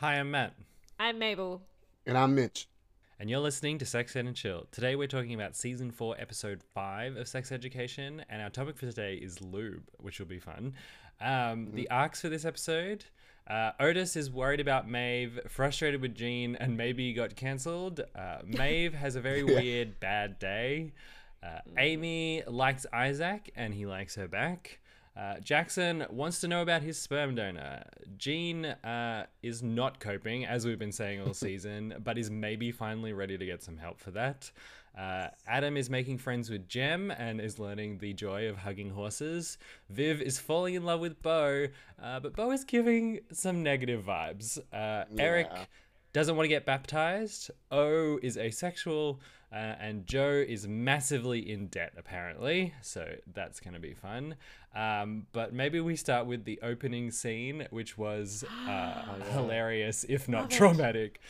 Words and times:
Hi, 0.00 0.14
I'm 0.14 0.30
Matt, 0.30 0.54
I'm 0.98 1.18
Mabel. 1.18 1.62
And 2.06 2.16
I'm 2.16 2.34
Mitch. 2.34 2.68
and 3.18 3.28
you're 3.28 3.40
listening 3.40 3.78
to 3.78 3.86
Sex 3.86 4.14
Ed 4.14 4.26
and 4.26 4.36
Chill. 4.36 4.66
Today 4.70 4.94
we're 4.96 5.08
talking 5.08 5.34
about 5.34 5.56
season 5.56 5.90
four, 5.90 6.14
episode 6.18 6.62
five 6.74 7.16
of 7.16 7.26
Sex 7.28 7.50
Education, 7.50 8.24
and 8.28 8.40
our 8.40 8.50
topic 8.50 8.76
for 8.78 8.86
today 8.86 9.14
is 9.14 9.40
lube, 9.42 9.88
which 9.98 10.18
will 10.20 10.26
be 10.26 10.38
fun. 10.38 10.74
Um, 11.20 11.72
The 11.74 11.90
arcs 11.90 12.20
for 12.20 12.28
this 12.28 12.44
episode. 12.44 13.04
Uh, 13.48 13.72
Otis 13.80 14.14
is 14.14 14.30
worried 14.30 14.60
about 14.60 14.88
Maeve, 14.88 15.40
frustrated 15.48 16.00
with 16.00 16.14
Jean, 16.14 16.54
and 16.56 16.76
maybe 16.76 17.12
got 17.12 17.34
cancelled. 17.34 18.00
Uh, 18.14 18.38
Maeve 18.46 18.94
has 18.94 19.16
a 19.16 19.20
very 19.20 19.42
weird 19.42 19.98
bad 20.00 20.38
day. 20.38 20.92
Uh, 21.42 21.60
Amy 21.76 22.42
likes 22.46 22.86
Isaac, 22.92 23.50
and 23.56 23.74
he 23.74 23.86
likes 23.86 24.14
her 24.16 24.28
back. 24.28 24.78
Uh, 25.18 25.40
Jackson 25.40 26.06
wants 26.10 26.40
to 26.40 26.48
know 26.48 26.62
about 26.62 26.82
his 26.82 26.96
sperm 26.96 27.34
donor. 27.34 27.82
Jean 28.16 28.64
uh, 28.64 29.26
is 29.42 29.62
not 29.64 29.98
coping, 29.98 30.46
as 30.46 30.64
we've 30.64 30.78
been 30.78 30.92
saying 30.92 31.20
all 31.20 31.34
season, 31.34 31.94
but 32.04 32.16
is 32.16 32.30
maybe 32.30 32.70
finally 32.70 33.12
ready 33.12 33.36
to 33.36 33.44
get 33.44 33.62
some 33.62 33.78
help 33.78 33.98
for 33.98 34.12
that. 34.12 34.50
Uh, 34.96 35.28
Adam 35.46 35.76
is 35.76 35.90
making 35.90 36.18
friends 36.18 36.50
with 36.50 36.68
Jem 36.68 37.10
and 37.10 37.40
is 37.40 37.58
learning 37.58 37.98
the 37.98 38.12
joy 38.12 38.48
of 38.48 38.58
hugging 38.58 38.90
horses. 38.90 39.58
Viv 39.90 40.20
is 40.20 40.38
falling 40.38 40.74
in 40.74 40.84
love 40.84 41.00
with 41.00 41.20
Beau, 41.20 41.66
uh, 42.02 42.20
but 42.20 42.34
Beau 42.34 42.52
is 42.52 42.64
giving 42.64 43.20
some 43.32 43.62
negative 43.62 44.04
vibes. 44.04 44.58
Uh, 44.72 45.04
Eric 45.18 45.50
doesn't 46.12 46.36
want 46.36 46.44
to 46.44 46.48
get 46.48 46.64
baptized. 46.64 47.50
O 47.70 48.18
is 48.22 48.36
asexual, 48.36 49.20
uh, 49.52 49.56
and 49.80 50.06
Jo 50.06 50.44
is 50.46 50.66
massively 50.68 51.50
in 51.50 51.68
debt 51.68 51.92
apparently. 51.96 52.74
So 52.82 53.14
that's 53.32 53.60
going 53.60 53.74
to 53.74 53.80
be 53.80 53.94
fun. 53.94 54.36
Um, 54.74 55.26
but 55.32 55.52
maybe 55.52 55.80
we 55.80 55.96
start 55.96 56.26
with 56.26 56.44
the 56.44 56.60
opening 56.62 57.10
scene, 57.10 57.66
which 57.70 57.96
was 57.96 58.44
uh, 58.68 59.02
hilarious, 59.32 60.04
if 60.08 60.28
not 60.28 60.50
traumatic. 60.50 61.20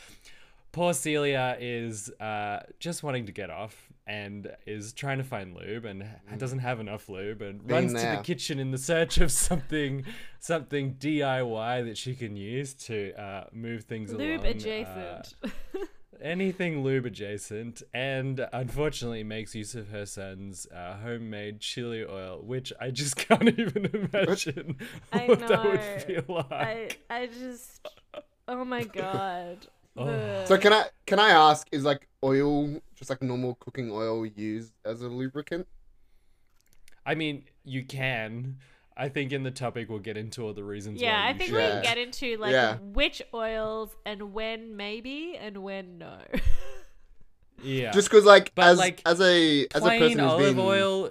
Poor 0.71 0.93
Celia 0.93 1.57
is 1.59 2.11
uh, 2.19 2.59
just 2.79 3.01
wanting 3.01 3.25
to 3.25 3.31
get 3.31 3.49
off 3.49 3.89
and 4.05 4.51
is 4.65 4.91
trying 4.91 5.19
to 5.19 5.23
find 5.23 5.55
lube 5.55 5.85
and 5.85 6.03
doesn't 6.37 6.59
have 6.59 6.79
enough 6.79 7.09
lube 7.09 7.41
and 7.43 7.69
runs 7.69 7.93
to 7.93 7.99
the 7.99 8.21
kitchen 8.23 8.59
in 8.59 8.71
the 8.71 8.77
search 8.77 9.19
of 9.19 9.31
something 9.31 10.03
something 10.39 10.95
DIY 10.95 11.85
that 11.85 11.97
she 11.97 12.15
can 12.15 12.35
use 12.35 12.73
to 12.73 13.13
uh, 13.21 13.45
move 13.53 13.83
things 13.83 14.11
Lube 14.11 14.41
along. 14.41 14.45
Uh, 14.45 14.49
adjacent. 14.49 15.35
anything 16.21 16.83
lube 16.83 17.05
adjacent, 17.05 17.83
and 17.93 18.47
unfortunately 18.53 19.23
makes 19.23 19.55
use 19.55 19.75
of 19.75 19.89
her 19.89 20.05
son's 20.05 20.67
uh, 20.67 20.97
homemade 20.97 21.59
chili 21.59 22.03
oil, 22.05 22.41
which 22.43 22.71
I 22.79 22.91
just 22.91 23.15
can't 23.27 23.47
even 23.59 23.85
imagine 23.85 24.77
I 25.11 25.19
what 25.27 25.39
that 25.47 25.63
would 25.63 25.79
know. 25.79 25.99
feel 25.99 26.23
like. 26.27 27.01
I 27.09 27.21
I 27.21 27.27
just 27.27 27.87
oh 28.47 28.65
my 28.65 28.83
god. 28.83 29.67
Oh. 29.97 30.45
So 30.45 30.57
can 30.57 30.71
I 30.71 30.85
can 31.05 31.19
I 31.19 31.29
ask, 31.31 31.67
is 31.73 31.83
like 31.83 32.07
oil 32.23 32.79
just 32.95 33.09
like 33.09 33.21
normal 33.21 33.55
cooking 33.55 33.91
oil 33.91 34.25
used 34.25 34.71
as 34.85 35.01
a 35.01 35.09
lubricant? 35.09 35.67
I 37.05 37.15
mean, 37.15 37.45
you 37.65 37.83
can. 37.83 38.59
I 38.99 39.09
think 39.09 39.31
in 39.31 39.43
the 39.43 39.51
topic 39.51 39.89
we'll 39.89 39.99
get 39.99 40.17
into 40.17 40.43
all 40.45 40.53
the 40.53 40.63
reasons. 40.63 41.01
yeah, 41.01 41.23
why 41.23 41.29
I 41.29 41.33
think 41.33 41.49
should. 41.49 41.55
we 41.55 41.61
should. 41.63 41.71
can 41.71 41.81
get 41.83 41.97
into 41.97 42.37
like 42.37 42.51
Yeah. 42.51 42.75
which 42.81 43.21
oils 43.33 43.95
and 44.05 44.33
when 44.33 44.75
maybe 44.75 45.37
and 45.39 45.57
when 45.63 45.97
no. 45.99 46.17
Yeah, 47.61 47.91
Just 47.91 48.09
because 48.09 48.23
like 48.25 48.53
But, 48.55 48.67
as 48.67 48.77
like, 48.77 49.01
as 49.05 49.19
a 49.19 49.67
as 49.73 49.81
a 49.83 49.85
plain 49.85 49.99
person 49.99 50.19
who's 50.19 50.31
olive 50.31 50.55
been 50.55 50.65
oil. 50.65 51.09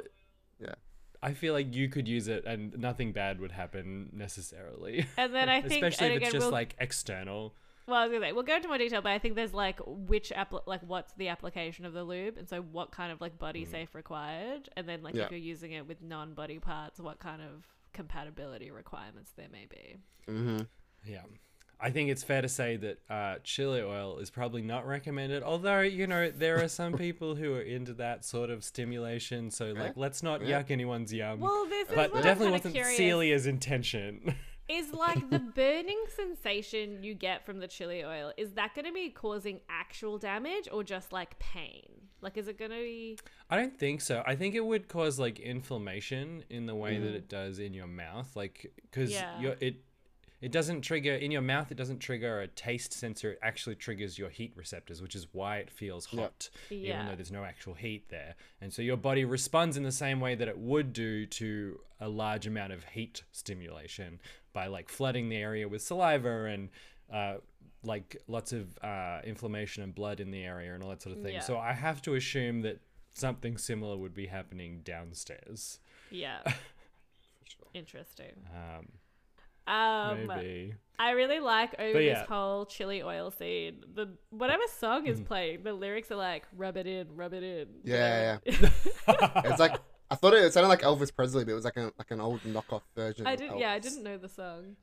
Yeah. 0.60 0.74
I 1.22 1.34
feel 1.34 1.52
like 1.52 1.74
you 1.74 1.88
could 1.88 2.08
use 2.08 2.28
it 2.28 2.44
and 2.46 2.76
nothing 2.78 3.12
bad 3.12 3.38
would 3.40 3.52
happen 3.52 4.08
necessarily. 4.12 5.06
And 5.18 5.34
then 5.34 5.48
I 5.56 5.60
think 5.60 5.84
especially 5.84 6.06
and 6.06 6.16
if 6.16 6.22
it's 6.22 6.32
just 6.32 6.44
we'll, 6.44 6.52
like 6.52 6.74
external. 6.78 7.54
well, 7.86 7.98
I 8.00 8.04
was 8.06 8.12
gonna 8.12 8.26
say 8.26 8.32
we'll 8.32 8.44
go 8.44 8.56
into 8.56 8.68
more 8.68 8.78
detail, 8.78 9.02
but 9.02 9.12
I 9.12 9.18
think 9.18 9.34
there's 9.34 9.52
like 9.52 9.78
which 9.84 10.32
app, 10.32 10.54
like 10.66 10.80
what's 10.86 11.12
the 11.14 11.28
application 11.28 11.84
of 11.84 11.92
the 11.92 12.02
lube, 12.04 12.38
and 12.38 12.48
so 12.48 12.62
what 12.62 12.92
kind 12.92 13.12
of 13.12 13.20
like 13.20 13.38
body 13.38 13.66
Mm. 13.66 13.70
safe 13.70 13.94
required, 13.94 14.68
and 14.76 14.88
then 14.88 15.02
like 15.02 15.14
Yeah. 15.14 15.24
if 15.24 15.30
you're 15.30 15.40
using 15.40 15.72
it 15.72 15.86
with 15.86 16.00
non-body 16.02 16.60
parts, 16.60 16.98
what 16.98 17.18
kind 17.18 17.42
of 17.42 17.66
compatibility 17.98 18.70
requirements 18.70 19.32
there 19.36 19.48
may 19.50 19.66
be. 19.68 19.96
hmm 20.32 20.60
Yeah. 21.04 21.22
I 21.80 21.90
think 21.90 22.10
it's 22.10 22.24
fair 22.24 22.42
to 22.42 22.48
say 22.48 22.76
that 22.76 22.98
uh, 23.08 23.36
chili 23.44 23.80
oil 23.80 24.18
is 24.18 24.30
probably 24.30 24.62
not 24.62 24.84
recommended. 24.86 25.42
Although, 25.44 25.80
you 25.80 26.06
know, 26.08 26.30
there 26.30 26.60
are 26.62 26.68
some 26.68 26.92
people 27.06 27.34
who 27.36 27.54
are 27.54 27.60
into 27.60 27.92
that 27.94 28.24
sort 28.24 28.50
of 28.50 28.64
stimulation. 28.64 29.50
So, 29.50 29.66
like, 29.72 29.96
let's 29.96 30.22
not 30.22 30.44
Yeah. 30.44 30.62
yuck 30.62 30.70
anyone's 30.70 31.12
yum. 31.12 31.40
Well, 31.40 31.66
this 31.68 31.88
is 31.88 31.94
but 31.94 32.12
what 32.12 32.22
definitely 32.24 32.52
wasn't 32.52 32.74
curious. 32.74 32.96
Celia's 32.98 33.46
intention. 33.46 34.34
Is 34.68 34.92
like 34.92 35.30
the 35.30 35.38
burning 35.38 36.02
sensation 36.14 37.02
you 37.02 37.14
get 37.14 37.46
from 37.46 37.58
the 37.58 37.66
chili 37.66 38.04
oil, 38.04 38.32
is 38.36 38.50
that 38.52 38.74
going 38.74 38.84
to 38.84 38.92
be 38.92 39.08
causing 39.08 39.60
actual 39.70 40.18
damage 40.18 40.68
or 40.70 40.84
just 40.84 41.10
like 41.10 41.38
pain? 41.38 42.07
Like, 42.20 42.36
is 42.36 42.48
it 42.48 42.58
going 42.58 42.70
to 42.72 42.76
be. 42.78 43.18
I 43.48 43.56
don't 43.56 43.78
think 43.78 44.00
so. 44.00 44.22
I 44.26 44.34
think 44.34 44.54
it 44.54 44.64
would 44.64 44.88
cause 44.88 45.18
like 45.18 45.38
inflammation 45.38 46.44
in 46.50 46.66
the 46.66 46.74
way 46.74 46.96
Mm. 46.96 47.02
that 47.04 47.14
it 47.14 47.28
does 47.28 47.58
in 47.58 47.74
your 47.74 47.86
mouth, 47.86 48.34
like 48.34 48.72
because 48.82 49.10
Yeah. 49.12 49.54
it 49.60 49.76
it 50.40 50.52
doesn't 50.52 50.82
trigger 50.82 51.14
in 51.16 51.32
your 51.32 51.42
mouth. 51.42 51.72
It 51.72 51.76
doesn't 51.76 51.98
trigger 51.98 52.40
a 52.40 52.46
taste 52.46 52.92
sensor. 52.92 53.32
It 53.32 53.38
actually 53.42 53.74
triggers 53.74 54.18
your 54.18 54.30
heat 54.30 54.52
receptors, 54.54 55.02
which 55.02 55.16
is 55.16 55.26
why 55.32 55.56
it 55.58 55.68
feels 55.68 56.06
hot, 56.06 56.48
even 56.70 56.84
Yeah. 56.86 57.08
though 57.08 57.16
there's 57.16 57.32
no 57.32 57.42
actual 57.42 57.74
heat 57.74 58.08
there. 58.08 58.36
And 58.60 58.72
so 58.72 58.80
your 58.80 58.96
body 58.96 59.24
responds 59.24 59.76
in 59.76 59.82
the 59.82 59.90
same 59.90 60.20
way 60.20 60.36
that 60.36 60.46
it 60.46 60.56
would 60.56 60.92
do 60.92 61.26
to 61.26 61.80
a 61.98 62.08
large 62.08 62.46
amount 62.46 62.72
of 62.72 62.84
heat 62.84 63.24
stimulation 63.32 64.20
by 64.52 64.68
like 64.68 64.88
flooding 64.88 65.28
the 65.28 65.36
area 65.38 65.66
with 65.68 65.82
saliva 65.82 66.44
and 66.44 66.68
uh, 67.12 67.38
like 67.88 68.16
lots 68.28 68.52
of 68.52 68.78
uh, 68.82 69.20
inflammation 69.24 69.82
and 69.82 69.94
blood 69.94 70.20
in 70.20 70.30
the 70.30 70.44
area 70.44 70.72
and 70.74 70.82
all 70.82 70.90
that 70.90 71.02
sort 71.02 71.16
of 71.16 71.22
thing. 71.22 71.34
Yeah. 71.34 71.40
So 71.40 71.58
I 71.58 71.72
have 71.72 72.00
to 72.02 72.14
assume 72.14 72.62
that 72.62 72.78
something 73.14 73.58
similar 73.58 73.96
would 73.96 74.14
be 74.14 74.26
happening 74.26 74.82
downstairs. 74.84 75.80
Yeah. 76.10 76.38
sure. 77.44 77.66
Interesting. 77.74 78.34
Um, 78.54 78.88
Um, 79.74 80.26
maybe. 80.28 80.74
I 80.98 81.10
really 81.10 81.40
like 81.40 81.74
over 81.78 82.00
yeah. 82.00 82.20
this 82.20 82.28
whole 82.28 82.64
chili 82.66 83.02
oil 83.02 83.30
scene. 83.30 83.84
The 83.94 84.06
whatever 84.30 84.62
song 84.78 85.04
Mm. 85.04 85.10
is 85.10 85.20
playing, 85.20 85.62
the 85.62 85.72
lyrics 85.74 86.10
are 86.10 86.16
like 86.16 86.44
"rub 86.56 86.76
it 86.76 86.86
in, 86.86 87.14
rub 87.14 87.34
it 87.34 87.42
in." 87.42 87.66
Yeah, 87.84 88.38
yeah. 88.46 88.70
It's 89.44 89.60
like 89.60 89.76
I 90.10 90.14
thought 90.14 90.32
it, 90.34 90.52
sounded 90.54 90.68
like 90.68 90.80
Elvis 90.82 91.14
Presley, 91.14 91.44
but 91.44 91.52
it 91.52 91.54
was 91.54 91.64
like 91.64 91.76
a 91.76 91.92
like 91.98 92.10
an 92.10 92.20
old 92.20 92.40
knockoff 92.44 92.82
version. 92.96 93.26
I 93.26 93.32
of 93.32 93.38
did. 93.40 93.50
Yeah, 93.58 93.72
I 93.72 93.78
didn't 93.78 94.02
know 94.02 94.16
the 94.16 94.28
song. 94.28 94.76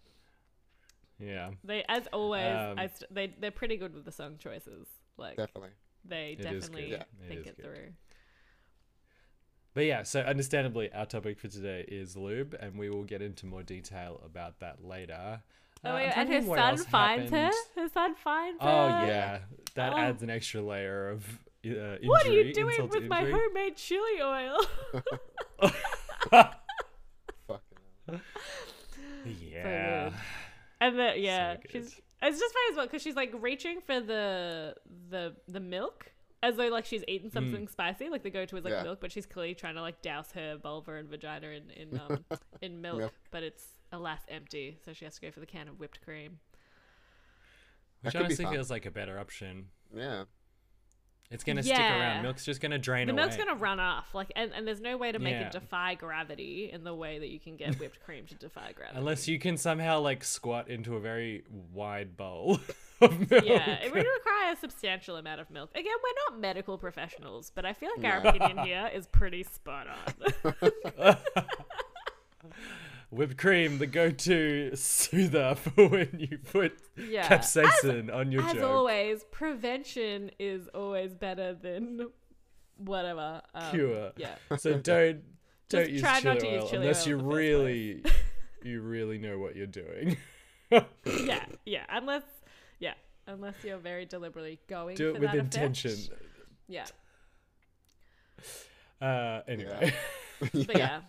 Yeah. 1.20 1.52
They, 1.64 1.84
as 1.88 2.08
always, 2.14 2.46
Um, 2.56 2.78
I 2.80 2.88
st- 2.88 3.14
they 3.14 3.28
they're 3.40 3.52
pretty 3.52 3.78
good 3.78 3.94
with 3.94 4.06
the 4.06 4.12
song 4.12 4.38
choices. 4.38 4.88
Like 5.18 5.38
Definitely. 5.38 5.70
they 6.04 6.34
It 6.34 6.40
is 6.40 6.46
good. 6.46 6.54
definitely 6.62 6.92
Yeah. 6.92 6.96
It 6.98 7.28
think 7.28 7.42
is 7.42 7.48
it 7.48 7.64
through. 7.64 7.94
But 9.74 9.86
yeah, 9.86 10.04
so 10.04 10.22
understandably, 10.22 10.92
our 10.94 11.06
topic 11.06 11.38
for 11.40 11.50
today 11.50 11.84
is 11.88 12.16
lube, 12.16 12.56
and 12.60 12.78
we 12.80 12.90
will 12.90 13.04
get 13.04 13.22
into 13.22 13.46
more 13.46 13.62
detail 13.64 14.22
about 14.26 14.60
that 14.60 14.84
later. 14.86 15.42
Oh, 15.84 15.90
Uh, 15.92 15.96
wait, 15.96 16.12
I'm 16.18 16.20
and 16.20 16.30
trying 16.30 16.42
her 16.44 16.78
son 16.78 16.86
finds 16.86 17.32
her. 17.32 17.38
happened. 17.38 17.56
Her 17.76 17.90
son 17.90 18.16
finds 18.16 18.58
Oh 18.62 18.68
her. 18.90 19.06
yeah, 19.06 19.40
that 19.76 19.92
Oh. 19.94 19.98
adds 19.98 20.24
an 20.24 20.30
extra 20.30 20.62
layer 20.62 21.10
of 21.10 21.26
uh, 21.66 21.68
injury. 21.68 22.08
What 22.08 22.26
are 22.26 22.32
you 22.32 22.54
doing 22.54 22.70
insult 22.76 22.92
to 22.94 23.00
with 23.00 23.10
my 23.10 23.24
homemade 23.30 23.76
chili 23.76 24.22
oil? 24.22 24.58
Fucking 27.48 27.78
hell. 28.08 28.22
Yeah. 29.26 30.12
And 30.82 30.98
the 31.00 31.14
yeah, 31.18 31.56
good. 31.58 31.72
she's 31.72 32.02
it's 32.22 32.40
just 32.40 32.54
funny 32.54 32.72
as 32.72 32.76
well 32.78 32.86
because 32.86 33.02
she's 33.02 33.16
like 33.16 33.34
reaching 33.40 33.82
for 33.82 34.00
the 34.00 34.76
the 35.10 35.36
the 35.48 35.60
milk 35.60 36.12
as 36.44 36.56
though 36.58 36.68
like 36.68 36.86
she's 36.86 37.04
eaten 37.08 37.30
something 37.32 37.68
spicy. 37.68 38.10
Like 38.10 38.24
the 38.24 38.30
go 38.30 38.46
to 38.46 38.58
is 38.58 38.64
like 38.64 38.74
Yeah. 38.74 38.84
milk, 38.84 39.00
but 39.02 39.12
she's 39.12 39.26
clearly 39.26 39.56
trying 39.56 39.76
to 39.76 39.82
like 39.82 40.02
douse 40.02 40.32
her 40.34 40.58
vulva 40.58 40.96
and 40.96 41.10
vagina 41.10 41.48
in 41.48 41.70
in 41.72 42.00
um 42.10 42.26
in 42.62 42.82
milk, 42.82 43.00
Milk. 43.00 43.14
but 43.32 43.44
it's 43.44 43.66
alas 43.92 44.22
empty, 44.30 44.78
so 44.84 44.94
she 44.94 45.06
has 45.06 45.16
to 45.16 45.22
go 45.22 45.32
for 45.32 45.40
the 45.40 45.46
can 45.46 45.68
of 45.68 45.80
whipped 45.80 46.02
cream. 46.02 46.40
Which 48.02 48.14
That 48.14 48.24
honestly 48.24 48.46
fun. 48.46 48.54
feels 48.54 48.70
like 48.70 48.86
a 48.86 48.92
better 48.92 49.18
option. 49.18 49.68
Yeah. 49.96 50.26
It's 51.32 51.44
gonna 51.44 51.64
stick 51.64 51.78
around. 51.78 52.22
Milk's 52.22 52.46
just 52.46 52.62
gonna 52.62 52.78
drain 52.78 53.08
The 53.08 53.14
away. 53.14 53.22
milk's 53.24 53.36
gonna 53.36 53.56
run 53.56 53.80
off, 53.80 54.14
like, 54.14 54.32
and, 54.36 54.52
and 54.54 54.66
there's 54.68 54.80
no 54.80 54.96
way 54.96 55.12
to 55.12 55.20
make 55.20 55.34
Yeah. 55.34 55.48
it 55.48 55.52
defy 55.52 55.96
gravity 55.96 56.70
in 56.72 56.84
the 56.84 56.94
way 56.94 57.18
that 57.20 57.30
you 57.30 57.40
can 57.40 57.56
get 57.58 57.76
whipped 57.80 58.00
cream 58.04 58.26
to 58.28 58.36
defy 58.36 58.72
gravity. 58.74 58.98
Unless 59.00 59.28
you 59.28 59.40
can 59.40 59.58
somehow 59.58 60.00
like 60.00 60.24
squat 60.24 60.68
into 60.70 60.96
a 60.96 61.00
very 61.00 61.44
wide 61.74 62.16
bowl 62.16 62.60
of 63.02 63.20
milk. 63.32 63.44
Yeah, 63.44 63.84
it 63.84 63.92
would 63.92 64.06
require 64.06 64.54
a 64.54 64.56
substantial 64.56 65.16
amount 65.18 65.42
of 65.42 65.50
milk. 65.50 65.72
Again, 65.74 65.86
we're 66.04 66.32
not 66.32 66.40
medical 66.40 66.78
professionals, 66.78 67.52
but 67.54 67.66
I 67.66 67.74
feel 67.74 67.90
like 67.98 68.06
our 68.06 68.20
opinion 68.28 68.60
here 68.60 68.90
is 68.94 69.08
pretty 69.08 69.44
spot 69.44 69.88
on. 69.88 71.16
Whipped 73.12 73.38
cream, 73.38 73.78
the 73.78 73.88
go-to 73.88 74.76
soother 74.76 75.56
for 75.56 75.88
when 75.90 76.10
you 76.20 76.38
put 76.52 76.78
Yeah. 76.98 77.28
capsaicin 77.28 78.14
on 78.14 78.32
your 78.32 78.42
jaw. 78.42 78.48
As 78.48 78.54
joke. 78.56 78.64
always, 78.72 79.24
prevention 79.32 80.32
is 80.40 80.68
always 80.70 81.14
better 81.14 81.54
than 81.54 82.08
whatever. 82.78 83.42
Um, 83.54 83.72
Cure. 83.72 84.12
Yeah. 84.18 84.36
So 84.58 84.74
don't 84.80 85.24
don't 85.70 85.82
Just 85.82 85.92
use 85.92 86.02
try 86.02 86.20
chili 86.20 86.34
not 86.36 86.40
to 86.42 86.48
oil 86.48 86.62
use 86.62 86.70
chili 86.70 86.82
unless 86.84 87.04
oil 87.04 87.10
you 87.10 87.16
in 87.16 87.20
the 87.20 87.24
first 87.32 87.36
really 87.38 88.04
you 88.64 88.82
really 88.82 89.18
know 89.18 89.38
what 89.40 89.56
you're 89.56 89.66
doing. 89.68 90.18
yeah, 90.72 91.46
yeah. 91.66 91.84
Unless 91.90 92.24
Yeah, 92.80 92.94
unless 93.28 93.56
you're 93.64 93.78
very 93.78 94.06
deliberately 94.06 94.60
going 94.68 94.96
Do 94.98 95.12
for 95.12 95.18
it 95.18 95.22
with 95.22 95.32
that 95.32 95.38
intention. 95.40 95.92
effect. 95.92 96.22
Yeah, 96.68 96.86
Uh, 99.02 99.42
anyway. 99.48 99.94
but 100.40 100.78
yeah, 100.78 101.02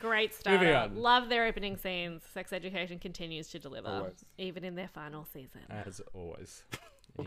great 0.00 0.34
start. 0.34 0.60
Moving 0.60 0.74
on. 0.74 0.96
Love 0.96 1.28
their 1.28 1.44
opening 1.46 1.76
scenes. 1.76 2.22
Sex 2.32 2.52
Education 2.52 2.98
continues 2.98 3.48
to 3.48 3.58
deliver, 3.58 3.88
Always. 3.88 4.24
even 4.38 4.64
in 4.64 4.74
their 4.74 4.88
final 4.88 5.24
season. 5.32 5.60
As 5.70 6.00
always. 6.14 6.62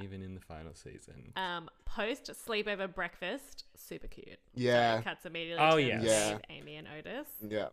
Even 0.02 0.22
in 0.22 0.36
the 0.36 0.40
final 0.40 0.74
season. 0.74 1.34
Um, 1.36 1.70
post 1.84 2.32
sleepover 2.48 2.94
breakfast, 2.94 3.66
super 3.76 4.08
cute. 4.08 4.40
Yeah. 4.56 4.94
So 4.96 5.00
it 5.00 5.04
cuts 5.04 5.26
immediately. 5.26 5.66
Oh, 5.66 5.76
to 5.76 5.82
yes. 5.84 6.04
Yeah. 6.06 6.38
Amy, 6.50 6.78
and 6.78 6.88
Otis. 6.98 7.28
Yeah. 7.46 7.66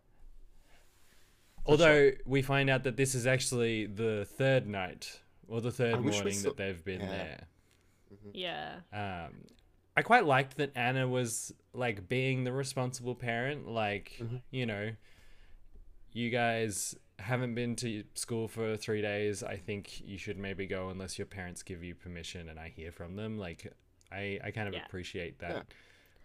Although 1.65 2.11
we 2.25 2.41
find 2.41 2.69
out 2.69 2.83
that 2.83 2.97
this 2.97 3.15
is 3.15 3.25
actually 3.27 3.85
the 3.85 4.25
third 4.37 4.67
night 4.67 5.19
or 5.47 5.61
the 5.61 5.71
third 5.71 5.95
I 5.95 5.99
wish 5.99 6.15
we 6.15 6.19
morning 6.21 6.33
saw- 6.39 6.49
that 6.49 6.57
they've 6.57 6.83
been 6.83 6.99
Yeah. 7.01 7.07
there. 7.07 7.47
Yeah. 8.33 9.27
Um, 9.27 9.45
I 9.99 10.01
quite 10.01 10.25
liked 10.25 10.55
that 10.57 10.71
Anna 10.77 11.07
was 11.09 11.53
like 11.73 12.07
being 12.07 12.45
the 12.45 12.53
responsible 12.53 13.15
parent. 13.15 13.67
Like, 13.67 14.13
Mm-hmm. 14.21 14.37
you 14.49 14.65
know, 14.65 14.91
you 16.13 16.29
guys 16.29 16.95
haven't 17.19 17.53
been 17.53 17.75
to 17.75 18.03
school 18.13 18.47
for 18.47 18.77
three 18.77 19.01
days. 19.01 19.43
I 19.43 19.57
think 19.57 19.99
you 20.01 20.17
should 20.17 20.37
maybe 20.37 20.65
go 20.65 20.87
unless 20.89 21.19
your 21.19 21.25
parents 21.27 21.63
give 21.63 21.83
you 21.83 21.95
permission 21.95 22.47
and 22.47 22.57
I 22.57 22.69
hear 22.69 22.93
from 22.93 23.17
them. 23.17 23.37
Like, 23.37 23.73
I, 24.11 24.39
I 24.41 24.51
kind 24.51 24.69
of 24.69 24.73
Yeah. 24.73 24.85
appreciate 24.85 25.39
that 25.39 25.51
Yeah. 25.51 25.61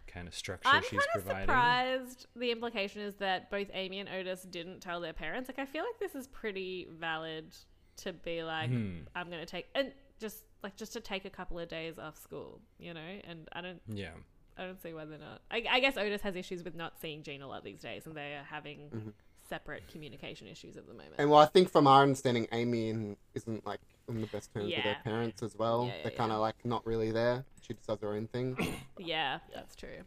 kind 0.07 0.27
of 0.29 0.33
structure 0.33 0.69
I'm 0.69 0.81
she's 0.83 0.91
kind 0.91 1.01
of 1.15 1.23
providing. 1.25 1.41
surprised. 1.47 2.27
The 2.37 2.51
implication 2.51 3.01
is 3.01 3.15
that 3.15 3.51
both 3.51 3.67
Amy 3.73 3.99
and 3.99 4.07
Otis 4.07 4.43
didn't 4.43 4.79
tell 4.79 5.01
their 5.01 5.11
parents. 5.13 5.49
Like, 5.49 5.59
I 5.59 5.65
feel 5.65 5.83
like 5.83 5.99
this 5.99 6.15
is 6.15 6.27
pretty 6.27 6.87
valid 6.97 7.53
to 7.97 8.13
be 8.13 8.41
like, 8.43 8.69
Hmm. 8.69 8.99
I'm 9.15 9.29
gonna 9.29 9.45
take 9.45 9.67
and 9.75 9.91
just 10.19 10.45
like 10.65 10.75
just 10.75 10.93
to 10.93 10.99
take 10.99 11.23
a 11.25 11.29
couple 11.29 11.57
of 11.59 11.69
days 11.69 11.97
off 11.99 12.17
school, 12.17 12.59
you 12.79 12.93
know. 12.93 13.19
And 13.27 13.47
I 13.53 13.61
don't, 13.61 13.81
Yeah. 13.87 14.09
I 14.57 14.63
don't 14.65 14.81
see 14.81 14.93
why 14.93 15.05
they're 15.05 15.17
not. 15.19 15.41
I, 15.51 15.63
I 15.69 15.79
guess 15.79 15.95
Otis 15.97 16.21
has 16.21 16.35
issues 16.35 16.63
with 16.63 16.75
not 16.75 16.99
seeing 16.99 17.23
Jean 17.23 17.41
a 17.41 17.47
lot 17.47 17.63
these 17.63 17.81
days, 17.81 18.05
and 18.05 18.15
they 18.15 18.33
are 18.33 18.43
having 18.49 18.89
Mm-hmm. 18.89 19.09
separate 19.47 19.87
communication 19.87 20.47
issues 20.47 20.75
at 20.75 20.87
the 20.87 20.93
moment. 20.93 21.13
And 21.19 21.29
well, 21.29 21.39
I 21.39 21.45
think 21.45 21.69
from 21.69 21.85
our 21.87 22.01
understanding, 22.01 22.47
Amy 22.51 22.89
and 22.89 23.15
isn't 23.35 23.65
like 23.65 23.79
on 24.09 24.21
the 24.21 24.27
best 24.27 24.51
terms 24.53 24.65
with 24.65 24.73
Yeah. 24.73 24.93
her 24.95 24.97
parents 25.03 25.43
as 25.43 25.55
well. 25.55 25.85
Yeah, 25.85 25.97
yeah, 25.97 26.03
They're 26.03 26.11
kind 26.13 26.31
of 26.31 26.37
yeah. 26.37 26.41
like 26.41 26.65
not 26.65 26.85
really 26.85 27.11
there. 27.11 27.45
She 27.61 27.73
just 27.75 27.87
does 27.87 27.99
her 28.01 28.13
own 28.13 28.27
thing. 28.27 28.57
yeah, 28.97 29.39
that's 29.53 29.75
true. 29.75 29.99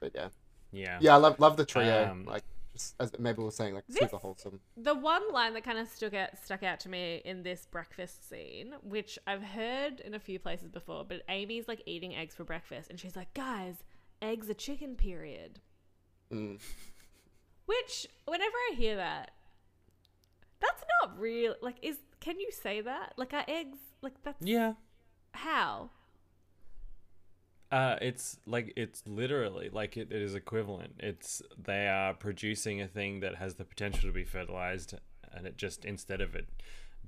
But 0.00 0.12
yeah, 0.14 0.28
Yeah. 0.72 0.98
yeah, 1.00 1.14
I 1.14 1.16
love 1.16 1.40
love 1.40 1.56
the 1.56 1.64
trio. 1.64 2.08
Um, 2.10 2.24
like 2.24 2.44
just 2.74 2.94
as 3.00 3.12
maybe 3.18 3.40
we 3.40 3.48
are 3.48 3.50
saying, 3.50 3.74
like 3.74 3.86
This- 3.86 3.98
super 4.00 4.18
wholesome. 4.18 4.60
The 4.76 4.94
one 4.94 5.32
line 5.32 5.54
that 5.54 5.64
kind 5.64 5.78
of 5.78 5.88
stuck 5.88 6.12
out 6.14 6.30
stuck 6.44 6.62
out 6.62 6.80
to 6.80 6.88
me 6.88 7.22
in 7.24 7.42
this 7.42 7.66
breakfast 7.66 8.28
scene, 8.28 8.74
which 8.82 9.18
I've 9.26 9.42
heard 9.42 10.00
in 10.00 10.12
a 10.14 10.20
few 10.20 10.38
places 10.38 10.68
before, 10.68 11.04
but 11.04 11.22
Amy's 11.28 11.68
like 11.68 11.82
eating 11.86 12.14
eggs 12.14 12.34
for 12.34 12.44
breakfast, 12.44 12.90
and 12.90 12.98
she's 13.00 13.16
like, 13.16 13.32
"Guys, 13.34 13.84
eggs 14.20 14.50
are 14.50 14.54
chicken." 14.54 14.96
Period. 14.96 15.60
Mm. 16.30 16.60
Which, 17.66 18.06
whenever 18.26 18.56
I 18.70 18.74
hear 18.76 18.96
that, 18.96 19.30
that's 20.60 20.84
not 21.00 21.18
real. 21.18 21.54
Like, 21.62 21.76
is 21.82 21.96
can 22.20 22.40
you 22.40 22.50
say 22.50 22.80
that? 22.80 23.14
Like, 23.16 23.32
are 23.32 23.44
eggs 23.48 23.78
like 24.02 24.14
that's 24.22 24.44
Yeah. 24.44 24.74
how? 25.32 25.90
Uh, 27.74 27.98
it's 28.00 28.38
like 28.46 28.72
it's 28.76 29.02
literally 29.04 29.68
like 29.68 29.96
it, 29.96 30.12
it 30.12 30.22
is 30.22 30.36
equivalent. 30.36 30.92
It's 31.00 31.42
they 31.60 31.88
are 31.88 32.14
producing 32.14 32.80
a 32.80 32.86
thing 32.86 33.18
that 33.18 33.34
has 33.34 33.56
the 33.56 33.64
potential 33.64 34.08
to 34.08 34.12
be 34.12 34.22
fertilized, 34.22 34.94
and 35.32 35.44
it 35.44 35.56
just 35.56 35.84
instead 35.84 36.20
of 36.20 36.36
it 36.36 36.46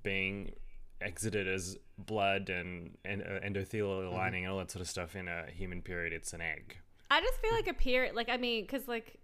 being 0.03 0.55
exited 1.01 1.47
as 1.47 1.79
blood 1.99 2.49
and, 2.49 2.97
and 3.05 3.23
uh, 3.23 3.47
endothelial 3.47 4.13
lining 4.13 4.45
and 4.45 4.53
all 4.53 4.59
that 4.59 4.73
sort 4.73 4.81
of 4.81 4.89
stuff 4.89 5.15
in 5.15 5.29
a 5.29 5.45
human 5.55 5.83
period, 5.83 6.13
it's 6.13 6.33
an 6.33 6.41
egg. 6.41 6.79
I 7.13 7.21
just 7.21 7.41
feel 7.41 7.53
like 7.53 7.69
a 7.69 7.75
period. 7.75 8.17
Like, 8.17 8.29
I 8.29 8.37
mean, 8.37 8.65
because 8.65 8.89
like, 8.89 9.21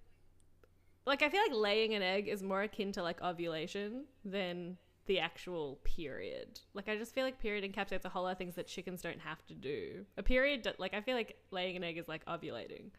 like 1.06 1.22
I 1.22 1.28
feel 1.28 1.42
like 1.42 1.54
laying 1.54 1.94
an 1.94 2.02
egg 2.02 2.28
is 2.28 2.40
more 2.44 2.62
akin 2.62 2.92
to 2.92 3.02
like 3.02 3.20
ovulation 3.20 4.04
than 4.24 4.76
the 5.06 5.18
actual 5.18 5.78
period. 5.84 6.60
Like, 6.74 6.88
I 6.88 6.96
just 6.96 7.14
feel 7.14 7.24
like 7.24 7.38
period 7.40 7.64
encapsulates 7.70 8.04
a 8.04 8.08
whole 8.08 8.22
lot 8.24 8.32
of 8.32 8.38
things 8.38 8.54
that 8.54 8.66
chickens 8.66 9.02
don't 9.02 9.20
have 9.20 9.44
to 9.46 9.54
do. 9.54 10.04
A 10.16 10.22
period, 10.22 10.66
like, 10.78 10.94
I 10.94 11.00
feel 11.00 11.16
like 11.16 11.36
laying 11.50 11.76
an 11.76 11.84
egg 11.84 11.98
is 11.98 12.08
like 12.08 12.24
ovulating. 12.26 12.90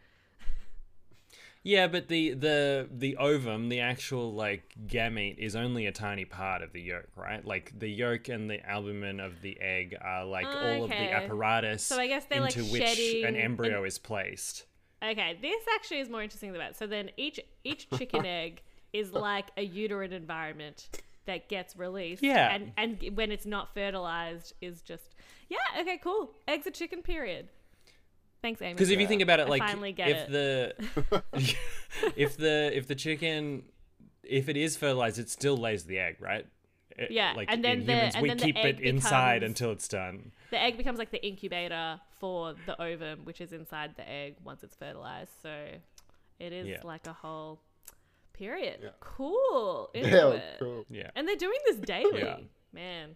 Yeah, 1.66 1.88
but 1.88 2.10
the 2.10 2.34
the 2.34 2.90
the 2.92 3.16
ovum, 3.16 3.70
the 3.70 3.80
actual 3.80 4.34
like 4.34 4.76
gamete, 4.86 5.38
is 5.38 5.56
only 5.56 5.86
a 5.86 5.94
tiny 5.94 6.26
part 6.26 6.62
of 6.62 6.74
the 6.74 6.82
yolk, 6.82 7.08
right? 7.16 7.44
Like 7.46 7.72
the 7.80 7.88
yolk 7.88 8.28
and 8.28 8.50
the 8.50 8.60
albumin 8.70 9.22
of 9.22 9.42
the 9.42 9.58
egg 9.62 9.96
are 10.02 10.26
like 10.26 10.46
all 10.46 10.84
of 10.84 10.90
the 10.90 11.14
apparatus 11.14 11.84
So 11.84 11.98
I 11.98 12.08
guess 12.08 12.26
they're, 12.26 12.42
like, 12.42 12.58
into 12.58 12.70
which 12.70 13.00
an 13.00 13.28
and- 13.28 13.38
embryo 13.38 13.86
is 13.86 13.98
placed. 13.98 14.66
Okay, 15.02 15.38
this 15.42 15.64
actually 15.74 16.00
is 16.00 16.10
more 16.10 16.22
interesting 16.22 16.52
than 16.52 16.60
that. 16.60 16.76
So 16.78 16.86
then 16.86 17.12
each 17.16 17.40
each 17.64 17.90
chicken 17.92 18.26
egg 18.26 18.62
is 18.92 19.14
like 19.14 19.48
a 19.56 19.62
uterine 19.64 20.12
environment 20.12 20.90
that 21.26 21.50
gets 21.50 21.76
released. 21.76 22.24
Yeah. 22.24 22.54
And 22.54 22.72
and 22.78 23.18
when 23.18 23.32
it's 23.32 23.46
not 23.46 23.74
fertilized 23.74 24.54
is 24.62 24.82
just 24.82 25.16
yeah, 25.50 25.58
okay, 25.82 25.98
cool. 26.04 26.32
Eggs 26.48 26.68
are 26.68 26.72
chicken 26.72 27.02
period. 27.02 27.50
Thanks, 28.42 28.62
Amy. 28.62 28.74
Because 28.74 28.90
if 28.90 29.00
you 29.00 29.08
think 29.08 29.22
about 29.22 29.40
it, 29.40 29.44
I 29.44 29.50
like 29.50 30.00
if 30.00 30.18
it. 30.18 30.32
the 30.32 31.24
if 32.18 32.36
the 32.38 32.72
if 32.76 32.88
the 32.88 32.96
chicken 32.96 33.64
if 34.24 34.50
it 34.50 34.58
is 34.58 34.76
fertilized, 34.78 35.20
it 35.20 35.30
still 35.30 35.58
lays 35.58 35.84
the 35.86 36.00
egg, 36.00 36.18
right? 36.20 36.46
It- 36.98 37.12
Yeah, 37.12 37.34
like 37.36 37.50
and 37.52 37.64
then 37.64 37.82
in 37.82 37.86
the- 37.88 37.94
humans, 37.94 38.16
we 38.22 38.28
then 38.30 38.38
the 38.38 38.44
keep 38.46 38.58
it 38.58 38.78
egg 38.78 38.80
inside 38.82 39.44
until 39.44 39.72
it's 39.72 39.88
done. 39.88 40.32
the 40.52 40.62
egg 40.62 40.78
becomes 40.78 41.00
like 41.00 41.12
the 41.12 41.26
incubator 41.26 42.00
for 42.20 42.56
the 42.66 42.80
ovum, 42.82 43.22
which 43.26 43.42
is 43.42 43.52
inside 43.54 43.96
the 43.96 44.08
egg 44.08 44.36
once 44.44 44.64
it's 44.64 44.76
fertilized. 44.76 45.32
So 45.42 45.68
it 46.40 46.54
is 46.54 46.68
Yeah. 46.68 46.82
like 46.84 47.08
a 47.08 47.14
whole 47.14 47.62
period. 48.34 48.80
Yeah. 48.84 48.90
Cool. 49.00 49.90
Into 49.94 50.10
Yeah, 50.10 50.28
it. 50.30 50.44
cool. 50.60 50.86
Yeah, 50.90 51.10
And 51.16 51.28
they're 51.28 51.36
doing 51.36 51.58
this 51.66 51.78
daily. 51.78 52.20
Yeah. 52.22 52.38
Man. 52.74 53.16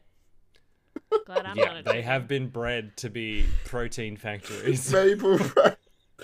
Glad 1.26 1.46
I'm 1.46 1.58
not 1.58 1.58
yeah. 1.58 1.80
a 1.80 1.84
They 1.84 1.92
chicken. 1.92 2.04
have 2.04 2.28
been 2.28 2.48
bred 2.50 2.98
to 2.98 3.10
be 3.10 3.46
protein 3.66 4.18
factories. 4.18 4.92
Mabel. 4.94 5.34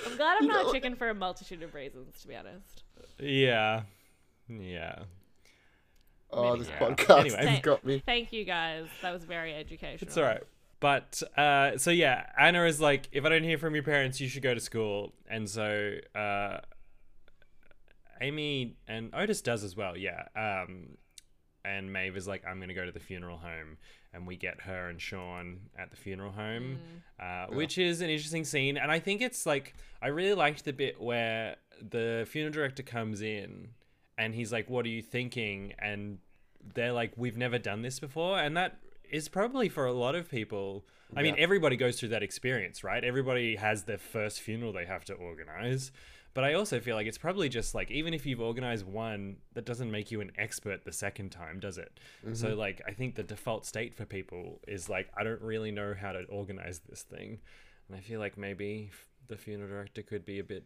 I'm 0.06 0.18
glad 0.18 0.38
I'm 0.38 0.44
You 0.44 0.48
not 0.50 0.64
know- 0.64 0.70
a 0.70 0.74
chicken 0.74 0.96
for 0.96 1.10
a 1.10 1.14
multitude 1.14 1.62
of 1.64 1.74
reasons, 1.74 2.20
to 2.22 2.28
be 2.28 2.36
honest. 2.36 2.84
yeah, 3.20 3.84
yeah. 4.50 5.04
oh, 6.32 6.56
this 6.56 6.68
Yeah. 6.68 6.80
podcast 6.80 7.20
Anyway. 7.20 7.46
has 7.46 7.60
got 7.62 7.86
me. 7.86 8.02
Thank 8.06 8.34
you 8.34 8.44
guys. 8.44 8.88
That 9.04 9.14
was 9.14 9.24
very 9.24 9.54
educational. 9.54 10.08
It's 10.08 10.18
all 10.18 10.24
right. 10.24 10.42
But 10.80 11.22
uh, 11.38 11.78
so 11.78 11.92
yeah, 11.92 12.26
Anna 12.38 12.66
is 12.66 12.82
like, 12.82 13.08
if 13.14 13.24
I 13.24 13.30
don't 13.30 13.44
hear 13.44 13.58
from 13.58 13.74
your 13.76 13.84
parents, 13.84 14.20
you 14.20 14.28
should 14.28 14.44
go 14.44 14.54
to 14.54 14.60
school. 14.60 15.14
And 15.30 15.48
so 15.50 15.94
uh, 16.16 16.58
Amy 18.24 18.77
and 18.88 19.13
Otis 19.13 19.42
does 19.42 19.63
as 19.63 19.75
well. 19.75 19.98
Yeah. 19.98 20.24
Um, 20.36 20.98
and 21.65 21.92
Maeve 21.92 22.18
is 22.18 22.27
like, 22.27 22.44
I'm 22.48 22.60
gonna 22.60 22.74
go 22.74 22.86
to 22.86 22.92
the 22.92 23.00
funeral 23.00 23.38
home, 23.38 23.77
and 24.13 24.27
we 24.27 24.36
get 24.36 24.62
her 24.62 24.89
and 24.89 25.00
Sean 25.01 25.60
at 25.77 25.92
the 25.92 25.98
funeral 25.98 26.32
home, 26.32 26.77
uh, 27.20 27.48
which 27.48 27.77
is 27.77 28.01
an 28.01 28.10
interesting 28.10 28.44
scene. 28.44 28.77
And 28.77 28.92
I 28.92 29.00
think 29.00 29.22
it's 29.22 29.46
like 29.46 29.74
I 30.01 30.08
really 30.08 30.34
liked 30.34 30.65
the 30.65 30.74
bit 30.74 31.01
where 31.01 31.56
the 31.82 32.25
funeral 32.30 32.53
director 32.53 32.84
comes 32.84 33.22
in, 33.22 33.70
and 34.18 34.36
he's 34.36 34.51
like, 34.51 34.70
"What 34.70 34.86
are 34.86 34.89
you 34.89 35.01
thinking?" 35.01 35.74
and 35.80 36.20
they're 36.74 36.94
like, 36.94 37.13
"We've 37.18 37.38
never 37.38 37.58
done 37.58 37.82
this 37.82 38.00
before," 38.00 38.39
and 38.39 38.56
that 38.58 38.80
is 39.10 39.30
probably 39.30 39.70
for 39.70 39.86
a 39.86 39.94
lot 39.94 40.15
of 40.15 40.30
people. 40.30 40.86
I 41.15 41.22
mean, 41.22 41.36
everybody 41.38 41.77
goes 41.77 42.00
through 42.00 42.10
that 42.10 42.24
experience, 42.24 42.84
right? 42.84 43.03
Everybody 43.03 43.58
has 43.58 43.84
their 43.84 44.00
first 44.00 44.42
funeral 44.42 44.74
they 44.74 44.86
have 44.86 45.06
to 45.06 45.13
organize. 45.13 45.92
But 46.34 46.44
I 46.44 46.54
also 46.54 46.80
feel 46.80 46.96
like 46.96 47.06
it's 47.06 47.18
probably 47.20 47.48
just 47.48 47.75
like 47.75 47.92
even 47.92 48.13
if 48.13 48.25
you've 48.25 48.42
organized 48.42 48.86
one, 48.88 49.38
that 49.54 49.66
doesn't 49.66 49.92
make 49.92 50.10
you 50.12 50.20
an 50.22 50.32
expert 50.38 50.84
the 50.84 50.92
second 50.92 51.30
time, 51.32 51.60
does 51.60 51.78
it? 51.78 52.00
So 52.34 52.50
like 52.56 52.82
I 52.88 52.92
think 52.92 53.16
the 53.16 53.24
default 53.24 53.66
state 53.66 53.94
for 53.94 54.06
people 54.06 54.60
is 54.68 54.90
like 54.90 55.10
I 55.16 55.24
don't 55.24 55.42
really 55.42 55.72
know 55.72 55.94
how 56.00 56.12
to 56.12 56.24
organize 56.25 56.82
this 56.90 57.04
thing, 57.04 57.40
and 57.88 57.98
I 57.98 58.00
feel 58.02 58.20
like 58.20 58.38
maybe 58.38 58.90
the 59.28 59.38
funeral 59.38 59.70
director 59.70 60.02
could 60.02 60.25
be 60.25 60.40
a 60.40 60.44
bit 60.44 60.66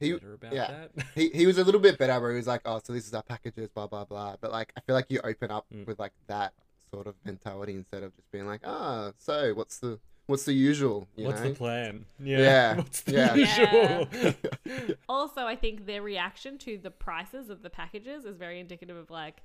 He, 0.00 0.12
better 0.12 0.34
about 0.34 0.52
yeah. 0.52 0.86
that. 0.94 1.06
he 1.14 1.28
he 1.30 1.46
was 1.46 1.58
a 1.58 1.64
little 1.64 1.80
bit 1.80 1.96
better 1.96 2.20
where 2.20 2.32
he 2.32 2.36
was 2.36 2.46
like, 2.48 2.62
oh, 2.64 2.80
so 2.82 2.92
this 2.92 3.06
is 3.06 3.14
our 3.14 3.22
packages, 3.22 3.68
blah 3.68 3.86
blah 3.86 4.04
blah. 4.04 4.34
But 4.40 4.50
like, 4.50 4.72
I 4.76 4.80
feel 4.80 4.96
like 4.96 5.06
you 5.10 5.20
open 5.22 5.50
up 5.52 5.66
Mm. 5.72 5.86
with 5.86 5.98
like 6.00 6.12
that 6.26 6.54
sort 6.92 7.06
of 7.06 7.14
mentality 7.24 7.74
instead 7.74 8.02
of 8.02 8.16
just 8.16 8.30
being 8.32 8.46
like, 8.46 8.62
ah, 8.64 9.12
so 9.18 9.52
what's 9.54 9.78
the 9.78 10.00
what's 10.28 10.44
the 10.44 10.52
usual? 10.52 11.08
You 11.16 11.26
What's 11.26 11.40
know? 11.42 11.48
the 11.48 11.54
plan? 11.56 12.04
Yeah. 12.22 12.38
Yeah, 12.38 12.76
What's 12.76 13.00
the 13.00 13.12
yeah. 13.12 14.04
usual? 14.04 14.94
Also, 15.08 15.44
I 15.46 15.56
think 15.56 15.86
their 15.86 16.02
reaction 16.02 16.58
to 16.58 16.78
the 16.78 16.90
prices 16.92 17.50
of 17.50 17.62
the 17.62 17.70
packages 17.70 18.24
is 18.24 18.36
very 18.36 18.60
indicative 18.60 18.96
of 18.96 19.10
like 19.10 19.42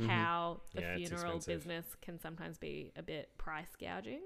Mm-hmm. 0.00 0.08
how 0.08 0.62
the 0.74 0.80
Yeah, 0.80 0.96
funeral 0.96 1.38
business 1.46 1.84
can 2.00 2.18
sometimes 2.18 2.56
be 2.56 2.92
a 2.96 3.02
bit 3.02 3.28
price 3.36 3.76
gouging. 3.78 4.22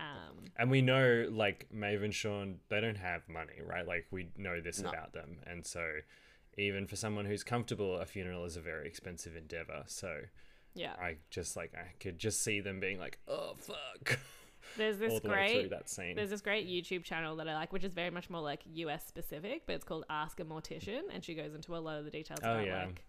Um, 0.00 0.46
And 0.56 0.68
we 0.68 0.82
know, 0.82 1.28
like, 1.30 1.68
Maeve 1.72 2.02
and 2.02 2.12
Sean, 2.12 2.58
they 2.70 2.80
don't 2.80 2.98
have 2.98 3.28
money, 3.28 3.54
right? 3.64 3.86
Like, 3.86 4.06
we 4.10 4.30
know 4.36 4.60
this 4.60 4.80
No. 4.82 4.88
about 4.88 5.12
them. 5.12 5.38
And 5.46 5.64
so, 5.64 6.00
even 6.58 6.88
for 6.88 6.96
someone 6.96 7.24
who's 7.24 7.44
comfortable, 7.44 7.96
a 7.98 8.04
funeral 8.04 8.44
is 8.46 8.56
a 8.56 8.60
very 8.60 8.88
expensive 8.88 9.36
endeavor. 9.36 9.84
So, 9.86 10.22
Yeah. 10.74 10.94
I 11.00 11.18
just 11.30 11.56
like 11.56 11.72
I 11.76 11.92
could 12.00 12.18
just 12.18 12.42
see 12.42 12.60
them 12.60 12.80
being 12.80 12.98
like, 12.98 13.18
oh 13.28 13.54
fuck, 13.54 14.18
There's 14.76 14.98
this 14.98 15.20
the 15.20 15.28
great 15.28 15.70
that 15.70 15.88
scene. 15.88 16.16
there's 16.16 16.30
this 16.30 16.40
great 16.40 16.68
YouTube 16.68 17.04
channel 17.04 17.36
that 17.36 17.48
I 17.48 17.54
like, 17.54 17.72
which 17.72 17.84
is 17.84 17.94
very 17.94 18.10
much 18.10 18.28
more 18.30 18.40
like 18.40 18.60
US 18.74 19.06
specific, 19.06 19.62
but 19.66 19.74
it's 19.74 19.84
called 19.84 20.04
Ask 20.10 20.40
a 20.40 20.44
Mortician, 20.44 21.02
and 21.12 21.24
she 21.24 21.34
goes 21.34 21.54
into 21.54 21.76
a 21.76 21.78
lot 21.78 21.98
of 21.98 22.04
the 22.04 22.10
details 22.10 22.40
Oh, 22.42 22.54
about 22.54 22.66
yeah. 22.66 22.84
like, 22.86 23.04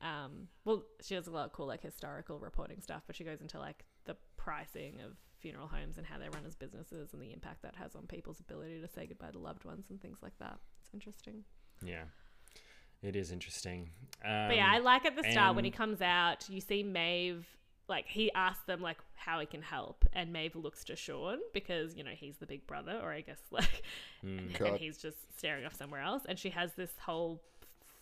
um, 0.00 0.48
well, 0.64 0.82
she 1.00 1.14
does 1.14 1.26
a 1.26 1.30
lot 1.30 1.46
of 1.46 1.52
cool 1.52 1.66
like 1.66 1.82
historical 1.82 2.38
reporting 2.38 2.80
stuff, 2.80 3.02
but 3.06 3.14
she 3.16 3.24
goes 3.24 3.40
into 3.40 3.58
like 3.58 3.84
the 4.04 4.16
pricing 4.36 5.00
of 5.04 5.12
funeral 5.38 5.66
homes 5.68 5.98
and 5.98 6.06
how 6.06 6.18
they 6.18 6.28
run 6.28 6.44
as 6.46 6.54
businesses 6.54 7.12
and 7.12 7.20
the 7.22 7.32
impact 7.32 7.62
that 7.62 7.74
has 7.76 7.94
on 7.94 8.06
people's 8.06 8.40
ability 8.40 8.80
to 8.80 8.88
say 8.88 9.06
goodbye 9.06 9.30
to 9.30 9.38
loved 9.38 9.64
ones 9.64 9.86
and 9.90 10.00
things 10.00 10.18
like 10.22 10.36
that. 10.38 10.56
It's 10.80 10.90
interesting. 10.94 11.44
Yeah, 11.84 12.04
it 13.02 13.16
is 13.16 13.32
interesting. 13.32 13.90
Um, 14.24 14.48
But 14.48 14.56
yeah, 14.56 14.70
I 14.72 14.78
like 14.78 15.04
at 15.04 15.16
the 15.16 15.28
start 15.30 15.56
when 15.56 15.64
he 15.64 15.70
comes 15.72 16.00
out, 16.00 16.48
you 16.48 16.60
see 16.60 16.82
Maeve 16.84 17.46
like 17.96 18.06
he 18.08 18.32
asks 18.32 18.64
them 18.66 18.80
like 18.80 18.98
how 19.14 19.38
he 19.38 19.46
can 19.46 19.62
help 19.62 20.04
and 20.12 20.32
Maeve 20.32 20.56
looks 20.56 20.82
to 20.84 20.96
Sean 20.96 21.38
because, 21.52 21.94
you 21.96 22.02
know, 22.04 22.16
he's 22.22 22.36
the 22.38 22.46
big 22.46 22.66
brother 22.66 22.96
or 23.02 23.12
I 23.12 23.20
guess 23.28 23.40
like 23.50 23.82
Mm. 24.24 24.38
and, 24.58 24.68
and 24.68 24.76
he's 24.84 24.98
just 24.98 25.18
staring 25.38 25.64
off 25.66 25.74
somewhere 25.76 26.00
else 26.10 26.22
and 26.28 26.38
she 26.38 26.50
has 26.50 26.70
this 26.74 26.92
whole 27.06 27.42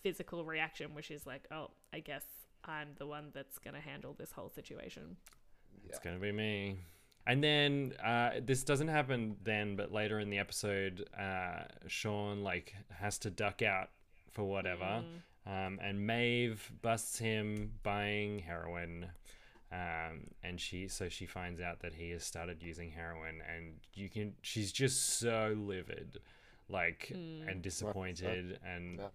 physical 0.03 0.45
reaction 0.45 0.95
where 0.95 1.03
she's 1.03 1.27
like, 1.27 1.45
"Oh, 1.51 1.69
I 1.93 2.01
guess 2.01 2.25
I'm 2.65 2.89
the 2.99 3.07
one 3.07 3.27
that's 3.35 3.59
going 3.59 3.75
to 3.75 3.81
handle 3.91 4.15
this 4.19 4.33
whole 4.33 4.51
situation." 4.51 5.17
It's 5.89 5.99
gonna 5.99 6.19
be 6.19 6.33
me. 6.33 6.77
And 7.27 7.43
then 7.45 7.93
uh, 8.05 8.31
this 8.43 8.65
doesn't 8.65 8.89
happen 8.89 9.37
then, 9.43 9.77
but 9.77 9.93
later 9.93 10.19
in 10.21 10.31
the 10.31 10.39
episode, 10.39 11.09
uh, 11.19 11.65
Sean 11.87 12.43
like 12.43 12.75
has 12.99 13.19
to 13.21 13.31
duck 13.31 13.61
out 13.63 13.89
for 14.31 14.45
whatever, 14.45 15.05
um, 15.47 15.79
and 15.83 16.07
Maeve 16.07 16.71
busts 16.83 17.19
him 17.19 17.73
buying 17.83 18.39
heroin. 18.41 19.07
Um, 19.73 20.23
and 20.43 20.61
she 20.61 20.89
so 20.89 21.09
she 21.09 21.27
finds 21.27 21.61
out 21.61 21.81
that 21.81 21.95
he 21.95 22.11
has 22.11 22.25
started 22.25 22.63
using 22.63 22.91
heroin, 22.91 23.41
and 23.55 23.75
you 23.95 24.09
can 24.09 24.35
she's 24.43 24.73
just 24.73 25.19
so 25.21 25.55
livid, 25.57 26.19
like 26.69 27.11
and 27.11 27.63
disappointed, 27.63 28.59
and 28.65 28.99
Yeah. 28.99 29.09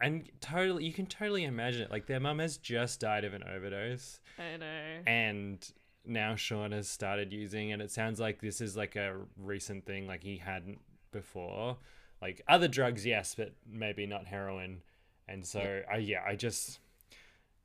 and 0.00 0.30
totally 0.40 0.84
you 0.84 0.92
can 0.92 1.06
totally 1.06 1.44
imagine 1.44 1.82
it. 1.82 1.90
Like 1.90 2.06
their 2.06 2.20
mum 2.20 2.40
has 2.40 2.58
just 2.58 3.00
died 3.00 3.24
of 3.24 3.32
an 3.32 3.42
overdose 3.44 4.20
I 4.38 4.56
know. 4.58 4.98
and 5.06 5.66
now 6.04 6.34
Sean 6.36 6.72
has 6.72 6.88
started 6.88 7.32
using, 7.32 7.72
and 7.72 7.80
it 7.80 7.90
sounds 7.90 8.20
like 8.20 8.40
this 8.42 8.60
is 8.60 8.76
like 8.76 8.96
a 8.96 9.16
recent 9.38 9.86
thing, 9.86 10.06
like 10.06 10.22
he 10.22 10.36
hadn't 10.36 10.80
before. 11.10 11.78
Like 12.20 12.42
other 12.48 12.68
drugs, 12.68 13.06
yes, 13.06 13.34
but 13.34 13.52
maybe 13.66 14.04
not 14.06 14.26
heroin. 14.26 14.82
And 15.26 15.46
so, 15.46 15.82
I 15.90 15.96
yeah, 15.98 16.22
I 16.26 16.36
just 16.36 16.80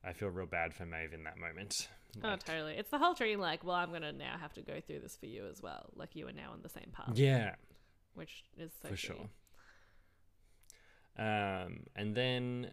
I 0.04 0.14
feel 0.14 0.30
real 0.30 0.46
bad 0.46 0.74
for 0.74 0.86
Maeve 0.86 1.14
in 1.14 1.24
that 1.26 1.38
moment. 1.38 1.90
Oh, 2.24 2.30
Like, 2.30 2.44
totally. 2.44 2.74
It's 2.78 2.90
the 2.90 2.98
whole 2.98 3.14
dream 3.14 3.40
like, 3.40 3.64
well, 3.64 3.76
I'm 3.76 3.90
going 3.90 4.02
to 4.02 4.12
now 4.12 4.38
have 4.40 4.54
to 4.54 4.62
go 4.62 4.80
through 4.86 5.00
this 5.00 5.16
for 5.18 5.26
you 5.28 5.46
as 5.52 5.62
well. 5.62 5.90
Like 5.96 6.16
you 6.16 6.28
are 6.28 6.32
now 6.32 6.52
on 6.54 6.62
the 6.64 6.70
same 6.70 6.90
path, 6.94 7.12
yeah, 7.16 7.56
which 8.16 8.44
is 8.58 8.72
so 8.82 8.88
for 8.90 8.96
key. 8.96 9.08
sure. 9.08 9.30
Um, 11.18 11.82
and 11.96 12.16
then 12.16 12.72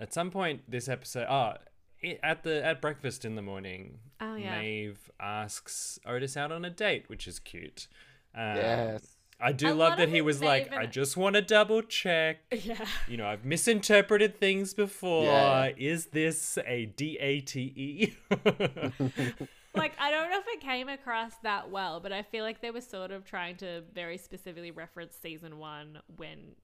at 0.00 0.12
some 0.12 0.30
point 0.30 0.62
this 0.70 0.88
episode, 0.88 1.26
oh, 1.28 1.54
i- 2.02 2.18
at 2.22 2.42
the 2.42 2.64
at 2.64 2.80
breakfast 2.80 3.24
in 3.24 3.34
the 3.34 3.42
morning, 3.42 3.98
Oh, 4.20 4.34
yeah. 4.36 4.60
Maeve 4.60 5.10
asks 5.20 5.98
Otis 6.06 6.36
out 6.36 6.52
on 6.52 6.64
a 6.64 6.70
date, 6.70 7.08
which 7.08 7.26
is 7.28 7.38
cute. 7.38 7.86
Um, 8.34 8.56
Yes. 8.56 9.15
I 9.38 9.52
do 9.52 9.72
A 9.72 9.74
love 9.74 9.98
that 9.98 10.08
he 10.08 10.22
was 10.22 10.42
like, 10.42 10.66
even- 10.66 10.78
I 10.78 10.86
just 10.86 11.16
want 11.16 11.36
to 11.36 11.42
double 11.42 11.82
check. 11.82 12.38
Yeah. 12.64 12.84
You 13.06 13.16
know, 13.18 13.26
I've 13.26 13.44
misinterpreted 13.44 14.40
things 14.40 14.72
before. 14.74 15.24
Yeah. 15.24 15.72
Is 15.76 16.06
this 16.06 16.58
a 16.66 16.86
D 16.86 17.18
A 17.20 17.40
T 17.40 17.60
E? 17.76 18.16
like 19.74 19.92
I 19.98 20.10
don't 20.10 20.30
know 20.30 20.38
if 20.38 20.46
it 20.48 20.60
came 20.60 20.88
across 20.88 21.32
that 21.42 21.70
well, 21.70 22.00
but 22.00 22.12
I 22.12 22.22
feel 22.22 22.44
like 22.44 22.60
they 22.60 22.70
were 22.70 22.80
sort 22.80 23.10
of 23.10 23.24
trying 23.24 23.56
to 23.56 23.82
very 23.94 24.16
specifically 24.16 24.70
reference 24.70 25.16
season 25.20 25.58
one 25.58 25.98
when 26.16 26.54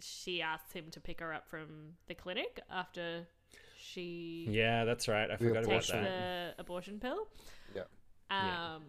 she 0.00 0.42
asked 0.42 0.72
him 0.72 0.86
to 0.90 1.00
pick 1.00 1.20
her 1.20 1.32
up 1.32 1.48
from 1.48 1.94
the 2.08 2.14
clinic 2.14 2.60
after 2.70 3.26
she 3.78 4.46
Yeah, 4.50 4.84
that's 4.84 5.06
right. 5.08 5.30
I 5.30 5.36
forgot 5.36 5.64
about 5.64 5.86
that. 5.86 6.02
the 6.02 6.54
abortion 6.58 6.98
pill. 6.98 7.28
Yeah. 7.74 7.82
Yeah. 8.30 8.74
Um, 8.74 8.82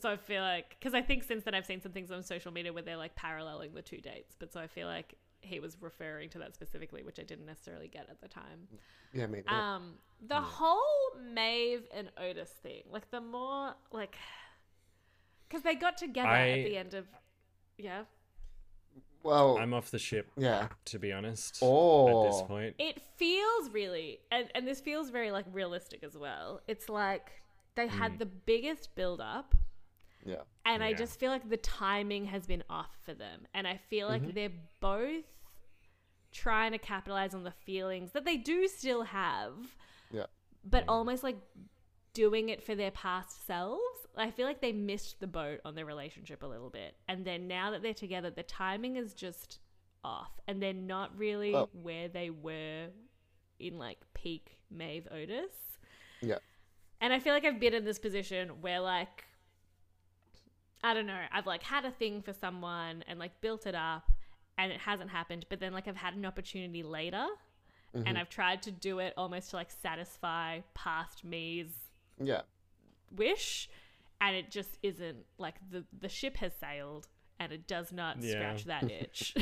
So 0.00 0.10
I 0.10 0.16
feel 0.16 0.42
like 0.42 0.76
because 0.78 0.94
I 0.94 1.02
think 1.02 1.22
since 1.24 1.44
then 1.44 1.54
I've 1.54 1.66
seen 1.66 1.80
some 1.80 1.92
things 1.92 2.10
on 2.10 2.22
social 2.22 2.52
media 2.52 2.72
where 2.72 2.82
they're 2.82 2.96
like 2.96 3.14
paralleling 3.14 3.74
the 3.74 3.82
two 3.82 4.00
dates, 4.00 4.36
but 4.38 4.52
so 4.52 4.60
I 4.60 4.66
feel 4.66 4.86
like 4.86 5.14
he 5.40 5.60
was 5.60 5.76
referring 5.80 6.28
to 6.30 6.38
that 6.38 6.54
specifically, 6.54 7.02
which 7.02 7.18
I 7.18 7.22
didn't 7.22 7.46
necessarily 7.46 7.88
get 7.88 8.08
at 8.10 8.20
the 8.20 8.28
time. 8.28 8.68
Yeah, 9.12 9.24
I 9.24 9.26
mean, 9.28 9.44
Um, 9.48 9.94
the 10.26 10.40
whole 10.40 11.14
Maeve 11.32 11.84
and 11.94 12.10
Otis 12.18 12.50
thing, 12.50 12.82
like 12.90 13.10
the 13.10 13.20
more 13.20 13.74
like, 13.92 14.16
because 15.48 15.62
they 15.62 15.74
got 15.74 15.96
together 15.96 16.28
I- 16.28 16.50
at 16.50 16.64
the 16.64 16.76
end 16.76 16.94
of, 16.94 17.06
yeah. 17.76 18.04
well, 19.22 19.58
I'm 19.58 19.72
off 19.74 19.90
the 19.90 19.98
ship, 19.98 20.28
yeah. 20.36 20.68
to 20.86 20.98
be 20.98 21.12
honest. 21.12 21.58
Oh. 21.62 22.24
At 22.26 22.30
this 22.32 22.42
point. 22.42 22.74
It 22.78 23.00
feels 23.16 23.70
really, 23.70 24.20
and 24.32 24.50
and 24.54 24.66
this 24.66 24.80
feels 24.80 25.10
very 25.10 25.30
like 25.30 25.46
realistic 25.52 26.02
as 26.02 26.16
well. 26.18 26.60
It's 26.66 26.88
like 26.88 27.30
they 27.76 27.86
had 27.86 28.18
the 28.18 28.26
biggest 28.26 28.94
build 28.96 29.20
up, 29.20 29.54
Yeah. 30.28 30.42
and 30.64 30.84
I 30.84 30.92
just 30.92 31.18
feel 31.18 31.30
like 31.30 31.48
the 31.48 31.56
timing 31.56 32.26
has 32.26 32.46
been 32.46 32.62
off 32.68 32.96
for 33.04 33.14
them, 33.14 33.46
and 33.54 33.66
I 33.66 33.78
feel 33.88 34.08
like 34.08 34.22
mm-hmm. 34.22 34.32
they're 34.34 34.52
both 34.80 35.24
trying 36.32 36.72
to 36.72 36.78
capitalize 36.78 37.34
on 37.34 37.44
the 37.44 37.54
feelings 37.64 38.12
that 38.12 38.24
they 38.24 38.36
do 38.36 38.68
still 38.68 39.02
have. 39.02 39.54
Yeah. 40.10 40.24
but 40.64 40.82
mm-hmm. 40.82 40.90
almost 40.90 41.22
like 41.22 41.36
doing 42.18 42.48
it 42.48 42.64
for 42.64 42.74
their 42.74 42.90
past 42.90 43.46
selves. 43.46 43.80
I 44.16 44.32
feel 44.32 44.46
like 44.46 44.60
they 44.60 44.72
missed 44.72 45.20
the 45.20 45.28
boat 45.28 45.60
on 45.64 45.76
their 45.76 45.86
relationship 45.86 46.42
a 46.42 46.46
little 46.46 46.68
bit. 46.70 46.96
And 47.06 47.24
then 47.24 47.46
now 47.46 47.70
that 47.70 47.82
they're 47.82 47.94
together, 47.94 48.30
the 48.30 48.42
timing 48.42 48.96
is 48.96 49.14
just 49.14 49.60
off. 50.02 50.32
And 50.48 50.60
they're 50.60 50.72
not 50.72 51.16
really 51.16 51.54
Oh. 51.54 51.68
where 51.72 52.08
they 52.08 52.30
were 52.30 52.88
in 53.60 53.78
like 53.78 53.98
peak 54.14 54.58
Maeve 54.68 55.06
Otis. 55.12 55.52
Yeah. 56.20 56.38
And 57.00 57.12
I 57.12 57.20
feel 57.20 57.32
like 57.32 57.44
I've 57.44 57.60
been 57.60 57.74
in 57.74 57.84
this 57.84 58.00
position 58.00 58.60
where 58.60 58.80
like 58.80 59.24
I 60.82 60.94
don't 60.94 61.06
know, 61.06 61.20
I've 61.32 61.46
like 61.46 61.62
had 61.62 61.84
a 61.84 61.90
thing 61.90 62.22
for 62.22 62.32
someone 62.32 63.02
and 63.08 63.18
like 63.18 63.40
built 63.40 63.66
it 63.66 63.74
up 63.74 64.10
and 64.56 64.70
it 64.72 64.80
hasn't 64.80 65.10
happened, 65.10 65.46
but 65.48 65.60
then 65.60 65.72
like 65.72 65.88
I've 65.88 65.96
had 65.96 66.14
an 66.14 66.24
opportunity 66.24 66.82
later 66.82 67.26
and 68.06 68.16
I've 68.18 68.28
tried 68.28 68.62
to 68.62 68.70
do 68.70 68.98
it 69.00 69.12
almost 69.16 69.50
to 69.50 69.56
like 69.56 69.70
satisfy 69.70 70.60
past 70.74 71.24
me's 71.24 71.66
Yeah. 72.22 72.42
wish 73.16 73.68
and 74.20 74.36
it 74.36 74.50
just 74.50 74.78
isn't 74.82 75.18
like 75.38 75.54
the 75.70 75.84
the 75.98 76.08
ship 76.08 76.36
has 76.36 76.52
sailed 76.60 77.08
and 77.40 77.50
it 77.52 77.66
does 77.66 77.90
not 77.92 78.20
Yeah. 78.20 78.32
scratch 78.56 78.64
that 78.66 78.90
itch. 78.90 79.34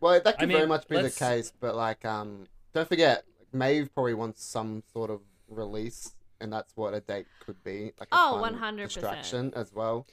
Well, 0.00 0.20
that 0.20 0.38
could 0.38 0.50
I 0.50 0.52
very 0.52 0.66
much 0.66 0.86
be 0.88 0.96
the 0.96 1.02
let's- 1.04 1.18
case, 1.18 1.52
but 1.58 1.74
like, 1.74 2.04
um, 2.04 2.46
don't 2.74 2.88
forget, 2.88 3.24
Maeve 3.52 3.92
probably 3.94 4.14
wants 4.14 4.44
some 4.44 4.82
sort 4.92 5.10
of 5.10 5.20
release, 5.48 6.14
and 6.40 6.52
that's 6.52 6.76
what 6.76 6.92
a 6.92 7.00
date 7.00 7.26
could 7.40 7.62
be. 7.64 7.92
Like 7.98 8.08
a 8.12 8.14
Oh, 8.16 8.38
100%. 8.42 8.76
distraction 8.84 9.52
as 9.56 9.72
well. 9.72 10.06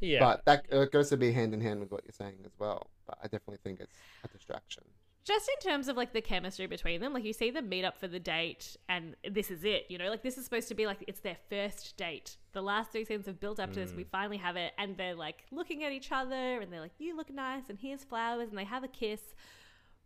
Yeah. 0.00 0.20
But 0.20 0.44
that 0.46 0.66
uh, 0.72 0.86
goes 0.86 1.10
to 1.10 1.16
be 1.16 1.32
hand 1.32 1.54
in 1.54 1.60
hand 1.60 1.80
with 1.80 1.90
what 1.92 2.02
you're 2.04 2.12
saying 2.12 2.38
as 2.44 2.52
well. 2.58 2.88
But 3.06 3.18
I 3.22 3.24
definitely 3.24 3.58
think 3.62 3.80
it's 3.80 3.96
a 4.24 4.28
distraction. 4.28 4.82
just 5.24 5.48
in 5.48 5.70
terms 5.70 5.88
of 5.88 5.96
like 5.96 6.12
the 6.12 6.20
chemistry 6.22 6.66
between 6.66 7.00
them, 7.00 7.12
like 7.12 7.24
you 7.24 7.32
see 7.34 7.50
them 7.50 7.68
meet 7.68 7.84
up 7.84 7.98
for 7.98 8.08
the 8.08 8.18
date 8.18 8.76
and 8.88 9.14
this 9.30 9.50
is 9.50 9.62
it, 9.64 9.84
you 9.88 9.98
know, 9.98 10.08
like 10.08 10.22
this 10.22 10.38
is 10.38 10.44
supposed 10.44 10.68
to 10.68 10.74
be 10.74 10.86
like 10.86 11.04
it's 11.06 11.20
their 11.20 11.36
first 11.50 11.96
date. 11.96 12.36
The 12.52 12.62
last 12.62 12.90
three 12.92 13.04
scenes 13.04 13.26
have 13.26 13.38
built 13.38 13.60
up 13.60 13.72
to 13.74 13.80
this, 13.80 13.92
we 13.92 14.04
finally 14.04 14.38
have 14.38 14.56
it, 14.56 14.72
and 14.78 14.96
they're 14.96 15.14
like 15.14 15.44
looking 15.52 15.84
at 15.84 15.92
each 15.92 16.10
other 16.10 16.60
and 16.60 16.72
they're 16.72 16.80
like, 16.80 16.98
You 16.98 17.16
look 17.16 17.30
nice 17.30 17.68
and 17.68 17.78
here's 17.78 18.02
flowers 18.02 18.48
and 18.48 18.58
they 18.58 18.64
have 18.64 18.82
a 18.84 18.88
kiss. 18.88 19.20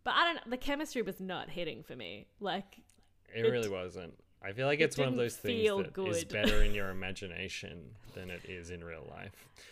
But 0.03 0.13
I 0.15 0.25
don't 0.25 0.35
know, 0.35 0.49
the 0.51 0.57
chemistry 0.57 1.01
was 1.01 1.19
not 1.19 1.49
hitting 1.49 1.81
for 1.83 1.95
me. 1.95 2.27
Like 2.39 2.79
it 3.33 3.45
it- 3.45 3.49
really 3.49 3.69
wasn't. 3.69 4.13
I 4.45 4.51
feel 4.53 4.67
like 4.67 4.79
it 4.79 4.83
it's 4.83 4.97
one 4.97 5.07
of 5.07 5.15
those 5.15 5.35
things 5.35 5.59
feel 5.61 5.77
that 5.79 5.97
is 5.97 6.23
good. 6.23 6.29
better 6.29 6.61
in 6.63 6.73
your 6.73 6.89
imagination 6.99 7.95
than 8.13 8.29
it 8.29 8.41
is 8.47 8.69
in 8.69 8.83
real 8.83 9.07
life. 9.09 9.31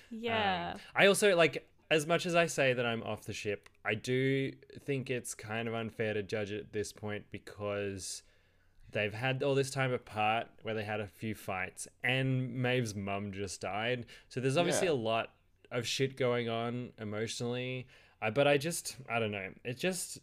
Yeah. 0.10 0.72
Um, 0.76 0.80
I 0.96 1.06
also 1.08 1.36
like 1.36 1.68
as 1.92 2.08
much 2.08 2.26
as 2.26 2.34
I 2.34 2.48
say 2.48 2.74
that 2.74 2.86
I'm 2.86 3.04
off 3.04 3.26
the 3.26 3.34
ship, 3.34 3.70
I 3.86 3.94
do 3.94 4.52
think 4.86 5.10
it's 5.12 5.36
kind 5.36 5.68
of 5.68 5.76
unfair 5.76 6.14
to 6.16 6.24
judge 6.24 6.52
it 6.52 6.60
at 6.60 6.74
this 6.74 6.92
point 6.92 7.26
because 7.30 8.24
they've 8.92 9.14
had 9.14 9.44
all 9.44 9.54
this 9.56 9.70
time 9.70 9.94
apart 9.94 10.48
where 10.64 10.74
they 10.74 10.84
had 10.84 11.00
a 11.00 11.08
few 11.08 11.36
fights 11.36 11.88
and 12.04 12.54
Maeve's 12.56 12.96
mum 12.96 13.32
just 13.32 13.62
died. 13.62 14.06
So 14.30 14.40
there's 14.40 14.58
obviously 14.58 14.88
Yeah. 14.88 14.94
a 14.94 14.96
lot 14.96 15.34
of 15.72 15.86
shit 15.88 16.18
going 16.18 16.50
on 16.50 16.92
emotionally. 17.00 17.88
I, 18.22 18.30
but 18.30 18.48
I 18.48 18.58
just 18.58 18.96
I 19.10 19.20
don't 19.20 19.32
know. 19.32 19.50
It 19.64 19.78
just 19.78 20.20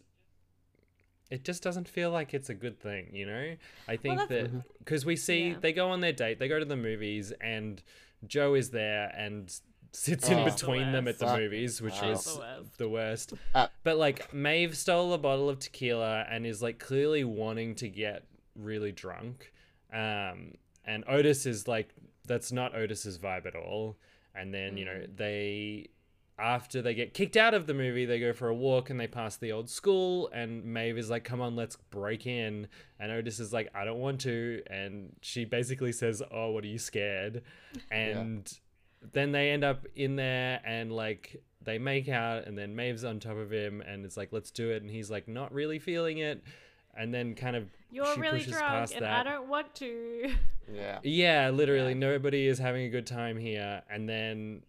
it 1.31 1.43
just 1.43 1.63
doesn't 1.63 1.87
feel 1.87 2.11
like 2.11 2.33
it's 2.33 2.49
a 2.49 2.53
good 2.53 2.79
thing, 2.79 3.09
you 3.15 3.25
know? 3.25 3.55
I 3.87 3.95
think 3.97 4.19
that's- 4.19 4.51
that 4.51 4.63
because 4.79 5.05
we 5.05 5.15
see 5.15 5.49
Yeah. 5.49 5.57
they 5.59 5.73
go 5.73 5.89
on 5.89 6.01
their 6.01 6.13
date, 6.13 6.37
they 6.39 6.47
go 6.47 6.59
to 6.59 6.65
the 6.65 6.75
movies, 6.75 7.31
and 7.41 7.81
Jo 8.27 8.53
is 8.53 8.69
there 8.71 9.11
and 9.17 9.51
sits 9.93 10.29
in 10.29 10.39
Oh. 10.39 10.45
between 10.45 10.91
them 10.91 11.07
at 11.07 11.17
the 11.19 11.25
Fuck. 11.25 11.39
movies, 11.39 11.81
which 11.81 11.95
Oh. 12.01 12.11
is 12.11 12.23
The 12.25 12.39
worst. 12.39 12.77
the 12.77 12.89
worst. 12.89 13.33
Uh, 13.55 13.67
But 13.83 13.97
like 13.97 14.33
Maeve 14.33 14.77
stole 14.77 15.13
a 15.13 15.17
bottle 15.17 15.49
of 15.49 15.59
tequila 15.59 16.25
and 16.29 16.45
is 16.45 16.61
like 16.61 16.77
clearly 16.79 17.23
wanting 17.23 17.75
to 17.75 17.89
get 17.89 18.23
really 18.55 18.91
drunk. 18.91 19.51
Um, 19.91 20.55
and 20.85 21.03
Otis 21.07 21.45
is 21.45 21.67
like, 21.67 21.89
that's 22.25 22.51
not 22.51 22.75
Otis's 22.75 23.17
vibe 23.17 23.45
at 23.45 23.55
all. 23.55 23.97
And 24.33 24.53
then, 24.53 24.77
you 24.77 24.85
know, 24.85 25.05
they, 25.13 25.89
after 26.41 26.81
they 26.81 26.93
get 26.93 27.13
kicked 27.13 27.37
out 27.37 27.53
of 27.53 27.67
the 27.67 27.73
movie, 27.73 28.05
they 28.05 28.19
go 28.19 28.33
for 28.33 28.47
a 28.47 28.55
walk 28.55 28.89
and 28.89 28.99
they 28.99 29.07
pass 29.07 29.37
the 29.37 29.51
old 29.51 29.69
school. 29.69 30.29
And 30.33 30.65
Maeve 30.65 30.97
is 30.97 31.09
like, 31.09 31.23
come 31.23 31.39
on, 31.41 31.55
let's 31.55 31.75
break 31.91 32.25
in. 32.25 32.67
And 32.99 33.11
Otis 33.11 33.39
is 33.39 33.53
like, 33.53 33.69
I 33.75 33.85
don't 33.85 33.99
want 33.99 34.21
to. 34.21 34.61
And 34.67 35.15
she 35.21 35.45
basically 35.45 35.91
says, 35.91 36.21
Oh, 36.31 36.51
what 36.51 36.63
are 36.63 36.67
you 36.67 36.79
scared? 36.79 37.43
And 37.91 38.51
then 39.13 39.31
they 39.31 39.49
end 39.51 39.63
up 39.63 39.85
in 39.95 40.15
there 40.15 40.61
and 40.65 40.91
like 40.91 41.41
they 41.63 41.77
make 41.77 42.09
out. 42.09 42.45
And 42.47 42.57
then 42.57 42.75
Maeve's 42.75 43.03
on 43.03 43.19
top 43.19 43.37
of 43.37 43.51
him 43.51 43.81
and 43.81 44.03
it's 44.05 44.17
like, 44.17 44.29
let's 44.31 44.51
do 44.51 44.71
it. 44.71 44.81
And 44.81 44.91
he's 44.91 45.09
like, 45.11 45.27
not 45.27 45.53
really 45.53 45.79
feeling 45.79 46.17
it. 46.19 46.43
And 46.97 47.13
then 47.13 47.35
kind 47.35 47.55
of 47.55 47.69
You're 47.91 48.13
she 48.15 48.19
really 48.19 48.39
pushes 48.39 48.53
drunk, 48.53 48.67
past 48.67 48.93
and 48.95 49.03
that. 49.05 49.25
I 49.25 49.31
don't 49.31 49.47
want 49.47 49.73
to. 49.75 50.33
Yeah. 50.71 50.99
Yeah, 51.03 51.49
literally, 51.49 51.93
Yeah. 51.93 51.97
nobody 51.99 52.47
is 52.47 52.59
having 52.59 52.85
a 52.85 52.89
good 52.89 53.07
time 53.07 53.37
here. 53.37 53.81
And 53.89 54.07
then 54.09 54.63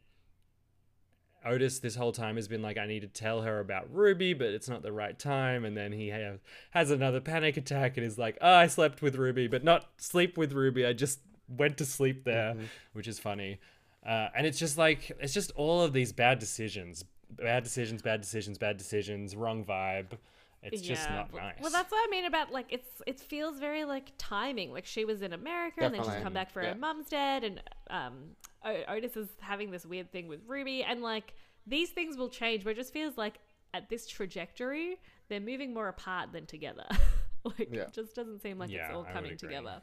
Otis, 1.45 1.79
this 1.81 1.95
whole 1.97 2.13
time, 2.13 2.37
has 2.37 2.49
been 2.49 2.63
like, 2.63 2.79
I 2.79 2.87
need 2.87 3.01
to 3.01 3.07
tell 3.09 3.43
her 3.43 3.61
about 3.61 3.93
Ruby, 3.93 4.35
but 4.35 4.49
it's 4.49 4.69
not 4.69 4.83
the 4.83 4.93
right 4.93 5.19
time. 5.19 5.65
And 5.65 5.77
then 5.77 5.93
he 5.93 6.11
ha- 6.11 6.39
has 6.71 6.91
another 6.91 7.21
panic 7.21 7.57
attack 7.57 7.97
and 7.97 8.07
is 8.07 8.19
like, 8.19 8.39
Oh, 8.41 8.55
I 8.55 8.67
slept 8.67 9.03
with 9.03 9.17
Ruby, 9.17 9.47
but 9.49 9.65
not 9.65 9.87
sleep 9.99 10.37
with 10.39 10.53
Ruby. 10.53 10.85
I 10.87 10.93
just 10.93 11.21
went 11.49 11.77
to 11.79 11.85
sleep 11.85 12.25
there, 12.25 12.55
which 12.93 13.09
is 13.09 13.19
funny. 13.19 13.59
Uh, 14.07 14.29
and 14.37 14.47
it's 14.47 14.59
just 14.59 14.79
like, 14.79 15.13
it's 15.21 15.33
just 15.35 15.53
all 15.57 15.83
of 15.83 15.93
these 15.93 16.13
bad 16.13 16.39
decisions. 16.39 17.05
Bad 17.31 17.65
decisions, 17.65 18.03
bad 18.03 18.21
decisions, 18.21 18.59
bad 18.59 18.77
decisions, 18.77 19.35
wrong 19.37 19.65
vibe. 19.65 20.19
It's 20.63 20.81
just 20.83 21.09
not 21.11 21.33
well- 21.33 21.43
nice. 21.43 21.57
Well, 21.61 21.71
that's 21.73 21.91
what 21.91 21.99
I 22.07 22.11
mean 22.11 22.25
about 22.25 22.53
like 22.53 22.67
it's 22.71 22.89
it 23.05 23.19
feels 23.19 23.59
very 23.59 23.85
like 23.85 24.13
timing. 24.17 24.71
Like 24.73 24.87
she 24.87 25.05
was 25.05 25.21
in 25.23 25.33
America 25.33 25.81
and 25.85 25.93
then 25.95 26.05
she's 26.05 26.23
come 26.23 26.33
back 26.33 26.53
for 26.53 26.63
Yeah. 26.63 26.75
her 26.75 26.75
mom's 26.77 27.09
dead, 27.09 27.43
and 27.43 27.61
um, 27.91 28.15
o- 28.15 28.52
Otis 28.65 29.17
is 29.17 29.29
having 29.41 29.71
this 29.71 29.85
weird 29.87 30.11
thing 30.13 30.29
with 30.29 30.41
Ruby, 30.47 30.83
and 30.85 31.03
like 31.03 31.35
these 31.67 31.91
things 31.91 32.17
will 32.17 32.29
change. 32.29 32.65
But 32.65 32.71
it 32.71 32.77
just 32.77 32.93
feels 32.93 33.17
like 33.17 33.39
at 33.75 33.89
this 33.89 34.07
trajectory, 34.07 34.97
they're 35.29 35.41
moving 35.41 35.73
more 35.75 35.89
apart 35.89 36.33
than 36.33 36.47
together. 36.47 36.87
like 37.45 37.69
Yeah. 37.73 37.83
it 37.83 37.93
just 37.93 38.15
doesn't 38.15 38.41
seem 38.43 38.59
like 38.59 38.71
Yeah, 38.71 38.87
it's 38.87 38.95
all 38.95 39.03
I 39.03 39.07
would 39.07 39.13
coming 39.15 39.33
agree. 39.33 39.49
together. 39.49 39.83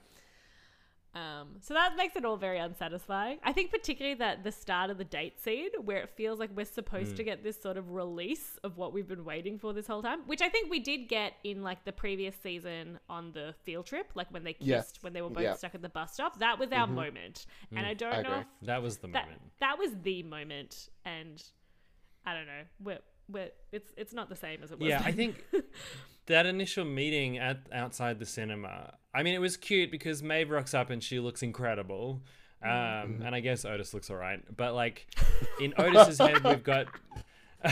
Um, 1.15 1.55
so 1.59 1.73
that 1.73 1.95
makes 1.97 2.15
it 2.15 2.23
all 2.23 2.37
very 2.37 2.59
unsatisfying. 2.59 3.39
I 3.43 3.51
think 3.51 3.71
particularly 3.71 4.15
that 4.19 4.43
the 4.43 4.51
start 4.51 4.91
of 4.91 4.99
the 4.99 5.03
date 5.03 5.39
scene 5.41 5.69
where 5.83 5.97
it 5.97 6.09
feels 6.15 6.39
like 6.39 6.51
we're 6.55 6.65
supposed 6.65 7.13
Mm. 7.13 7.17
to 7.17 7.23
get 7.23 7.43
this 7.43 7.59
sort 7.59 7.77
of 7.77 7.89
release 7.91 8.59
of 8.63 8.77
what 8.77 8.93
we've 8.93 9.07
been 9.07 9.25
waiting 9.25 9.57
for 9.57 9.73
this 9.73 9.87
whole 9.87 10.03
time, 10.03 10.21
which 10.27 10.41
I 10.43 10.49
think 10.49 10.69
we 10.69 10.79
did 10.79 11.07
get 11.09 11.33
in 11.43 11.63
like 11.63 11.83
the 11.83 11.91
previous 11.91 12.35
season 12.35 12.99
on 13.09 13.31
the 13.31 13.55
field 13.63 13.87
trip, 13.87 14.11
like 14.13 14.31
when 14.31 14.43
they 14.43 14.53
kissed 14.53 14.67
Yes. 14.67 14.93
when 15.01 15.13
they 15.13 15.23
were 15.23 15.31
both 15.31 15.43
Yeah. 15.43 15.55
stuck 15.55 15.73
at 15.73 15.81
the 15.81 15.89
bus 15.89 16.13
stop. 16.13 16.37
That 16.37 16.59
was 16.59 16.71
our 16.71 16.85
moment, 16.85 17.47
and 17.75 17.85
I 17.87 17.95
don't 17.95 18.13
I 18.13 18.21
know 18.21 18.29
agree. 18.31 18.41
if 18.61 18.67
that 18.67 18.81
was 18.83 18.97
the 18.99 19.07
that 19.07 19.23
moment. 19.25 19.41
that 19.59 19.79
was 19.79 19.97
the 20.03 20.21
moment, 20.23 20.89
and 21.05 21.43
I 22.23 22.35
don't 22.35 22.45
know. 22.45 22.63
We're, 22.81 22.99
we're, 23.31 23.49
it's 23.71 23.91
it's 23.97 24.13
not 24.13 24.29
the 24.29 24.35
same 24.35 24.63
as 24.63 24.71
it 24.71 24.79
was. 24.79 24.89
Yeah, 24.89 25.01
I 25.03 25.11
think 25.11 25.43
that 26.27 26.45
initial 26.45 26.85
meeting 26.85 27.37
at 27.37 27.59
outside 27.71 28.19
the 28.19 28.25
cinema. 28.25 28.95
I 29.13 29.23
mean, 29.23 29.33
it 29.33 29.41
was 29.41 29.57
cute 29.57 29.91
because 29.91 30.21
Maeve 30.23 30.49
rocks 30.49 30.73
up 30.73 30.89
and 30.89 31.01
she 31.03 31.19
looks 31.19 31.41
incredible, 31.43 32.21
um, 32.63 32.69
Mm-hmm. 32.69 33.21
and 33.23 33.35
I 33.35 33.39
guess 33.39 33.65
Otis 33.65 33.93
looks 33.93 34.09
alright. 34.11 34.41
But 34.55 34.73
like 34.75 35.07
in 35.61 35.73
Otis's 35.77 36.17
head, 36.19 36.43
we've 36.43 36.63
got. 36.63 36.87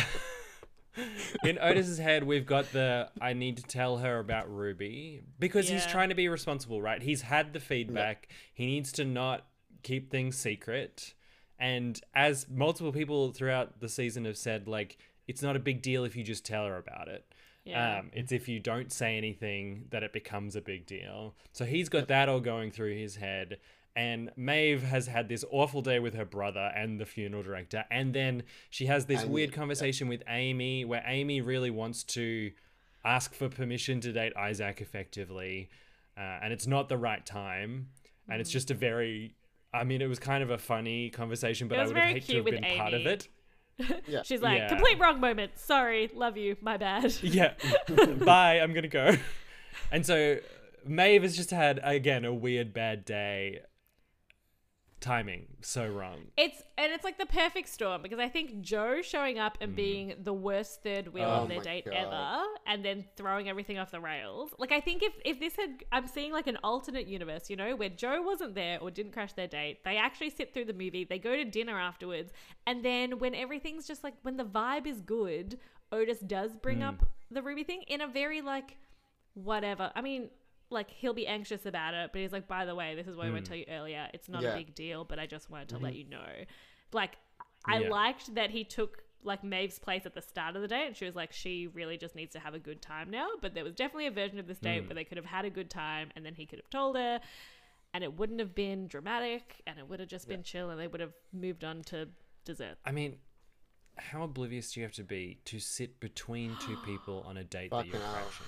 In 1.43 1.59
Otis's 1.59 1.99
head, 1.99 2.23
we've 2.23 2.45
got 2.47 2.71
the 2.71 3.09
I 3.21 3.33
need 3.33 3.57
to 3.57 3.63
tell 3.63 3.97
her 3.97 4.17
about 4.17 4.51
Ruby 4.51 5.21
because 5.37 5.69
he's 5.69 5.85
trying 5.85 6.09
to 6.09 6.15
be 6.15 6.27
responsible, 6.27 6.81
right? 6.81 6.99
He's 7.03 7.21
had 7.21 7.53
the 7.53 7.59
feedback. 7.59 8.29
He 8.51 8.65
needs 8.65 8.91
to 8.93 9.05
not 9.05 9.45
keep 9.83 10.09
things 10.09 10.37
secret. 10.37 11.13
And 11.59 12.01
as 12.15 12.47
multiple 12.49 12.91
people 12.91 13.31
throughout 13.31 13.79
the 13.79 13.89
season 13.89 14.25
have 14.25 14.37
said, 14.37 14.67
like, 14.67 14.97
it's 15.27 15.41
not 15.41 15.55
a 15.55 15.59
big 15.59 15.81
deal 15.81 16.03
if 16.05 16.15
you 16.15 16.23
just 16.23 16.45
tell 16.45 16.65
her 16.65 16.77
about 16.77 17.07
it. 17.07 17.25
Yeah. 17.65 17.99
Um, 17.99 18.11
it's 18.13 18.31
if 18.31 18.47
you 18.47 18.59
don't 18.59 18.91
say 18.91 19.17
anything 19.17 19.85
that 19.89 20.01
it 20.01 20.13
becomes 20.13 20.55
a 20.55 20.61
big 20.61 20.85
deal. 20.85 21.35
So 21.51 21.65
he's 21.65 21.89
got 21.89 22.07
that 22.07 22.29
all 22.29 22.39
going 22.39 22.71
through 22.71 22.95
his 22.95 23.17
head. 23.17 23.57
And 23.95 24.31
Maeve 24.37 24.83
has 24.83 25.07
had 25.07 25.27
this 25.27 25.43
awful 25.51 25.81
day 25.81 25.99
with 25.99 26.13
her 26.13 26.23
brother 26.23 26.71
and 26.75 26.99
the 26.99 27.05
funeral 27.05 27.43
director. 27.43 27.83
And 27.89 28.13
then 28.13 28.43
she 28.69 28.85
has 28.85 29.07
this 29.07 29.23
Amy, 29.23 29.31
weird 29.31 29.49
yeah. 29.49 29.55
conversation 29.57 30.07
with 30.07 30.23
Amy 30.29 30.85
where 30.85 31.03
Amy 31.05 31.41
really 31.41 31.71
wants 31.71 32.03
to 32.03 32.51
ask 33.03 33.33
for 33.33 33.49
permission 33.49 33.99
to 34.01 34.11
date 34.13 34.33
Isaac 34.37 34.81
effectively. 34.81 35.69
Uh, 36.15 36.39
and 36.43 36.53
it's 36.53 36.67
not 36.67 36.89
the 36.89 36.97
right 36.97 37.25
time. 37.25 37.89
And 38.29 38.37
Mm. 38.37 38.41
it's 38.41 38.51
just 38.51 38.71
a 38.71 38.75
very, 38.75 39.35
I 39.73 39.83
mean, 39.83 40.01
it 40.01 40.07
was 40.07 40.19
kind 40.19 40.43
of 40.43 40.51
a 40.51 40.57
funny 40.57 41.09
conversation, 41.09 41.67
but 41.67 41.79
I 41.79 41.87
would 41.87 41.95
have 41.95 42.03
very 42.03 42.13
hated 42.13 42.29
to 42.29 42.35
have 42.37 42.45
with 42.45 42.53
been 42.61 42.77
part 42.77 42.93
of 42.93 43.05
it. 43.05 43.27
Yeah. 44.07 44.23
She's 44.23 44.41
like, 44.41 44.57
Yeah. 44.59 44.67
complete 44.69 44.99
wrong 44.99 45.19
moment. 45.19 45.57
Sorry, 45.59 46.09
love 46.13 46.37
you. 46.37 46.57
My 46.61 46.77
bad. 46.77 47.13
Yeah. 47.23 47.53
Bye. 48.25 48.55
I'm 48.55 48.73
gonna 48.73 48.87
go. 48.87 49.15
And 49.91 50.05
so 50.05 50.37
Maeve 50.85 51.23
has 51.23 51.35
just 51.35 51.51
had 51.51 51.79
again 51.83 52.25
a 52.25 52.33
weird 52.33 52.73
bad 52.73 53.05
day. 53.05 53.61
Timing 54.99 55.45
so 55.61 55.87
wrong. 55.87 56.25
It's 56.37 56.63
and 56.75 56.91
it's 56.91 57.03
like 57.03 57.19
the 57.19 57.27
perfect 57.27 57.69
storm 57.69 58.01
because 58.01 58.17
I 58.17 58.29
think 58.29 58.61
Jo 58.61 59.03
showing 59.03 59.37
up 59.37 59.57
and 59.61 59.73
mm. 59.73 59.75
being 59.75 60.13
the 60.23 60.33
worst 60.33 60.81
third 60.81 61.13
wheel 61.13 61.25
Oh 61.25 61.41
on 61.41 61.49
their 61.49 61.59
my 61.59 61.63
date 61.63 61.85
God. 61.85 61.93
ever, 61.93 62.43
and 62.65 62.83
then 62.83 63.05
throwing 63.15 63.47
everything 63.47 63.77
off 63.77 63.91
the 63.91 63.99
rails. 63.99 64.49
Like 64.57 64.71
I 64.71 64.79
think 64.79 65.03
if 65.03 65.13
if 65.23 65.39
this 65.39 65.55
had, 65.55 65.83
I'm 65.91 66.07
seeing 66.07 66.31
like 66.31 66.47
an 66.47 66.57
alternate 66.63 67.05
universe, 67.05 67.47
you 67.47 67.55
know, 67.55 67.75
where 67.75 67.89
Jo 67.89 68.23
wasn't 68.23 68.55
there 68.55 68.79
or 68.81 68.89
didn't 68.89 69.11
crash 69.11 69.33
their 69.33 69.47
date. 69.47 69.83
They 69.83 69.97
actually 69.97 70.31
sit 70.31 70.51
through 70.51 70.65
the 70.65 70.73
movie. 70.73 71.05
They 71.07 71.19
go 71.19 71.35
to 71.35 71.45
dinner 71.45 71.79
afterwards, 71.79 72.31
and 72.65 72.83
then 72.83 73.19
when 73.19 73.35
everything's 73.35 73.85
just 73.85 74.03
like 74.03 74.15
when 74.23 74.37
the 74.37 74.45
vibe 74.45 74.87
is 74.87 75.01
good, 75.01 75.59
Otis 75.91 76.19
does 76.19 76.57
bring 76.57 76.79
mm. 76.79 76.87
up 76.87 77.05
the 77.29 77.43
Ruby 77.43 77.63
thing 77.63 77.83
in 77.87 78.01
a 78.01 78.07
very 78.07 78.41
like 78.41 78.77
whatever. 79.35 79.91
I 79.95 80.01
mean, 80.01 80.29
like 80.69 80.89
he'll 80.89 81.13
be 81.13 81.27
anxious 81.27 81.65
about 81.65 81.93
it, 81.93 82.11
but 82.11 82.21
he's 82.21 82.31
like, 82.31 82.47
by 82.47 82.65
the 82.65 82.75
way, 82.75 82.95
this 82.95 83.07
is 83.07 83.15
what 83.15 83.27
I 83.27 83.29
want 83.29 83.45
to 83.45 83.49
hmm. 83.51 83.53
tell 83.53 83.57
you 83.57 83.65
earlier. 83.69 84.09
It's 84.13 84.29
not 84.29 84.43
Yeah. 84.43 84.53
a 84.53 84.57
big 84.57 84.75
deal, 84.75 85.05
but 85.05 85.19
I 85.19 85.25
just 85.25 85.49
wanted 85.49 85.69
to 85.69 85.77
let 85.77 85.93
mm-hmm. 85.93 85.99
you 85.99 86.05
know. 86.09 86.29
Like, 86.91 87.17
I 87.65 87.79
Yeah. 87.79 87.89
liked 87.89 88.35
that 88.35 88.49
he 88.49 88.63
took 88.63 89.03
like 89.23 89.43
Maeve's 89.43 89.79
place 89.79 90.05
at 90.05 90.13
the 90.13 90.21
start 90.21 90.55
of 90.55 90.61
the 90.61 90.67
date, 90.67 90.87
and 90.87 90.95
she 90.95 91.05
was 91.05 91.15
like, 91.15 91.33
she 91.33 91.67
really 91.67 91.97
just 91.97 92.15
needs 92.15 92.33
to 92.33 92.39
have 92.39 92.53
a 92.53 92.59
good 92.59 92.81
time 92.81 93.09
now. 93.09 93.27
But 93.41 93.53
there 93.53 93.63
was 93.63 93.75
definitely 93.75 94.07
a 94.07 94.11
version 94.11 94.39
of 94.39 94.47
this 94.47 94.59
date 94.59 94.83
mm. 94.83 94.87
where 94.87 94.95
they 94.95 95.03
could 95.03 95.17
have 95.17 95.25
had 95.25 95.45
a 95.45 95.49
good 95.49 95.69
time, 95.69 96.11
and 96.15 96.25
then 96.25 96.35
he 96.35 96.45
could 96.45 96.59
have 96.59 96.69
told 96.69 96.95
her, 96.95 97.19
and 97.93 98.03
it 98.03 98.17
wouldn't 98.17 98.39
have 98.39 98.53
been 98.53 98.87
dramatic, 98.87 99.61
and 99.65 99.79
it 99.79 99.89
would 99.89 99.99
have 99.99 100.09
just 100.09 100.27
been 100.27 100.43
chill, 100.43 100.69
and 100.69 100.79
they 100.79 100.87
would 100.87 101.01
have 101.01 101.13
moved 101.33 101.63
on 101.63 101.81
to 101.83 102.07
dessert. 102.45 102.77
I 102.85 102.91
mean, 102.91 103.17
how 103.97 104.23
oblivious 104.23 104.71
do 104.71 104.79
you 104.79 104.85
have 104.85 104.93
to 104.93 105.03
be 105.03 105.39
to 105.45 105.59
sit 105.59 105.99
between 105.99 106.55
two 106.61 106.77
people 106.85 107.23
on 107.27 107.37
a 107.37 107.43
date 107.43 107.71
that 107.71 107.85
you're 107.85 107.95
Fucking 107.95 108.11
crashing? 108.11 108.45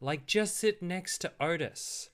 Like, 0.00 0.26
just 0.26 0.56
sit 0.56 0.82
next 0.82 1.18
to 1.18 1.32
Otis, 1.40 2.10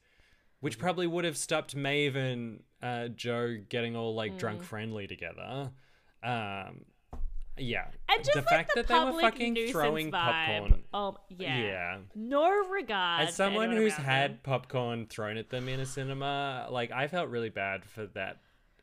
which 0.61 0.79
probably 0.79 1.07
would 1.07 1.25
have 1.25 1.37
stopped 1.37 1.77
Maeve 1.77 2.17
and 2.17 2.63
uh, 2.83 3.09
Jo 3.09 3.57
getting 3.69 3.95
all 3.97 4.15
like 4.15 4.39
drunk 4.39 4.61
Mm. 4.63 4.65
friendly 4.65 5.07
together. 5.07 5.71
Um, 6.23 6.85
yeah, 7.57 7.87
And 8.09 8.25
just 8.25 8.33
the 8.35 8.41
like 8.41 8.49
fact 8.49 8.71
the 8.75 8.81
that 8.83 8.89
they 8.89 8.95
were 8.95 9.01
public 9.05 9.25
fucking 9.25 9.53
nuisance 9.53 9.71
throwing 9.73 10.11
vibe. 10.11 10.13
popcorn. 10.13 10.83
Oh 10.93 11.17
yeah. 11.29 11.57
yeah. 11.59 11.99
No 12.15 12.51
regard. 12.69 13.29
As 13.29 13.37
someone 13.37 13.67
anyone 13.67 13.83
who's 13.83 13.93
around 13.95 14.05
had 14.05 14.31
them. 14.33 14.39
popcorn 14.43 15.07
thrown 15.07 15.37
at 15.37 15.51
them 15.51 15.69
in 15.69 15.79
a 15.79 15.87
cinema, 15.87 16.67
like 16.71 16.91
I 16.91 17.07
felt 17.07 17.29
really 17.29 17.51
bad 17.51 17.85
for 17.85 18.07
that 18.09 18.39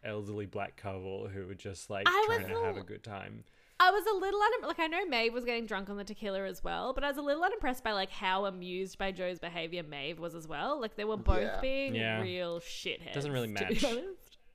elderly 0.05 0.45
black 0.45 0.77
couple 0.77 1.27
who 1.27 1.47
were 1.47 1.53
just 1.53 1.89
like 1.89 2.07
I 2.07 2.23
trying 2.27 2.43
was 2.49 2.59
to 2.59 2.63
have 2.65 2.77
a 2.77 2.83
good 2.83 3.03
time. 3.03 3.43
I 3.83 3.89
was 3.89 4.05
a 4.05 4.13
little 4.15 4.39
unim- 4.39 4.67
like 4.67 4.79
I 4.79 4.85
know 4.85 5.05
Maeve 5.07 5.33
was 5.33 5.43
getting 5.43 5.65
drunk 5.65 5.89
on 5.89 5.97
the 5.97 6.03
tequila 6.03 6.43
as 6.43 6.63
well, 6.63 6.93
but 6.93 7.03
I 7.03 7.07
was 7.07 7.17
a 7.17 7.21
little 7.23 7.43
unimpressed 7.43 7.83
by 7.83 7.93
like 7.93 8.11
how 8.11 8.45
amused 8.45 8.99
by 8.99 9.11
Jo's 9.11 9.39
behavior 9.39 9.81
Maeve 9.81 10.19
was 10.19 10.35
as 10.35 10.47
well. 10.47 10.79
Like 10.79 10.95
they 10.95 11.03
were 11.03 11.17
both 11.17 11.41
Yeah. 11.41 11.59
being 11.61 11.95
Yeah. 11.95 12.21
real 12.21 12.59
shitheads. 12.59 13.13
Doesn't 13.13 13.31
really 13.31 13.47
match. 13.47 13.83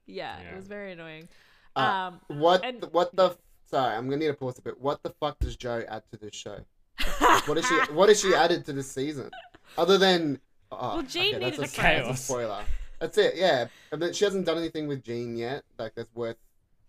Yeah, 0.09 0.39
Yeah. 0.41 0.53
it 0.53 0.57
was 0.57 0.69
very 0.69 0.93
annoying. 0.93 1.29
Uh, 1.75 1.81
um, 1.81 2.21
what 2.39 2.65
and- 2.65 2.81
the, 2.81 2.87
what 2.87 3.15
the 3.17 3.37
sorry, 3.69 3.97
I'm 3.97 4.05
gonna 4.05 4.19
need 4.19 4.29
to 4.29 4.35
pause 4.35 4.57
a 4.59 4.63
bit. 4.63 4.81
What 4.81 5.03
the 5.03 5.11
fuck 5.19 5.41
does 5.41 5.57
Jo 5.57 5.83
add 5.89 6.05
to 6.13 6.19
this 6.19 6.35
show? 6.35 6.59
What 7.47 7.59
is 7.59 7.67
she 7.67 7.75
what 7.93 8.09
has 8.09 8.21
she 8.21 8.33
added 8.33 8.65
to 8.67 8.73
this 8.73 8.89
season? 8.91 9.31
Other 9.77 9.99
than 9.99 10.39
oh, 10.71 10.77
Well, 10.99 11.03
Jean 11.03 11.35
okay, 11.35 11.45
needed 11.47 11.61
that's 11.61 11.77
a 11.77 11.81
a, 11.81 11.83
that's 12.05 12.21
a 12.21 12.23
spoiler. 12.23 12.63
That's 13.01 13.19
it, 13.19 13.35
yeah. 13.37 13.67
And 13.93 14.01
then 14.01 14.13
she 14.13 14.25
hasn't 14.25 14.47
done 14.47 14.57
anything 14.59 14.87
with 14.87 15.03
Jean 15.03 15.37
yet. 15.37 15.65
Like 15.79 15.95
that's 15.97 16.15
worth 16.15 16.37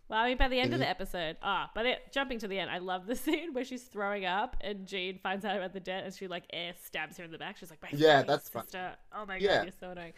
Well, 0.10 0.20
I 0.20 0.28
mean, 0.30 0.38
by 0.38 0.48
the 0.48 0.60
end 0.60 0.74
of 0.74 0.80
the 0.80 0.88
episode, 0.88 1.36
ah, 1.44 1.70
but 1.76 1.86
it, 1.86 2.14
jumping 2.14 2.40
to 2.40 2.48
the 2.48 2.58
end, 2.58 2.72
I 2.72 2.78
love 2.78 3.08
the 3.08 3.16
scene 3.24 3.54
where 3.54 3.66
she's 3.66 3.84
throwing 3.84 4.26
up 4.26 4.56
and 4.62 4.88
Jean 4.88 5.20
finds 5.22 5.44
out 5.44 5.58
about 5.58 5.74
the 5.74 5.82
debt 5.82 6.06
and 6.06 6.14
she 6.14 6.28
like 6.28 6.44
air 6.54 6.74
stabs 6.82 7.18
her 7.18 7.26
in 7.26 7.32
the 7.32 7.38
back. 7.38 7.58
She's 7.58 7.70
like, 7.70 7.82
"My 7.82 7.90
Yeah, 7.92 8.20
fucking 8.22 8.28
that's 8.28 8.50
fun. 8.50 8.66
Oh 9.14 9.26
my 9.26 9.36
Yeah. 9.38 9.56
god, 9.58 9.64
you're 9.64 9.74
so 9.80 9.90
annoying. 9.92 10.14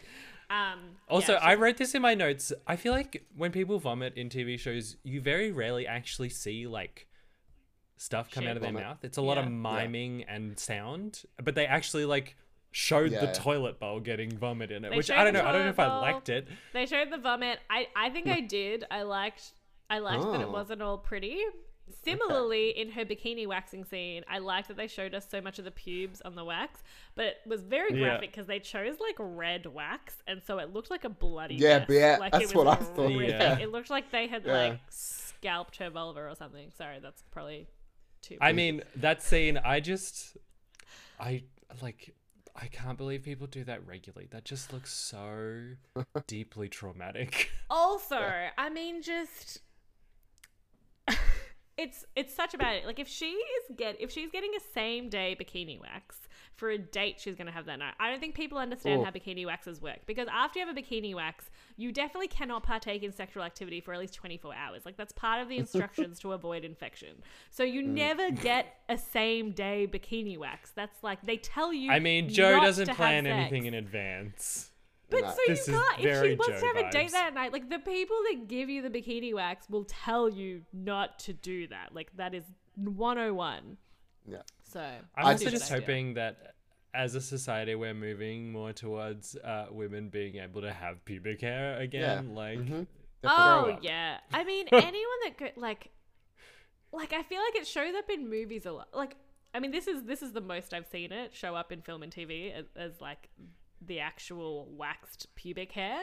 Um, 0.48 0.78
Also, 1.08 1.32
yeah, 1.34 1.38
I 1.42 1.54
wrote 1.56 1.76
this 1.76 1.94
in 1.94 2.02
my 2.02 2.14
notes. 2.14 2.52
I 2.66 2.76
feel 2.76 2.92
like 2.92 3.24
when 3.36 3.50
people 3.50 3.78
vomit 3.80 4.14
in 4.16 4.28
TV 4.28 4.58
shows, 4.58 4.96
you 5.02 5.20
very 5.20 5.50
rarely 5.50 5.86
actually 5.88 6.28
see 6.28 6.66
like 6.68 7.08
stuff 7.96 8.30
come 8.30 8.46
out 8.46 8.56
of 8.56 8.62
their 8.62 8.70
Vomit. 8.72 8.84
mouth. 8.86 8.98
It's 9.04 9.18
a 9.18 9.22
lot 9.22 9.38
of 9.38 9.44
Yeah. 9.44 9.50
miming 9.50 10.22
and 10.24 10.58
sound, 10.58 11.24
but 11.42 11.54
they 11.54 11.66
actually 11.66 12.04
like 12.04 12.36
showed 12.72 13.10
the 13.10 13.26
Yeah. 13.26 13.32
toilet 13.32 13.80
bowl 13.80 13.98
getting 14.00 14.36
vomit 14.38 14.70
in 14.70 14.84
it, 14.84 14.90
They 14.90 14.96
which 14.96 15.10
I 15.10 15.24
don't 15.24 15.34
know. 15.34 15.44
I 15.44 15.50
don't 15.52 15.64
know 15.64 15.70
if 15.70 15.78
I 15.80 15.98
liked 16.00 16.28
it. 16.28 16.46
They 16.72 16.86
showed 16.86 17.10
the 17.10 17.18
vomit. 17.18 17.58
I 17.68 17.88
I 17.96 18.10
think 18.10 18.28
I 18.28 18.40
did. 18.40 18.84
I 18.90 19.02
liked 19.02 19.52
I 19.90 19.98
liked 19.98 20.22
that 20.22 20.40
it 20.40 20.46
Oh. 20.46 20.50
wasn't 20.52 20.80
all 20.80 20.96
pretty. 20.98 21.42
Similarly, 22.04 22.70
in 22.70 22.92
her 22.92 23.04
bikini 23.04 23.46
waxing 23.48 23.84
scene, 23.84 24.22
I 24.28 24.38
liked 24.38 24.68
that 24.68 24.76
they 24.76 24.86
showed 24.86 25.12
us 25.12 25.26
so 25.28 25.40
much 25.40 25.58
of 25.58 25.64
the 25.64 25.72
pubes 25.72 26.20
on 26.20 26.36
the 26.36 26.44
wax, 26.44 26.82
but 27.16 27.24
it 27.26 27.36
was 27.46 27.62
very 27.62 27.92
graphic 27.92 28.30
because 28.30 28.46
they 28.46 28.60
chose 28.60 29.00
like 29.00 29.16
red 29.18 29.66
wax, 29.66 30.14
and 30.28 30.40
so 30.46 30.58
it 30.58 30.72
looked 30.72 30.88
like 30.90 31.04
a 31.04 31.08
bloody. 31.08 31.56
Yeah, 31.56 31.80
mess. 31.80 31.88
yeah, 31.90 32.16
like, 32.20 32.30
that's 32.32 32.44
it 32.44 32.54
was 32.54 32.64
what 32.64 32.66
I 32.68 32.74
thought, 32.76 33.10
horrific. 33.12 33.30
yeah. 33.40 33.58
It 33.58 33.72
looked 33.72 33.90
like 33.90 34.12
they 34.12 34.28
had 34.28 34.46
Yeah. 34.46 34.52
like 34.52 34.80
scalped 34.88 35.78
her 35.78 35.90
vulva 35.90 36.20
or 36.20 36.34
something. 36.36 36.70
Sorry, 36.70 37.00
that's 37.00 37.22
probably 37.32 37.66
too. 38.22 38.38
I 38.40 38.52
mean, 38.52 38.82
that 38.94 39.20
scene, 39.20 39.58
I 39.58 39.80
just, 39.80 40.36
I 41.18 41.42
like, 41.82 42.14
I 42.54 42.68
can't 42.68 42.98
believe 42.98 43.24
people 43.24 43.48
do 43.48 43.64
that 43.64 43.84
regularly. 43.84 44.28
That 44.30 44.44
just 44.44 44.72
looks 44.72 44.92
so 44.92 45.70
deeply 46.28 46.68
traumatic. 46.68 47.50
Also, 47.68 48.20
I 48.56 48.70
mean, 48.70 49.02
just 49.02 49.60
it's 51.76 52.04
it's 52.14 52.34
such 52.34 52.52
a 52.52 52.58
bad 52.58 52.84
like 52.84 52.98
if 52.98 53.08
she 53.08 53.26
is 53.26 53.76
get 53.76 54.00
if 54.00 54.10
she's 54.10 54.30
getting 54.30 54.50
a 54.56 54.60
same 54.74 55.08
day 55.08 55.36
bikini 55.40 55.80
wax 55.80 56.16
for 56.60 56.70
a 56.70 56.78
date 56.78 57.18
she's 57.18 57.34
gonna 57.34 57.50
have 57.50 57.64
that 57.64 57.78
night. 57.78 57.94
I 57.98 58.10
don't 58.10 58.20
think 58.20 58.34
people 58.34 58.58
understand 58.58 59.00
Oh. 59.00 59.04
how 59.04 59.10
bikini 59.10 59.46
waxes 59.46 59.80
work 59.80 60.00
because 60.04 60.28
after 60.30 60.58
you 60.58 60.66
have 60.66 60.76
a 60.76 60.78
bikini 60.78 61.14
wax, 61.14 61.50
you 61.78 61.90
definitely 61.90 62.28
cannot 62.28 62.62
partake 62.62 63.02
in 63.02 63.12
sexual 63.12 63.42
activity 63.42 63.80
for 63.80 63.94
at 63.94 63.98
least 63.98 64.14
twenty 64.14 64.36
four 64.36 64.54
hours. 64.54 64.84
Like 64.84 64.98
that's 64.98 65.12
part 65.12 65.40
of 65.40 65.48
the 65.48 65.56
instructions 65.64 66.20
to 66.20 66.32
avoid 66.32 66.64
infection. 66.64 67.22
So 67.50 67.62
you 67.62 67.82
mm. 67.82 67.86
never 67.86 68.30
get 68.48 68.74
a 68.90 68.98
same 68.98 69.52
day 69.52 69.88
bikini 69.90 70.36
wax. 70.36 70.70
That's 70.72 71.02
like 71.02 71.22
they 71.22 71.38
tell 71.38 71.72
you. 71.72 71.90
I 71.90 71.98
mean, 71.98 72.28
Jo 72.28 72.60
doesn't 72.60 72.90
plan 72.90 73.26
anything 73.26 73.64
in 73.64 73.72
advance. 73.72 74.69
But 75.10 75.22
No. 75.22 75.30
so 75.30 75.36
This 75.48 75.66
you 75.68 75.74
can't. 75.74 75.98
If 75.98 76.04
very 76.04 76.30
she 76.30 76.34
wants 76.36 76.60
Jo 76.60 76.60
to 76.60 76.66
have 76.78 76.86
a 76.86 76.90
date 76.90 77.08
vibes. 77.08 77.12
that 77.12 77.34
night, 77.34 77.52
like 77.52 77.68
the 77.68 77.78
people 77.78 78.16
that 78.30 78.46
give 78.48 78.68
you 78.70 78.80
the 78.82 78.90
bikini 78.90 79.34
wax 79.34 79.68
will 79.68 79.84
tell 79.84 80.28
you 80.28 80.62
not 80.72 81.18
to 81.20 81.32
do 81.32 81.66
that. 81.68 81.94
Like 81.94 82.14
that 82.16 82.34
is 82.34 82.44
101. 82.76 83.76
Yeah. 84.26 84.38
So 84.62 84.80
I'm 85.16 85.26
also 85.26 85.50
just 85.50 85.70
idea. 85.70 85.80
hoping 85.80 86.14
that 86.14 86.54
as 86.94 87.14
a 87.14 87.20
society 87.20 87.74
we're 87.74 87.94
moving 87.94 88.52
more 88.52 88.72
towards 88.72 89.36
uh, 89.36 89.66
women 89.70 90.08
being 90.08 90.36
able 90.36 90.60
to 90.62 90.72
have 90.72 91.04
pubic 91.04 91.40
hair 91.40 91.78
again. 91.78 92.34
Like, 92.34 92.58
Mhm. 92.58 92.86
Oh 93.24 93.78
yeah. 93.82 94.18
I 94.32 94.44
mean, 94.44 94.66
anyone 94.72 95.18
that 95.24 95.36
go, 95.36 95.48
like, 95.56 95.90
like 96.92 97.12
I 97.12 97.22
feel 97.22 97.40
like 97.42 97.56
it 97.56 97.66
shows 97.66 97.94
up 97.94 98.08
in 98.10 98.28
movies 98.28 98.66
a 98.66 98.72
lot. 98.72 98.88
Like, 98.94 99.16
I 99.54 99.60
mean, 99.60 99.70
this 99.72 99.86
is 99.86 100.04
this 100.04 100.22
is 100.22 100.32
the 100.32 100.40
most 100.40 100.72
I've 100.74 100.86
seen 100.86 101.12
it 101.12 101.34
show 101.34 101.54
up 101.54 101.70
in 101.72 101.82
film 101.82 102.02
and 102.02 102.12
TV 102.12 102.52
as, 102.52 102.66
as 102.76 103.00
like 103.00 103.28
the 103.86 104.00
actual 104.00 104.68
waxed 104.76 105.26
pubic 105.34 105.72
hair. 105.72 106.02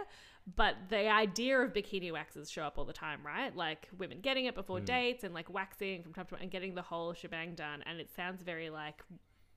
But 0.56 0.76
the 0.90 1.10
idea 1.10 1.60
of 1.60 1.74
bikini 1.74 2.12
waxes 2.12 2.50
show 2.50 2.63
up 2.63 2.78
all 2.78 2.86
the 2.86 2.94
time, 2.94 3.20
right? 3.26 3.54
Like 3.56 3.90
women 3.98 4.22
getting 4.22 4.46
it 4.46 4.56
before 4.56 4.80
hmm. 4.80 4.86
dates 4.86 5.24
and 5.24 5.34
like 5.34 5.50
waxing 5.50 6.04
from 6.04 6.13
time 6.13 6.26
to 6.26 6.32
time 6.36 6.44
and 6.44 6.52
getting 6.52 6.76
the 6.76 6.82
whole 6.82 7.13
shebang 7.13 7.56
done. 7.56 7.84
And 7.86 8.00
it 8.00 8.10
sounds 8.16 8.44
very 8.44 8.70
like 8.70 9.02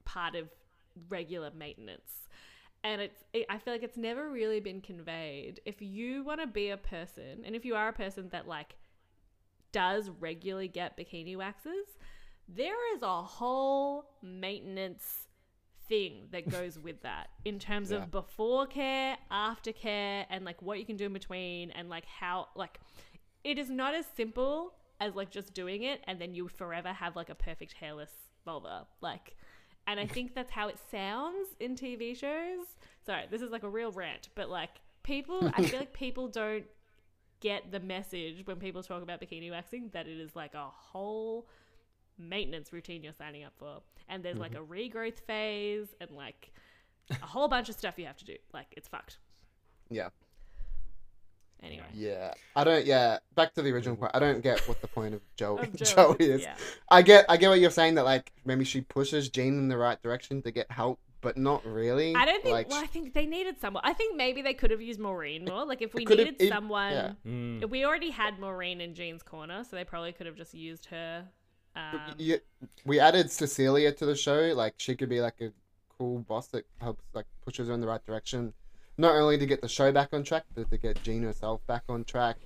part 0.04 0.34
of 0.34 0.48
regular 1.08 1.50
maintenance 1.56 2.28
and 2.82 3.00
it's 3.00 3.24
it, 3.32 3.46
i 3.48 3.58
feel 3.58 3.74
like 3.74 3.82
it's 3.82 3.96
never 3.96 4.30
really 4.30 4.60
been 4.60 4.80
conveyed 4.80 5.60
if 5.64 5.80
you 5.80 6.24
want 6.24 6.40
to 6.40 6.46
be 6.46 6.70
a 6.70 6.76
person 6.76 7.42
and 7.44 7.54
if 7.54 7.64
you 7.64 7.74
are 7.74 7.88
a 7.88 7.92
person 7.92 8.28
that 8.30 8.46
like 8.46 8.74
does 9.72 10.10
regularly 10.18 10.68
get 10.68 10.96
bikini 10.96 11.36
waxes 11.36 11.86
there 12.48 12.94
is 12.94 13.02
a 13.02 13.22
whole 13.22 14.04
maintenance 14.22 15.28
thing 15.90 16.28
that 16.32 16.48
goes 16.58 16.78
with 16.78 17.02
that 17.02 17.28
in 17.44 17.58
terms 17.58 17.90
Yeah. 17.90 17.98
of 17.98 18.10
before 18.10 18.66
care 18.66 19.18
after 19.30 19.72
care 19.72 20.24
and 20.30 20.44
like 20.46 20.62
what 20.62 20.78
you 20.78 20.86
can 20.86 20.96
do 20.96 21.04
in 21.04 21.12
between 21.12 21.70
and 21.72 21.90
like 21.90 22.06
how 22.06 22.48
like 22.56 22.80
it 23.44 23.58
is 23.58 23.68
not 23.68 23.94
as 23.94 24.06
simple 24.16 24.72
as 25.00 25.14
like 25.14 25.30
just 25.30 25.52
doing 25.52 25.82
it 25.82 26.00
and 26.06 26.18
then 26.20 26.34
you 26.34 26.48
forever 26.48 26.92
have 27.02 27.16
like 27.16 27.28
a 27.28 27.34
perfect 27.34 27.72
hairless 27.74 28.10
vulva 28.46 28.86
like 29.02 29.36
and 29.86 29.98
I 29.98 30.06
think 30.06 30.34
that's 30.34 30.50
how 30.52 30.68
it 30.68 30.78
sounds 30.90 31.48
in 31.58 31.74
TV 31.74 32.16
shows. 32.16 32.66
Sorry, 33.04 33.24
this 33.30 33.42
is 33.42 33.50
like 33.50 33.64
a 33.64 33.68
real 33.68 33.90
rant, 33.90 34.28
but 34.36 34.48
like 34.48 34.70
people, 35.02 35.50
I 35.54 35.62
feel 35.64 35.80
like 35.80 35.92
people 35.94 36.28
don't 36.42 36.64
get 37.40 37.72
the 37.72 37.80
message 37.80 38.46
when 38.46 38.58
people 38.58 38.82
talk 38.82 39.02
about 39.02 39.20
bikini 39.20 39.50
waxing 39.50 39.88
that 39.94 40.06
it 40.06 40.20
is 40.20 40.36
like 40.36 40.54
a 40.54 40.66
whole 40.66 41.48
maintenance 42.20 42.72
routine 42.72 43.02
you're 43.02 43.12
signing 43.12 43.44
up 43.44 43.52
for. 43.58 43.80
And 44.08 44.22
there's 44.22 44.38
like 44.38 44.54
a 44.54 44.60
regrowth 44.60 45.20
phase 45.20 45.88
and 46.00 46.10
like 46.10 46.52
a 47.10 47.26
whole 47.26 47.48
bunch 47.48 47.68
of 47.68 47.74
stuff 47.74 47.94
you 47.98 48.06
have 48.06 48.16
to 48.18 48.24
do. 48.24 48.36
Like 48.52 48.66
it's 48.76 48.88
fucked. 48.88 49.18
Yeah. 49.88 50.08
Anyway. 51.62 51.84
Yeah. 51.92 52.32
I 52.56 52.64
don't. 52.64 52.86
Yeah. 52.86 53.18
Back 53.34 53.54
to 53.54 53.62
the 53.62 53.70
original 53.70 53.96
point. 53.96 54.12
I 54.14 54.18
don't 54.18 54.40
get 54.42 54.66
what 54.68 54.80
the 54.80 54.88
point 54.88 55.14
of 55.14 55.20
Jo 55.36 55.58
Of 55.58 55.72
Jo, 55.76 55.84
Jo, 55.84 56.16
is. 56.18 56.42
yeah. 56.42 56.56
I 56.88 57.02
get. 57.02 57.26
I 57.28 57.36
get 57.36 57.48
what 57.48 57.60
you're 57.60 57.70
saying 57.70 57.96
that 57.96 58.04
like 58.04 58.32
maybe 58.44 58.64
she 58.64 58.80
pushes 58.80 59.28
Jean 59.28 59.58
in 59.58 59.68
the 59.68 59.76
right 59.76 60.00
direction 60.02 60.42
to 60.42 60.50
get 60.50 60.70
help, 60.70 60.98
but 61.20 61.36
not 61.36 61.64
really. 61.66 62.14
I 62.14 62.24
don't 62.24 62.42
think. 62.42 62.52
Like, 62.52 62.70
well, 62.70 62.82
I 62.82 62.86
think 62.86 63.12
they 63.12 63.26
needed 63.26 63.60
someone. 63.60 63.82
I 63.84 63.92
think 63.92 64.16
maybe 64.16 64.40
they 64.42 64.54
could 64.54 64.70
have 64.70 64.80
used 64.80 65.00
Maureen 65.00 65.44
more. 65.44 65.66
Like 65.66 65.82
if 65.82 65.92
we 65.92 66.04
needed 66.04 66.40
someone, 66.48 66.92
yeah. 66.92 67.12
mm, 67.26 67.68
we 67.68 67.84
already 67.84 68.10
had 68.10 68.38
Maureen 68.38 68.80
in 68.80 68.94
Jean's 68.94 69.22
corner, 69.22 69.62
so 69.64 69.76
they 69.76 69.84
probably 69.84 70.12
could 70.12 70.26
have 70.26 70.36
just 70.36 70.54
used 70.54 70.86
her. 70.86 71.26
Um, 71.94 72.00
y- 72.18 72.40
we 72.84 73.00
added 73.00 73.30
Cecilia 73.30 73.92
to 73.92 74.06
the 74.06 74.16
show. 74.16 74.52
Like 74.54 74.74
she 74.78 74.94
could 74.94 75.08
be 75.08 75.20
like 75.20 75.40
a 75.40 75.52
cool 75.98 76.20
boss 76.20 76.48
that 76.48 76.66
helps 76.80 77.04
like 77.14 77.26
pushes 77.44 77.68
her 77.68 77.74
in 77.74 77.80
the 77.80 77.86
right 77.86 78.04
direction, 78.04 78.52
not 78.98 79.14
only 79.16 79.38
to 79.38 79.46
get 79.46 79.60
the 79.62 79.68
show 79.68 79.92
back 79.92 80.08
on 80.12 80.22
track, 80.22 80.44
but 80.54 80.70
to 80.70 80.78
get 80.78 81.02
Jean 81.02 81.22
herself 81.22 81.66
back 81.66 81.84
on 81.88 82.04
track. 82.04 82.36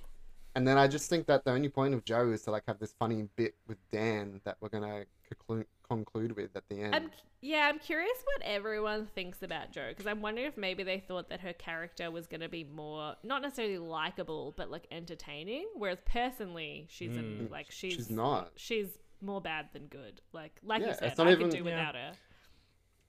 And 0.55 0.65
then 0.65 0.77
I 0.77 0.87
just 0.87 1.09
think 1.09 1.27
that 1.27 1.43
the 1.43 1.51
only 1.51 1.67
point 1.69 1.93
of 1.93 2.05
Jo 2.05 2.31
is 2.31 2.43
to 2.43 2.51
like 2.51 2.63
have 2.67 2.79
this 2.79 2.93
funny 2.97 3.27
bit 3.35 3.55
with 3.67 3.77
Dan 3.91 4.39
that 4.45 4.55
we're 4.61 4.69
gonna 4.69 5.03
conclude 5.27 5.65
conclude 5.87 6.35
with 6.35 6.55
at 6.55 6.63
the 6.69 6.81
end. 6.81 6.95
I'm 6.95 7.11
yeah, 7.41 7.67
I'm 7.69 7.77
curious 7.77 8.17
what 8.23 8.41
everyone 8.41 9.05
thinks 9.13 9.43
about 9.43 9.71
Jo 9.71 9.89
because 9.89 10.07
I'm 10.07 10.21
wondering 10.21 10.47
if 10.47 10.57
maybe 10.57 10.81
they 10.83 10.99
thought 11.07 11.29
that 11.29 11.41
her 11.41 11.53
character 11.53 12.09
was 12.09 12.25
going 12.25 12.41
to 12.41 12.49
be 12.49 12.63
more 12.63 13.15
not 13.21 13.43
necessarily 13.43 13.77
likable 13.77 14.53
but 14.57 14.71
like 14.71 14.87
entertaining, 14.91 15.67
whereas 15.75 15.99
personally 16.05 16.87
she's 16.89 17.15
an, 17.15 17.47
Mm. 17.47 17.51
like 17.51 17.69
she's 17.69 17.93
She's 17.93 18.09
not. 18.09 18.51
she's 18.55 18.97
more 19.21 19.41
bad 19.41 19.69
than 19.73 19.87
good. 19.87 20.21
Like 20.33 20.59
like 20.63 20.81
Yeah, 20.81 20.87
you 20.89 20.93
said, 20.95 21.11
it's 21.11 21.19
I 21.19 21.31
even- 21.31 21.39
could 21.43 21.51
do 21.51 21.57
Yeah. 21.57 21.63
without 21.63 21.95
her. 21.95 22.11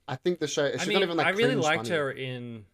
I 0.07 0.15
think 0.15 0.39
the 0.39 0.47
show. 0.47 0.71
She's 0.71 0.81
I 0.81 0.85
not 0.85 0.87
mean, 0.93 1.01
even 1.03 1.17
like. 1.17 1.27
I 1.27 1.29
really 1.31 1.55
liked 1.55 1.87
funny. 1.87 1.95
her 1.97 2.11
in. 2.11 2.65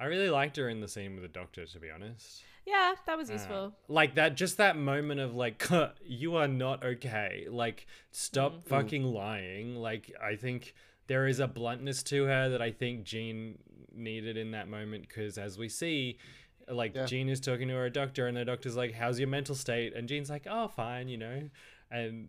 I 0.00 0.04
really 0.06 0.30
liked 0.30 0.56
her 0.56 0.68
in 0.68 0.80
the 0.80 0.86
scene 0.88 1.14
with 1.14 1.22
the 1.22 1.28
doctor, 1.28 1.66
to 1.66 1.78
be 1.80 1.90
honest. 1.90 2.44
Yeah, 2.64 2.94
that 3.06 3.16
was 3.16 3.30
Uh, 3.30 3.32
useful. 3.32 3.74
like 3.88 4.14
that, 4.14 4.36
just 4.36 4.58
that 4.58 4.76
moment 4.76 5.20
of 5.20 5.34
like, 5.34 5.66
you 6.04 6.36
are 6.36 6.46
not 6.46 6.84
okay. 6.84 7.46
Like, 7.50 7.86
stop 8.12 8.52
Mm. 8.52 8.64
fucking 8.68 9.02
lying. 9.04 9.74
Like, 9.74 10.12
I 10.22 10.36
think 10.36 10.74
there 11.08 11.26
is 11.26 11.40
a 11.40 11.48
bluntness 11.48 12.02
to 12.04 12.24
her 12.24 12.48
that 12.50 12.62
I 12.62 12.70
think 12.70 13.04
Jean 13.04 13.58
needed 13.92 14.36
in 14.36 14.52
that 14.52 14.68
moment 14.68 15.08
because, 15.08 15.38
as 15.38 15.58
we 15.58 15.68
see, 15.68 16.18
like 16.68 16.94
Yeah. 16.94 17.06
Jean 17.06 17.28
is 17.28 17.40
talking 17.40 17.66
to 17.68 17.74
her 17.74 17.90
doctor, 17.90 18.28
and 18.28 18.36
the 18.36 18.44
doctor's 18.44 18.76
like, 18.76 18.92
"How's 18.92 19.18
your 19.18 19.28
mental 19.28 19.54
state?" 19.56 19.94
And 19.94 20.06
Jean's 20.08 20.30
like, 20.30 20.46
"Oh, 20.48 20.68
fine," 20.68 21.08
you 21.08 21.16
know, 21.16 21.48
and. 21.90 22.28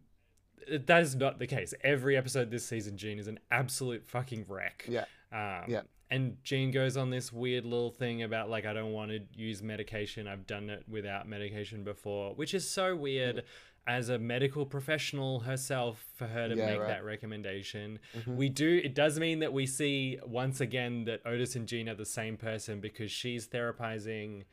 That 0.69 1.01
is 1.01 1.15
not 1.15 1.39
the 1.39 1.47
case. 1.47 1.73
Every 1.83 2.15
episode 2.17 2.51
this 2.51 2.65
season, 2.65 2.95
Jean 2.97 3.17
is 3.17 3.27
an 3.27 3.39
absolute 3.49 4.05
fucking 4.07 4.45
wreck. 4.49 4.85
Yeah. 4.87 5.05
Um, 5.31 5.63
Yeah. 5.71 5.81
And 6.11 6.37
Jean 6.43 6.69
goes 6.69 6.97
on 6.97 7.09
this 7.11 7.31
weird 7.31 7.63
little 7.65 7.91
thing 7.91 8.23
about 8.23 8.49
like 8.49 8.65
I 8.65 8.73
don't 8.73 8.91
want 8.91 9.09
to 9.11 9.21
use 9.35 9.63
medication. 9.63 10.27
I've 10.27 10.45
done 10.45 10.69
it 10.69 10.83
without 10.87 11.27
medication 11.27 11.83
before, 11.83 12.35
which 12.35 12.53
is 12.53 12.69
so 12.69 12.95
weird. 12.95 13.45
As 13.87 14.09
a 14.09 14.19
medical 14.19 14.65
professional 14.65 15.39
herself, 15.39 16.05
for 16.15 16.27
her 16.27 16.49
to 16.49 16.55
Yeah, 16.55 16.65
make 16.67 16.79
right. 16.81 16.87
that 16.89 17.03
recommendation, 17.05 17.97
Mhm. 18.15 18.35
we 18.35 18.49
do. 18.49 18.81
It 18.83 18.93
does 18.93 19.17
mean 19.17 19.39
that 19.39 19.53
we 19.53 19.65
see 19.65 20.19
once 20.25 20.59
again 20.61 21.05
that 21.05 21.21
Otis 21.25 21.55
and 21.55 21.67
Jean 21.67 21.87
are 21.89 21.95
the 21.95 22.05
same 22.05 22.37
person 22.37 22.79
because 22.81 23.11
she's 23.11 23.47
therapizing 23.47 24.43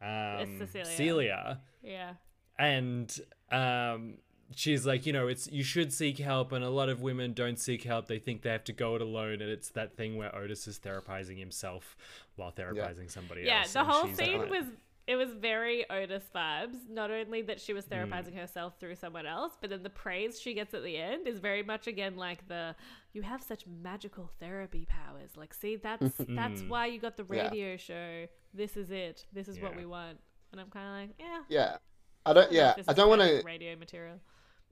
um, 0.00 0.58
Cecilia. 0.58 0.84
Celia 0.96 1.60
Yeah. 1.82 2.14
and 2.58 3.20
um 3.50 4.18
she's 4.54 4.86
like 4.86 5.06
you 5.06 5.12
know 5.12 5.26
it's 5.26 5.50
you 5.50 5.64
should 5.64 5.92
seek 5.92 6.18
help 6.18 6.52
and 6.52 6.64
a 6.64 6.70
lot 6.70 6.88
of 6.88 7.00
women 7.02 7.32
don't 7.32 7.58
seek 7.58 7.82
help 7.82 8.06
they 8.06 8.18
think 8.18 8.42
they 8.42 8.50
have 8.50 8.62
to 8.64 8.72
go 8.72 8.94
it 8.94 9.02
alone 9.02 9.40
and 9.42 9.50
it's 9.50 9.70
that 9.70 9.96
thing 9.96 10.16
where 10.16 10.34
otis 10.36 10.68
is 10.68 10.78
therapizing 10.78 11.38
himself 11.38 11.96
while 12.36 12.52
therapizing 12.52 13.10
somebody 13.10 13.42
Yeah, 13.42 13.60
else 13.62 13.72
the 13.72 13.84
whole 13.84 14.06
scene 14.14 14.38
like- 14.42 14.50
was 14.50 14.64
it 15.08 15.14
was 15.14 15.30
very 15.34 15.88
Otis 15.88 16.24
vibes. 16.34 16.88
Not 16.90 17.12
only 17.12 17.40
that 17.42 17.60
she 17.60 17.72
was 17.72 17.84
Hmm. 17.84 17.92
therapizing 17.94 18.34
herself 18.36 18.80
through 18.80 18.96
someone 18.96 19.24
else, 19.24 19.52
but 19.60 19.70
then 19.70 19.84
the 19.84 19.88
praise 19.88 20.40
she 20.40 20.52
gets 20.52 20.74
at 20.74 20.82
the 20.82 20.96
end 20.96 21.28
is 21.28 21.38
very 21.38 21.62
much 21.62 21.86
again 21.86 22.16
like 22.16 22.48
the 22.48 22.74
you 23.12 23.22
have 23.22 23.40
such 23.40 23.68
magical 23.68 24.32
therapy 24.40 24.84
powers. 24.84 25.36
Like, 25.36 25.54
see, 25.54 25.76
that's 25.76 26.12
that's 26.18 26.62
Mm. 26.62 26.68
why 26.68 26.86
you 26.86 26.98
got 26.98 27.16
the 27.16 27.24
Yeah. 27.30 27.44
radio 27.44 27.76
show. 27.76 28.26
This 28.52 28.76
is 28.76 28.90
it. 28.90 29.26
This 29.32 29.46
is 29.46 29.60
what 29.60 29.76
we 29.76 29.86
want. 29.86 30.18
And 30.50 30.60
I'm 30.60 30.70
kind 30.70 30.88
of 30.88 31.08
like, 31.10 31.16
yeah. 31.20 31.42
Yeah. 31.48 31.76
I 32.24 32.32
don't. 32.32 32.50
Yeah. 32.50 32.74
I 32.88 32.92
don't 32.92 33.08
want 33.08 33.22
to. 33.22 33.42
radio 33.44 33.76
material. 33.76 34.18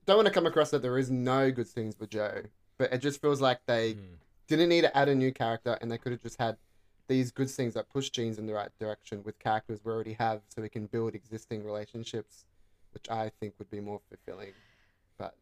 Don't 0.07 0.17
want 0.17 0.27
to 0.29 0.35
come 0.35 0.47
across 0.47 0.71
that 0.71 0.83
there 0.83 0.99
is 0.99 1.11
no 1.11 1.51
good 1.51 1.67
scenes 1.67 1.99
with 1.99 2.11
Jo, 2.11 2.43
but 2.79 2.93
it 2.93 2.99
just 2.99 3.21
feels 3.21 3.41
like 3.41 3.61
they 3.67 3.95
Mm. 3.95 4.17
didn't 4.47 4.69
need 4.69 4.83
to 4.83 4.97
add 4.97 5.09
a 5.09 5.15
new 5.15 5.33
character, 5.33 5.79
and 5.81 5.91
they 5.91 5.99
could 5.99 6.13
have 6.13 6.23
just 6.23 6.39
had 6.39 6.59
these 7.07 7.31
good 7.31 7.51
things 7.51 7.75
that 7.75 7.89
push 7.91 8.11
genes 8.11 8.39
in 8.39 8.47
the 8.47 8.53
right 8.55 8.71
direction 8.79 9.23
with 9.23 9.39
characters 9.39 9.81
we 9.85 9.93
already 9.93 10.15
have, 10.15 10.43
so 10.49 10.63
we 10.63 10.69
can 10.69 10.87
build 10.87 11.15
existing 11.15 11.63
relationships, 11.65 12.45
which 12.93 13.09
I 13.11 13.31
think 13.41 13.55
would 13.59 13.71
be 13.71 13.81
more 13.81 14.01
fulfilling. 14.09 14.53
But 15.19 15.37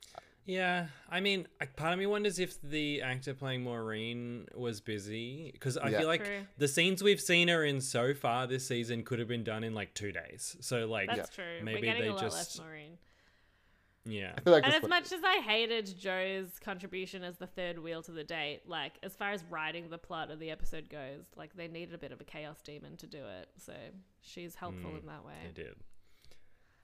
Yeah, 0.45 0.89
I 1.09 1.21
mean, 1.21 1.47
I- 1.61 1.67
part 1.67 1.93
of 1.93 2.01
me 2.01 2.07
wonders 2.07 2.41
if 2.41 2.61
the 2.63 3.01
actor 3.01 3.33
playing 3.33 3.63
Maureen 3.63 4.49
was 4.55 4.81
busy 4.81 5.53
because 5.53 5.77
I 5.77 5.91
Yeah. 5.91 5.99
feel 6.01 6.09
like 6.09 6.25
True. 6.25 6.47
the 6.59 6.67
scenes 6.67 7.01
we've 7.01 7.21
seen 7.21 7.47
her 7.47 7.65
in 7.65 7.81
so 7.81 8.13
far 8.13 8.49
this 8.49 8.67
season 8.67 9.05
could 9.05 9.21
have 9.21 9.29
been 9.29 9.45
done 9.45 9.63
in 9.63 9.73
like 9.73 9.95
two 9.95 10.11
days. 10.11 10.57
So 10.61 10.87
like, 10.89 11.09
That's 11.11 11.31
true. 11.31 11.45
maybe 11.63 11.79
We're 11.81 11.85
getting 11.87 12.03
they 12.03 12.09
a 12.09 12.13
lot 12.15 12.21
just 12.23 12.37
less 12.37 12.59
Maureen. 12.59 12.99
Yeah, 14.05 14.33
I 14.37 14.41
feel 14.41 14.53
like 14.53 14.65
And 14.65 14.75
as 14.75 14.83
what- 14.83 14.89
much 14.89 15.13
as 15.13 15.23
I 15.25 15.37
hated 15.41 15.97
Jo's 15.99 16.59
contribution 16.59 17.23
as 17.23 17.37
the 17.37 17.47
third 17.47 17.79
wheel 17.79 18.03
to 18.03 18.11
the 18.13 18.25
date, 18.25 18.63
like 18.67 18.95
as 19.03 19.15
far 19.15 19.31
as 19.31 19.45
writing 19.45 19.91
the 19.91 19.99
plot 19.99 20.31
of 20.31 20.41
the 20.41 20.51
episode 20.51 20.89
goes, 20.91 21.25
like 21.37 21.55
they 21.55 21.69
needed 21.69 21.95
a 21.95 21.99
bit 21.99 22.11
of 22.11 22.21
a 22.21 22.25
chaos 22.25 22.61
demon 22.63 22.97
to 22.97 23.07
do 23.07 23.25
it. 23.25 23.49
So 23.59 23.75
she's 24.21 24.57
helpful 24.57 24.91
Mm, 24.91 25.01
in 25.01 25.07
that 25.07 25.25
way. 25.25 25.35
they 25.55 25.63
did. 25.63 25.75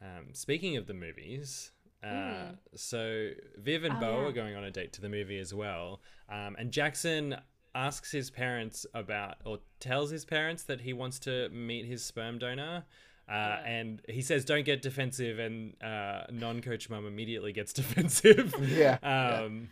Um, 0.00 0.32
speaking 0.32 0.76
of 0.76 0.86
the 0.86 0.94
movies. 0.94 1.72
Uh, 2.00 2.06
Mm. 2.06 2.58
So 2.76 3.30
Viv 3.56 3.82
and 3.82 3.96
Oh, 3.96 4.00
Beau 4.00 4.20
yeah. 4.22 4.28
are 4.28 4.32
going 4.32 4.54
on 4.54 4.62
a 4.62 4.70
date 4.70 4.92
to 4.92 5.00
the 5.00 5.08
movie 5.08 5.40
as 5.40 5.52
well, 5.52 6.00
um, 6.28 6.54
and 6.56 6.70
Jackson 6.72 7.40
asks 7.74 8.12
his 8.12 8.30
parents 8.30 8.86
about 8.94 9.38
or 9.44 9.58
tells 9.80 10.10
his 10.10 10.24
parents 10.24 10.62
that 10.64 10.82
he 10.82 10.92
wants 10.92 11.18
to 11.20 11.48
meet 11.48 11.84
his 11.86 12.04
sperm 12.04 12.38
donor. 12.38 12.84
Uh, 13.28 13.32
Yeah. 13.32 13.60
And 13.66 14.02
he 14.08 14.22
says, 14.22 14.44
"Don't 14.44 14.64
get 14.64 14.80
defensive," 14.82 15.38
and 15.38 15.74
uh, 15.82 16.22
non-coach 16.30 16.88
mum 16.88 17.06
immediately 17.06 17.52
gets 17.52 17.72
defensive. 17.82 18.54
Yeah, 18.60 18.98
yeah. 19.02 19.40
Um, 19.42 19.68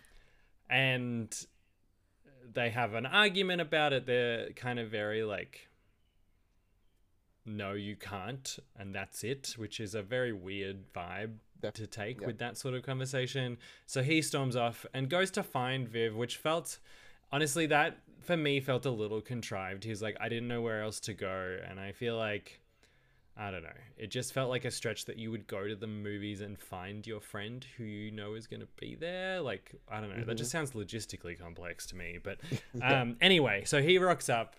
and 0.69 1.47
they 2.53 2.71
have 2.71 2.95
an 2.95 3.07
argument 3.07 3.61
about 3.61 3.93
it. 3.93 4.07
They're 4.07 4.51
kind 4.51 4.79
of 4.79 4.91
very 4.91 5.23
like, 5.25 5.69
"No, 7.45 7.73
you 7.73 7.97
can't," 7.97 8.59
and 8.79 8.95
that's 8.95 9.23
it, 9.25 9.55
which 9.57 9.81
is 9.81 9.95
a 9.95 10.03
very 10.03 10.33
weird 10.33 10.93
vibe 10.93 11.37
Def- 11.63 11.75
to 11.75 11.87
take 11.87 12.21
yeah. 12.21 12.27
with 12.27 12.39
that 12.39 12.57
sort 12.57 12.75
of 12.75 12.83
conversation. 12.83 13.57
So 13.87 14.03
he 14.03 14.21
storms 14.23 14.57
off 14.57 14.85
and 14.93 15.09
goes 15.09 15.31
to 15.33 15.43
find 15.43 15.89
Viv, 15.89 16.15
which 16.17 16.37
felt 16.37 16.79
honestly 17.33 17.67
that 17.67 17.99
for 18.21 18.37
me 18.37 18.61
felt 18.61 18.85
a 18.87 18.91
little 18.91 19.21
contrived. 19.21 19.85
He's 19.85 20.03
like, 20.03 20.17
I 20.21 20.29
didn't 20.29 20.49
know 20.49 20.61
where 20.61 20.83
else 20.83 21.01
to 21.01 21.15
go, 21.15 21.59
and 21.69 21.79
I 21.79 21.93
feel 21.93 22.17
like 22.17 22.61
I 23.39 23.51
don't 23.51 23.63
know. 23.63 23.69
It 23.99 24.11
just 24.11 24.33
felt 24.33 24.49
like 24.49 24.65
a 24.65 24.71
stretch 24.71 25.05
that 25.05 25.19
you 25.19 25.31
would 25.31 25.47
go 25.47 25.69
to 25.69 25.77
the 25.77 25.87
movies 25.87 26.41
and 26.41 26.59
find 26.59 27.07
your 27.07 27.21
friend 27.21 27.67
who 27.77 27.85
you 27.85 28.11
know 28.11 28.33
is 28.35 28.47
going 28.47 28.61
to 28.61 28.69
be 28.81 28.95
there. 28.95 29.41
Like, 29.43 29.75
I 29.91 30.01
don't 30.01 30.17
know. 30.17 30.25
That 30.25 30.37
just 30.37 30.51
sounds 30.51 30.71
logistically 30.71 31.39
complex 31.39 31.87
to 31.89 31.97
me. 31.97 32.19
But 32.23 32.39
um, 32.83 33.17
anyway, 33.21 33.65
so 33.67 33.83
he 33.83 33.99
rocks 33.99 34.31
up 34.31 34.57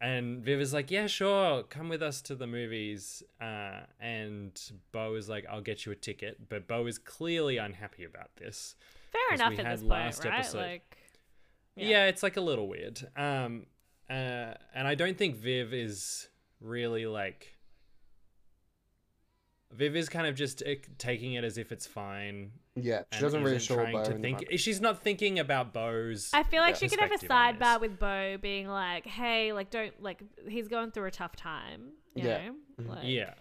and 0.00 0.42
Viv 0.42 0.58
is 0.60 0.72
like, 0.72 0.90
yeah, 0.90 1.06
sure, 1.06 1.64
come 1.64 1.88
with 1.90 2.02
us 2.02 2.22
to 2.22 2.34
the 2.34 2.46
movies. 2.46 3.22
Uh, 3.42 3.80
and 4.00 4.58
Beau 4.92 5.14
is 5.16 5.28
like, 5.28 5.44
I'll 5.50 5.60
get 5.60 5.84
you 5.84 5.92
a 5.92 5.96
ticket. 5.96 6.48
But 6.48 6.66
Beau 6.66 6.86
is 6.86 6.96
clearly 6.98 7.58
unhappy 7.58 8.04
about 8.04 8.34
this. 8.36 8.74
Fair 9.12 9.34
enough 9.34 9.50
we 9.50 9.58
at 9.58 9.66
had 9.66 9.74
this 9.74 9.80
point, 9.82 9.90
last 9.90 10.24
right? 10.24 10.38
episode- 10.40 10.58
Like, 10.58 10.96
Yeah. 11.76 11.88
Yeah. 11.88 12.06
it's 12.06 12.22
like 12.22 12.38
a 12.38 12.40
little 12.42 12.68
weird. 12.68 13.06
Um, 13.16 13.66
uh, 14.08 14.54
and 14.74 14.88
I 14.88 14.94
don't 14.94 15.18
think 15.18 15.36
Viv 15.36 15.74
is 15.74 16.28
really 16.60 17.04
like. 17.06 17.53
Viv 19.74 19.96
is 19.96 20.08
kind 20.08 20.26
of 20.26 20.34
just 20.34 20.62
uh, 20.62 20.74
taking 20.98 21.34
it 21.34 21.44
as 21.44 21.58
if 21.58 21.72
it's 21.72 21.86
fine. 21.86 22.52
yeah, 22.76 23.02
she 23.12 23.20
doesn't 23.20 23.42
really 23.42 23.56
isn't 23.56 23.66
show 23.66 23.74
trying 23.76 23.92
Beau 23.92 24.04
to 24.04 24.12
in 24.14 24.22
think. 24.22 24.40
moment. 24.42 24.60
She's 24.60 24.80
not 24.80 25.02
thinking 25.02 25.38
about 25.38 25.72
Beau's. 25.72 26.30
I 26.32 26.42
feel 26.44 26.60
like 26.60 26.74
Yeah. 26.74 26.78
she 26.78 26.88
could 26.88 27.00
have 27.00 27.12
a 27.12 27.18
sidebar 27.18 27.80
with 27.80 27.98
Beau 27.98 28.36
being 28.40 28.68
like, 28.68 29.06
"Hey, 29.06 29.52
like, 29.52 29.70
don't 29.70 30.00
like 30.02 30.22
he's 30.48 30.68
going 30.68 30.90
through 30.92 31.06
a 31.06 31.10
tough 31.10 31.34
time." 31.36 31.92
You 32.14 32.28
Yeah. 32.28 32.46
know? 32.48 32.54
Mhm. 32.80 32.88
Like, 32.88 32.98
Yeah. 33.04 33.34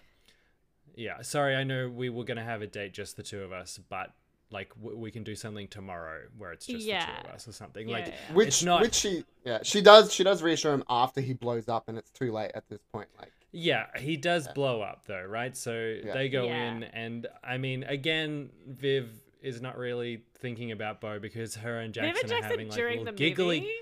Yeah. 0.96 1.22
Sorry, 1.22 1.56
I 1.56 1.64
know 1.64 1.90
we 1.90 2.10
were 2.10 2.24
going 2.24 2.38
to 2.38 2.44
have 2.44 2.62
a 2.62 2.68
date 2.68 2.94
just 2.94 3.18
the 3.18 3.24
two 3.24 3.42
of 3.42 3.52
us, 3.52 3.80
but 3.90 4.12
like 4.52 4.70
w- 4.76 4.96
we 4.98 5.10
can 5.10 5.24
do 5.24 5.36
something 5.36 5.68
tomorrow 5.68 6.28
where 6.38 6.52
it's 6.52 6.68
just 6.68 6.86
the 6.86 6.92
two 6.92 7.28
of 7.28 7.34
us 7.34 7.48
or 7.48 7.52
something. 7.54 7.88
Yeah, 7.90 7.96
like, 7.98 8.08
yeah, 8.08 8.14
yeah. 8.30 8.36
Which 8.36 8.48
It's 8.50 8.64
not- 8.64 8.82
which 8.82 8.94
she 8.94 9.24
yeah 9.44 9.60
she 9.64 9.82
does 9.82 10.14
she 10.14 10.24
does 10.24 10.44
reassure 10.44 10.74
him 10.74 10.84
after 10.88 11.22
he 11.22 11.34
blows 11.34 11.68
up 11.68 11.90
and 11.90 11.98
it's 11.98 12.12
too 12.12 12.32
late 12.32 12.52
at 12.54 12.70
this 12.70 12.82
point 12.92 13.10
like 13.20 13.32
yeah, 13.54 13.86
he 13.98 14.18
does 14.18 14.48
Yeah. 14.48 14.54
blow 14.54 14.82
up 14.82 15.06
though, 15.06 15.24
right? 15.24 15.56
So 15.56 16.00
Yeah. 16.04 16.14
they 16.14 16.28
go 16.28 16.48
Yeah. 16.48 16.72
in, 16.76 16.84
and 16.84 17.28
I 17.44 17.58
mean, 17.58 17.84
again, 17.84 18.50
Viv 18.68 19.10
is 19.42 19.62
not 19.62 19.78
really 19.78 20.24
thinking 20.40 20.72
about 20.72 21.00
Beau 21.00 21.20
because 21.20 21.56
her 21.56 21.80
and 21.80 21.94
Jackson, 21.94 22.10
and 22.10 22.30
Jackson 22.30 22.38
are 22.38 22.50
having 22.50 22.70
like 22.70 22.78
little 22.78 23.06
the 23.06 23.12
giggly. 23.14 23.62
movie. 23.62 23.74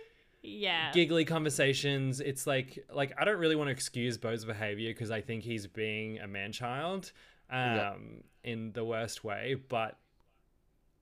Yeah. 0.43 0.91
giggly 0.91 1.23
conversations. 1.23 2.19
It's 2.19 2.45
like 2.47 2.84
like 2.91 3.13
I 3.17 3.25
don't 3.25 3.38
really 3.38 3.55
want 3.55 3.67
to 3.67 3.71
excuse 3.71 4.17
Beau's 4.17 4.43
behavior 4.43 4.89
because 4.89 5.12
I 5.12 5.21
think 5.21 5.43
he's 5.43 5.67
being 5.67 6.19
a 6.19 6.27
man 6.27 6.51
child 6.51 7.12
um, 7.49 7.57
Yeah. 7.60 7.95
in 8.43 8.71
the 8.73 8.84
worst 8.84 9.23
way, 9.23 9.53
but 9.55 9.97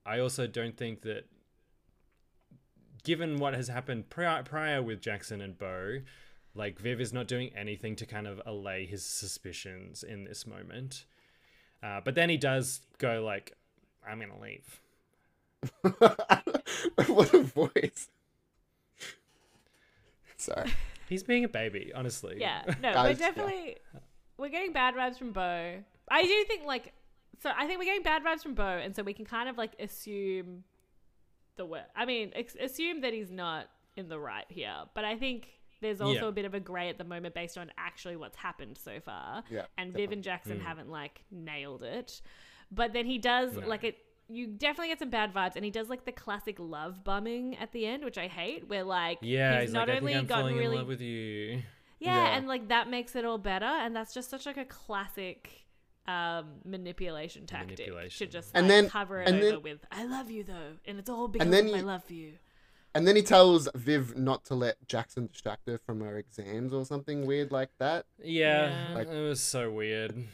I 0.05 0.19
also 0.19 0.45
don't 0.45 0.75
think 0.75 1.01
that 1.03 1.25
given 3.03 3.37
what 3.37 3.53
has 3.53 3.67
happened 3.69 4.09
prior, 4.09 4.43
prior 4.43 4.81
with 4.81 5.01
Jackson 5.01 5.39
and 5.41 5.57
Beau, 5.57 5.99
like 6.55 6.79
Viv 6.79 6.99
is 6.99 7.13
not 7.13 7.27
doing 7.27 7.51
anything 7.55 7.95
to 7.97 8.05
kind 8.05 8.27
of 8.27 8.41
allay 8.45 8.85
his 8.85 9.05
suspicions 9.05 10.03
in 10.03 10.23
this 10.23 10.45
moment. 10.45 11.05
Uh, 11.81 12.01
but 12.03 12.15
then 12.15 12.29
he 12.29 12.37
does 12.37 12.81
go 12.97 13.23
like, 13.23 13.53
"I'm 14.07 14.19
gonna 14.19 14.39
leave." 14.39 14.81
what 17.07 17.33
a 17.33 17.41
voice. 17.41 18.09
Sorry. 20.37 20.71
He's 21.07 21.23
being 21.23 21.43
a 21.43 21.49
baby, 21.49 21.91
honestly. 21.93 22.37
Yeah, 22.39 22.61
no, 22.81 22.93
Guys, 22.93 23.03
we're 23.03 23.09
yeah. 23.09 23.13
definitely 23.13 23.77
we're 24.37 24.49
getting 24.49 24.73
bad 24.73 24.95
vibes 24.95 25.17
from 25.17 25.31
Beau. 25.31 25.75
I 26.09 26.23
do 26.23 26.45
think 26.47 26.65
like 26.65 26.93
so. 27.41 27.51
I 27.55 27.67
think 27.67 27.79
we're 27.79 27.85
getting 27.85 28.03
bad 28.03 28.23
vibes 28.23 28.41
from 28.41 28.53
Beau, 28.53 28.63
and 28.63 28.95
so 28.95 29.03
we 29.03 29.13
can 29.13 29.25
kind 29.25 29.49
of 29.49 29.57
like 29.57 29.73
assume 29.79 30.63
the 31.57 31.65
word. 31.65 31.85
I 31.95 32.05
mean, 32.05 32.31
ex- 32.35 32.55
assume 32.59 33.01
that 33.01 33.13
he's 33.13 33.31
not 33.31 33.69
in 33.95 34.07
the 34.07 34.19
right 34.19 34.45
here, 34.47 34.75
but 34.93 35.03
I 35.03 35.17
think 35.17 35.58
there's 35.81 36.01
also 36.01 36.13
Yeah. 36.23 36.27
a 36.27 36.31
bit 36.31 36.45
of 36.45 36.53
a 36.53 36.59
grey 36.59 36.89
at 36.89 36.97
the 36.97 37.03
moment 37.03 37.33
based 37.35 37.57
on 37.57 37.71
actually 37.77 38.15
what's 38.15 38.37
happened 38.37 38.77
so 38.77 38.99
far. 38.99 39.43
Yeah, 39.49 39.65
and 39.77 39.93
Viv 39.93 40.11
and 40.11 40.23
Jackson 40.23 40.59
Mm. 40.59 40.63
haven't 40.63 40.89
like 40.89 41.23
nailed 41.31 41.83
it, 41.83 42.21
but 42.71 42.93
then 42.93 43.05
he 43.05 43.17
does 43.17 43.55
No. 43.57 43.67
like 43.67 43.83
it. 43.83 43.97
You 44.31 44.45
definitely 44.45 44.89
get 44.89 44.99
some 44.99 45.09
bad 45.09 45.33
vibes, 45.33 45.55
and 45.55 45.65
he 45.65 45.71
does 45.71 45.89
like 45.89 46.05
the 46.05 46.11
classic 46.11 46.57
love 46.59 47.03
bombing 47.03 47.57
at 47.57 47.71
the 47.71 47.85
end, 47.87 48.03
which 48.03 48.17
I 48.19 48.27
hate. 48.27 48.67
Where 48.67 48.83
like 48.83 49.17
Yeah, 49.21 49.53
he's, 49.61 49.69
he's, 49.69 49.73
not 49.73 49.87
like, 49.87 49.95
I 49.95 49.99
only 49.99 50.13
think 50.13 50.31
I'm 50.31 50.41
gotten 50.43 50.55
really 50.57 50.75
in 50.75 50.81
love 50.81 50.87
with 50.87 51.01
you. 51.01 51.63
yeah, 51.99 52.15
Yeah. 52.15 52.37
and 52.37 52.47
like 52.47 52.67
that 52.67 52.87
makes 52.89 53.15
it 53.15 53.25
all 53.25 53.39
better, 53.39 53.65
and 53.65 53.95
that's 53.95 54.13
just 54.13 54.29
such 54.29 54.45
like 54.45 54.57
a 54.57 54.65
classic 54.65 55.65
um 56.07 56.61
manipulation 56.65 57.45
tactic 57.45 57.77
Manipulation. 57.79 58.25
to 58.27 58.31
just 58.31 58.51
And 58.55 58.67
like, 58.67 58.69
then- 58.69 58.89
cover 58.89 59.21
it 59.21 59.27
and 59.27 59.37
over 59.37 59.45
then- 59.51 59.61
with 59.61 59.85
"I 59.91 60.05
love 60.05 60.31
you" 60.31 60.43
though, 60.43 60.77
and 60.85 60.97
it's 60.97 61.09
all 61.09 61.27
because 61.27 61.49
then 61.49 61.67
of 61.67 61.71
my 61.71 61.81
love 61.81 62.03
for 62.03 62.13
you. 62.13 62.33
And 62.95 63.07
then 63.07 63.15
he 63.15 63.21
tells 63.21 63.69
Viv 63.75 64.17
not 64.17 64.45
to 64.45 64.55
let 64.55 64.87
Jackson 64.87 65.27
distract 65.31 65.67
her 65.67 65.77
from 65.77 66.01
her 66.01 66.17
exams 66.17 66.73
or 66.73 66.83
something 66.85 67.25
weird 67.25 67.51
like 67.51 67.69
that. 67.77 68.05
Yeah, 68.23 68.69
Yeah. 68.89 68.95
Like- 68.95 69.07
it 69.07 69.21
was 69.21 69.41
so 69.41 69.71
weird. 69.71 70.27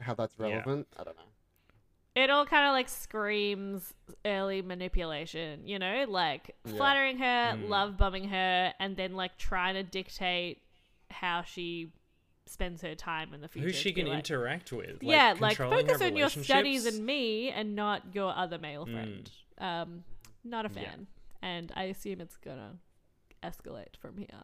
How 0.00 0.14
that's 0.14 0.34
Yeah. 0.38 0.46
relevant, 0.48 0.88
I 0.98 1.04
don't 1.04 1.16
know. 1.16 1.22
It 2.16 2.28
all 2.28 2.44
kind 2.44 2.66
of 2.66 2.72
like 2.72 2.88
screams 2.88 3.94
early 4.26 4.62
manipulation, 4.62 5.66
you 5.66 5.78
know, 5.78 6.04
like 6.08 6.54
Yeah. 6.66 6.72
flattering 6.72 7.18
her, 7.18 7.54
Mm. 7.56 7.68
love 7.68 7.96
bombing 7.96 8.28
her, 8.28 8.74
and 8.78 8.96
then 8.96 9.14
like 9.14 9.38
trying 9.38 9.74
to 9.74 9.82
dictate 9.82 10.62
how 11.10 11.42
she 11.42 11.92
spends 12.46 12.82
her 12.82 12.94
time 12.94 13.32
in 13.32 13.40
the 13.40 13.48
future. 13.48 13.66
Who 13.68 13.72
she 13.72 13.92
to 13.92 14.00
can 14.00 14.08
like, 14.08 14.18
interact 14.18 14.72
with. 14.72 15.02
yeah, 15.02 15.34
like 15.38 15.56
focus 15.56 16.02
on 16.02 16.16
your 16.16 16.28
studies 16.28 16.84
and 16.84 17.06
me 17.06 17.48
and 17.50 17.74
not 17.76 18.02
your 18.14 18.34
other 18.36 18.58
male 18.58 18.86
Mm. 18.86 18.92
friend. 18.92 19.30
Um, 19.58 20.04
not 20.42 20.66
a 20.66 20.70
Yeah. 20.74 20.90
Fan, 21.40 21.50
and 21.50 21.72
I 21.76 21.84
assume 21.84 22.20
it's 22.20 22.36
gonna 22.36 22.76
escalate 23.42 23.96
from 24.00 24.16
here. 24.18 24.42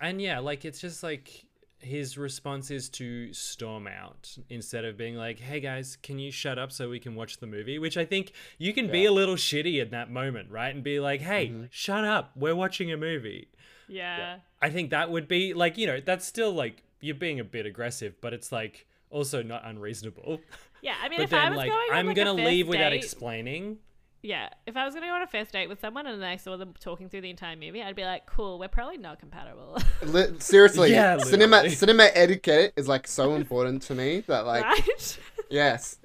And 0.00 0.20
yeah, 0.20 0.38
like 0.40 0.64
it's 0.64 0.80
just 0.80 1.02
like 1.02 1.44
his 1.78 2.16
response 2.16 2.70
is 2.70 2.88
to 2.88 3.32
storm 3.32 3.88
out 3.88 4.36
instead 4.48 4.84
of 4.84 4.96
being 4.96 5.16
like, 5.16 5.38
"Hey 5.40 5.60
guys, 5.60 5.96
can 6.02 6.18
you 6.18 6.30
shut 6.30 6.58
up 6.58 6.72
so 6.72 6.88
we 6.88 6.98
can 7.00 7.14
watch 7.14 7.38
the 7.38 7.46
movie?" 7.46 7.78
Which 7.78 7.96
I 7.96 8.04
think 8.04 8.32
you 8.58 8.72
can 8.72 8.90
be 8.90 9.04
a 9.04 9.12
little 9.12 9.36
shitty 9.36 9.80
in 9.82 9.90
that 9.90 10.10
moment, 10.10 10.50
right? 10.50 10.74
And 10.74 10.82
be 10.84 11.00
like, 11.00 11.20
"Hey, 11.20 11.48
Mhm. 11.48 11.68
shut 11.70 12.04
up. 12.04 12.32
We're 12.36 12.54
watching 12.54 12.92
a 12.92 12.96
movie." 12.96 13.48
Yeah, 13.88 14.38
I 14.60 14.70
think 14.70 14.90
that 14.90 15.10
would 15.10 15.28
be 15.28 15.54
like, 15.54 15.76
you 15.76 15.86
know, 15.86 16.00
that's 16.00 16.26
still 16.26 16.52
like 16.52 16.82
you're 17.00 17.14
being 17.16 17.40
a 17.40 17.44
bit 17.44 17.66
aggressive, 17.66 18.20
but 18.20 18.32
it's 18.32 18.50
like 18.52 18.86
also 19.10 19.42
not 19.42 19.64
unreasonable. 19.64 20.40
yeah. 20.82 20.94
I 21.02 21.08
mean, 21.08 21.18
but 21.18 21.24
if 21.24 21.32
I 21.34 21.36
then 21.42 21.50
was 21.50 21.56
like 21.58 21.70
going 21.70 21.90
on 21.90 21.96
I'm 21.96 22.06
like, 22.06 22.16
gonna 22.16 22.34
first 22.36 22.44
leave 22.46 22.68
without 22.68 22.92
explaining. 22.92 23.78
Yeah, 24.22 24.50
if 24.66 24.76
I 24.76 24.84
was 24.84 24.94
gonna 24.94 25.06
go 25.08 25.14
on 25.14 25.22
a 25.22 25.26
first 25.26 25.50
date 25.52 25.68
with 25.68 25.80
someone 25.80 26.06
and 26.06 26.24
I 26.24 26.36
saw 26.36 26.56
them 26.56 26.74
talking 26.78 27.08
through 27.08 27.22
the 27.22 27.30
entire 27.30 27.56
movie, 27.56 27.82
I'd 27.82 27.96
be 27.96 28.04
like, 28.04 28.24
"Cool, 28.26 28.58
we're 28.60 28.68
probably 28.68 28.96
not 28.98 29.18
compatible." 29.18 29.78
Li- 30.04 30.38
seriously, 30.38 30.92
Yeah, 30.92 31.18
cinema 31.18 31.68
cinema 31.70 32.04
etiquette 32.14 32.72
is 32.76 32.86
like 32.86 33.08
so 33.08 33.34
important 33.34 33.82
to 33.82 33.94
me 33.96 34.20
that 34.28 34.46
like 34.46 34.64
right? 34.64 35.18
yes, 35.50 35.98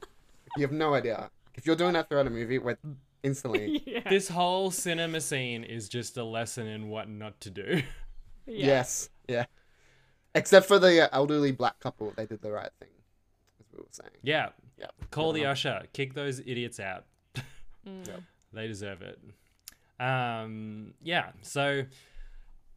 you 0.55 0.63
have 0.63 0.71
no 0.71 0.95
idea. 0.95 1.29
If 1.53 1.67
you're 1.67 1.75
doing 1.75 1.93
that 1.93 2.09
throughout 2.09 2.25
a 2.25 2.31
movie, 2.31 2.57
we're 2.57 2.77
instantly. 3.21 3.83
yeah. 3.87 4.09
This 4.09 4.29
whole 4.29 4.71
cinema 4.71 5.21
scene 5.21 5.63
is 5.63 5.87
just 5.87 6.17
a 6.17 6.23
lesson 6.23 6.65
in 6.65 6.89
what 6.89 7.07
not 7.09 7.39
to 7.41 7.51
do. 7.51 7.83
yeah. 8.47 8.65
Yes, 8.65 9.09
yeah. 9.27 9.45
Except 10.33 10.67
for 10.67 10.79
the 10.79 11.05
uh, 11.05 11.09
elderly 11.11 11.51
black 11.51 11.79
couple, 11.79 12.13
they 12.17 12.25
did 12.25 12.41
the 12.41 12.51
right 12.51 12.69
thing, 12.79 12.89
as 13.59 13.65
we 13.73 13.79
were 13.79 13.85
saying. 13.91 14.09
Yeah. 14.23 14.49
Yeah. 14.79 14.87
Call 15.11 15.33
the 15.33 15.41
Yeah. 15.41 15.51
usher. 15.51 15.83
Kick 15.93 16.13
those 16.15 16.39
idiots 16.39 16.79
out. 16.79 17.05
Mm. 17.87 18.07
Yep. 18.07 18.21
They 18.53 18.67
deserve 18.67 19.01
it. 19.01 19.19
Um, 19.99 20.93
yeah. 21.01 21.31
So 21.41 21.83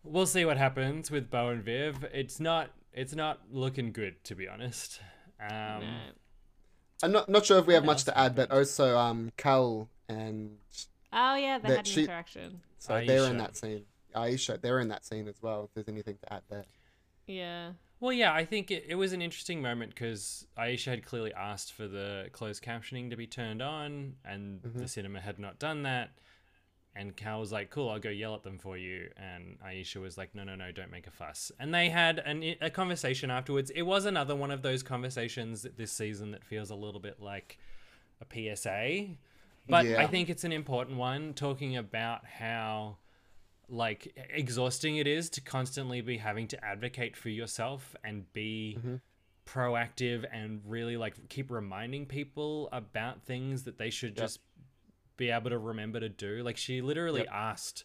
we'll 0.04 0.26
see 0.26 0.44
what 0.44 0.56
happens 0.56 1.10
with 1.10 1.30
Beau 1.30 1.48
and 1.48 1.62
Viv. 1.62 2.04
It's 2.12 2.40
not. 2.40 2.70
It's 2.92 3.14
not 3.14 3.40
looking 3.52 3.92
good, 3.92 4.22
to 4.24 4.34
be 4.34 4.48
honest. 4.48 5.00
Um, 5.40 5.48
No. 5.80 5.96
I'm 7.02 7.12
not 7.12 7.28
not 7.28 7.46
sure 7.46 7.58
if 7.58 7.66
we 7.66 7.74
have 7.74 7.84
much 7.84 8.04
to 8.04 8.18
add, 8.18 8.34
but 8.34 8.50
also 8.50 8.96
um, 8.98 9.32
Cal 9.36 9.88
and 10.08 10.56
Oh 11.12 11.34
yeah, 11.34 11.58
they 11.58 11.68
That 11.68 11.76
had 11.76 11.78
an 11.78 11.84
she- 11.92 12.02
interaction. 12.02 12.60
so 12.78 13.02
they're 13.06 13.24
in 13.30 13.38
that 13.38 13.56
scene. 13.56 13.84
Aisha, 14.14 14.60
they're 14.60 14.80
in 14.80 14.88
that 14.88 15.04
scene 15.04 15.28
as 15.28 15.40
well. 15.40 15.64
If 15.64 15.74
there's 15.74 15.88
anything 15.88 16.18
to 16.22 16.32
add 16.32 16.42
there. 16.50 16.64
Yeah. 17.26 17.70
Well, 18.00 18.12
yeah, 18.14 18.32
I 18.32 18.46
think 18.46 18.70
it, 18.70 18.86
it 18.88 18.94
was 18.94 19.12
an 19.12 19.20
interesting 19.20 19.60
moment 19.60 19.94
because 19.94 20.46
Aisha 20.58 20.86
had 20.86 21.04
clearly 21.04 21.34
asked 21.34 21.74
for 21.74 21.86
the 21.86 22.28
closed 22.32 22.64
captioning 22.64 23.10
to 23.10 23.16
be 23.16 23.26
turned 23.26 23.60
on, 23.60 24.14
and 24.24 24.62
the 24.62 24.68
mm-hmm. 24.70 24.86
cinema 24.86 25.20
had 25.20 25.38
not 25.38 25.58
done 25.58 25.82
that. 25.82 26.12
And 26.96 27.14
Cal 27.14 27.38
was 27.38 27.52
like, 27.52 27.70
"Cool, 27.70 27.90
I'll 27.90 28.00
go 28.00 28.08
yell 28.08 28.34
at 28.34 28.42
them 28.42 28.58
for 28.58 28.76
you." 28.76 29.10
And 29.16 29.58
Aisha 29.60 30.00
was 30.00 30.16
like, 30.16 30.34
"No, 30.34 30.44
no, 30.44 30.56
no, 30.56 30.72
don't 30.72 30.90
make 30.90 31.06
a 31.06 31.10
fuss." 31.10 31.52
And 31.60 31.74
they 31.74 31.90
had 31.90 32.18
an, 32.18 32.56
a 32.60 32.70
conversation 32.70 33.30
afterwards. 33.30 33.70
It 33.70 33.82
was 33.82 34.06
another 34.06 34.34
one 34.34 34.50
of 34.50 34.62
those 34.62 34.82
conversations 34.82 35.66
this 35.76 35.92
season 35.92 36.30
that 36.32 36.42
feels 36.42 36.70
a 36.70 36.74
little 36.74 37.00
bit 37.00 37.20
like 37.20 37.58
a 38.20 38.56
PSA, 38.56 39.08
but 39.68 39.84
Yeah. 39.84 40.02
I 40.02 40.06
think 40.06 40.30
it's 40.30 40.44
an 40.44 40.52
important 40.52 40.96
one, 40.96 41.34
talking 41.34 41.76
about 41.76 42.26
how 42.26 42.96
like 43.70 44.12
exhausting 44.30 44.96
it 44.96 45.06
is 45.06 45.30
to 45.30 45.40
constantly 45.40 46.00
be 46.00 46.18
having 46.18 46.48
to 46.48 46.64
advocate 46.64 47.16
for 47.16 47.28
yourself 47.28 47.94
and 48.04 48.30
be 48.33 48.76
mm-hmm. 48.78 48.96
proactive 49.46 50.24
and 50.33 50.61
really 50.66 50.96
like 50.96 51.28
keep 51.28 51.50
reminding 51.50 52.06
people 52.06 52.68
about 52.72 53.22
things 53.22 53.64
that 53.64 53.78
they 53.78 53.90
should 53.90 54.11
Yep. 54.11 54.24
just 54.24 54.40
be 55.16 55.30
able 55.30 55.50
to 55.50 55.59
remember 55.59 56.00
to 56.00 56.09
do 56.09 56.42
like 56.42 56.56
she 56.56 56.80
literally 56.80 57.20
Yep. 57.20 57.28
asked 57.33 57.85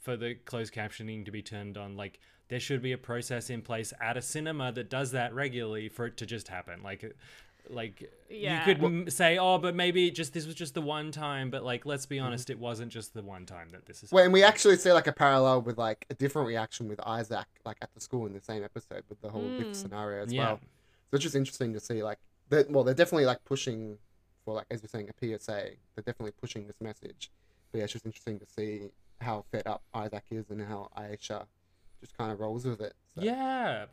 for 0.00 0.16
the 0.16 0.34
closed 0.34 0.72
captioning 0.72 1.24
to 1.24 1.30
be 1.30 1.42
turned 1.42 1.76
on 1.76 1.96
like 1.96 2.20
there 2.48 2.60
should 2.60 2.80
be 2.80 2.92
a 2.92 2.98
process 2.98 3.50
in 3.50 3.60
place 3.60 3.92
at 4.00 4.16
a 4.16 4.22
cinema 4.22 4.72
that 4.72 4.88
does 4.88 5.10
that 5.10 5.34
regularly 5.34 5.88
for 5.88 6.06
it 6.06 6.16
to 6.16 6.26
just 6.26 6.48
happen 6.48 6.82
like 6.82 7.16
like 7.70 8.10
Yeah. 8.30 8.58
you 8.66 8.74
could 8.74 8.82
m- 8.84 9.10
say 9.10 9.38
oh 9.38 9.58
but 9.58 9.74
maybe 9.74 10.06
it 10.08 10.14
just 10.14 10.32
this 10.32 10.46
was 10.46 10.54
just 10.54 10.74
the 10.74 10.80
one 10.80 11.12
time 11.12 11.50
but 11.50 11.64
like 11.64 11.84
let's 11.86 12.06
Mm-hmm. 12.06 12.14
be 12.14 12.18
honest 12.20 12.50
it 12.50 12.58
wasn't 12.58 12.90
just 12.92 13.14
the 13.14 13.22
one 13.22 13.44
time 13.46 13.68
that 13.72 13.86
this 13.86 14.02
is 14.02 14.10
Well, 14.12 14.24
and 14.24 14.32
we 14.32 14.42
actually 14.42 14.76
see 14.76 14.92
like 14.92 15.06
a 15.06 15.12
parallel 15.12 15.62
with 15.62 15.78
like 15.78 16.06
a 16.10 16.14
different 16.14 16.48
reaction 16.48 16.88
with 16.88 17.00
Isaac, 17.06 17.46
like 17.64 17.76
at 17.82 17.92
the 17.94 18.00
school 18.00 18.26
in 18.26 18.32
the 18.32 18.40
same 18.40 18.64
episode 18.64 19.02
with 19.08 19.20
the 19.20 19.28
whole 19.30 19.42
Mm. 19.42 19.58
lift 19.58 19.76
scenario 19.76 20.22
as 20.24 20.32
Yeah. 20.32 20.44
well. 20.46 20.60
So 21.10 21.14
it's 21.16 21.22
just 21.22 21.34
interesting 21.36 21.72
to 21.74 21.80
see 21.80 22.02
like 22.02 22.18
that. 22.50 22.70
Well, 22.70 22.84
they're 22.84 22.94
definitely 22.94 23.26
like 23.26 23.44
pushing 23.44 23.98
for 24.44 24.54
like 24.54 24.66
as 24.70 24.82
we're 24.82 24.88
saying 24.88 25.08
a 25.10 25.12
PSA. 25.38 25.70
They're 25.94 26.04
definitely 26.04 26.32
pushing 26.40 26.66
this 26.66 26.80
message. 26.80 27.30
But 27.72 27.78
yeah, 27.78 27.84
it's 27.84 27.92
just 27.92 28.06
interesting 28.06 28.38
to 28.38 28.46
see 28.46 28.90
how 29.20 29.44
fed 29.50 29.66
up 29.66 29.82
Isaac 29.94 30.24
is 30.30 30.48
and 30.50 30.62
how 30.62 30.90
Aisha 30.96 31.44
just 32.00 32.16
kind 32.16 32.30
of 32.32 32.40
rolls 32.40 32.64
with 32.64 32.80
it. 32.80 32.94
So, 33.14 33.22
yeah 33.22 33.86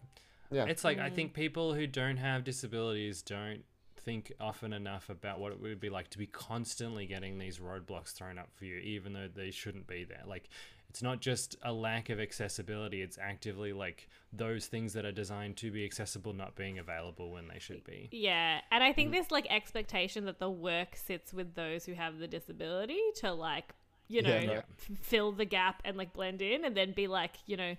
yeah, 0.51 0.65
It's 0.65 0.83
like 0.83 0.99
I 0.99 1.09
Mm. 1.09 1.15
think 1.15 1.33
people 1.33 1.73
who 1.73 1.87
don't 1.87 2.17
have 2.17 2.43
disabilities 2.43 3.21
don't 3.21 3.63
think 3.97 4.31
often 4.39 4.71
enough 4.73 5.09
about 5.09 5.39
what 5.39 5.51
it 5.51 5.59
would 5.59 5.79
be 5.79 5.89
like 5.89 6.09
to 6.11 6.17
be 6.19 6.27
constantly 6.27 7.05
getting 7.07 7.39
these 7.39 7.57
roadblocks 7.59 8.13
thrown 8.13 8.37
up 8.37 8.49
for 8.53 8.65
you, 8.65 8.77
even 8.77 9.13
though 9.13 9.27
they 9.27 9.49
shouldn't 9.51 9.87
be 9.87 10.03
there. 10.03 10.21
Like 10.27 10.49
it's 10.89 11.01
not 11.01 11.19
just 11.19 11.55
a 11.63 11.73
lack 11.73 12.09
of 12.09 12.19
accessibility; 12.19 13.01
it's 13.01 13.17
actively 13.17 13.73
like 13.73 14.07
those 14.31 14.67
things 14.67 14.93
that 14.93 15.03
are 15.05 15.11
designed 15.11 15.57
to 15.57 15.71
be 15.71 15.83
accessible 15.83 16.33
not 16.33 16.55
being 16.55 16.77
available 16.79 17.31
when 17.31 17.47
they 17.47 17.57
should 17.59 17.83
be. 17.83 18.07
Yeah, 18.11 18.61
and 18.71 18.83
I 18.83 18.91
Mm. 18.91 18.95
think 18.95 19.11
this 19.11 19.31
like 19.31 19.47
expectation 19.49 20.25
that 20.25 20.39
the 20.39 20.49
work 20.51 20.95
sits 20.95 21.33
with 21.33 21.55
those 21.55 21.85
who 21.85 21.93
have 21.93 22.19
the 22.19 22.27
disability 22.27 23.01
to 23.15 23.33
like 23.33 23.73
you 24.07 24.21
know 24.21 24.29
Yeah, 24.37 24.45
no. 24.45 24.53
f- 24.53 24.65
fill 25.01 25.31
the 25.31 25.45
gap 25.45 25.81
and 25.83 25.97
like 25.97 26.13
blend 26.13 26.41
in, 26.43 26.63
and 26.63 26.77
then 26.77 26.91
be 26.91 27.07
like 27.07 27.37
you 27.47 27.57
know 27.57 27.75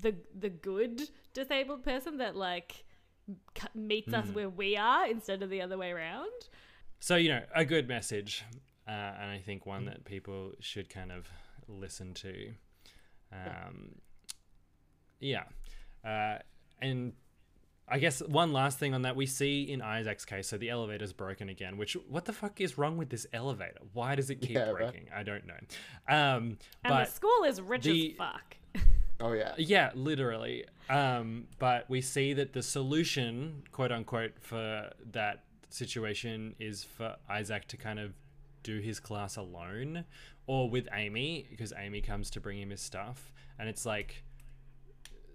the 0.00 0.14
the 0.38 0.48
good 0.50 1.02
disabled 1.32 1.82
person 1.84 2.18
that 2.18 2.34
like 2.36 2.84
c- 3.56 3.66
meets 3.74 4.12
us 4.12 4.26
Mm. 4.26 4.34
where 4.34 4.48
we 4.50 4.76
are 4.76 5.06
instead 5.06 5.42
of 5.42 5.50
the 5.50 5.60
other 5.62 5.76
way 5.78 5.90
around. 5.92 6.30
So 7.00 7.16
you 7.16 7.28
know, 7.30 7.42
a 7.54 7.64
good 7.64 7.86
message, 7.88 8.44
uh, 8.88 8.90
and 8.90 9.30
I 9.30 9.38
think 9.38 9.62
Mm. 9.64 9.66
one 9.66 9.84
that 9.86 10.04
people 10.04 10.52
should 10.60 10.88
kind 10.88 11.12
of 11.12 11.28
listen 11.68 12.14
to. 12.14 12.54
Um, 13.32 13.96
yeah, 15.20 15.44
uh, 16.04 16.38
and 16.80 17.14
I 17.88 17.98
guess 17.98 18.20
one 18.22 18.52
last 18.52 18.78
thing 18.78 18.94
on 18.94 19.02
that 19.02 19.16
we 19.16 19.26
see 19.26 19.62
in 19.62 19.82
Isaac's 19.82 20.24
case. 20.24 20.48
So 20.48 20.56
the 20.56 20.70
elevator's 20.70 21.12
broken 21.12 21.48
again. 21.48 21.76
Which 21.76 21.94
what 22.08 22.24
the 22.24 22.32
fuck 22.32 22.60
is 22.60 22.78
wrong 22.78 22.96
with 22.96 23.10
this 23.10 23.26
elevator? 23.32 23.80
Why 23.92 24.14
does 24.14 24.30
it 24.30 24.36
keep 24.36 24.50
Yeah, 24.52 24.70
right. 24.70 24.90
breaking? 24.92 25.08
I 25.14 25.22
don't 25.22 25.46
know. 25.46 25.58
Um, 26.08 26.58
And 26.82 26.88
but 26.88 27.04
the 27.06 27.10
school 27.10 27.44
is 27.46 27.60
rich 27.60 27.84
the- 27.84 28.12
as 28.12 28.16
fuck. 28.16 28.56
Oh 29.24 29.32
yeah, 29.32 29.54
yeah, 29.56 29.90
literally. 29.94 30.64
Um, 30.90 31.46
but 31.58 31.88
we 31.88 32.00
see 32.00 32.34
that 32.34 32.52
the 32.52 32.62
solution, 32.62 33.62
quote 33.72 33.90
unquote, 33.90 34.32
for 34.40 34.90
that 35.12 35.44
situation 35.70 36.54
is 36.60 36.84
for 36.84 37.16
Isaac 37.28 37.66
to 37.68 37.76
kind 37.76 37.98
of 37.98 38.12
do 38.62 38.78
his 38.78 39.00
class 39.00 39.36
alone 39.36 40.04
or 40.46 40.68
with 40.68 40.88
Amy 40.92 41.46
because 41.50 41.72
Amy 41.76 42.00
comes 42.00 42.30
to 42.30 42.40
bring 42.40 42.58
him 42.58 42.70
his 42.70 42.80
stuff. 42.80 43.32
And 43.58 43.68
it's 43.68 43.86
like 43.86 44.22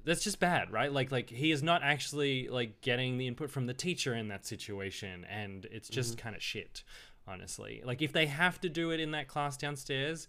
that's 0.05 0.23
just 0.23 0.39
bad, 0.39 0.71
right? 0.71 0.91
Like 0.91 1.11
like 1.11 1.29
he 1.29 1.51
is 1.51 1.63
not 1.63 1.83
actually 1.83 2.47
like 2.47 2.81
getting 2.81 3.17
the 3.17 3.27
input 3.27 3.49
from 3.49 3.65
the 3.65 3.73
teacher 3.73 4.13
in 4.13 4.27
that 4.29 4.45
situation 4.45 5.25
and 5.29 5.65
it's 5.71 5.89
just 5.89 6.17
kind 6.17 6.35
of 6.35 6.43
shit, 6.43 6.83
honestly. 7.27 7.81
Like 7.83 8.01
if 8.01 8.13
they 8.13 8.27
have 8.27 8.61
to 8.61 8.69
do 8.69 8.91
it 8.91 8.99
in 8.99 9.11
that 9.11 9.27
class 9.27 9.57
downstairs, 9.57 10.27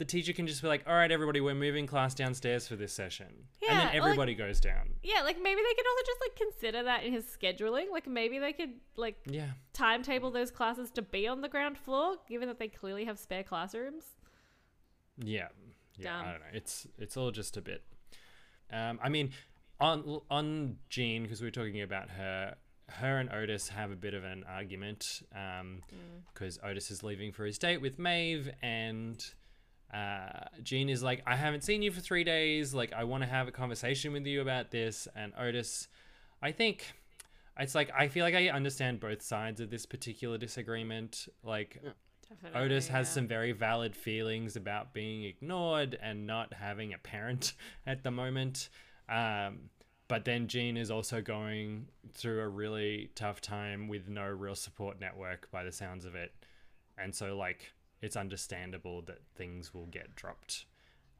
the 0.00 0.04
teacher 0.06 0.32
can 0.32 0.46
just 0.48 0.62
be 0.62 0.66
like, 0.68 0.82
"All 0.88 0.94
right, 0.94 1.12
everybody, 1.12 1.40
we're 1.40 1.54
moving 1.54 1.86
class 1.86 2.14
downstairs 2.14 2.66
for 2.66 2.74
this 2.74 2.92
session," 2.92 3.26
and 3.68 3.70
then 3.70 3.76
or, 3.76 3.84
like- 3.84 3.94
everybody 3.94 4.34
goes 4.34 4.58
down. 4.60 4.94
Yeah, 5.02 5.20
like 5.22 5.36
maybe 5.40 5.60
they 5.60 5.74
could 5.74 5.86
also 5.86 6.04
just 6.06 6.20
like 6.20 6.36
consider 6.36 6.82
that 6.84 7.04
in 7.04 7.12
his 7.12 7.24
scheduling. 7.26 7.90
Like 7.92 8.06
maybe 8.08 8.38
they 8.38 8.52
could 8.52 8.70
like 8.96 9.16
Yeah, 9.26 9.50
timetable 9.74 10.30
those 10.30 10.50
classes 10.50 10.90
to 10.92 11.02
be 11.02 11.28
on 11.28 11.42
the 11.42 11.48
ground 11.48 11.78
floor, 11.78 12.16
given 12.28 12.48
that 12.48 12.58
they 12.58 12.68
clearly 12.68 13.04
have 13.04 13.18
spare 13.18 13.44
classrooms. 13.44 14.04
yeah, 15.18 15.48
yeah. 15.98 16.18
I 16.18 16.24
don't 16.32 16.40
know. 16.40 16.46
It's 16.54 16.86
it's 16.98 17.16
all 17.16 17.30
just 17.30 17.56
a 17.56 17.60
bit. 17.60 17.84
Um, 18.72 18.98
I 19.02 19.08
mean, 19.10 19.30
on 19.80 20.20
on 20.30 20.76
Jean 20.88 21.22
because 21.24 21.40
we 21.40 21.46
were 21.46 21.50
talking 21.52 21.82
about 21.82 22.10
her. 22.10 22.56
Her 22.92 23.18
and 23.18 23.30
Otis 23.32 23.68
have 23.68 23.92
a 23.92 23.96
bit 23.96 24.14
of 24.14 24.24
an 24.24 24.42
argument 24.48 25.22
because 26.34 26.58
Otis 26.60 26.90
is 26.90 27.04
leaving 27.04 27.30
for 27.30 27.44
his 27.44 27.56
date 27.56 27.80
with 27.80 28.00
Maeve, 28.00 28.50
and 28.62 29.24
uh, 29.92 30.44
Jean 30.62 30.88
is 30.88 31.02
like, 31.02 31.22
"I 31.26 31.36
haven't 31.36 31.62
seen 31.62 31.82
you 31.82 31.90
for 31.90 32.00
three 32.00 32.24
days. 32.24 32.74
Like, 32.74 32.92
I 32.92 33.04
want 33.04 33.22
to 33.22 33.28
have 33.28 33.48
a 33.48 33.52
conversation 33.52 34.12
with 34.12 34.26
you 34.26 34.40
about 34.40 34.70
this." 34.70 35.08
And 35.14 35.32
Otis, 35.38 35.88
I 36.42 36.52
think 36.52 36.92
it's 37.58 37.74
like 37.74 37.90
I 37.96 38.08
feel 38.08 38.24
like 38.24 38.34
I 38.34 38.48
understand 38.48 39.00
both 39.00 39.22
sides 39.22 39.60
of 39.60 39.70
this 39.70 39.86
particular 39.86 40.38
disagreement. 40.38 41.28
Like, 41.42 41.82
Definitely. 42.28 42.60
Otis 42.60 42.88
has 42.88 43.08
yeah. 43.08 43.12
some 43.12 43.26
very 43.26 43.52
valid 43.52 43.96
feelings 43.96 44.56
about 44.56 44.94
being 44.94 45.24
ignored 45.24 45.98
and 46.00 46.26
not 46.26 46.54
having 46.54 46.94
a 46.94 46.98
parent 46.98 47.54
at 47.86 48.04
the 48.04 48.10
moment. 48.10 48.68
Um, 49.08 49.70
but 50.06 50.24
then 50.24 50.48
Jean 50.48 50.76
is 50.76 50.90
also 50.90 51.20
going 51.20 51.86
through 52.14 52.40
a 52.40 52.48
really 52.48 53.10
tough 53.14 53.40
time 53.40 53.86
with 53.86 54.08
no 54.08 54.24
real 54.24 54.56
support 54.56 55.00
network 55.00 55.48
by 55.50 55.62
the 55.62 55.70
sounds 55.70 56.04
of 56.04 56.14
it. 56.14 56.32
And 56.98 57.14
so, 57.14 57.36
like, 57.36 57.72
it's 58.02 58.16
understandable 58.16 59.02
that 59.02 59.18
things 59.36 59.72
will 59.74 59.86
get 59.86 60.14
dropped. 60.14 60.66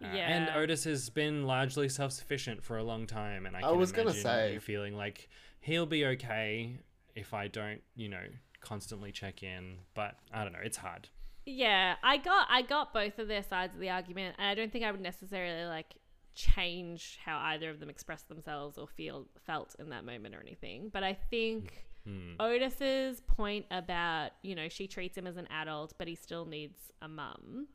Uh, 0.02 0.06
And 0.06 0.48
Otis 0.56 0.84
has 0.84 1.10
been 1.10 1.46
largely 1.46 1.88
self 1.88 2.12
sufficient 2.12 2.62
for 2.64 2.78
a 2.78 2.82
long 2.82 3.06
time. 3.06 3.44
And 3.46 3.56
I, 3.56 3.60
I 3.60 3.70
was 3.72 3.92
gonna 3.92 4.12
say- 4.14 4.54
you 4.54 4.60
feeling 4.60 4.94
like 4.96 5.28
he'll 5.60 5.86
be 5.86 6.06
okay 6.06 6.78
if 7.14 7.34
I 7.34 7.48
don't, 7.48 7.82
you 7.94 8.08
know, 8.08 8.24
constantly 8.60 9.12
check 9.12 9.42
in. 9.42 9.80
But 9.94 10.16
I 10.32 10.42
don't 10.44 10.52
know. 10.54 10.60
It's 10.62 10.78
hard. 10.78 11.08
Yeah, 11.44 11.96
I 12.02 12.16
got 12.18 12.46
I 12.50 12.62
got 12.62 12.92
both 12.94 13.18
of 13.18 13.28
their 13.28 13.42
sides 13.42 13.74
of 13.74 13.80
the 13.80 13.90
argument, 13.90 14.36
and 14.38 14.46
I 14.48 14.54
don't 14.54 14.70
think 14.72 14.84
I 14.84 14.90
would 14.92 15.00
necessarily 15.00 15.66
like 15.66 15.94
change 16.34 17.18
how 17.24 17.38
either 17.38 17.68
of 17.70 17.80
them 17.80 17.90
expressed 17.90 18.28
themselves 18.28 18.78
or 18.78 18.86
feel 18.86 19.26
felt 19.44 19.74
in 19.78 19.90
that 19.90 20.04
moment 20.04 20.34
or 20.34 20.40
anything. 20.40 20.88
But 20.92 21.02
I 21.02 21.14
think 21.14 21.86
Hmm. 22.06 22.40
Otis's 22.40 23.20
point 23.20 23.66
about 23.70 24.30
you 24.42 24.54
know 24.54 24.68
she 24.68 24.86
treats 24.86 25.16
him 25.16 25.26
as 25.26 25.36
an 25.36 25.46
adult, 25.50 25.94
but 25.98 26.08
he 26.08 26.14
still 26.14 26.46
needs 26.46 26.78
a 27.02 27.08
mum. 27.08 27.66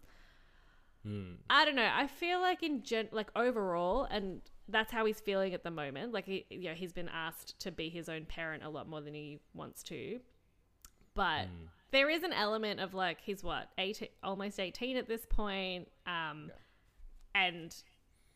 Hmm. 1.03 1.33
I 1.49 1.65
don't 1.65 1.75
know. 1.75 1.89
I 1.93 2.07
feel 2.07 2.41
like 2.41 2.63
in 2.63 2.83
gen 2.83 3.09
like 3.11 3.29
overall, 3.35 4.07
and 4.09 4.41
that's 4.67 4.91
how 4.91 5.05
he's 5.05 5.19
feeling 5.19 5.53
at 5.53 5.63
the 5.63 5.71
moment. 5.71 6.13
Like 6.13 6.25
he, 6.25 6.45
you 6.49 6.69
know, 6.69 6.73
he's 6.73 6.93
been 6.93 7.09
asked 7.09 7.59
to 7.59 7.71
be 7.71 7.89
his 7.89 8.09
own 8.09 8.25
parent 8.25 8.63
a 8.63 8.69
lot 8.69 8.89
more 8.89 9.01
than 9.01 9.13
he 9.13 9.39
wants 9.53 9.83
to. 9.83 10.19
But 11.13 11.47
there 11.91 12.09
is 12.09 12.23
an 12.23 12.33
element 12.33 12.81
of 12.81 12.93
like 12.93 13.19
he's 13.21 13.41
what 13.41 13.69
18 13.77 14.09
almost 14.21 14.59
18 14.59 14.97
at 14.97 15.07
this 15.07 15.25
point 15.29 15.87
um 16.05 16.51
and 17.33 17.73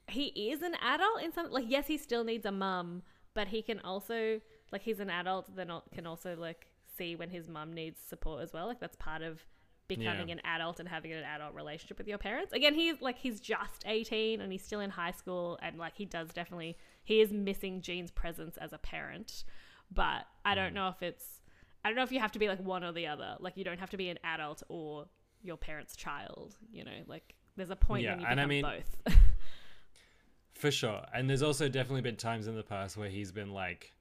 he 0.07 0.27
is 0.49 0.61
an 0.61 0.75
adult 0.81 1.21
in 1.21 1.33
some 1.33 1.51
like 1.51 1.65
yes 1.67 1.85
he 1.85 1.97
still 1.97 2.23
needs 2.23 2.45
a 2.45 2.51
mum 2.53 3.01
but 3.33 3.49
he 3.49 3.61
can 3.61 3.79
also 3.81 4.39
like 4.72 4.82
he's 4.82 4.99
an 4.99 5.09
adult 5.09 5.55
then 5.55 5.72
can 5.93 6.05
also 6.07 6.36
like 6.38 6.67
see 6.97 7.15
when 7.15 7.30
his 7.30 7.47
mum 7.47 7.74
needs 7.74 7.99
support 8.07 8.41
as 8.43 8.51
well 8.53 8.67
like 8.67 8.80
that's 8.80 8.95
part 8.97 9.22
of 9.22 9.43
becoming 9.88 10.28
Yeah. 10.30 10.36
an 10.36 10.41
adult 10.45 10.80
and 10.80 10.88
having 10.88 11.11
an 11.13 11.24
adult 11.24 11.53
relationship 11.55 11.97
with 11.97 12.07
your 12.07 12.17
parents 12.20 12.53
again 12.53 12.74
he's 12.76 13.01
like 13.01 13.17
he's 13.17 13.39
just 13.39 13.84
18 13.86 14.39
and 14.41 14.51
he's 14.51 14.63
still 14.63 14.80
in 14.82 14.89
high 14.91 15.11
school 15.11 15.57
and 15.61 15.78
like 15.78 15.93
he 15.95 16.05
does 16.05 16.30
definitely 16.30 16.78
he 17.03 17.22
is 17.22 17.32
missing 17.32 17.82
Jean's 17.82 18.11
presence 18.11 18.57
as 18.57 18.72
a 18.74 18.78
parent 18.78 19.43
but 19.91 20.26
I 20.45 20.51
Mm. 20.53 20.55
don't 20.55 20.74
know 20.76 20.89
if 20.89 21.01
it's 21.01 21.41
I 21.84 21.89
don't 21.89 21.95
know 21.95 22.03
if 22.03 22.11
you 22.11 22.20
have 22.20 22.34
to 22.34 22.39
be 22.39 22.47
like 22.49 22.59
one 22.59 22.84
or 22.84 22.91
the 22.91 23.07
other. 23.07 23.38
Like 23.39 23.55
you 23.55 23.63
don't 23.63 23.80
have 23.80 23.89
to 23.91 23.97
be 23.97 24.09
an 24.09 24.20
adult 24.26 24.61
or 24.67 25.05
your 25.41 25.55
parent's 25.55 25.95
child. 25.95 26.57
You 26.74 26.84
know, 26.84 26.91
like 27.07 27.36
there's 27.55 27.70
a 27.70 27.76
point 27.78 28.03
Yeah, 28.03 28.11
when 28.15 28.20
you 28.20 28.28
and 28.28 28.41
I 28.41 28.45
mean- 28.45 28.63
both. 28.63 29.15
For 30.53 30.72
sure. 30.72 31.05
And 31.13 31.30
there's 31.30 31.41
also 31.41 31.70
definitely 31.70 32.01
been 32.01 32.17
times 32.17 32.47
in 32.47 32.55
the 32.55 32.63
past 32.63 32.97
where 32.97 33.09
he's 33.09 33.32
been 33.32 33.51
like, 33.51 33.93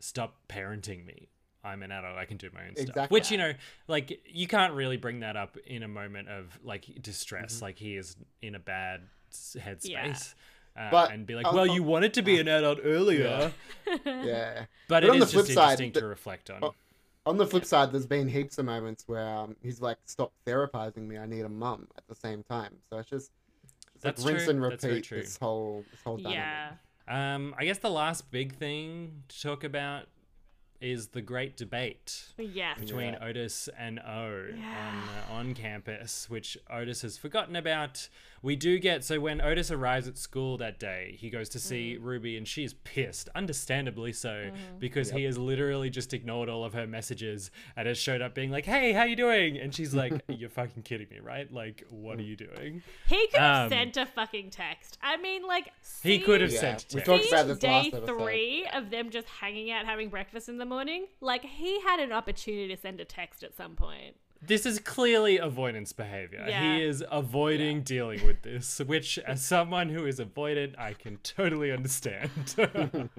stop 0.00 0.36
parenting 0.48 1.04
me. 1.06 1.28
I'm 1.62 1.82
an 1.82 1.92
adult. 1.92 2.16
I 2.16 2.24
can 2.24 2.38
do 2.38 2.48
my 2.54 2.66
own 2.66 2.76
stuff. 2.76 3.10
Which, 3.10 3.30
you 3.30 3.36
know, 3.36 3.52
like, 3.86 4.20
you 4.26 4.46
can't 4.46 4.72
really 4.72 4.96
bring 4.96 5.20
that 5.20 5.36
up 5.36 5.58
in 5.66 5.82
a 5.82 5.88
moment 5.88 6.28
of 6.28 6.58
like 6.64 6.86
distress. 7.02 7.56
Mm-hmm. 7.56 7.64
Like, 7.64 7.78
he 7.78 7.96
is 7.96 8.16
in 8.40 8.54
a 8.54 8.58
bad 8.58 9.02
headspace. 9.32 9.84
Yeah. 9.84 10.14
Uh, 10.76 10.90
But 10.90 11.12
and 11.12 11.26
be 11.26 11.34
like, 11.34 11.52
well, 11.52 11.68
on- 11.68 11.72
you 11.74 11.82
wanted 11.82 12.14
to 12.14 12.22
be 12.22 12.38
an 12.40 12.48
adult 12.48 12.78
earlier. 12.82 13.52
Yeah. 14.06 14.66
But, 14.88 15.02
But 15.02 15.04
it 15.04 15.10
on 15.10 15.16
is 15.16 15.20
the 15.20 15.32
just 15.32 15.34
flip 15.34 15.46
side, 15.54 15.62
interesting 15.80 15.92
the- 15.92 16.00
to 16.00 16.06
reflect 16.06 16.50
on. 16.50 16.70
On 17.26 17.36
the 17.36 17.46
flip 17.46 17.66
side, 17.66 17.92
there's 17.92 18.06
been 18.06 18.26
heaps 18.28 18.56
of 18.56 18.64
moments 18.64 19.04
where 19.06 19.28
um, 19.28 19.54
he's 19.62 19.82
like, 19.82 19.98
"Stop 20.06 20.32
therapizing 20.46 21.06
me. 21.06 21.18
I 21.18 21.26
need 21.26 21.42
a 21.42 21.48
mum." 21.50 21.86
At 21.98 22.06
the 22.08 22.14
same 22.14 22.42
time, 22.42 22.76
so 22.88 22.96
it's 22.98 23.10
just 23.10 23.30
it's 23.94 24.02
That's 24.02 24.24
like 24.24 24.32
rinse 24.34 24.44
true. 24.44 24.54
and 24.54 24.64
That's 24.64 24.82
repeat 24.84 25.04
true. 25.04 25.20
this 25.20 25.36
whole 25.36 25.84
this 25.90 26.00
whole 26.02 26.16
dynamic. 26.16 26.36
yeah. 26.38 26.70
Um, 27.10 27.54
I 27.58 27.64
guess 27.64 27.78
the 27.78 27.90
last 27.90 28.30
big 28.30 28.54
thing 28.54 29.24
to 29.28 29.42
talk 29.42 29.64
about 29.64 30.04
is 30.80 31.08
the 31.08 31.20
great 31.20 31.56
debate. 31.56 32.24
Yes. 32.38 32.78
between 32.78 33.14
Yeah. 33.14 33.24
Otis 33.26 33.68
and 33.76 33.98
O 33.98 34.46
Yeah. 34.56 34.88
on 34.88 35.08
uh, 35.08 35.34
on 35.34 35.54
campus, 35.54 36.30
which 36.30 36.56
Otis 36.70 37.02
has 37.02 37.18
forgotten 37.18 37.56
about. 37.56 38.08
We 38.42 38.56
do 38.56 38.78
get 38.78 39.04
so 39.04 39.20
when 39.20 39.42
Otis 39.42 39.70
arrives 39.70 40.08
at 40.08 40.16
school 40.16 40.56
that 40.58 40.78
day, 40.80 41.16
he 41.18 41.28
goes 41.28 41.50
to 41.50 41.58
see 41.58 41.96
Mm. 41.98 42.04
Ruby, 42.04 42.36
and 42.38 42.48
she 42.48 42.64
is 42.64 42.72
pissed, 42.72 43.28
understandably 43.34 44.12
so, 44.14 44.30
Mm-hmm. 44.30 44.78
because 44.78 45.10
he 45.10 45.24
has 45.24 45.36
literally 45.36 45.90
just 45.90 46.14
ignored 46.14 46.48
all 46.48 46.64
of 46.64 46.72
her 46.72 46.86
messages 46.86 47.50
and 47.76 47.86
has 47.86 47.98
showed 47.98 48.22
up 48.22 48.34
being 48.34 48.50
like, 48.50 48.64
"Hey, 48.64 48.92
how 48.92 49.02
you 49.04 49.14
doing?" 49.14 49.58
And 49.58 49.74
she's 49.74 49.94
like, 49.94 50.12
"You're 50.28 50.48
fucking 50.48 50.84
kidding 50.84 51.08
me, 51.10 51.18
right? 51.20 51.52
Like, 51.52 51.84
what 51.90 52.18
are 52.18 52.22
you 52.22 52.34
doing?" 52.36 52.82
He 53.06 53.26
could 53.28 53.40
have 53.40 53.64
Um, 53.66 53.68
sent 53.70 53.96
a 53.98 54.06
fucking 54.06 54.50
text. 54.50 54.96
I 55.02 55.18
mean, 55.18 55.46
like 55.46 55.70
He 56.02 56.18
could 56.20 56.40
have 56.40 56.50
Yeah, 56.52 56.60
sent. 56.78 56.86
we 56.94 57.02
talked 57.02 57.26
about 57.28 57.46
this 57.46 57.58
day 57.58 57.90
last 57.92 58.06
three 58.06 58.66
of 58.72 58.88
them 58.90 59.10
just 59.10 59.28
hanging 59.28 59.70
out 59.70 59.84
having 59.84 60.08
breakfast 60.08 60.48
in 60.48 60.56
the 60.56 60.64
morning. 60.64 61.08
Like 61.20 61.44
he 61.44 61.80
had 61.82 62.00
an 62.00 62.10
opportunity 62.12 62.68
to 62.74 62.80
send 62.80 63.00
a 63.00 63.04
text 63.04 63.42
at 63.42 63.54
some 63.54 63.76
point. 63.76 64.16
This 64.42 64.64
is 64.64 64.78
clearly 64.78 65.38
avoidance 65.38 65.92
behavior. 65.92 66.44
Yeah. 66.48 66.76
He 66.76 66.82
is 66.82 67.04
avoiding 67.10 67.82
dealing 67.82 68.26
with 68.26 68.42
this, 68.42 68.78
which, 68.86 69.18
as 69.18 69.44
someone 69.44 69.90
who 69.90 70.06
is 70.06 70.18
avoidant, 70.18 70.78
I 70.78 70.94
can 70.94 71.18
totally 71.18 71.70
understand. 71.72 72.30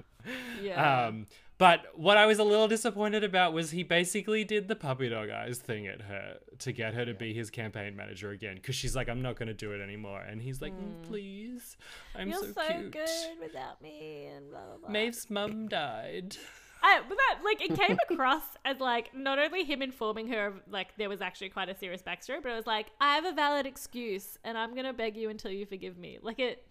Yeah. 0.62 1.06
um, 1.06 1.26
but 1.58 1.86
what 1.96 2.16
I 2.16 2.26
was 2.26 2.38
a 2.38 2.44
little 2.44 2.68
disappointed 2.68 3.24
about 3.24 3.52
was 3.52 3.72
he 3.72 3.82
basically 3.82 4.44
did 4.44 4.68
the 4.68 4.76
puppy 4.76 5.08
dog 5.08 5.30
eyes 5.30 5.58
thing 5.58 5.86
at 5.86 6.00
her 6.02 6.38
to 6.60 6.72
get 6.72 6.94
her 6.94 7.04
to 7.04 7.12
be 7.14 7.34
his 7.34 7.50
campaign 7.50 7.96
manager 7.96 8.30
again 8.30 8.54
because 8.54 8.74
she's 8.74 8.94
like, 8.94 9.08
I'm 9.08 9.20
not 9.22 9.36
going 9.36 9.48
to 9.48 9.54
do 9.54 9.72
it 9.72 9.80
anymore. 9.80 10.20
And 10.20 10.40
he's 10.40 10.60
like, 10.62 10.72
"Mm, 10.72 11.02
please, 11.02 11.76
I'm 12.14 12.28
You're 12.30 12.38
so, 12.40 12.52
so, 12.52 12.66
cute. 12.68 12.92
good 12.92 13.08
without 13.40 13.82
me, 13.82 14.26
and 14.26 14.50
blah 14.50 14.60
blah 14.60 14.76
blah. 14.78 14.90
Maeve's 14.90 15.28
mum 15.30 15.68
died. 15.68 16.36
I, 16.82 17.00
but 17.08 17.16
that 17.16 17.38
like 17.44 17.62
it 17.62 17.74
came 17.78 17.96
across 18.10 18.42
as 18.64 18.80
like 18.80 19.14
not 19.14 19.38
only 19.38 19.62
him 19.64 19.82
informing 19.82 20.28
her 20.28 20.46
of 20.48 20.54
like 20.70 20.96
there 20.96 21.08
was 21.08 21.20
actually 21.20 21.50
quite 21.50 21.68
a 21.68 21.74
serious 21.76 22.02
backstory, 22.02 22.42
but 22.42 22.50
it 22.52 22.56
was 22.56 22.66
like 22.66 22.86
I 23.00 23.14
have 23.14 23.24
a 23.24 23.32
valid 23.32 23.66
excuse 23.66 24.38
and 24.44 24.58
I'm 24.58 24.74
gonna 24.74 24.92
beg 24.92 25.16
you 25.16 25.30
until 25.30 25.50
you 25.50 25.64
forgive 25.66 25.96
me. 25.96 26.18
Like 26.20 26.38
it, 26.40 26.66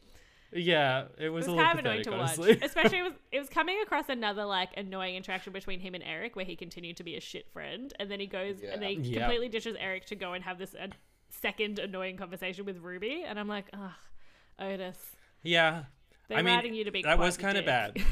Yeah, 0.54 1.06
it 1.18 1.30
was, 1.30 1.48
it 1.48 1.48
was 1.48 1.48
a 1.48 1.52
little 1.52 1.64
kind 1.66 1.80
of 1.80 1.86
annoying 1.86 2.04
pathetic, 2.04 2.36
to 2.36 2.42
watch. 2.42 2.58
Especially 2.64 2.98
it 3.00 3.04
was 3.04 3.14
it 3.32 3.40
was 3.40 3.50
coming 3.50 3.78
across 3.82 4.10
another 4.10 4.44
like 4.44 4.70
annoying 4.76 5.16
interaction 5.16 5.54
between 5.54 5.80
him 5.80 5.96
and 5.96 6.04
Eric 6.04 6.36
where 6.36 6.46
he 6.46 6.56
continued 6.58 6.98
to 6.98 7.04
be 7.04 7.16
a 7.16 7.22
shit 7.22 7.50
friend, 7.52 7.94
and 8.00 8.12
then 8.12 8.20
he 8.20 8.28
goes 8.28 8.58
and 8.70 8.82
then 8.82 9.02
he 9.02 9.12
Yeah. 9.12 9.20
completely 9.22 9.48
ditches 9.50 9.78
Eric 9.80 10.06
to 10.08 10.16
go 10.16 10.34
and 10.34 10.44
have 10.44 10.58
this 10.58 10.76
uh, 10.76 10.88
second 11.30 11.80
annoying 11.80 12.18
conversation 12.18 12.66
with 12.66 12.80
Ruby, 12.80 13.24
and 13.26 13.40
I'm 13.40 13.48
like, 13.48 13.68
ugh, 13.72 13.92
Otis, 14.60 14.98
yeah. 15.42 15.84
they're 16.28 16.40
I 16.40 16.42
mean, 16.42 16.54
writing 16.54 16.74
you 16.74 16.84
to 16.84 16.92
be 16.92 17.02
that 17.04 17.16
quite 17.16 17.26
was 17.26 17.38
kind 17.38 17.58
of 17.58 17.66
bad. 17.66 17.98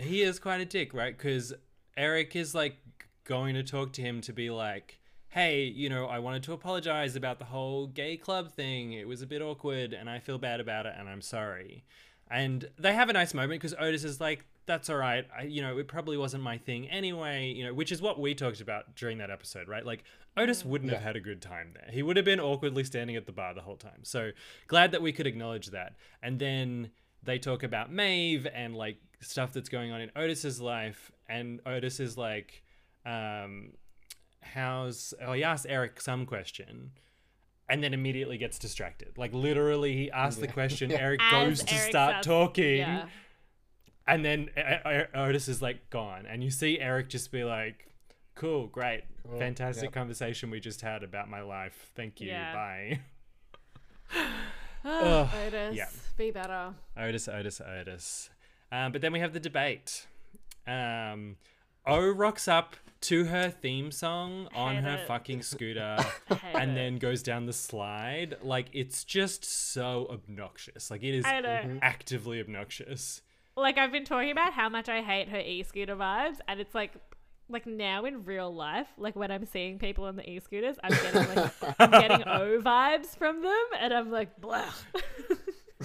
he 0.00 0.22
is 0.22 0.38
quite 0.38 0.60
a 0.60 0.64
dick, 0.64 0.94
right? 0.94 1.16
Because 1.16 1.52
Eric 1.96 2.34
is 2.36 2.54
like 2.54 2.76
going 3.24 3.54
to 3.54 3.62
talk 3.62 3.92
to 3.94 4.02
him 4.02 4.20
to 4.22 4.32
be 4.32 4.50
like, 4.50 4.98
hey, 5.28 5.64
you 5.64 5.88
know, 5.88 6.06
I 6.06 6.18
wanted 6.18 6.42
to 6.44 6.52
apologize 6.52 7.14
about 7.14 7.38
the 7.38 7.44
whole 7.44 7.86
gay 7.86 8.16
club 8.16 8.52
thing. 8.52 8.92
It 8.92 9.06
was 9.06 9.22
a 9.22 9.26
bit 9.26 9.42
awkward 9.42 9.92
and 9.92 10.10
I 10.10 10.18
feel 10.18 10.38
bad 10.38 10.60
about 10.60 10.86
it 10.86 10.94
and 10.98 11.08
I'm 11.08 11.22
sorry. 11.22 11.84
And 12.30 12.68
they 12.78 12.94
have 12.94 13.08
a 13.08 13.12
nice 13.12 13.34
moment 13.34 13.60
because 13.60 13.74
Otis 13.78 14.04
is 14.04 14.20
like, 14.20 14.44
that's 14.66 14.88
all 14.88 14.96
right. 14.96 15.26
I, 15.36 15.42
you 15.42 15.62
know, 15.62 15.78
it 15.78 15.88
probably 15.88 16.16
wasn't 16.16 16.42
my 16.42 16.58
thing 16.58 16.88
anyway, 16.88 17.52
you 17.52 17.64
know, 17.64 17.74
which 17.74 17.90
is 17.92 18.00
what 18.00 18.20
we 18.20 18.34
talked 18.34 18.60
about 18.60 18.94
during 18.94 19.18
that 19.18 19.30
episode, 19.30 19.68
right? 19.68 19.84
Like, 19.84 20.04
Otis 20.36 20.64
wouldn't 20.64 20.92
have 20.92 21.02
had 21.02 21.16
a 21.16 21.20
good 21.20 21.42
time 21.42 21.72
there. 21.74 21.90
He 21.90 22.02
would 22.02 22.16
have 22.16 22.24
been 22.24 22.38
awkwardly 22.38 22.84
standing 22.84 23.16
at 23.16 23.26
the 23.26 23.32
bar 23.32 23.52
the 23.52 23.62
whole 23.62 23.76
time. 23.76 24.04
So 24.04 24.30
glad 24.68 24.92
that 24.92 25.02
we 25.02 25.12
could 25.12 25.26
acknowledge 25.26 25.68
that. 25.68 25.94
And 26.22 26.38
then 26.38 26.90
they 27.22 27.38
talk 27.38 27.64
about 27.64 27.92
Maeve 27.92 28.46
and 28.54 28.76
like 28.76 28.98
stuff 29.20 29.52
that's 29.52 29.68
going 29.68 29.92
on 29.92 30.00
in 30.00 30.10
Otis's 30.16 30.60
life. 30.60 31.12
And 31.28 31.60
Otis 31.66 32.00
is 32.00 32.16
like, 32.18 32.62
um, 33.06 33.72
how's, 34.40 35.14
oh, 35.24 35.32
he 35.32 35.44
asks 35.44 35.66
Eric 35.66 36.00
some 36.00 36.26
question 36.26 36.90
and 37.68 37.84
then 37.84 37.94
immediately 37.94 38.36
gets 38.38 38.58
distracted. 38.58 39.16
Like 39.16 39.32
literally, 39.32 39.92
he 39.94 40.10
asks 40.10 40.40
the 40.40 40.48
question, 40.48 40.90
Yeah. 40.90 40.98
Eric 40.98 41.20
As 41.22 41.30
goes 41.32 41.62
to 41.64 41.74
Eric 41.74 41.90
start 41.90 42.10
starts- 42.10 42.26
talking 42.26 42.78
Yeah. 42.78 43.06
and 44.08 44.24
then 44.24 44.50
uh, 44.56 44.88
uh, 44.88 45.04
Otis 45.14 45.46
is 45.48 45.62
like 45.62 45.88
gone, 45.90 46.26
and 46.26 46.42
you 46.42 46.50
see 46.50 46.80
Eric 46.80 47.08
just 47.10 47.30
be 47.30 47.44
like, 47.44 47.86
"Cool, 48.34 48.66
great, 48.66 49.02
Cool, 49.28 49.38
fantastic 49.38 49.84
yep. 49.84 49.92
conversation 49.92 50.50
we 50.50 50.58
just 50.58 50.80
had 50.80 51.04
about 51.04 51.28
my 51.30 51.42
life. 51.42 51.90
Thank 51.94 52.20
you, 52.20 52.28
Yeah. 52.28 52.52
bye." 52.52 53.00
Ugh, 54.16 54.26
Ugh, 54.84 55.28
Otis, 55.46 55.76
yeah. 55.76 55.86
be 56.16 56.32
better. 56.32 56.74
Otis, 56.96 57.28
Otis, 57.28 57.60
Otis. 57.60 58.30
Um, 58.72 58.92
but 58.92 59.00
then 59.00 59.12
we 59.12 59.20
have 59.20 59.32
the 59.32 59.40
debate. 59.40 60.06
Um, 60.66 61.36
O 61.86 62.08
rocks 62.10 62.46
up 62.48 62.76
to 63.02 63.24
her 63.24 63.48
theme 63.50 63.90
song 63.90 64.46
on 64.54 64.76
her 64.76 64.96
it. 64.96 65.06
fucking 65.06 65.42
scooter. 65.42 65.96
And 66.54 66.72
it. 66.72 66.74
then 66.74 66.98
goes 66.98 67.22
down 67.22 67.46
the 67.46 67.52
slide. 67.52 68.36
Like, 68.42 68.66
it's 68.72 69.02
just 69.04 69.44
so 69.44 70.06
obnoxious. 70.10 70.90
Like, 70.90 71.02
it 71.02 71.14
is 71.14 71.24
I 71.24 71.40
know. 71.40 71.48
Mm-hmm. 71.48 71.78
actively 71.82 72.40
obnoxious. 72.40 73.22
like 73.56 73.78
I've 73.78 73.90
been 73.92 74.04
talking 74.04 74.30
about 74.30 74.52
how 74.52 74.68
much 74.68 74.88
I 74.88 75.00
hate 75.02 75.28
her 75.30 75.40
e-scooter 75.40 75.96
vibes, 75.96 76.36
and 76.46 76.60
it's 76.60 76.74
like, 76.74 76.92
like 77.48 77.66
now 77.66 78.04
in 78.04 78.24
real 78.24 78.54
life, 78.54 78.86
like 78.96 79.16
when 79.16 79.30
I'm 79.30 79.44
seeing 79.46 79.78
people 79.78 80.04
on 80.04 80.14
the 80.16 80.28
e-scooters, 80.30 80.76
I'm 80.84 80.90
getting 80.92 81.34
like 81.34 81.52
I'm 81.80 81.90
getting 81.90 82.22
O 82.28 82.60
vibes 82.60 83.16
from 83.16 83.42
them, 83.42 83.64
and 83.80 83.92
I'm 83.94 84.10
like, 84.10 84.38
blah. 84.40 84.70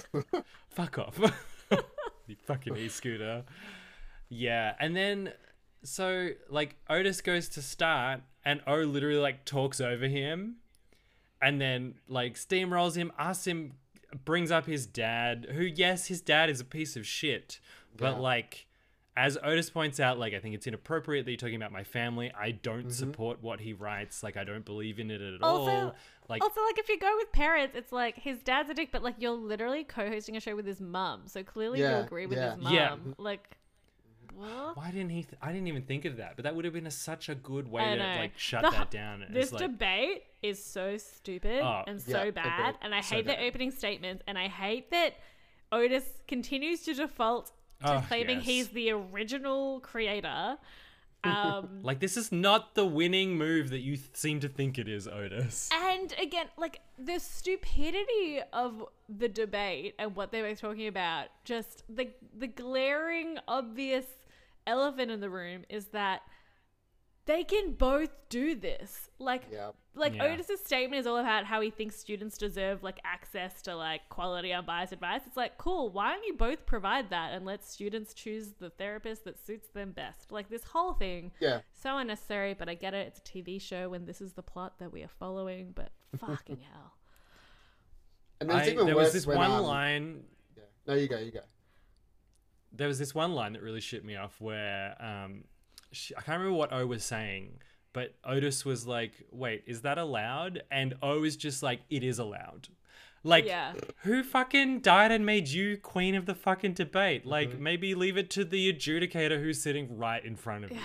Fuck 0.69 0.99
off. 0.99 1.19
you 2.27 2.35
fucking 2.45 2.75
e 2.77 2.87
scooter. 2.89 3.43
Yeah. 4.29 4.75
And 4.79 4.95
then, 4.95 5.33
so, 5.83 6.29
like, 6.49 6.75
Otis 6.89 7.21
goes 7.21 7.49
to 7.49 7.61
start, 7.61 8.21
and 8.43 8.61
O 8.67 8.77
literally, 8.77 9.19
like, 9.19 9.45
talks 9.45 9.79
over 9.79 10.07
him, 10.07 10.55
and 11.41 11.59
then, 11.61 11.95
like, 12.07 12.35
steamrolls 12.35 12.95
him, 12.95 13.11
asks 13.19 13.45
him, 13.45 13.73
brings 14.23 14.51
up 14.51 14.65
his 14.65 14.85
dad, 14.87 15.47
who, 15.51 15.63
yes, 15.63 16.07
his 16.07 16.21
dad 16.21 16.49
is 16.49 16.59
a 16.59 16.65
piece 16.65 16.95
of 16.95 17.05
shit, 17.05 17.59
but, 17.95 18.13
Yeah. 18.15 18.19
like, 18.19 18.65
as 19.17 19.37
Otis 19.43 19.69
points 19.69 19.99
out, 19.99 20.17
like, 20.19 20.33
I 20.33 20.39
think 20.39 20.55
it's 20.55 20.67
inappropriate 20.67 21.23
that 21.25 21.31
you're 21.31 21.37
talking 21.37 21.55
about 21.55 21.71
my 21.71 21.85
family. 21.85 22.31
I 22.37 22.51
don't 22.51 22.79
Mm-hmm. 22.79 22.89
support 22.89 23.41
what 23.41 23.61
he 23.61 23.71
writes. 23.71 24.23
Like, 24.23 24.35
I 24.35 24.43
don't 24.43 24.65
believe 24.65 24.99
in 24.99 25.09
it 25.09 25.21
at 25.21 25.41
all. 25.41 25.95
Like, 26.27 26.41
also, 26.41 26.61
like 26.65 26.77
if 26.79 26.89
you 26.89 26.97
go 26.99 27.11
with 27.17 27.31
parents, 27.31 27.75
it's 27.75 27.91
like 27.91 28.15
his 28.17 28.41
dad's 28.41 28.69
a 28.69 28.73
dick, 28.73 28.89
but 28.91 29.03
like 29.03 29.15
you're 29.19 29.31
literally 29.31 29.83
co-hosting 29.83 30.35
a 30.35 30.39
show 30.39 30.55
with 30.55 30.65
his 30.65 30.81
mum, 30.81 31.23
so 31.27 31.43
clearly 31.43 31.79
you 31.79 31.87
agree 31.87 32.25
with 32.25 32.37
yeah. 32.37 32.55
his 32.55 32.63
mum. 32.63 32.73
Yeah. 32.73 32.95
Like, 33.17 33.49
what? 34.33 34.75
Why 34.75 34.91
didn't 34.91 35.09
he? 35.11 35.23
Th- 35.23 35.37
I 35.41 35.51
didn't 35.51 35.67
even 35.67 35.83
think 35.83 36.05
of 36.05 36.17
that, 36.17 36.35
but 36.35 36.43
that 36.43 36.55
would 36.55 36.65
have 36.65 36.73
been 36.73 36.87
a, 36.87 36.91
such 36.91 37.29
a 37.29 37.35
good 37.35 37.69
way 37.69 37.83
I 37.83 37.95
to 37.95 37.97
know. 37.97 38.19
like 38.19 38.37
shut 38.37 38.63
The- 38.63 38.71
that 38.71 38.91
down. 38.91 39.21
It's 39.21 39.31
This 39.33 39.51
like, 39.53 39.61
debate 39.61 40.23
is 40.41 40.63
so 40.63 40.97
stupid 40.97 41.61
Oh, 41.61 41.83
and 41.87 42.01
yeah, 42.05 42.23
so 42.23 42.31
bad, 42.31 42.59
agreed. 42.69 42.79
and 42.81 42.95
I 42.95 43.01
So 43.01 43.15
hate 43.15 43.25
bad. 43.27 43.39
the 43.39 43.43
opening 43.45 43.71
statements, 43.71 44.23
and 44.27 44.37
I 44.37 44.47
hate 44.47 44.91
that 44.91 45.13
Otis 45.71 46.05
continues 46.27 46.81
to 46.83 46.93
default 46.93 47.51
to 47.83 47.97
Oh, 47.97 48.03
claiming 48.07 48.37
yes. 48.37 48.45
he's 48.45 48.67
the 48.69 48.91
original 48.91 49.79
creator. 49.81 50.57
Um, 51.25 51.69
Like 51.83 51.99
this 51.99 52.17
is 52.17 52.31
not 52.31 52.75
the 52.75 52.85
winning 52.85 53.37
move 53.37 53.69
that 53.69 53.79
you 53.79 53.95
th- 53.97 54.09
seem 54.13 54.39
to 54.41 54.49
think 54.49 54.77
it 54.79 54.87
is, 54.87 55.07
Otis. 55.07 55.69
and 55.73 56.13
again, 56.21 56.47
like 56.57 56.81
the 56.97 57.19
stupidity 57.19 58.39
of 58.53 58.85
the 59.09 59.27
debate 59.29 59.95
and 59.99 60.15
what 60.15 60.31
they 60.31 60.41
were 60.41 60.55
talking 60.55 60.87
about, 60.87 61.27
just 61.43 61.83
the 61.89 62.09
the 62.37 62.47
glaring, 62.47 63.37
obvious 63.47 64.05
elephant 64.67 65.11
in 65.11 65.19
the 65.19 65.29
room 65.29 65.63
is 65.69 65.85
that 65.87 66.21
they 67.25 67.43
can 67.43 67.73
both 67.73 68.09
do 68.29 68.55
this. 68.55 69.09
Like, 69.19 69.43
Yeah. 69.51 69.71
Like 69.95 70.15
Yeah. 70.15 70.25
Otis's 70.25 70.59
statement 70.59 70.99
is 70.99 71.07
all 71.07 71.17
about 71.17 71.45
how 71.45 71.61
he 71.61 71.69
thinks 71.69 71.95
students 71.95 72.37
deserve 72.37 72.83
like 72.83 72.99
access 73.03 73.61
to 73.63 73.75
like 73.75 74.07
quality 74.09 74.51
unbiased 74.53 74.93
advice. 74.93 75.21
It's 75.25 75.37
like, 75.37 75.57
cool, 75.57 75.89
why 75.89 76.11
don't 76.13 76.25
you 76.25 76.33
both 76.33 76.65
provide 76.65 77.09
that 77.11 77.33
and 77.33 77.45
let 77.45 77.63
students 77.63 78.13
choose 78.13 78.53
the 78.59 78.69
therapist 78.69 79.23
that 79.23 79.39
suits 79.43 79.69
them 79.69 79.91
best? 79.91 80.31
Like 80.31 80.49
this 80.49 80.63
whole 80.65 80.93
thing, 80.93 81.31
Yeah. 81.39 81.61
so 81.73 81.97
unnecessary, 81.97 82.53
but 82.53 82.67
I 82.69 82.73
get 82.75 82.93
it. 82.93 83.07
It's 83.07 83.19
a 83.19 83.21
TV 83.21 83.59
show 83.61 83.93
and 83.93 84.05
this 84.05 84.21
is 84.21 84.33
the 84.33 84.43
plot 84.43 84.79
that 84.79 84.91
we 84.91 85.01
are 85.03 85.07
following, 85.19 85.71
but 85.73 85.91
fucking 86.19 86.59
hell. 86.71 86.93
And 88.41 88.49
then 88.49 88.57
I, 88.57 88.69
even 88.69 88.85
there 88.85 88.95
worse 88.95 89.05
was 89.05 89.13
this 89.13 89.27
when, 89.27 89.37
one 89.37 89.51
um, 89.51 89.63
line 89.63 90.23
Yeah. 90.57 90.63
No, 90.87 90.93
you 90.95 91.07
go. 91.07 91.17
You 91.17 91.31
go. 91.31 91.39
there 92.73 92.87
was 92.89 92.99
this 92.99 93.15
one 93.15 93.33
line 93.33 93.53
that 93.53 93.61
really 93.61 93.79
shit 93.81 94.03
me 94.03 94.15
off 94.17 94.39
where 94.41 94.95
um 95.01 95.45
she, 95.91 96.13
I 96.15 96.21
can't 96.21 96.39
remember 96.39 96.57
what 96.57 96.73
O 96.73 96.85
was 96.85 97.05
saying, 97.05 97.61
but 97.95 98.13
Otis 98.23 98.63
was 98.63 98.85
like, 98.85 99.13
"Wait, 99.31 99.63
is 99.65 99.81
that 99.81 99.97
allowed?" 99.97 100.61
And 100.69 100.93
O 101.01 101.23
is 101.23 101.35
just 101.35 101.63
like, 101.63 101.79
"It 101.89 102.03
is 102.03 102.19
allowed." 102.19 102.67
Like, 103.23 103.45
Yeah. 103.45 103.73
who 104.03 104.21
fucking 104.21 104.81
died 104.81 105.11
and 105.11 105.25
made 105.25 105.47
you 105.47 105.77
queen 105.77 106.13
of 106.13 106.27
the 106.27 106.35
fucking 106.35 106.73
debate? 106.73 107.25
Like, 107.25 107.49
Mm-hmm. 107.49 107.63
maybe 107.63 107.95
leave 107.95 108.17
it 108.17 108.29
to 108.31 108.45
the 108.45 108.71
adjudicator 108.71 109.41
who's 109.41 109.59
sitting 109.59 109.97
right 109.97 110.23
in 110.23 110.35
front 110.35 110.65
of 110.65 110.71
you. 110.71 110.77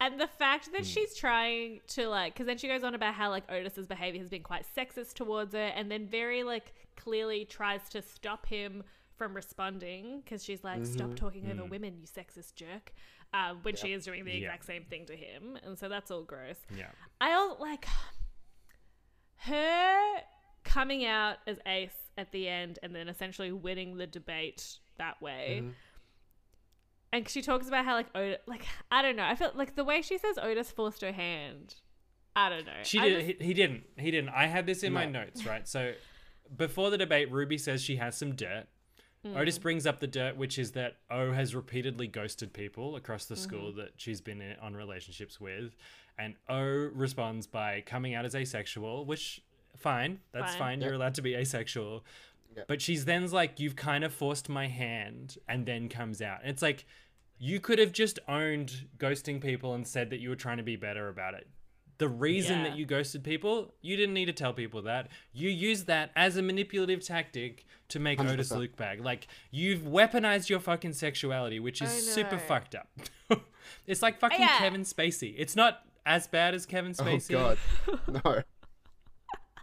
And 0.00 0.18
the 0.20 0.26
fact 0.26 0.72
that 0.72 0.86
she's 0.86 1.14
trying 1.14 1.80
to 1.88 2.08
like, 2.08 2.34
because 2.34 2.46
then 2.46 2.56
she 2.58 2.66
goes 2.68 2.82
on 2.84 2.94
about 2.96 3.14
how 3.14 3.30
like 3.30 3.48
Otis's 3.50 3.86
behavior 3.86 4.20
has 4.20 4.28
been 4.30 4.42
quite 4.42 4.64
sexist 4.76 5.14
towards 5.14 5.54
her, 5.54 5.72
and 5.76 5.90
then 5.90 6.06
very 6.08 6.42
like 6.42 6.72
clearly 6.96 7.44
tries 7.44 7.88
to 7.90 8.02
stop 8.02 8.46
him 8.46 8.82
from 9.18 9.34
responding 9.34 10.22
because 10.24 10.42
she's 10.44 10.64
like, 10.64 10.80
Mm-hmm. 10.80 10.92
"Stop 10.92 11.14
talking 11.16 11.50
over 11.50 11.62
Hmm. 11.64 11.68
women, 11.68 11.98
you 11.98 12.06
sexist 12.06 12.54
jerk," 12.54 12.92
um, 13.34 13.58
when 13.62 13.76
she 13.76 13.92
is 13.92 14.04
doing 14.04 14.24
the 14.24 14.34
exact 14.36 14.64
same 14.64 14.84
thing 14.84 15.04
to 15.06 15.16
him, 15.16 15.58
and 15.64 15.78
so 15.78 15.88
that's 15.88 16.10
all 16.10 16.22
gross. 16.22 16.56
Yeah. 16.74 16.86
I 17.20 17.32
also 17.32 17.60
like 17.60 17.86
her 19.38 19.98
coming 20.64 21.04
out 21.04 21.36
as 21.46 21.58
ace 21.66 21.92
at 22.16 22.32
the 22.32 22.48
end 22.48 22.78
and 22.82 22.94
then 22.94 23.08
essentially 23.08 23.52
winning 23.52 23.96
the 23.96 24.06
debate 24.06 24.78
that 24.98 25.20
way. 25.22 25.60
Mm-hmm. 25.62 25.70
And 27.12 27.28
she 27.28 27.40
talks 27.40 27.68
about 27.68 27.84
how 27.84 27.94
like 27.94 28.08
Otis, 28.14 28.38
like 28.46 28.64
I 28.90 29.00
don't 29.02 29.16
know. 29.16 29.24
I 29.24 29.34
feel 29.34 29.52
like 29.54 29.76
the 29.76 29.84
way 29.84 30.02
she 30.02 30.18
says 30.18 30.38
Otis 30.38 30.70
forced 30.70 31.00
her 31.02 31.12
hand. 31.12 31.76
I 32.36 32.50
don't 32.50 32.66
know. 32.66 32.72
She 32.82 32.98
I 32.98 33.08
did. 33.08 33.26
just- 33.26 33.40
he, 33.40 33.46
he 33.48 33.54
didn't. 33.54 33.84
He 33.96 34.10
didn't. 34.10 34.30
I 34.30 34.46
had 34.46 34.66
this 34.66 34.82
in 34.82 34.92
my 34.92 35.06
notes, 35.06 35.46
right? 35.46 35.66
So 35.66 35.92
before 36.54 36.90
the 36.90 36.98
debate, 36.98 37.30
Ruby 37.32 37.56
says 37.58 37.82
she 37.82 37.96
has 37.96 38.16
some 38.16 38.34
dirt. 38.34 38.66
Hmm. 39.24 39.36
Otis 39.36 39.58
brings 39.58 39.86
up 39.86 39.98
the 40.00 40.06
dirt, 40.06 40.36
which 40.36 40.58
is 40.58 40.72
that 40.72 40.96
O 41.10 41.32
has 41.32 41.54
repeatedly 41.54 42.06
ghosted 42.06 42.52
people 42.52 42.94
across 42.96 43.24
the 43.26 43.36
school 43.36 43.70
Mm-hmm. 43.70 43.78
that 43.78 43.90
she's 43.96 44.20
been 44.20 44.40
in, 44.40 44.56
on 44.60 44.74
relationships 44.74 45.40
with, 45.40 45.76
and 46.18 46.34
O 46.48 46.62
responds 46.94 47.46
by 47.46 47.82
coming 47.84 48.14
out 48.14 48.24
as 48.24 48.34
asexual, 48.34 49.04
which 49.04 49.40
fine, 49.76 50.20
that's 50.32 50.52
Fine. 50.52 50.58
fine. 50.58 50.80
You're 50.82 50.94
allowed 50.94 51.14
to 51.14 51.22
be 51.22 51.34
asexual. 51.34 52.04
Yep. 52.56 52.66
But 52.68 52.80
she's 52.82 53.04
then's 53.04 53.32
like, 53.32 53.60
you've 53.60 53.76
kind 53.76 54.02
of 54.04 54.12
forced 54.12 54.48
my 54.48 54.66
hand, 54.68 55.36
and 55.48 55.66
then 55.66 55.88
comes 55.88 56.20
out. 56.22 56.40
And 56.42 56.50
it's 56.50 56.62
like, 56.62 56.84
you 57.38 57.60
could 57.60 57.78
have 57.78 57.92
just 57.92 58.18
owned 58.28 58.86
ghosting 58.98 59.40
people 59.40 59.74
and 59.74 59.86
said 59.86 60.10
that 60.10 60.18
you 60.18 60.28
were 60.28 60.34
trying 60.36 60.56
to 60.56 60.62
be 60.64 60.74
better 60.76 61.08
about 61.08 61.34
it. 61.34 61.46
The 61.98 62.08
reason 62.08 62.58
Yeah. 62.58 62.68
that 62.70 62.78
you 62.78 62.86
ghosted 62.86 63.24
people, 63.24 63.74
you 63.82 63.96
didn't 63.96 64.14
need 64.14 64.26
to 64.26 64.32
tell 64.32 64.52
people 64.52 64.82
that. 64.82 65.08
You 65.32 65.50
used 65.50 65.86
that 65.88 66.10
as 66.14 66.36
a 66.36 66.42
manipulative 66.42 67.04
tactic 67.04 67.66
to 67.88 67.98
make 67.98 68.20
Otis 68.20 68.50
100%. 68.52 68.58
look 68.60 68.76
bad. 68.76 69.00
Like 69.00 69.26
you've 69.50 69.80
weaponized 69.82 70.48
your 70.48 70.60
fucking 70.60 70.92
sexuality, 70.92 71.58
which 71.58 71.82
is 71.82 71.90
super 72.14 72.38
fucked 72.38 72.74
up. 72.76 72.88
it's 73.86 74.00
like 74.02 74.18
fucking 74.20 74.40
Yeah. 74.40 74.58
Kevin 74.58 74.82
Spacey. 74.82 75.34
It's 75.36 75.56
not 75.56 75.82
as 76.06 76.26
bad 76.28 76.54
as 76.54 76.66
Kevin 76.66 76.92
Spacey. 76.92 77.34
Oh 77.34 77.56
God. 78.06 78.20
No. 78.24 78.42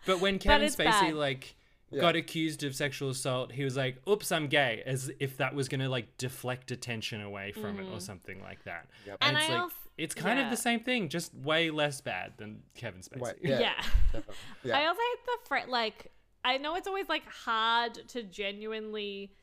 But 0.05 0.19
when 0.19 0.37
Kevin 0.39 0.67
it's 0.67 0.75
Spacey 0.75 0.85
bad. 0.85 1.13
like 1.15 1.55
Yeah. 1.89 2.01
got 2.01 2.15
accused 2.15 2.63
of 2.63 2.75
sexual 2.75 3.09
assault, 3.11 3.51
he 3.51 3.63
was 3.63 3.77
like, 3.77 3.97
"Oops, 4.07 4.29
I'm 4.31 4.47
gay," 4.47 4.83
as 4.85 5.11
if 5.19 5.37
that 5.37 5.55
was 5.55 5.67
gonna 5.69 5.89
like 5.89 6.17
deflect 6.17 6.71
attention 6.71 7.21
away 7.21 7.51
from 7.53 7.79
it 7.79 7.85
or 7.91 7.99
something 7.99 8.41
like 8.41 8.63
that. 8.65 8.87
Yep. 9.05 9.17
And, 9.21 9.21
Mm. 9.21 9.27
And 9.29 9.37
it's 9.37 9.49
I 9.49 9.53
like 9.53 9.61
als- 9.63 9.73
it's 9.97 10.13
kind 10.13 10.39
of 10.39 10.49
the 10.49 10.57
same 10.57 10.81
thing, 10.81 11.09
just 11.09 11.33
way 11.33 11.69
less 11.69 12.01
bad 12.01 12.33
than 12.37 12.61
Kevin 12.75 13.01
Spacey. 13.01 13.21
Wait, 13.21 13.35
yeah. 13.41 13.59
Yeah. 13.59 13.83
Yeah. 14.63 14.77
I 14.77 14.87
also 14.87 14.99
hate 14.99 15.25
the 15.25 15.47
fr- 15.47 15.69
like. 15.69 16.11
I 16.43 16.57
know 16.57 16.75
it's 16.75 16.87
always 16.87 17.09
like 17.09 17.27
hard 17.27 17.95
to 18.09 18.21
genuinely 18.21 19.33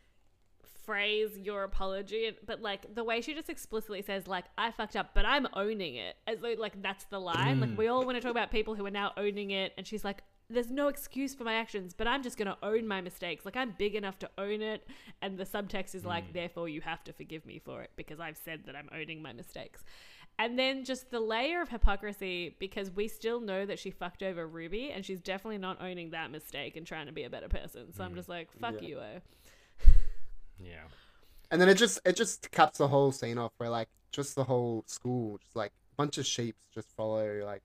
phrase 0.84 1.36
your 1.36 1.64
apology, 1.64 2.30
but 2.46 2.60
like 2.60 2.94
the 2.94 3.04
way 3.04 3.20
she 3.20 3.34
just 3.34 3.50
explicitly 3.50 4.02
says 4.02 4.26
like 4.26 4.44
I 4.56 4.70
fucked 4.70 4.96
up, 4.96 5.10
but 5.14 5.24
I'm 5.24 5.48
owning 5.54 5.96
it, 5.96 6.16
as 6.26 6.38
though 6.40 6.54
like 6.58 6.80
that's 6.82 7.04
the 7.06 7.18
line. 7.18 7.60
Like 7.60 7.70
mm. 7.70 7.76
we 7.76 7.88
all 7.88 8.04
want 8.04 8.16
to 8.16 8.20
talk 8.20 8.30
about 8.30 8.50
people 8.50 8.74
who 8.74 8.86
are 8.86 8.90
now 8.90 9.12
owning 9.16 9.50
it, 9.50 9.72
and 9.76 9.86
she's 9.86 10.04
like. 10.04 10.22
There's 10.52 10.70
no 10.70 10.88
excuse 10.88 11.34
for 11.34 11.44
my 11.44 11.54
actions, 11.54 11.94
but 11.94 12.06
I'm 12.06 12.22
just 12.22 12.36
gonna 12.36 12.56
own 12.62 12.86
my 12.86 13.00
mistakes. 13.00 13.44
Like 13.44 13.56
I'm 13.56 13.74
big 13.78 13.94
enough 13.94 14.18
to 14.20 14.30
own 14.38 14.62
it, 14.62 14.86
and 15.20 15.38
the 15.38 15.44
subtext 15.44 15.94
is 15.94 16.04
like, 16.04 16.28
mm. 16.28 16.32
therefore 16.32 16.68
you 16.68 16.80
have 16.82 17.02
to 17.04 17.12
forgive 17.12 17.46
me 17.46 17.60
for 17.64 17.82
it 17.82 17.90
because 17.96 18.20
I've 18.20 18.36
said 18.36 18.64
that 18.66 18.76
I'm 18.76 18.88
owning 18.92 19.22
my 19.22 19.32
mistakes. 19.32 19.84
And 20.38 20.58
then 20.58 20.84
just 20.84 21.10
the 21.10 21.20
layer 21.20 21.60
of 21.60 21.68
hypocrisy 21.68 22.56
because 22.58 22.90
we 22.90 23.06
still 23.06 23.40
know 23.40 23.66
that 23.66 23.78
she 23.78 23.90
fucked 23.90 24.22
over 24.22 24.46
Ruby 24.46 24.90
and 24.90 25.04
she's 25.04 25.20
definitely 25.20 25.58
not 25.58 25.80
owning 25.80 26.10
that 26.10 26.30
mistake 26.30 26.76
and 26.76 26.86
trying 26.86 27.06
to 27.06 27.12
be 27.12 27.24
a 27.24 27.30
better 27.30 27.48
person. 27.48 27.92
So 27.92 28.02
I'm 28.02 28.10
mm-hmm. 28.10 28.16
just 28.16 28.28
like, 28.28 28.50
fuck 28.58 28.80
Yeah. 28.80 28.88
you, 28.88 28.98
oh. 28.98 29.20
Yeah. 30.58 30.84
And 31.50 31.60
then 31.60 31.68
it 31.68 31.74
just 31.74 32.00
it 32.04 32.16
just 32.16 32.50
caps 32.50 32.78
the 32.78 32.88
whole 32.88 33.12
scene 33.12 33.36
off 33.36 33.52
where 33.58 33.68
like 33.68 33.88
just 34.10 34.34
the 34.34 34.44
whole 34.44 34.84
school 34.86 35.38
just 35.38 35.54
like 35.54 35.70
a 35.70 35.96
bunch 35.96 36.16
of 36.16 36.24
sheeps 36.24 36.62
just 36.72 36.88
follow 36.96 37.42
like 37.44 37.62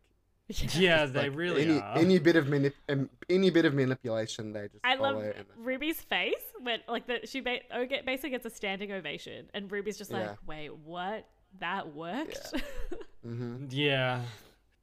Yeah, 0.50 1.06
they 1.08 1.30
like, 1.30 1.38
really 1.38 1.64
any 1.64 1.80
are. 1.82 1.98
any 1.98 2.20
bit 2.20 2.36
of 2.38 2.46
manip- 2.48 2.74
um, 2.90 3.10
any 3.30 3.50
bit 3.50 3.66
of 3.66 3.74
manipulation 3.74 4.54
they 4.54 4.68
just 4.70 4.80
I 4.84 4.96
love 4.96 5.18
and 5.22 5.46
Ruby's 5.58 6.00
face 6.02 6.34
when 6.62 6.80
like 6.88 7.06
the 7.08 7.20
she 7.26 7.42
ba- 7.42 7.60
oh, 7.74 7.86
basically 8.06 8.30
gets 8.30 8.46
a 8.46 8.50
standing 8.50 8.92
ovation 8.92 9.50
and 9.54 9.70
Ruby's 9.72 9.98
just 9.98 10.12
like, 10.12 10.24
Yeah. 10.24 10.36
wait, 10.46 10.76
what? 10.76 11.28
That 11.60 11.94
worked? 11.94 12.54
Mhm. 13.26 13.68
Yeah. 13.72 14.22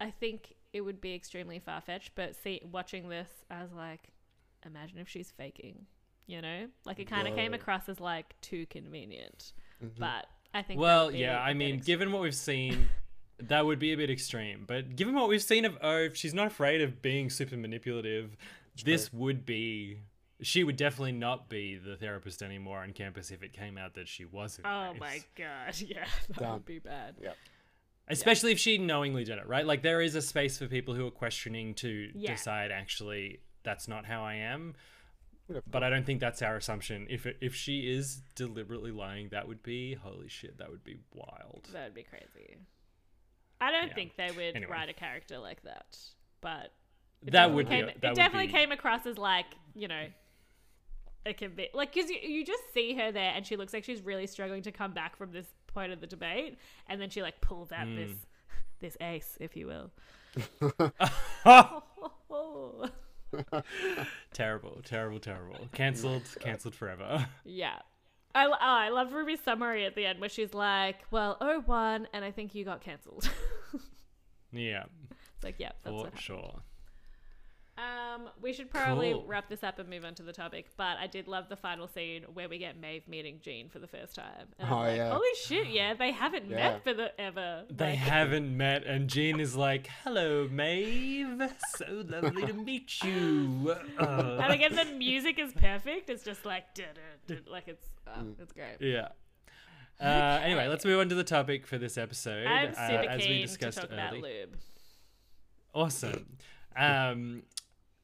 I 0.00 0.10
think 0.10 0.54
it 0.72 0.82
would 0.82 1.00
be 1.00 1.14
extremely 1.14 1.60
far 1.60 1.80
fetched, 1.80 2.12
but 2.14 2.34
see, 2.36 2.60
watching 2.70 3.08
this, 3.08 3.28
I 3.50 3.62
was 3.62 3.72
like, 3.72 4.08
imagine 4.66 4.98
if 4.98 5.08
she's 5.08 5.30
faking, 5.30 5.86
you 6.26 6.42
know? 6.42 6.66
Like 6.84 6.98
it 6.98 7.06
kind 7.08 7.26
of 7.28 7.34
came 7.36 7.54
across 7.54 7.88
as 7.88 8.00
like 8.00 8.38
too 8.42 8.66
convenient, 8.66 9.52
Mhm. 9.82 9.98
but 9.98 10.26
I 10.52 10.62
think. 10.62 10.80
Well, 10.80 11.10
yeah, 11.10 11.40
I 11.40 11.54
mean, 11.54 11.76
ex- 11.76 11.86
given 11.86 12.12
what 12.12 12.20
we've 12.22 12.34
seen, 12.34 12.88
that 13.38 13.64
would 13.66 13.78
be 13.78 13.92
a 13.92 13.96
bit 13.96 14.10
extreme. 14.10 14.64
But 14.66 14.96
given 14.96 15.14
what 15.14 15.28
we've 15.28 15.42
seen 15.42 15.64
of 15.64 15.76
O, 15.82 15.96
if 16.04 16.16
she's 16.16 16.34
not 16.34 16.46
afraid 16.46 16.80
of 16.80 17.02
being 17.02 17.30
super 17.30 17.56
manipulative, 17.56 18.36
this 18.84 19.12
would 19.12 19.44
be. 19.46 20.00
She 20.42 20.64
would 20.64 20.76
definitely 20.76 21.12
not 21.12 21.48
be 21.48 21.76
the 21.76 21.96
therapist 21.96 22.42
anymore 22.42 22.80
on 22.80 22.92
campus 22.92 23.30
if 23.30 23.42
it 23.42 23.52
came 23.52 23.78
out 23.78 23.94
that 23.94 24.08
she 24.08 24.24
wasn't. 24.24 24.66
Oh 24.66 24.92
nice. 24.92 25.00
my 25.00 25.20
god, 25.36 25.74
yeah, 25.80 26.04
that 26.28 26.36
Done. 26.38 26.52
would 26.54 26.66
be 26.66 26.80
bad. 26.80 27.14
Yeah. 27.22 27.32
Especially 28.08 28.52
if 28.52 28.58
she 28.58 28.76
knowingly 28.76 29.24
did 29.24 29.38
it, 29.38 29.46
right? 29.46 29.64
Like 29.64 29.82
there 29.82 30.02
is 30.02 30.14
a 30.16 30.20
space 30.20 30.58
for 30.58 30.66
people 30.66 30.92
who 30.94 31.06
are 31.06 31.10
questioning 31.12 31.72
to 31.76 32.10
Yeah. 32.14 32.32
decide 32.32 32.70
actually 32.72 33.40
that's 33.62 33.88
not 33.88 34.04
how 34.04 34.22
I 34.24 34.34
am. 34.34 34.74
Yeah. 35.48 35.60
But 35.70 35.82
I 35.84 35.88
don't 35.88 36.04
think 36.04 36.20
that's 36.20 36.42
our 36.42 36.56
assumption. 36.56 37.06
If 37.08 37.26
it, 37.26 37.36
if 37.40 37.54
she 37.54 37.90
is 37.94 38.20
deliberately 38.34 38.90
lying, 38.90 39.28
that 39.30 39.46
would 39.48 39.62
be 39.62 39.94
holy 39.94 40.28
shit. 40.28 40.58
That 40.58 40.70
would 40.70 40.84
be 40.84 40.96
wild. 41.14 41.68
That 41.72 41.84
would 41.84 41.94
be 41.94 42.02
crazy. 42.02 42.56
I 43.64 43.70
don't 43.70 43.88
Yeah. 43.88 43.94
think 43.94 44.16
they 44.16 44.30
would 44.30 44.56
Anyway. 44.56 44.70
write 44.70 44.88
a 44.88 44.92
character 44.92 45.38
like 45.38 45.62
that, 45.62 45.96
but 46.40 46.72
That 47.22 47.52
would 47.52 47.66
be- 47.68 47.74
came, 47.76 47.86
that 47.86 47.96
it 47.96 48.02
would 48.08 48.14
definitely 48.16 48.46
be- 48.48 48.52
came 48.52 48.72
across 48.72 49.06
as 49.06 49.16
like 49.18 49.46
you 49.74 49.88
know. 49.88 50.06
It 51.26 51.38
can 51.38 51.54
be 51.54 51.70
like 51.72 51.94
because 51.94 52.10
you, 52.10 52.18
you 52.22 52.44
just 52.44 52.62
see 52.74 52.94
her 52.94 53.10
there 53.10 53.32
and 53.34 53.46
she 53.46 53.56
looks 53.56 53.72
like 53.72 53.82
she's 53.84 54.02
really 54.02 54.26
struggling 54.26 54.60
to 54.62 54.70
come 54.72 54.92
back 54.92 55.16
from 55.16 55.32
this 55.32 55.46
point 55.66 55.90
of 55.92 56.00
the 56.02 56.06
debate, 56.06 56.58
and 56.86 57.00
then 57.00 57.08
she 57.08 57.22
like 57.22 57.40
pulls 57.40 57.72
out 57.72 57.86
Hmm. 57.86 57.96
this 57.96 58.12
this 58.80 58.96
ace, 59.00 59.38
if 59.40 59.56
you 59.56 59.66
will. 59.66 59.90
terrible, 64.32 64.80
terrible, 64.84 65.18
terrible. 65.20 65.68
Cancelled, 65.72 66.22
cancelled 66.40 66.74
forever. 66.74 67.26
yeah. 67.44 67.78
I, 68.34 68.46
oh, 68.46 68.56
I 68.60 68.88
love 68.88 69.12
Ruby's 69.12 69.40
summary 69.40 69.84
at 69.84 69.94
the 69.94 70.06
end 70.06 70.20
where 70.20 70.28
she's 70.28 70.54
like, 70.54 70.96
"Well, 71.10 71.36
oh 71.40 71.62
won, 71.66 72.08
and 72.12 72.24
I 72.24 72.30
think 72.30 72.54
you 72.54 72.64
got 72.64 72.80
cancelled." 72.80 73.30
yeah, 74.52 74.84
it's 75.34 75.44
like, 75.44 75.56
yeah, 75.58 75.72
that's 75.84 76.02
for 76.02 76.16
sure. 76.16 76.62
Um, 77.76 78.28
we 78.40 78.52
should 78.52 78.70
probably 78.70 79.10
Cool. 79.12 79.24
wrap 79.26 79.48
this 79.48 79.64
up 79.64 79.80
and 79.80 79.88
move 79.88 80.04
on 80.04 80.14
to 80.14 80.22
the 80.22 80.32
topic. 80.32 80.66
But 80.76 80.96
I 80.98 81.08
did 81.08 81.26
love 81.26 81.48
the 81.48 81.56
final 81.56 81.88
scene 81.88 82.22
where 82.32 82.48
we 82.48 82.58
get 82.58 82.78
Maeve 82.80 83.08
meeting 83.08 83.40
Jean 83.42 83.68
for 83.68 83.80
the 83.80 83.88
first 83.88 84.14
time. 84.14 84.46
And 84.60 84.70
Oh, 84.70 84.76
like, 84.76 84.96
yeah. 84.96 85.10
Holy 85.10 85.26
shit! 85.44 85.66
Yeah, 85.66 85.94
they 85.94 86.12
haven't 86.12 86.48
Yeah. 86.48 86.56
met 86.56 86.84
for 86.84 86.94
the 86.94 87.18
ever. 87.20 87.64
They 87.68 87.90
Like, 87.90 87.98
haven't 87.98 88.56
met, 88.56 88.84
and 88.84 89.10
Jean 89.10 89.40
is 89.40 89.56
like, 89.56 89.88
"Hello, 90.04 90.46
Maeve. 90.48 91.42
So 91.76 92.04
lovely 92.06 92.46
to 92.46 92.52
meet 92.52 93.02
you." 93.02 93.76
Uh, 93.98 94.38
And 94.42 94.52
again, 94.52 94.76
the 94.76 94.84
music 94.96 95.40
is 95.40 95.52
perfect. 95.52 96.08
It's 96.10 96.22
just 96.24 96.44
like, 96.44 96.66
like 97.48 97.66
it's, 97.66 97.86
oh, 98.06 98.10
Mm. 98.20 98.40
it's 98.40 98.52
great. 98.52 98.76
yeah. 98.80 99.08
Uh, 100.00 100.40
anyway, 100.42 100.68
let's 100.68 100.84
move 100.84 101.00
on 101.00 101.08
to 101.08 101.14
the 101.16 101.24
topic 101.24 101.66
for 101.66 101.78
this 101.78 101.98
episode. 101.98 102.46
I'm 102.46 102.70
uh, 102.70 102.88
super 102.88 103.10
as 103.10 103.20
we 103.20 103.26
keen 103.26 103.40
to 103.42 103.46
discussed 103.48 103.78
talk 103.80 103.90
about 103.92 104.12
lube. 104.18 104.56
Awesome. 105.74 106.36
Um, 106.76 107.42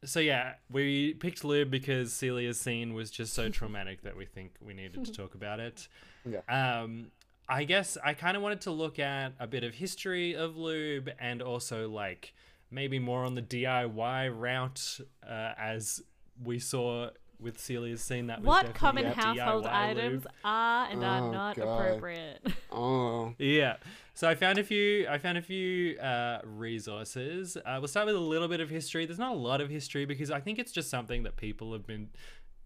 so 0.05 0.21
yeah, 0.21 0.55
we 0.71 1.15
picked 1.15 1.45
lube 1.45 1.71
because 1.71 2.13
Celia's 2.13 2.59
scene 2.61 2.95
was 2.95 3.11
just 3.11 3.33
so 3.35 3.49
traumatic 3.51 4.03
that 4.03 4.17
we 4.17 4.25
think 4.25 4.55
we 4.65 4.75
needed 4.75 5.05
to 5.05 5.13
talk 5.13 5.35
about 5.35 5.61
it. 5.61 5.89
Yeah. 6.29 6.41
Um, 6.83 7.09
I 7.49 7.65
guess 7.65 7.99
I 8.05 8.15
kind 8.15 8.37
of 8.37 8.43
wanted 8.43 8.61
to 8.63 8.71
look 8.71 8.99
at 8.99 9.33
a 9.41 9.47
bit 9.47 9.65
of 9.65 9.75
history 9.75 10.35
of 10.37 10.57
lube 10.57 11.11
and 11.19 11.43
also 11.43 11.89
like 11.89 12.33
maybe 12.71 12.99
more 13.01 13.25
on 13.25 13.35
the 13.35 13.43
DIY 13.43 14.31
route, 14.39 15.01
uh, 15.29 15.53
as 15.59 16.01
we 16.45 16.59
saw 16.61 17.11
with 17.41 17.59
Celia's 17.59 18.03
scene. 18.03 18.29
That 18.29 18.41
was 18.41 18.47
What 18.47 18.67
definitely 18.67 18.79
common 18.79 19.07
a 19.07 19.15
household 19.15 19.65
DIY 19.65 19.73
items 19.73 20.25
lube. 20.25 20.33
are 20.45 20.89
and 20.91 21.05
are 21.05 21.23
Oh, 21.23 21.33
not 21.33 21.57
God. 21.57 21.65
appropriate? 21.87 22.47
Oh, 22.71 23.35
Yeah. 23.39 23.77
So 24.15 24.29
I 24.29 24.35
found 24.35 24.59
a 24.59 24.65
few. 24.65 25.07
I 25.09 25.19
found 25.19 25.39
a 25.39 25.43
few 25.43 25.99
uh, 25.99 26.41
resources. 26.45 27.57
Uh, 27.57 27.77
we'll 27.79 27.89
start 27.89 28.07
with 28.07 28.17
a 28.17 28.21
little 28.21 28.49
bit 28.49 28.61
of 28.61 28.69
history. 28.71 29.07
There's 29.07 29.19
not 29.19 29.33
a 29.33 29.39
lot 29.39 29.61
of 29.61 29.71
history 29.71 30.05
because 30.05 30.31
I 30.31 30.41
think 30.41 30.59
it's 30.59 30.73
just 30.73 30.91
something 30.91 31.23
that 31.23 31.37
people 31.37 31.73
have 31.73 31.87
been 31.87 32.09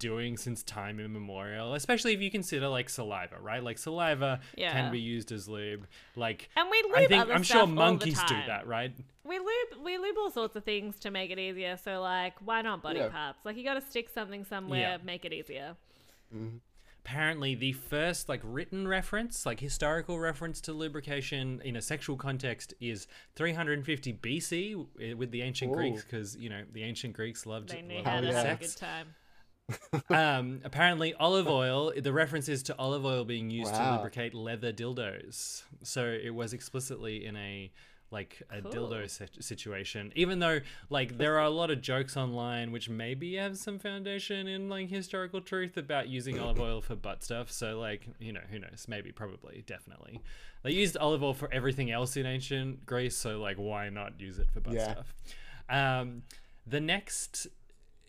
doing 0.01 0.37
since 0.37 0.63
time 0.65 0.99
immemorial. 0.99 1.75
Especially 1.75 2.13
if 2.13 2.21
you 2.21 2.31
consider 2.31 2.67
like 2.69 2.89
saliva, 2.91 3.37
right? 3.41 3.63
Like 3.63 3.79
saliva 3.79 4.41
Yeah. 4.57 4.73
can 4.73 4.91
be 4.91 4.99
used 5.01 5.31
as 5.31 5.49
lube. 5.49 5.87
Like 6.17 6.49
and 6.57 6.69
we 6.71 6.83
lube 6.83 6.95
I 6.97 7.07
think 7.07 7.23
other 7.23 7.35
I'm 7.35 7.45
stuff 7.45 7.59
sure 7.59 7.67
monkeys 7.69 8.21
do 8.25 8.35
that, 8.49 8.67
right? 8.67 8.93
We 9.23 9.39
lube 9.39 9.85
we 9.85 9.97
lube 9.99 10.17
all 10.19 10.31
sorts 10.33 10.57
of 10.57 10.65
things 10.65 10.99
to 11.01 11.11
make 11.11 11.31
it 11.31 11.39
easier. 11.39 11.77
So 11.77 12.01
like, 12.01 12.35
why 12.45 12.63
not 12.63 12.83
body 12.83 12.99
Yeah. 12.99 13.09
parts? 13.09 13.39
Like 13.45 13.57
you 13.57 13.63
got 13.65 13.75
to 13.75 13.81
stick 13.83 14.09
something 14.09 14.45
somewhere, 14.45 14.81
Yeah. 14.81 14.97
make 15.05 15.25
it 15.25 15.33
easier. 15.33 15.77
Apparently 17.05 17.55
the 17.55 17.73
first 17.73 18.29
like 18.29 18.41
written 18.43 18.89
reference 18.89 19.45
like 19.45 19.61
historical 19.61 20.19
reference 20.19 20.61
to 20.61 20.73
lubrication 20.73 21.61
in 21.65 21.77
a 21.77 21.83
sexual 21.83 22.17
context 22.17 22.73
is 22.81 23.07
350 23.37 24.15
bc 24.15 25.15
with 25.17 25.31
the 25.31 25.43
ancient 25.43 25.71
Ooh. 25.71 25.75
greeks 25.75 26.03
because 26.03 26.35
you 26.37 26.49
know 26.49 26.63
the 26.73 26.83
ancient 26.83 27.15
greeks 27.15 27.45
loved, 27.45 27.71
They 27.71 27.83
knew 27.83 27.97
loved 27.97 28.07
how 28.07 28.21
to 28.21 28.27
yeah. 28.29 28.43
have 28.43 28.61
a 28.61 28.65
good 28.65 28.77
time. 28.77 29.15
um, 30.11 30.61
apparently 30.65 31.15
olive 31.15 31.49
oil 31.49 31.93
the 31.97 32.13
reference 32.13 32.49
is 32.49 32.63
to 32.63 32.77
olive 32.79 33.05
oil 33.05 33.25
being 33.25 33.51
used 33.51 33.75
to 33.75 33.93
lubricate 33.93 34.35
leather 34.35 34.73
dildos 34.73 35.63
so 35.83 36.05
it 36.05 36.35
was 36.35 36.53
explicitly 36.53 37.25
in 37.25 37.37
a 37.37 37.71
like 38.15 38.43
a 38.51 38.63
Cool. 38.63 38.73
dildo 38.89 39.11
sit- 39.11 39.43
situation 39.45 40.13
even 40.15 40.39
though 40.39 40.61
like 40.89 41.19
there 41.19 41.35
are 41.39 41.45
a 41.45 41.51
lot 41.51 41.71
of 41.71 41.83
jokes 41.83 42.17
online 42.17 42.73
which 42.73 42.89
maybe 42.89 43.35
have 43.35 43.59
some 43.59 43.79
foundation 43.79 44.47
in 44.47 44.69
like 44.71 44.89
historical 44.89 45.41
truth 45.43 45.77
about 45.77 46.09
using 46.09 46.39
olive 46.41 46.61
oil 46.61 46.81
for 46.81 46.95
butt 46.97 47.23
stuff 47.25 47.51
so 47.51 47.79
like 47.79 48.07
you 48.19 48.33
know 48.33 48.41
who 48.51 48.59
knows 48.59 48.87
maybe 48.89 49.11
probably 49.13 49.65
definitely 49.67 50.21
they 50.63 50.71
used 50.71 50.97
olive 50.97 51.23
oil 51.23 51.35
for 51.35 51.53
everything 51.53 51.91
else 51.91 52.17
in 52.17 52.25
ancient 52.25 52.87
greece 52.87 53.17
so 53.17 53.39
like 53.41 53.57
why 53.57 53.89
not 53.91 54.19
use 54.21 54.39
it 54.39 54.49
for 54.53 54.61
butt 54.61 54.75
Yeah. 54.75 54.93
stuff 54.93 55.15
um 55.69 56.23
the 56.67 56.81
next 56.81 57.47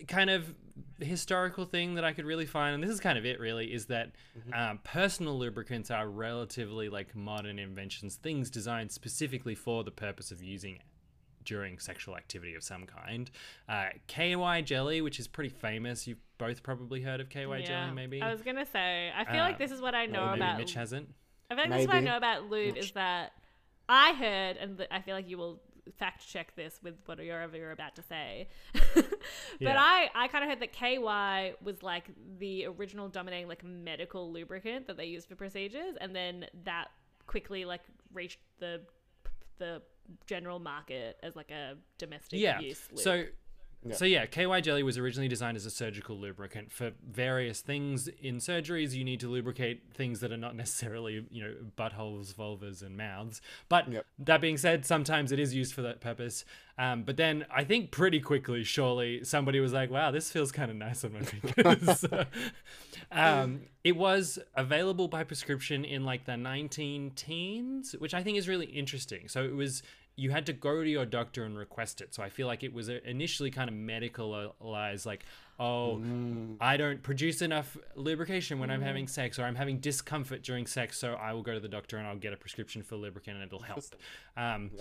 kind 0.07 0.29
of 0.29 0.53
historical 0.99 1.65
thing 1.65 1.95
that 1.95 2.03
I 2.03 2.13
could 2.13 2.25
really 2.25 2.45
find, 2.45 2.73
and 2.75 2.83
this 2.83 2.89
is 2.91 2.99
kind 2.99 3.17
of 3.17 3.25
it 3.25 3.39
really, 3.39 3.73
is 3.73 3.85
that 3.87 4.11
um, 4.53 4.79
personal 4.83 5.37
lubricants 5.37 5.91
are 5.91 6.07
relatively 6.07 6.89
like 6.89 7.15
modern 7.15 7.59
inventions, 7.59 8.15
things 8.15 8.49
designed 8.49 8.91
specifically 8.91 9.55
for 9.55 9.83
the 9.83 9.91
purpose 9.91 10.31
of 10.31 10.41
using 10.43 10.79
during 11.43 11.77
sexual 11.79 12.17
activity 12.17 12.55
of 12.55 12.63
some 12.63 12.85
kind. 12.85 13.29
Uh, 13.69 13.89
KY 14.07 14.63
jelly, 14.63 15.01
which 15.01 15.19
is 15.19 15.27
pretty 15.27 15.49
famous, 15.49 16.07
you've 16.07 16.17
both 16.37 16.63
probably 16.63 17.01
heard 17.01 17.21
of 17.21 17.29
KY 17.29 17.61
jelly, 17.63 17.91
maybe. 17.93 18.21
I 18.21 18.31
was 18.31 18.41
gonna 18.41 18.65
say. 18.65 19.11
I 19.15 19.23
feel 19.25 19.41
like 19.41 19.55
Uh, 19.55 19.59
this 19.59 19.71
is 19.71 19.79
what 19.81 19.95
I 19.95 20.07
know 20.07 20.23
Or 20.23 20.27
maybe 20.31 20.41
about. 20.41 20.57
Mitch 20.57 20.73
hasn't. 20.73 21.13
I 21.49 21.55
feel 21.55 21.63
like 21.65 21.71
this 21.71 21.81
is 21.81 21.87
what 21.87 21.97
I 21.97 21.99
know 22.01 22.17
about 22.17 22.49
lube 22.49 22.75
is 22.77 22.91
that 22.93 23.33
I 23.87 24.13
heard, 24.13 24.57
and 24.57 24.77
th- 24.77 24.89
I 24.91 25.01
feel 25.01 25.15
like 25.15 25.29
you 25.29 25.37
will 25.37 25.61
fact 25.97 26.27
check 26.27 26.55
this 26.55 26.79
with 26.83 26.95
whatever 27.05 27.57
you're 27.57 27.71
about 27.71 27.95
to 27.95 28.01
say. 28.01 28.47
but 28.93 29.05
Yeah. 29.59 29.75
I, 29.77 30.09
I 30.15 30.27
kind 30.27 30.43
of 30.43 30.49
heard 30.49 30.59
that 30.59 30.73
KY 30.73 31.55
was 31.63 31.83
like 31.83 32.05
the 32.39 32.65
original 32.65 33.09
dominating 33.09 33.47
like 33.47 33.63
medical 33.63 34.31
lubricant 34.31 34.87
that 34.87 34.97
they 34.97 35.05
used 35.05 35.27
for 35.27 35.35
procedures, 35.35 35.95
and 35.99 36.15
then 36.15 36.45
that 36.63 36.87
quickly 37.27 37.65
like 37.65 37.81
reached 38.13 38.39
the 38.59 38.81
the 39.57 39.81
general 40.27 40.59
market 40.59 41.17
as 41.23 41.35
like 41.35 41.51
a 41.51 41.75
domestic 41.97 42.39
yeah. 42.39 42.59
use. 42.59 42.87
So 42.95 43.25
Yeah. 43.87 43.95
so 43.95 44.05
yeah, 44.05 44.25
KY 44.25 44.61
jelly 44.61 44.81
was 44.83 44.97
originally 44.97 45.27
designed 45.27 45.55
as 45.57 45.65
a 45.65 45.69
surgical 45.69 46.17
lubricant 46.17 46.71
for 46.71 46.91
various 47.07 47.61
things 47.61 48.07
in 48.07 48.37
surgeries. 48.37 48.93
You 48.93 49.03
need 49.03 49.19
to 49.19 49.27
lubricate 49.29 49.83
things 49.93 50.19
that 50.21 50.31
are 50.31 50.37
not 50.37 50.55
necessarily 50.63 51.25
you 51.29 51.43
know 51.43 51.53
buttholes, 51.77 52.33
vulvas, 52.33 52.81
and 52.81 52.97
mouths. 52.97 53.41
But 53.69 53.91
Yep. 53.91 54.05
that 54.19 54.41
being 54.41 54.57
said, 54.57 54.85
sometimes 54.85 55.31
it 55.31 55.39
is 55.39 55.53
used 55.53 55.73
for 55.73 55.81
that 55.83 56.01
purpose. 56.01 56.45
Um, 56.77 57.03
but 57.03 57.15
then 57.15 57.45
I 57.49 57.63
think 57.63 57.91
pretty 57.91 58.19
quickly, 58.19 58.63
surely 58.63 59.23
somebody 59.23 59.59
was 59.59 59.71
like, 59.71 59.89
"Wow, 59.91 60.11
this 60.11 60.31
feels 60.31 60.51
kind 60.51 60.69
of 60.71 60.75
nice 60.77 61.03
on 61.05 61.13
my 61.13 61.21
fingers." 61.21 62.05
um, 63.11 63.61
it 63.83 63.95
was 63.95 64.39
available 64.55 65.07
by 65.07 65.23
prescription 65.23 65.85
in 65.85 66.03
like 66.03 66.25
the 66.25 66.35
19 66.35 67.11
teens, 67.11 67.95
which 67.99 68.13
I 68.13 68.23
think 68.23 68.37
is 68.37 68.47
really 68.47 68.65
interesting. 68.65 69.27
So 69.27 69.43
it 69.43 69.55
was 69.55 69.83
you 70.15 70.31
had 70.31 70.45
to 70.45 70.53
go 70.53 70.83
to 70.83 70.89
your 70.89 71.05
doctor 71.05 71.43
and 71.43 71.57
request 71.57 71.99
it. 71.99 72.13
So 72.13 72.23
I 72.23 72.29
feel 72.29 72.47
like 72.47 72.63
it 72.63 72.73
was 72.73 72.89
uh, 72.89 72.99
initially 73.03 73.51
kind 73.51 73.69
of 73.69 73.75
medicalized, 73.75 75.05
like, 75.05 75.25
oh, 75.59 76.01
I 76.61 76.77
don't 76.77 77.03
produce 77.03 77.41
enough 77.41 77.77
lubrication 77.95 78.59
when 78.59 78.69
I'm 78.69 78.81
having 78.81 79.07
sex, 79.07 79.37
or 79.39 79.43
I'm 79.43 79.55
having 79.55 79.79
discomfort 79.79 80.41
during 80.41 80.67
sex, 80.67 80.97
so 80.97 81.15
I 81.15 81.33
will 81.33 81.43
go 81.43 81.53
to 81.53 81.59
the 81.59 81.67
doctor 81.67 81.97
and 81.97 82.07
I'll 82.07 82.15
get 82.15 82.33
a 82.33 82.37
prescription 82.37 82.81
for 82.81 82.95
lubricant 82.95 83.37
and 83.37 83.45
it'll 83.45 83.59
help. 83.59 83.83
Um, 84.37 84.71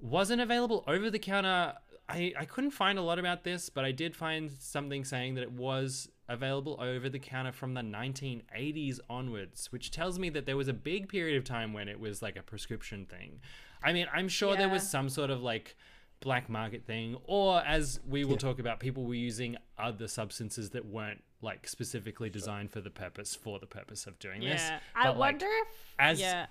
wasn't 0.00 0.40
available 0.40 0.84
over 0.86 1.10
the 1.10 1.18
counter. 1.18 1.74
I, 2.08 2.32
I 2.38 2.44
couldn't 2.44 2.70
find 2.70 2.98
a 2.98 3.02
lot 3.02 3.18
about 3.18 3.44
this, 3.44 3.68
but 3.68 3.84
I 3.84 3.92
did 3.92 4.14
find 4.14 4.50
something 4.58 5.04
saying 5.04 5.34
that 5.34 5.42
it 5.42 5.52
was 5.52 6.08
available 6.28 6.76
over 6.80 7.08
the 7.08 7.18
counter 7.18 7.52
from 7.52 7.74
the 7.74 7.80
1980s 7.80 9.00
onwards, 9.08 9.70
which 9.72 9.90
tells 9.90 10.18
me 10.18 10.28
that 10.30 10.46
there 10.46 10.56
was 10.56 10.68
a 10.68 10.72
big 10.72 11.08
period 11.08 11.36
of 11.36 11.44
time 11.44 11.72
when 11.72 11.88
it 11.88 11.98
was 11.98 12.22
like 12.22 12.36
a 12.36 12.42
prescription 12.42 13.06
thing. 13.06 13.40
I 13.86 13.92
mean, 13.92 14.08
I'm 14.12 14.28
sure 14.28 14.56
there 14.56 14.68
was 14.68 14.86
some 14.88 15.08
sort 15.08 15.30
of 15.30 15.42
like 15.42 15.76
black 16.18 16.50
market 16.50 16.84
thing, 16.84 17.16
or 17.24 17.60
as 17.60 18.00
we 18.08 18.24
will 18.24 18.36
talk 18.36 18.58
about, 18.58 18.80
people 18.80 19.04
were 19.04 19.14
using 19.14 19.56
other 19.78 20.08
substances 20.08 20.70
that 20.70 20.84
weren't 20.84 21.22
like 21.40 21.68
specifically 21.68 22.28
designed 22.28 22.72
for 22.72 22.80
the 22.80 22.90
purpose 22.90 23.36
for 23.36 23.60
the 23.60 23.66
purpose 23.66 24.08
of 24.08 24.18
doing 24.18 24.40
this. 24.40 24.60
yeah, 24.60 24.80
I 24.96 25.04
But, 25.04 25.18
like, 25.18 25.32
wonder 25.34 25.46
if 25.46 25.68
as 26.00 26.20
yeah. 26.20 26.46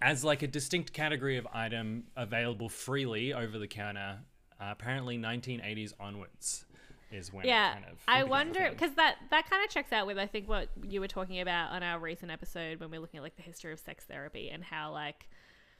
as 0.00 0.22
like 0.22 0.42
a 0.42 0.46
distinct 0.46 0.92
category 0.92 1.38
of 1.38 1.48
item 1.52 2.04
available 2.16 2.68
freely 2.68 3.34
over 3.34 3.58
the 3.58 3.68
counter. 3.68 4.20
Uh, 4.60 4.66
apparently, 4.70 5.18
1980s 5.18 5.92
onwards 5.98 6.66
is 7.10 7.32
when. 7.32 7.44
Yeah, 7.46 7.72
kind 7.72 7.86
of 7.86 7.98
I 8.06 8.22
wonder 8.22 8.70
because 8.70 8.92
that 8.94 9.16
that 9.32 9.50
kind 9.50 9.64
of 9.64 9.70
checks 9.70 9.92
out 9.92 10.06
with 10.06 10.18
I 10.18 10.26
think 10.28 10.48
what 10.48 10.68
you 10.88 11.00
were 11.00 11.08
talking 11.08 11.40
about 11.40 11.72
on 11.72 11.82
our 11.82 11.98
recent 11.98 12.30
episode 12.30 12.78
when 12.78 12.92
we 12.92 12.98
are 12.98 13.00
looking 13.00 13.18
at 13.18 13.24
like 13.24 13.34
the 13.34 13.42
history 13.42 13.72
of 13.72 13.80
sex 13.80 14.04
therapy 14.04 14.50
and 14.50 14.62
how 14.62 14.92
like 14.92 15.28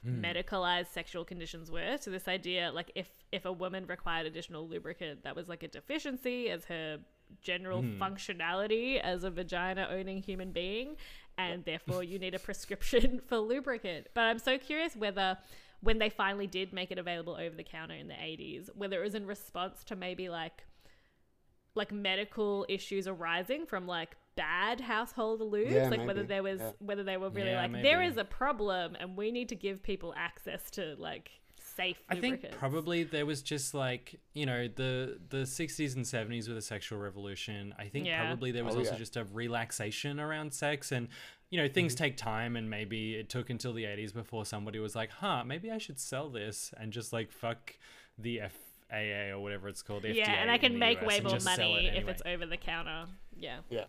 Hmm. 0.03 0.23
medicalized 0.23 0.87
sexual 0.87 1.23
conditions 1.23 1.71
were. 1.71 1.97
So 1.99 2.11
this 2.11 2.27
idea 2.27 2.71
like 2.73 2.91
if 2.95 3.09
if 3.31 3.45
a 3.45 3.51
woman 3.51 3.85
required 3.87 4.25
additional 4.25 4.67
lubricant, 4.67 5.23
that 5.23 5.35
was 5.35 5.47
like 5.47 5.63
a 5.63 5.67
deficiency 5.67 6.49
as 6.49 6.65
her 6.65 6.99
general 7.41 7.81
Hmm. 7.81 8.01
functionality 8.01 8.99
as 8.99 9.23
a 9.23 9.29
vagina 9.31 9.87
owning 9.89 10.21
human 10.21 10.51
being, 10.51 10.97
and 11.37 11.63
therefore 11.65 12.03
you 12.03 12.19
need 12.19 12.35
a 12.35 12.39
prescription 12.47 13.21
for 13.27 13.37
lubricant. 13.37 14.07
But 14.13 14.21
I'm 14.21 14.39
so 14.39 14.57
curious 14.57 14.95
whether 14.95 15.37
when 15.81 15.99
they 15.99 16.09
finally 16.09 16.47
did 16.47 16.71
make 16.73 16.91
it 16.91 16.97
available 16.97 17.33
over 17.35 17.55
the 17.55 17.63
counter 17.63 17.95
in 17.95 18.07
the 18.07 18.13
80s, 18.13 18.69
whether 18.75 19.01
it 19.01 19.03
was 19.03 19.15
in 19.15 19.25
response 19.25 19.83
to 19.85 19.95
maybe 19.95 20.29
like 20.29 20.63
like 21.75 21.91
medical 21.91 22.65
issues 22.69 23.07
arising 23.07 23.65
from 23.65 23.87
like 23.87 24.15
bad 24.35 24.81
household 24.81 25.41
lubes 25.41 25.71
Yeah, 25.71 25.89
like 25.89 26.05
whether 26.07 26.23
there 26.23 26.43
was 26.43 26.59
Yeah. 26.59 26.71
whether 26.79 27.03
they 27.03 27.17
were 27.17 27.29
really 27.29 27.51
Yeah, 27.51 27.61
like 27.67 27.71
there 27.83 27.99
maybe. 27.99 28.11
is 28.11 28.17
a 28.17 28.23
problem 28.25 28.95
and 28.99 29.15
we 29.17 29.31
need 29.31 29.49
to 29.49 29.55
give 29.55 29.83
people 29.83 30.13
access 30.17 30.69
to 30.71 30.95
like 30.97 31.31
safe 31.57 31.99
I 32.09 32.15
think 32.17 32.51
probably 32.51 33.03
there 33.03 33.25
was 33.25 33.41
just 33.41 33.73
like 33.73 34.19
you 34.33 34.45
know 34.45 34.67
the 34.67 35.19
the 35.29 35.45
60s 35.45 35.95
and 35.95 36.05
70s 36.05 36.47
with 36.47 36.55
the 36.57 36.61
sexual 36.61 36.99
revolution. 36.99 37.73
I 37.79 37.87
think 37.87 38.05
Yeah. 38.05 38.25
probably 38.25 38.51
there 38.51 38.63
was 38.63 38.75
Oh, 38.75 38.79
also 38.79 38.91
yeah. 38.91 38.97
just 38.97 39.17
a 39.17 39.23
relaxation 39.25 40.19
around 40.19 40.53
sex 40.53 40.91
and 40.91 41.07
you 41.49 41.59
know 41.61 41.67
things 41.67 41.93
Mm-hmm. 41.95 42.03
take 42.03 42.17
time 42.17 42.55
and 42.55 42.69
maybe 42.69 43.15
it 43.15 43.29
took 43.29 43.49
until 43.49 43.73
the 43.73 43.85
80s 43.85 44.13
before 44.13 44.45
somebody 44.45 44.79
was 44.79 44.95
like, 44.95 45.11
"Huh, 45.11 45.43
maybe 45.43 45.71
I 45.71 45.77
should 45.77 45.99
sell 45.99 46.29
this 46.29 46.73
and 46.77 46.91
just 46.93 47.13
like 47.13 47.31
fuck 47.31 47.75
the 48.17 48.41
F 48.41 48.55
AA 48.91 49.31
or 49.31 49.39
whatever 49.39 49.67
it's 49.67 49.81
called. 49.81 50.03
yeah, 50.03 50.25
FDA 50.27 50.29
and 50.41 50.51
I 50.51 50.57
can 50.59 50.77
make 50.77 50.99
US 51.01 51.07
way 51.07 51.19
more 51.21 51.39
money 51.39 51.87
it 51.87 51.95
if 51.95 52.07
it's 52.07 52.21
over 52.25 52.45
the 52.45 52.57
counter. 52.57 53.05
Yeah. 53.35 53.59
Yeah. 53.69 53.85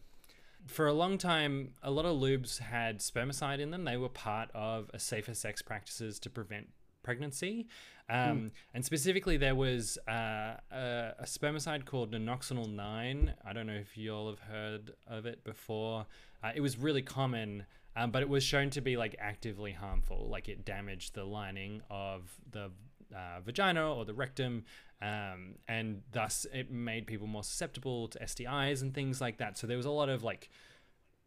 For 0.66 0.86
a 0.86 0.92
long 0.92 1.18
time, 1.18 1.74
a 1.82 1.90
lot 1.90 2.06
of 2.06 2.16
lubes 2.16 2.58
had 2.58 3.00
spermicide 3.00 3.58
in 3.60 3.70
them. 3.70 3.84
They 3.84 3.96
were 3.96 4.08
part 4.08 4.50
of 4.54 4.90
a 4.94 4.98
safer 4.98 5.34
sex 5.34 5.60
practices 5.62 6.18
to 6.20 6.30
prevent 6.30 6.68
pregnancy. 7.02 7.66
Um, 8.08 8.52
And 8.74 8.84
specifically, 8.84 9.36
there 9.36 9.54
was 9.54 9.98
uh, 10.08 10.56
a, 10.70 11.14
a 11.18 11.24
spermicide 11.24 11.84
called 11.84 12.12
Nonoxynol 12.12 12.70
9. 12.72 13.34
I 13.44 13.52
don't 13.52 13.66
know 13.66 13.74
if 13.74 13.96
you 13.96 14.14
all 14.14 14.28
have 14.30 14.40
heard 14.40 14.92
of 15.06 15.26
it 15.26 15.44
before. 15.44 16.06
Uh, 16.42 16.52
it 16.54 16.60
was 16.60 16.78
really 16.78 17.02
common, 17.02 17.64
um, 17.96 18.10
but 18.10 18.22
it 18.22 18.28
was 18.28 18.42
shown 18.42 18.70
to 18.70 18.80
be 18.80 18.96
like 18.96 19.16
actively 19.18 19.72
harmful. 19.72 20.28
Like 20.30 20.48
it 20.48 20.64
damaged 20.64 21.14
the 21.14 21.24
lining 21.24 21.82
of 21.90 22.34
the 22.50 22.70
uh, 23.14 23.40
vagina 23.40 23.94
or 23.94 24.04
the 24.04 24.14
rectum, 24.14 24.64
um, 25.00 25.54
and 25.68 26.02
thus 26.12 26.46
it 26.52 26.70
made 26.70 27.06
people 27.06 27.26
more 27.26 27.44
susceptible 27.44 28.08
to 28.08 28.18
STIs 28.20 28.82
and 28.82 28.94
things 28.94 29.20
like 29.20 29.38
that. 29.38 29.56
So 29.58 29.66
there 29.66 29.76
was 29.76 29.86
a 29.86 29.90
lot 29.90 30.08
of 30.08 30.22
like 30.22 30.50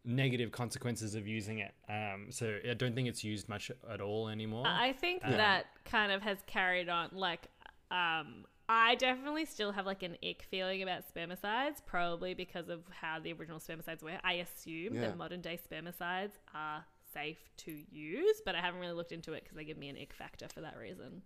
negative 0.04 0.52
consequences 0.52 1.14
of 1.14 1.26
using 1.26 1.58
it. 1.58 1.74
Um, 1.88 2.26
so 2.30 2.58
I 2.68 2.74
don't 2.74 2.94
think 2.94 3.08
it's 3.08 3.24
used 3.24 3.48
much 3.48 3.70
at 3.90 4.00
all 4.00 4.28
anymore. 4.28 4.64
I 4.66 4.92
think 4.92 5.22
Um, 5.24 5.32
that 5.32 5.66
kind 5.84 6.12
of 6.12 6.22
has 6.22 6.38
carried 6.46 6.88
on. 6.88 7.10
Like, 7.12 7.48
um, 7.90 8.46
I 8.70 8.94
definitely 8.96 9.44
still 9.46 9.72
have 9.72 9.86
like 9.86 10.02
an 10.02 10.16
ick 10.22 10.42
feeling 10.50 10.82
about 10.82 11.04
spermicides, 11.12 11.84
probably 11.86 12.34
because 12.34 12.68
of 12.68 12.80
how 12.90 13.18
the 13.18 13.32
original 13.32 13.58
spermicides 13.58 14.02
were. 14.02 14.18
I 14.22 14.34
assume 14.34 14.94
Yeah. 14.94 15.00
that 15.02 15.16
modern 15.16 15.40
day 15.40 15.58
spermicides 15.58 16.32
are 16.54 16.84
safe 17.12 17.38
to 17.58 17.72
use, 17.90 18.40
but 18.44 18.54
I 18.54 18.60
haven't 18.60 18.80
really 18.80 18.92
looked 18.92 19.12
into 19.12 19.32
it 19.32 19.42
because 19.44 19.56
they 19.56 19.64
give 19.64 19.78
me 19.78 19.88
an 19.88 19.96
ick 19.96 20.12
factor 20.12 20.48
for 20.48 20.60
that 20.60 20.76
reason. 20.76 21.22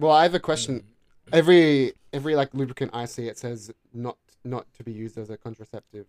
Well, 0.00 0.12
I 0.12 0.22
have 0.24 0.34
a 0.34 0.40
question. 0.40 0.84
Every 1.32 1.92
every 2.12 2.34
like 2.34 2.52
lubricant 2.54 2.90
I 2.94 3.04
see, 3.04 3.28
it 3.28 3.38
says 3.38 3.70
not 3.92 4.16
not 4.44 4.66
to 4.74 4.82
be 4.84 4.92
used 4.92 5.16
as 5.18 5.30
a 5.30 5.36
contraceptive. 5.36 6.06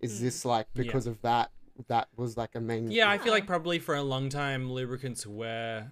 Is 0.00 0.20
this 0.20 0.44
like 0.44 0.66
Yeah. 0.74 0.82
because 0.82 1.06
of 1.06 1.20
that? 1.22 1.50
That 1.88 2.08
was 2.16 2.36
like 2.36 2.54
a 2.54 2.60
main. 2.60 2.90
Yeah, 2.90 3.10
I 3.10 3.18
feel 3.18 3.32
like 3.32 3.46
probably 3.46 3.78
for 3.80 3.94
a 3.96 4.02
long 4.02 4.28
time 4.28 4.70
lubricants 4.70 5.26
were 5.26 5.86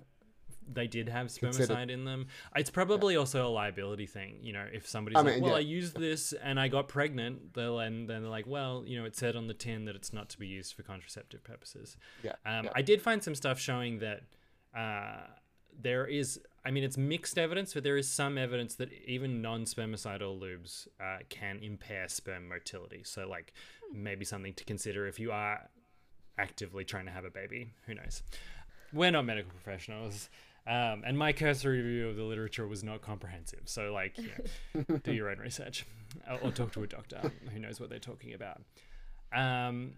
they 0.72 0.86
did 0.86 1.08
have 1.08 1.26
Considered. 1.34 1.68
spermicide 1.70 1.90
in 1.90 2.04
them. 2.04 2.28
It's 2.54 2.70
probably 2.70 3.16
also 3.16 3.44
a 3.46 3.50
liability 3.50 4.06
thing. 4.06 4.38
You 4.42 4.52
know, 4.52 4.64
if 4.72 4.86
somebody's 4.86 5.16
I 5.16 5.22
like, 5.22 5.34
mean, 5.34 5.42
"Well, 5.42 5.52
yeah. 5.52 5.56
I 5.56 5.60
used 5.60 5.96
this 5.98 6.32
and 6.34 6.60
I 6.60 6.68
got 6.68 6.86
pregnant," 6.86 7.54
they'll 7.54 7.80
and 7.80 8.08
then 8.08 8.22
they're 8.22 8.30
like, 8.30 8.46
"Well, 8.46 8.84
you 8.86 8.96
know, 8.98 9.04
it 9.04 9.16
said 9.16 9.34
on 9.34 9.48
the 9.48 9.54
tin 9.54 9.86
that 9.86 9.96
it's 9.96 10.12
not 10.12 10.28
to 10.30 10.38
be 10.38 10.46
used 10.46 10.74
for 10.74 10.84
contraceptive 10.84 11.42
purposes." 11.42 11.96
Yeah. 12.22 12.34
Um, 12.46 12.66
yeah. 12.66 12.70
I 12.76 12.82
did 12.82 13.02
find 13.02 13.24
some 13.24 13.34
stuff 13.34 13.58
showing 13.58 13.98
that 13.98 14.22
uh, 14.76 15.26
there 15.80 16.06
is, 16.06 16.38
I 16.64 16.70
mean, 16.70 16.84
it's 16.84 16.96
mixed 16.96 17.38
evidence, 17.38 17.74
but 17.74 17.82
there 17.82 17.96
is 17.96 18.08
some 18.08 18.38
evidence 18.38 18.76
that 18.76 18.92
even 19.06 19.42
non 19.42 19.64
spermicidal 19.64 20.40
lubes 20.40 20.86
uh, 21.00 21.18
can 21.28 21.58
impair 21.60 22.08
sperm 22.08 22.48
motility. 22.48 23.02
So, 23.04 23.28
like, 23.28 23.52
maybe 23.92 24.24
something 24.24 24.54
to 24.54 24.64
consider 24.64 25.06
if 25.06 25.18
you 25.18 25.32
are 25.32 25.68
actively 26.38 26.84
trying 26.84 27.06
to 27.06 27.10
have 27.10 27.24
a 27.24 27.30
baby. 27.30 27.72
Who 27.86 27.94
knows? 27.94 28.22
We're 28.92 29.10
not 29.10 29.24
medical 29.24 29.50
professionals. 29.50 30.28
Um, 30.64 31.02
and 31.04 31.18
my 31.18 31.32
cursory 31.32 31.80
review 31.82 32.08
of 32.08 32.16
the 32.16 32.22
literature 32.22 32.68
was 32.68 32.84
not 32.84 33.02
comprehensive. 33.02 33.62
So, 33.64 33.92
like, 33.92 34.16
do 35.02 35.12
your 35.12 35.30
own 35.30 35.38
research 35.38 35.84
or 36.42 36.52
talk 36.52 36.72
to 36.72 36.84
a 36.84 36.86
doctor 36.86 37.32
who 37.52 37.58
knows 37.58 37.80
what 37.80 37.90
they're 37.90 37.98
talking 37.98 38.34
about. 38.34 38.62
Um, 39.34 39.94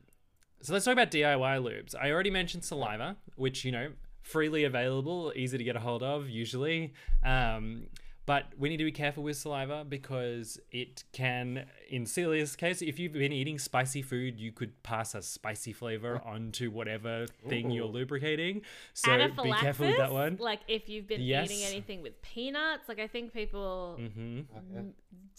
so 0.61 0.73
let's 0.73 0.85
talk 0.85 0.93
about 0.93 1.11
DIY 1.11 1.62
lubes. 1.62 1.95
I 1.95 2.11
already 2.11 2.31
mentioned 2.31 2.65
saliva, 2.65 3.17
which 3.37 3.65
you 3.65 3.73
know 3.73 3.91
freely 4.25 4.64
available, 4.64 5.33
easy 5.37 5.57
to 5.59 5.64
get 5.64 5.77
a 5.77 5.81
hold 5.81 6.03
of 6.03 6.29
usually. 6.29 6.93
Um, 7.25 7.87
but 8.27 8.47
we 8.59 8.70
need 8.70 8.79
to 8.79 8.85
be 8.85 8.91
careful 8.93 9.22
with 9.22 9.37
saliva 9.37 9.85
because 9.87 10.59
it 10.72 11.05
can, 11.12 11.66
in 11.91 12.07
Celia's 12.07 12.57
case, 12.57 12.81
if 12.81 12.99
you've 12.99 13.12
been 13.12 13.33
eating 13.33 13.59
spicy 13.59 14.01
food, 14.01 14.41
you 14.41 14.51
could 14.51 14.83
pass 14.83 15.14
a 15.14 15.20
spicy 15.20 15.75
flavor 15.75 16.22
onto 16.25 16.70
whatever 16.70 17.27
thing 17.51 17.70
you're 17.70 17.85
lubricating. 17.85 18.62
So 18.95 19.14
be 19.43 19.53
careful 19.53 19.87
with 19.89 19.99
that 19.99 20.11
one. 20.11 20.39
like 20.41 20.61
if 20.68 20.89
you've 20.89 21.07
been 21.07 21.20
Yes. 21.20 21.51
eating 21.51 21.64
anything 21.66 22.01
with 22.01 22.20
peanuts, 22.22 22.89
like 22.89 22.99
I 22.99 23.09
think 23.09 23.35
people 23.35 23.97
hmm 24.01 24.41
Oh, 24.57 24.61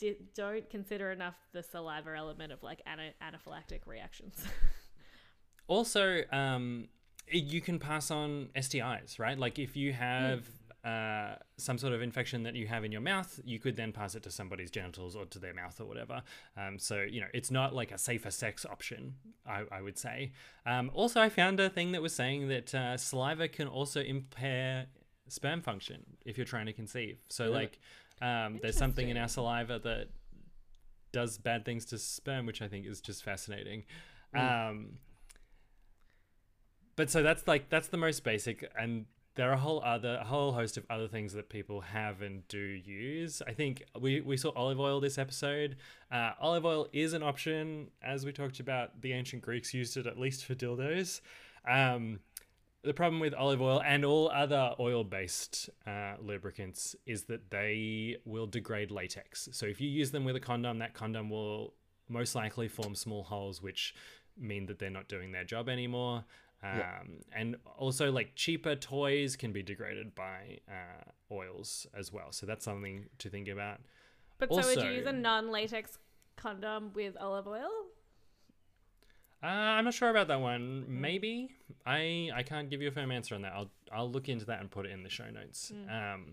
yeah. 0.03 0.11
don't 0.35 0.69
consider 0.69 1.11
enough 1.11 1.33
the 1.53 1.63
saliva 1.63 2.15
element 2.15 2.51
of 2.53 2.61
like 2.61 2.83
ana- 2.85 3.13
anaphylactic 3.19 3.87
reactions. 3.87 4.45
also 5.67 6.21
um 6.31 6.87
i- 6.87 7.04
you 7.31 7.61
can 7.61 7.79
pass 7.79 8.11
on 8.11 8.49
STIs, 8.55 9.19
right? 9.19 9.37
Like 9.37 9.59
if 9.59 9.75
you 9.75 9.93
have 9.93 10.45
uh, 10.83 11.35
some 11.57 11.77
sort 11.77 11.93
of 11.93 12.01
infection 12.01 12.43
that 12.43 12.53
you 12.53 12.67
have 12.67 12.83
in 12.83 12.91
your 12.91 13.01
mouth, 13.01 13.39
you 13.43 13.57
could 13.57 13.75
then 13.75 13.91
pass 13.91 14.13
it 14.13 14.23
to 14.23 14.31
somebody's 14.31 14.69
genitals 14.69 15.15
or 15.15 15.25
to 15.25 15.39
their 15.39 15.53
mouth 15.53 15.79
or 15.81 15.85
whatever. 15.85 16.21
Um, 16.55 16.77
so 16.77 17.01
you 17.01 17.21
know, 17.21 17.27
it's 17.33 17.49
not 17.49 17.73
like 17.73 17.91
a 17.91 17.97
safer 17.97 18.29
sex 18.29 18.65
option, 18.65 19.15
I, 19.47 19.63
I 19.71 19.81
would 19.81 19.97
say. 19.97 20.31
Um, 20.65 20.91
also, 20.93 21.19
I 21.19 21.29
found 21.29 21.59
a 21.59 21.69
thing 21.69 21.91
that 21.93 22.01
was 22.01 22.13
saying 22.13 22.49
that 22.49 22.75
uh, 22.75 22.97
saliva 22.97 23.47
can 23.47 23.67
also 23.67 24.01
impair 24.01 24.85
sperm 25.27 25.61
function 25.61 26.03
if 26.23 26.37
you're 26.37 26.45
trying 26.45 26.67
to 26.67 26.73
conceive. 26.73 27.17
So 27.29 27.45
Really? 27.45 27.55
like, 27.55 27.79
um, 28.21 28.59
there's 28.61 28.77
something 28.77 29.09
in 29.09 29.17
our 29.17 29.27
saliva 29.27 29.79
that 29.79 30.09
does 31.11 31.37
bad 31.39 31.65
things 31.65 31.85
to 31.85 31.97
sperm, 31.97 32.45
which 32.45 32.61
I 32.61 32.67
think 32.67 32.85
is 32.85 33.01
just 33.01 33.23
fascinating. 33.23 33.85
Mm. 34.35 34.69
Um, 34.69 34.89
but 36.95 37.09
so 37.09 37.23
that's 37.23 37.47
like 37.47 37.69
that's 37.69 37.87
the 37.87 37.97
most 37.97 38.23
basic, 38.23 38.69
and 38.77 39.05
there 39.35 39.49
are 39.49 39.53
a 39.53 39.57
whole 39.57 39.81
other 39.83 40.17
a 40.21 40.23
whole 40.23 40.53
host 40.53 40.77
of 40.77 40.85
other 40.89 41.07
things 41.07 41.33
that 41.33 41.49
people 41.49 41.81
have 41.81 42.21
and 42.21 42.47
do 42.47 42.59
use. 42.59 43.41
I 43.45 43.51
think 43.51 43.83
we 43.99 44.21
we 44.21 44.37
saw 44.37 44.51
olive 44.55 44.79
oil 44.79 44.99
this 44.99 45.17
episode. 45.17 45.75
Uh, 46.11 46.31
olive 46.39 46.65
oil 46.65 46.87
is 46.93 47.13
an 47.13 47.21
option, 47.21 47.91
as 48.01 48.25
we 48.25 48.31
talked 48.31 48.59
about. 48.59 49.01
The 49.01 49.13
ancient 49.13 49.41
Greeks 49.41 49.73
used 49.73 49.97
it 49.97 50.07
at 50.07 50.17
least 50.17 50.45
for 50.45 50.55
dildos. 50.55 51.21
Um, 51.69 52.19
the 52.83 52.93
problem 52.93 53.19
with 53.19 53.33
olive 53.33 53.61
oil 53.61 53.81
and 53.83 54.05
all 54.05 54.29
other 54.29 54.73
oil 54.79 55.03
based 55.03 55.69
uh, 55.85 56.13
lubricants 56.21 56.95
is 57.05 57.23
that 57.23 57.49
they 57.49 58.17
will 58.25 58.47
degrade 58.47 58.91
latex. 58.91 59.49
So 59.51 59.65
if 59.65 59.81
you 59.81 59.89
use 59.89 60.11
them 60.11 60.23
with 60.23 60.35
a 60.35 60.39
condom, 60.39 60.79
that 60.79 60.93
condom 60.93 61.29
will 61.29 61.73
most 62.07 62.35
likely 62.35 62.67
form 62.67 62.95
small 62.95 63.23
holes, 63.23 63.61
which 63.61 63.95
mean 64.37 64.67
that 64.67 64.79
they're 64.79 64.89
not 64.89 65.07
doing 65.07 65.31
their 65.31 65.43
job 65.43 65.67
anymore. 65.67 66.23
Um, 66.71 66.77
Yeah. 66.79 66.99
And 67.35 67.55
also, 67.77 68.11
like 68.11 68.35
cheaper 68.35 68.75
toys 68.75 69.35
can 69.35 69.51
be 69.51 69.61
degraded 69.63 70.15
by 70.15 70.59
uh, 70.69 71.03
oils 71.33 71.87
as 71.97 72.11
well. 72.11 72.31
So 72.31 72.45
that's 72.45 72.65
something 72.65 73.05
to 73.19 73.29
think 73.29 73.47
about. 73.47 73.81
but 74.37 74.49
so 74.49 74.55
would 74.67 74.77
you 74.85 74.91
use 74.91 75.05
a 75.07 75.13
non-latex 75.13 75.97
condom 76.35 76.91
with 76.93 77.15
olive 77.19 77.47
oil? 77.47 77.69
Uh, 79.43 79.47
I'm 79.47 79.85
not 79.85 79.93
sure 79.93 80.09
about 80.09 80.27
that 80.29 80.41
one. 80.41 80.85
Maybe 80.87 81.51
I 81.85 82.31
I 82.33 82.41
can't 82.43 82.69
give 82.69 82.81
you 82.81 82.87
a 82.87 82.91
firm 82.91 83.11
answer 83.11 83.35
on 83.35 83.41
that. 83.43 83.53
I'll 83.53 83.69
I'll 83.91 84.09
look 84.09 84.27
into 84.29 84.45
that 84.45 84.59
and 84.61 84.71
put 84.71 84.85
it 84.85 84.91
in 84.91 85.03
the 85.03 85.09
show 85.09 85.29
notes. 85.29 85.71
Um, 85.89 86.31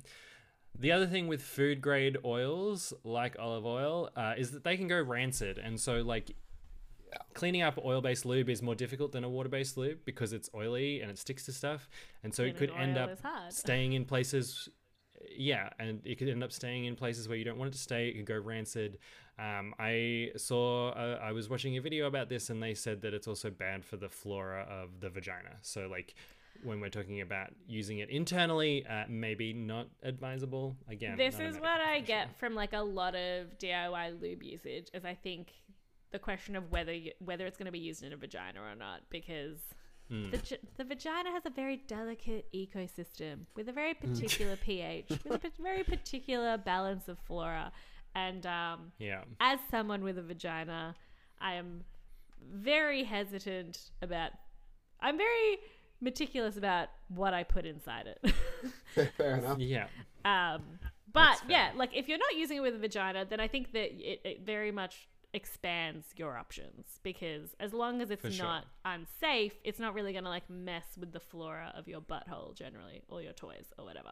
the 0.79 0.93
other 0.93 1.07
thing 1.07 1.27
with 1.29 1.43
food 1.43 1.83
grade 1.83 2.17
oils 2.25 2.95
like 3.05 3.37
olive 3.39 3.67
oil 3.67 4.09
uh, 4.17 4.35
is 4.39 4.53
that 4.53 4.65
they 4.65 4.77
can 4.79 4.89
go 4.89 5.01
rancid, 5.03 5.59
and 5.59 5.79
so 5.79 6.01
like 6.01 6.35
Yeah. 7.13 7.19
cleaning 7.35 7.63
up 7.63 7.79
oil 7.85 8.01
based 8.01 8.25
lube 8.25 8.49
is 8.49 8.63
more 8.63 8.75
difficult 8.75 9.13
than 9.13 9.25
a 9.25 9.29
water 9.29 9.49
based 9.49 9.77
lube 9.77 9.99
because 10.05 10.33
it's 10.33 10.49
oily 10.55 11.01
and 11.03 11.11
it 11.11 11.19
sticks 11.19 11.45
to 11.47 11.53
stuff, 11.53 11.89
and 12.25 12.35
so 12.35 12.43
it 12.43 12.57
could 12.57 12.71
end 12.71 12.97
up 12.97 13.11
staying 13.51 13.93
in 13.93 14.05
places 14.05 14.69
yeah 15.37 15.69
and 15.79 16.01
it 16.05 16.19
could 16.19 16.29
end 16.29 16.43
up 16.43 16.53
staying 16.53 16.85
in 16.85 16.97
places 16.97 17.29
where 17.29 17.37
you 17.37 17.45
don't 17.45 17.59
want 17.59 17.69
it 17.69 17.73
to 17.73 17.79
stay. 17.79 18.09
It 18.09 18.17
could 18.17 18.27
go 18.27 18.39
rancid. 18.39 18.99
Um, 19.39 19.75
i 19.79 20.31
saw 20.37 20.91
uh, 20.91 21.19
i 21.23 21.33
was 21.33 21.49
watching 21.49 21.79
a 21.79 21.81
video 21.81 22.07
about 22.07 22.29
this 22.29 22.51
and 22.51 22.63
they 22.63 22.75
said 22.75 23.01
that 23.01 23.15
it's 23.15 23.27
also 23.27 23.49
bad 23.51 23.83
for 23.83 23.97
the 23.97 24.09
flora 24.09 24.67
of 24.69 25.01
the 25.01 25.09
vagina. 25.09 25.57
So 25.63 25.89
like 25.91 26.15
when 26.63 26.81
we're 26.81 26.91
talking 26.91 27.23
about 27.23 27.49
using 27.67 27.99
it 27.99 28.11
internally 28.11 28.85
uh, 28.87 29.05
maybe 29.09 29.53
not 29.53 29.89
advisable. 30.03 30.77
Again 30.89 31.17
this 31.17 31.39
not 31.39 31.49
is 31.49 31.57
what 31.57 31.81
I 31.81 32.01
get 32.01 32.39
from 32.39 32.55
like 32.55 32.73
a 32.73 32.83
lot 32.83 33.15
of 33.15 33.59
DIY 33.59 34.21
lube 34.21 34.43
usage 34.43 34.89
is 34.93 35.05
I 35.05 35.15
think 35.15 35.53
the 36.13 36.19
question 36.19 36.57
of 36.57 36.71
whether 36.71 36.93
you, 36.93 37.13
whether 37.19 37.47
it's 37.47 37.57
going 37.57 37.67
to 37.67 37.73
be 37.73 37.79
used 37.79 38.03
in 38.03 38.13
a 38.13 38.17
vagina 38.17 38.61
or 38.61 38.75
not 38.75 39.01
because 39.11 39.59
Mm. 40.11 40.31
the, 40.33 40.59
the 40.77 40.85
vagina 40.85 41.31
has 41.31 41.47
a 41.47 41.51
very 41.51 41.77
delicate 41.87 42.47
ecosystem 42.53 43.47
with 43.57 43.69
a 43.69 43.73
very 43.73 43.95
particular 43.95 44.57
pH 44.65 45.09
with 45.25 45.45
a 45.45 45.51
very 45.63 45.85
particular 45.85 46.59
balance 46.59 47.09
of 47.09 47.19
flora. 47.21 47.73
And 48.15 48.45
um, 48.45 48.93
yeah. 48.99 49.23
as 49.41 49.59
someone 49.71 50.03
with 50.05 50.19
a 50.19 50.23
vagina 50.23 50.97
I 51.41 51.55
am 51.55 51.85
very 52.53 53.05
hesitant 53.05 53.91
about 54.03 54.33
I'm 55.01 55.17
very 55.17 55.59
meticulous 56.01 56.57
about 56.57 56.89
what 57.09 57.33
I 57.33 57.45
put 57.45 57.65
inside 57.65 58.07
it. 58.07 58.35
Fair 59.17 59.37
enough. 59.37 59.59
yeah. 59.61 59.87
Um, 60.25 60.63
but 61.13 61.43
yeah, 61.49 61.71
like 61.75 61.91
if 61.95 62.09
you're 62.09 62.19
not 62.19 62.37
using 62.37 62.59
it 62.59 62.61
with 62.61 62.75
a 62.75 62.79
vagina, 62.79 63.25
then 63.25 63.41
I 63.41 63.49
think 63.49 63.73
that 63.73 63.91
it, 63.93 64.21
it 64.25 64.41
very 64.45 64.73
much 64.73 65.09
expands 65.35 66.07
your 66.17 66.37
options 66.37 67.01
because 67.03 67.55
as 67.59 67.73
long 67.73 68.01
as 68.03 68.11
it's 68.11 68.23
For 68.23 68.31
sure. 68.31 68.45
not 68.45 68.65
unsafe, 68.85 69.55
it's 69.65 69.79
not 69.79 69.95
really 69.95 70.13
going 70.13 70.25
to 70.25 70.31
like 70.31 70.49
mess 70.51 70.85
with 70.99 71.13
the 71.13 71.21
flora 71.21 71.73
of 71.77 71.89
your 71.89 72.01
butthole 72.01 72.55
generally 72.55 73.03
or 73.09 73.23
your 73.23 73.33
toys 73.33 73.73
or 73.79 73.85
whatever. 73.85 74.11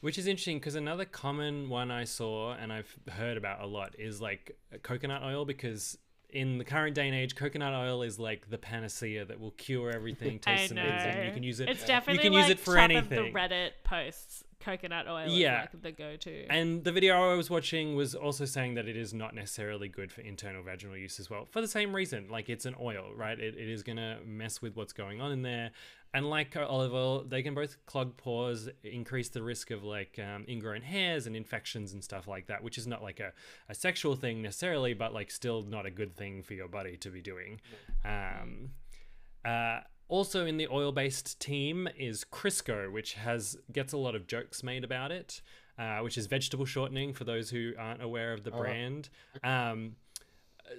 Which 0.00 0.18
is 0.18 0.26
interesting 0.26 0.58
because 0.58 0.74
another 0.74 1.06
common 1.06 1.70
one 1.70 1.90
I 1.90 2.04
saw 2.04 2.52
and 2.52 2.70
I've 2.72 2.94
heard 3.10 3.38
about 3.38 3.62
a 3.62 3.66
lot 3.66 3.94
is 3.98 4.20
like 4.20 4.58
coconut 4.82 5.22
oil 5.22 5.46
because 5.46 5.96
in 6.28 6.58
the 6.58 6.64
current 6.64 6.94
day 6.94 7.06
and 7.06 7.14
age, 7.16 7.34
coconut 7.36 7.72
oil 7.72 8.02
is 8.02 8.18
like 8.18 8.50
the 8.50 8.58
panacea 8.58 9.24
that 9.24 9.40
will 9.40 9.52
cure 9.52 9.90
everything, 9.90 10.40
know. 10.46 10.52
amazing. 10.52 11.24
You 11.26 11.32
can 11.32 11.42
use 11.42 11.60
it. 11.60 11.68
It's 11.70 11.86
definitely 11.86 12.24
you 12.24 12.30
can 12.30 12.38
like 12.38 12.48
use 12.48 12.50
it 12.50 12.60
for 12.60 12.74
top 12.74 12.90
anything. 12.90 13.18
Of 13.18 13.32
the 13.32 13.38
Reddit 13.38 13.70
posts, 13.84 14.44
coconut 14.64 15.06
oil 15.08 15.28
Yeah. 15.28 15.64
is 15.64 15.68
like 15.74 15.82
the 15.82 15.92
go-to. 15.92 16.46
And 16.48 16.82
the 16.84 16.92
video 16.92 17.30
I 17.30 17.34
was 17.34 17.50
watching 17.50 17.94
was 17.94 18.14
also 18.14 18.44
saying 18.44 18.74
that 18.74 18.88
it 18.88 18.96
is 18.96 19.12
not 19.12 19.34
necessarily 19.34 19.88
good 19.88 20.10
for 20.10 20.20
internal 20.22 20.62
vaginal 20.62 20.96
use 20.96 21.20
as 21.20 21.28
well, 21.28 21.46
for 21.50 21.60
the 21.60 21.68
same 21.68 21.94
reason. 21.94 22.28
Like 22.30 22.48
it's 22.48 22.64
an 22.66 22.74
oil, 22.80 23.10
right? 23.14 23.38
It, 23.38 23.56
it 23.56 23.68
is 23.68 23.82
going 23.82 23.96
to 23.96 24.18
mess 24.24 24.62
with 24.62 24.76
what's 24.76 24.92
going 24.92 25.20
on 25.20 25.32
in 25.32 25.42
there. 25.42 25.70
And 26.14 26.30
like 26.30 26.56
uh, 26.56 26.64
olive 26.64 26.94
oil, 26.94 27.24
they 27.24 27.42
can 27.42 27.54
both 27.54 27.76
clog 27.86 28.16
pores, 28.16 28.68
increase 28.84 29.28
the 29.30 29.42
risk 29.42 29.72
of 29.72 29.82
like 29.82 30.18
um, 30.20 30.44
ingrown 30.48 30.82
hairs 30.82 31.26
and 31.26 31.34
infections 31.34 31.92
and 31.92 32.04
stuff 32.04 32.28
like 32.28 32.46
that, 32.46 32.62
which 32.62 32.78
is 32.78 32.86
not 32.86 33.02
like 33.02 33.18
a, 33.18 33.32
a 33.68 33.74
sexual 33.74 34.14
thing 34.14 34.40
necessarily, 34.40 34.94
but 34.94 35.12
like 35.12 35.30
still 35.32 35.62
not 35.62 35.86
a 35.86 35.90
good 35.90 36.16
thing 36.16 36.42
for 36.42 36.54
your 36.54 36.68
body 36.68 36.96
to 36.98 37.10
be 37.10 37.20
doing. 37.20 37.60
Um, 38.04 38.70
uh, 39.44 39.80
also 40.08 40.46
in 40.46 40.56
the 40.56 40.68
oil-based 40.68 41.40
team 41.40 41.88
is 41.96 42.24
Crisco, 42.24 42.92
which 42.92 43.14
has 43.14 43.56
gets 43.72 43.92
a 43.92 43.96
lot 43.96 44.14
of 44.14 44.26
jokes 44.26 44.62
made 44.62 44.84
about 44.84 45.10
it, 45.12 45.40
uh, 45.78 45.98
which 46.00 46.16
is 46.18 46.26
vegetable 46.26 46.66
shortening 46.66 47.12
for 47.14 47.24
those 47.24 47.50
who 47.50 47.72
aren't 47.78 48.02
aware 48.02 48.32
of 48.32 48.44
the 48.44 48.52
Oh. 48.52 48.58
brand. 48.58 49.08
Um, 49.42 49.96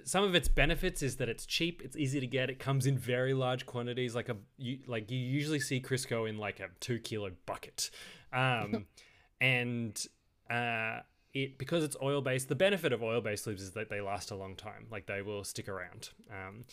some 0.04 0.24
of 0.24 0.34
its 0.34 0.48
benefits 0.48 1.02
is 1.02 1.16
that 1.16 1.28
it's 1.28 1.46
cheap, 1.46 1.80
it's 1.84 1.96
easy 1.96 2.18
to 2.20 2.26
get, 2.26 2.50
it 2.50 2.58
comes 2.58 2.86
in 2.86 2.98
very 2.98 3.34
large 3.34 3.66
quantities. 3.66 4.14
Like 4.14 4.28
a 4.28 4.36
you, 4.56 4.78
like 4.86 5.10
you 5.10 5.18
usually 5.18 5.60
see 5.60 5.80
Crisco 5.80 6.28
in 6.28 6.38
like 6.38 6.58
a 6.60 6.68
two 6.80 6.98
kilo 6.98 7.30
bucket, 7.46 7.90
um, 8.32 8.86
and 9.40 10.04
uh, 10.50 11.00
it 11.34 11.56
because 11.58 11.84
it's 11.84 11.96
oil 12.02 12.20
based. 12.20 12.48
The 12.48 12.54
benefit 12.56 12.92
of 12.92 13.02
oil 13.02 13.20
based 13.20 13.46
lubes 13.46 13.60
is 13.60 13.72
that 13.72 13.88
they 13.90 14.00
last 14.00 14.30
a 14.30 14.34
long 14.36 14.56
time. 14.56 14.86
Like 14.90 15.06
they 15.06 15.22
will 15.22 15.44
stick 15.44 15.68
around. 15.68 16.10
Um, 16.30 16.64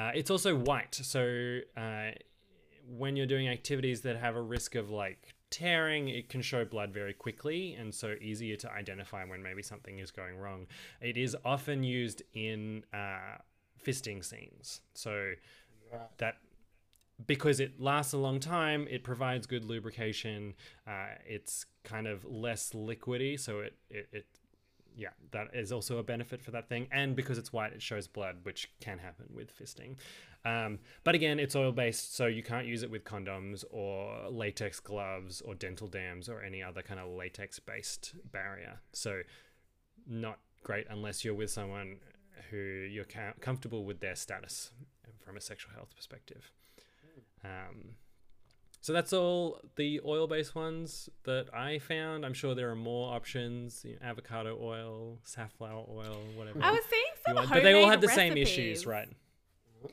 uh, 0.00 0.10
it's 0.14 0.30
also 0.30 0.54
white, 0.54 0.94
so 0.94 1.60
uh, 1.76 2.10
when 2.88 3.16
you're 3.16 3.26
doing 3.26 3.48
activities 3.48 4.00
that 4.00 4.16
have 4.16 4.34
a 4.34 4.40
risk 4.40 4.74
of 4.74 4.90
like 4.90 5.34
tearing, 5.50 6.08
it 6.08 6.28
can 6.30 6.40
show 6.40 6.64
blood 6.64 6.90
very 6.90 7.12
quickly, 7.12 7.74
and 7.74 7.94
so 7.94 8.14
easier 8.20 8.56
to 8.56 8.72
identify 8.72 9.24
when 9.24 9.42
maybe 9.42 9.62
something 9.62 9.98
is 9.98 10.10
going 10.10 10.38
wrong. 10.38 10.66
It 11.02 11.18
is 11.18 11.36
often 11.44 11.82
used 11.82 12.22
in 12.32 12.84
uh, 12.94 13.38
fisting 13.84 14.24
scenes, 14.24 14.80
so 14.94 15.32
that 16.16 16.36
because 17.26 17.60
it 17.60 17.78
lasts 17.78 18.14
a 18.14 18.18
long 18.18 18.40
time, 18.40 18.86
it 18.88 19.04
provides 19.04 19.46
good 19.46 19.64
lubrication. 19.66 20.54
Uh, 20.86 21.16
it's 21.26 21.66
kind 21.84 22.06
of 22.06 22.24
less 22.24 22.70
liquidy, 22.72 23.38
so 23.38 23.60
it, 23.60 23.74
it 23.90 24.08
it 24.12 24.26
yeah, 25.00 25.08
that 25.30 25.48
is 25.54 25.72
also 25.72 25.96
a 25.96 26.02
benefit 26.02 26.42
for 26.42 26.50
that 26.50 26.68
thing. 26.68 26.86
And 26.92 27.16
because 27.16 27.38
it's 27.38 27.54
white, 27.54 27.72
it 27.72 27.80
shows 27.80 28.06
blood, 28.06 28.36
which 28.42 28.70
can 28.80 28.98
happen 28.98 29.24
with 29.34 29.50
fisting. 29.58 29.96
Um, 30.44 30.78
but 31.04 31.14
again, 31.14 31.40
it's 31.40 31.56
oil 31.56 31.72
based, 31.72 32.14
so 32.14 32.26
you 32.26 32.42
can't 32.42 32.66
use 32.66 32.82
it 32.82 32.90
with 32.90 33.04
condoms 33.04 33.64
or 33.70 34.28
latex 34.30 34.78
gloves 34.78 35.40
or 35.40 35.54
dental 35.54 35.86
dams 35.86 36.28
or 36.28 36.42
any 36.42 36.62
other 36.62 36.82
kind 36.82 37.00
of 37.00 37.08
latex 37.08 37.58
based 37.58 38.14
barrier. 38.30 38.80
So, 38.92 39.22
not 40.06 40.38
great 40.62 40.86
unless 40.90 41.24
you're 41.24 41.34
with 41.34 41.50
someone 41.50 41.96
who 42.50 42.58
you're 42.58 43.04
com- 43.04 43.34
comfortable 43.40 43.84
with 43.84 44.00
their 44.00 44.16
status 44.16 44.70
from 45.24 45.38
a 45.38 45.40
sexual 45.40 45.72
health 45.74 45.94
perspective. 45.96 46.50
Um, 47.42 47.96
so 48.80 48.92
that's 48.92 49.12
all 49.12 49.60
the 49.76 50.00
oil-based 50.04 50.54
ones 50.54 51.08
that 51.24 51.46
I 51.54 51.78
found. 51.78 52.24
I'm 52.24 52.34
sure 52.34 52.54
there 52.54 52.70
are 52.70 52.76
more 52.76 53.14
options: 53.14 53.84
you 53.84 53.92
know, 53.92 53.98
avocado 54.02 54.58
oil, 54.60 55.18
safflower 55.22 55.84
oil, 55.88 56.16
whatever. 56.36 56.60
I 56.62 56.70
was 56.70 56.84
seeing 56.88 57.02
some 57.26 57.36
homemade 57.36 57.50
But 57.54 57.62
they 57.62 57.72
all 57.74 57.88
have 57.88 58.00
the 58.00 58.08
same 58.08 58.36
issues, 58.36 58.86
right? 58.86 59.08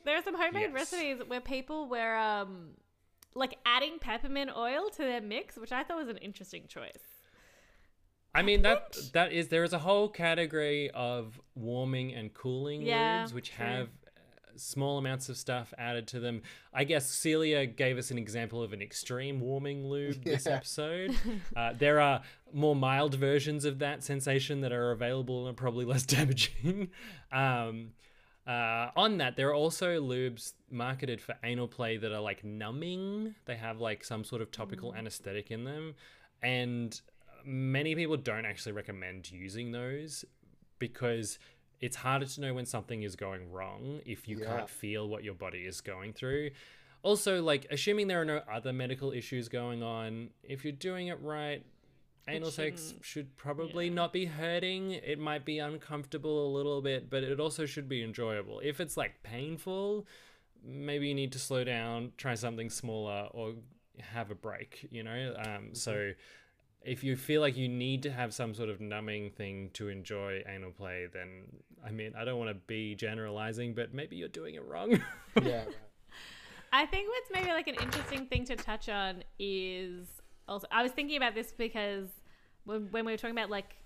There 0.04 0.16
are 0.16 0.22
some 0.22 0.34
homemade 0.34 0.70
Yes. 0.72 0.74
recipes 0.74 1.22
where 1.26 1.40
people 1.40 1.88
were 1.88 2.16
um 2.16 2.70
like 3.34 3.58
adding 3.66 3.98
peppermint 4.00 4.50
oil 4.56 4.88
to 4.90 4.98
their 4.98 5.20
mix, 5.20 5.56
which 5.56 5.72
I 5.72 5.84
thought 5.84 5.98
was 5.98 6.08
an 6.08 6.16
interesting 6.18 6.64
choice. 6.68 6.98
I 8.34 8.42
mean 8.42 8.62
that 8.62 8.96
that 9.14 9.32
is 9.32 9.48
there 9.48 9.64
is 9.64 9.72
a 9.72 9.78
whole 9.78 10.08
category 10.08 10.90
of 10.90 11.40
warming 11.54 12.14
and 12.14 12.32
cooling 12.32 12.82
Yeah, 12.82 13.24
lubes 13.24 13.32
which 13.32 13.50
true. 13.52 13.66
have 13.66 13.88
small 14.58 14.98
amounts 14.98 15.28
of 15.28 15.36
stuff 15.36 15.72
added 15.78 16.06
to 16.08 16.20
them. 16.20 16.42
I 16.72 16.84
guess 16.84 17.06
Celia 17.06 17.66
gave 17.66 17.98
us 17.98 18.10
an 18.10 18.18
example 18.18 18.62
of 18.62 18.72
an 18.72 18.82
extreme 18.82 19.40
warming 19.40 19.88
lube 19.88 20.24
this 20.24 20.46
episode. 20.46 21.14
Uh, 21.56 21.72
there 21.76 22.00
are 22.00 22.22
more 22.52 22.76
mild 22.76 23.14
versions 23.14 23.64
of 23.64 23.78
that 23.78 24.02
sensation 24.04 24.60
that 24.60 24.72
are 24.72 24.92
available 24.92 25.46
and 25.46 25.50
are 25.50 25.58
probably 25.58 25.84
less 25.84 26.02
damaging. 26.06 26.88
um, 27.32 27.90
uh, 28.46 28.90
on 28.96 29.18
that, 29.18 29.36
there 29.36 29.48
are 29.48 29.54
also 29.54 30.00
lubes 30.00 30.54
marketed 30.70 31.20
for 31.20 31.34
anal 31.44 31.68
play 31.68 31.96
that 31.96 32.12
are 32.12 32.20
like 32.20 32.44
numbing. 32.44 33.34
They 33.44 33.56
have 33.56 33.80
like 33.80 34.04
some 34.04 34.24
sort 34.24 34.40
of 34.40 34.50
topical 34.50 34.94
anesthetic 34.94 35.50
in 35.50 35.64
them, 35.64 35.94
and 36.42 36.98
many 37.44 37.94
people 37.94 38.16
don't 38.16 38.46
actually 38.46 38.72
recommend 38.72 39.30
using 39.30 39.72
those 39.72 40.24
because 40.78 41.38
it's 41.80 41.96
harder 41.96 42.26
to 42.26 42.40
know 42.40 42.54
when 42.54 42.66
something 42.66 43.02
is 43.02 43.14
going 43.16 43.50
wrong 43.52 44.00
if 44.04 44.26
you 44.28 44.38
Yeah. 44.40 44.46
can't 44.46 44.70
feel 44.70 45.08
what 45.08 45.22
your 45.24 45.34
body 45.34 45.64
is 45.66 45.80
going 45.80 46.12
through. 46.12 46.50
Also, 47.02 47.40
like 47.42 47.66
assuming 47.70 48.08
there 48.08 48.20
are 48.20 48.24
no 48.24 48.38
other 48.50 48.72
medical 48.72 49.12
issues 49.12 49.48
going 49.48 49.82
on, 49.82 50.30
if 50.42 50.64
you're 50.64 50.72
doing 50.72 51.06
it 51.06 51.20
right, 51.20 51.64
anal 52.26 52.50
sex 52.50 52.94
shouldn't- 53.00 53.36
probably 53.36 53.86
yeah. 53.86 53.94
not 53.94 54.12
be 54.12 54.26
hurting. 54.26 54.90
It 54.90 55.18
might 55.18 55.44
be 55.44 55.58
uncomfortable 55.60 56.46
a 56.46 56.50
little 56.54 56.82
bit, 56.82 57.08
but 57.08 57.22
it 57.22 57.38
also 57.40 57.64
should 57.64 57.88
be 57.88 58.02
enjoyable. 58.02 58.60
If 58.60 58.80
it's 58.80 58.96
like 58.96 59.22
painful, 59.22 60.06
maybe 60.62 61.08
you 61.08 61.14
need 61.14 61.32
to 61.32 61.38
slow 61.38 61.62
down, 61.64 62.12
try 62.16 62.34
something 62.34 62.68
smaller, 62.68 63.28
or 63.32 63.54
have 64.00 64.30
a 64.30 64.34
break. 64.34 64.86
You 64.90 65.04
know, 65.04 65.36
um, 65.46 65.74
so 65.74 66.12
if 66.84 67.02
you 67.04 67.16
feel 67.16 67.40
like 67.40 67.56
you 67.56 67.68
need 67.68 68.02
to 68.04 68.10
have 68.10 68.32
some 68.32 68.54
sort 68.54 68.68
of 68.68 68.80
numbing 68.80 69.30
thing 69.30 69.70
to 69.74 69.88
enjoy 69.88 70.42
anal 70.46 70.70
play, 70.70 71.06
then 71.12 71.44
I 71.84 71.90
mean, 71.90 72.12
I 72.16 72.24
don't 72.24 72.38
want 72.38 72.50
to 72.50 72.54
be 72.54 72.94
generalizing, 72.94 73.74
but 73.74 73.92
maybe 73.92 74.16
you're 74.16 74.28
doing 74.28 74.54
it 74.54 74.64
wrong. 74.64 75.00
yeah. 75.42 75.64
I 76.72 76.86
think 76.86 77.08
what's 77.08 77.30
maybe 77.32 77.48
like 77.48 77.68
an 77.68 77.76
interesting 77.76 78.26
thing 78.26 78.44
to 78.46 78.56
touch 78.56 78.88
on 78.88 79.24
is 79.38 80.06
also 80.46 80.66
I 80.70 80.82
was 80.82 80.92
thinking 80.92 81.16
about 81.16 81.34
this 81.34 81.52
because 81.52 82.08
when, 82.64 82.88
when 82.90 83.04
we 83.04 83.12
were 83.12 83.18
talking 83.18 83.36
about 83.36 83.50
like 83.50 83.76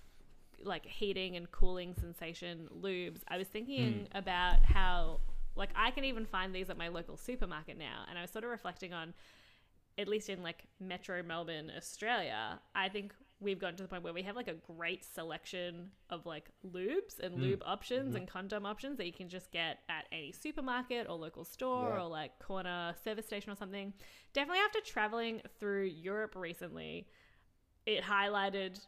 like 0.63 0.85
heating 0.85 1.35
and 1.35 1.51
cooling 1.51 1.93
sensation 1.99 2.69
lubes, 2.81 3.19
I 3.27 3.37
was 3.37 3.47
thinking 3.47 4.07
hmm. 4.11 4.17
about 4.17 4.63
how 4.63 5.19
like 5.55 5.69
I 5.75 5.91
can 5.91 6.03
even 6.03 6.25
find 6.25 6.53
these 6.53 6.69
at 6.69 6.77
my 6.77 6.87
local 6.87 7.17
supermarket 7.17 7.77
now, 7.77 8.05
and 8.09 8.17
I 8.17 8.21
was 8.21 8.31
sort 8.31 8.43
of 8.43 8.49
reflecting 8.49 8.93
on 8.93 9.13
at 9.97 10.07
least 10.07 10.29
in 10.29 10.41
like 10.43 10.63
Metro 10.79 11.21
Melbourne, 11.23 11.71
Australia, 11.75 12.59
I 12.75 12.89
think 12.89 13.13
we've 13.39 13.59
gotten 13.59 13.75
to 13.75 13.83
the 13.83 13.89
point 13.89 14.03
where 14.03 14.13
we 14.13 14.21
have 14.23 14.35
like 14.37 14.47
a 14.47 14.53
great 14.53 15.03
selection 15.03 15.89
of 16.09 16.25
like 16.25 16.49
lubes 16.65 17.19
and 17.21 17.35
lube 17.35 17.61
options 17.65 18.15
and 18.15 18.25
condom 18.25 18.65
options 18.65 18.97
that 18.97 19.05
you 19.05 19.11
can 19.11 19.27
just 19.27 19.51
get 19.51 19.79
at 19.89 20.05
any 20.13 20.31
supermarket 20.31 21.07
or 21.09 21.15
local 21.17 21.43
store 21.43 21.89
Yeah. 21.89 22.03
or 22.03 22.07
like 22.07 22.39
corner 22.39 22.95
service 23.03 23.25
station 23.25 23.51
or 23.51 23.55
something. 23.55 23.93
Definitely 24.31 24.61
after 24.65 24.79
traveling 24.79 25.41
through 25.59 25.83
Europe 25.85 26.35
recently, 26.35 27.05
it 27.85 28.03
highlighted 28.03 28.79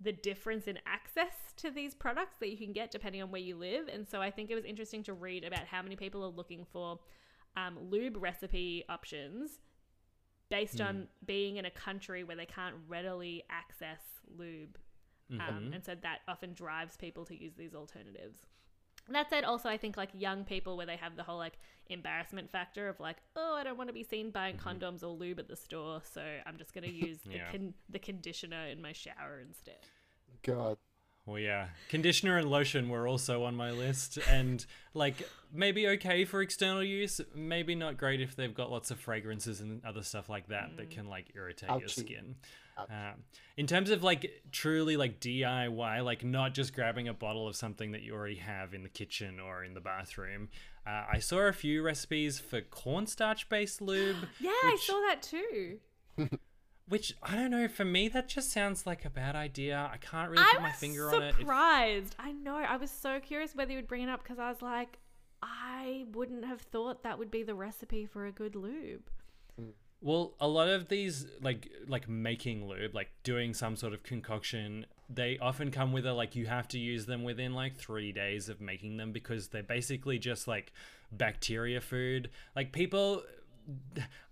the 0.00 0.12
difference 0.12 0.66
in 0.66 0.76
access 0.86 1.32
to 1.56 1.70
these 1.70 1.94
products 1.94 2.36
that 2.40 2.50
you 2.50 2.58
can 2.58 2.72
get 2.72 2.90
depending 2.90 3.22
on 3.22 3.30
where 3.30 3.40
you 3.40 3.54
live. 3.56 3.86
And 3.86 4.06
so 4.08 4.20
I 4.20 4.30
think 4.32 4.50
it 4.50 4.56
was 4.56 4.64
interesting 4.64 5.04
to 5.04 5.12
read 5.14 5.44
about 5.44 5.66
how 5.66 5.82
many 5.82 5.94
people 5.94 6.24
are 6.24 6.28
looking 6.30 6.66
for 6.72 6.98
um, 7.56 7.78
lube 7.90 8.16
recipe 8.20 8.84
options 8.88 9.60
based 10.50 10.80
on 10.80 11.08
being 11.24 11.56
in 11.56 11.64
a 11.64 11.70
country 11.70 12.22
where 12.24 12.36
they 12.36 12.46
can't 12.46 12.76
readily 12.88 13.42
access 13.50 14.00
lube. 14.36 14.78
Um, 15.30 15.38
Mhm. 15.38 15.74
and 15.76 15.84
so 15.84 15.94
that 15.94 16.20
often 16.28 16.52
drives 16.52 16.96
people 16.96 17.24
to 17.24 17.34
use 17.34 17.54
these 17.54 17.74
alternatives. 17.74 18.38
That 19.08 19.28
said, 19.30 19.44
also 19.44 19.68
I 19.68 19.76
think 19.78 19.96
like 19.96 20.10
young 20.14 20.44
people 20.44 20.76
where 20.76 20.86
they 20.86 20.96
have 20.96 21.16
the 21.16 21.22
whole 21.22 21.38
like 21.38 21.58
embarrassment 21.86 22.50
factor 22.50 22.88
of 22.88 23.00
like, 23.00 23.18
oh, 23.36 23.54
I 23.54 23.64
don't 23.64 23.76
want 23.76 23.88
to 23.88 23.94
be 23.94 24.02
seen 24.04 24.30
buying 24.30 24.56
condoms 24.56 25.02
or 25.02 25.08
lube 25.08 25.38
at 25.38 25.48
the 25.48 25.56
store, 25.56 26.02
so 26.02 26.40
I'm 26.46 26.56
just 26.58 26.72
gonna 26.74 26.86
use 27.12 27.18
the 27.22 27.38
con- 27.50 27.74
the 27.88 27.98
conditioner 27.98 28.66
in 28.66 28.80
my 28.80 28.92
shower 28.92 29.40
instead. 29.40 29.78
God. 30.42 30.78
Well, 31.26 31.38
yeah. 31.38 31.68
Conditioner 31.88 32.36
and 32.36 32.50
lotion 32.50 32.88
were 32.88 33.08
also 33.08 33.44
on 33.44 33.54
my 33.54 33.70
list. 33.70 34.18
And, 34.28 34.64
like, 34.92 35.28
maybe 35.52 35.88
okay 35.88 36.24
for 36.24 36.42
external 36.42 36.82
use. 36.82 37.20
Maybe 37.34 37.74
not 37.74 37.96
great 37.96 38.20
if 38.20 38.36
they've 38.36 38.54
got 38.54 38.70
lots 38.70 38.90
of 38.90 39.00
fragrances 39.00 39.60
and 39.60 39.82
other 39.84 40.02
stuff 40.02 40.28
like 40.28 40.48
that 40.48 40.76
that 40.76 40.90
can, 40.90 41.08
like, 41.08 41.26
irritate 41.34 41.70
your 41.78 41.88
skin. 41.88 42.34
Ouch. 42.76 42.90
Um, 42.90 43.22
in 43.56 43.66
terms 43.66 43.88
of, 43.88 44.02
like, 44.02 44.42
truly, 44.52 44.98
like, 44.98 45.18
DIY, 45.20 46.04
like, 46.04 46.24
not 46.24 46.52
just 46.52 46.74
grabbing 46.74 47.08
a 47.08 47.14
bottle 47.14 47.48
of 47.48 47.56
something 47.56 47.92
that 47.92 48.02
you 48.02 48.14
already 48.14 48.36
have 48.36 48.74
in 48.74 48.82
the 48.82 48.88
kitchen 48.88 49.40
or 49.40 49.64
in 49.64 49.72
the 49.72 49.80
bathroom, 49.80 50.48
uh, 50.86 51.04
I 51.10 51.20
saw 51.20 51.38
a 51.42 51.52
few 51.52 51.82
recipes 51.82 52.38
for 52.38 52.60
cornstarch 52.60 53.48
based 53.48 53.80
lube. 53.80 54.16
Yeah, 54.40 54.50
I 54.50 54.76
saw 54.78 55.00
that 55.08 55.22
too. 55.22 55.78
Which 56.86 57.14
I 57.22 57.34
don't 57.34 57.50
know. 57.50 57.66
For 57.66 57.84
me, 57.84 58.08
that 58.08 58.28
just 58.28 58.52
sounds 58.52 58.86
like 58.86 59.04
a 59.04 59.10
bad 59.10 59.34
idea. 59.34 59.90
I 59.92 59.96
can't 59.96 60.30
really 60.30 60.44
put 60.52 60.60
my 60.60 60.72
finger 60.72 61.14
on 61.14 61.22
it. 61.22 61.28
It- 61.28 61.36
surprised. 61.36 62.14
I 62.18 62.32
know. 62.32 62.56
I 62.56 62.76
was 62.76 62.90
so 62.90 63.20
curious 63.20 63.54
whether 63.54 63.70
you 63.70 63.78
would 63.78 63.88
bring 63.88 64.02
it 64.02 64.10
up 64.10 64.22
because 64.22 64.38
I 64.38 64.50
was 64.50 64.60
like, 64.60 64.98
I 65.42 66.04
wouldn't 66.12 66.44
have 66.44 66.60
thought 66.60 67.02
that 67.02 67.18
would 67.18 67.30
be 67.30 67.42
the 67.42 67.54
recipe 67.54 68.04
for 68.06 68.26
a 68.26 68.32
good 68.32 68.54
lube. 68.54 69.10
Well, 70.02 70.34
a 70.38 70.46
lot 70.46 70.68
of 70.68 70.88
these 70.88 71.26
like 71.40 71.70
like 71.88 72.06
making 72.06 72.68
lube, 72.68 72.94
like 72.94 73.08
doing 73.22 73.54
some 73.54 73.76
sort 73.76 73.94
of 73.94 74.02
concoction, 74.02 74.84
they 75.08 75.38
often 75.38 75.70
come 75.70 75.92
with 75.92 76.04
a 76.04 76.12
like 76.12 76.36
you 76.36 76.44
have 76.44 76.68
to 76.68 76.78
use 76.78 77.06
them 77.06 77.24
within 77.24 77.54
like 77.54 77.76
3 77.76 78.12
days 78.12 78.50
of 78.50 78.60
making 78.60 78.98
them 78.98 79.12
because 79.12 79.48
they're 79.48 79.62
basically 79.62 80.18
just 80.18 80.46
like 80.46 80.74
bacteria 81.10 81.80
food. 81.80 82.28
Like 82.54 82.72
people 82.72 83.22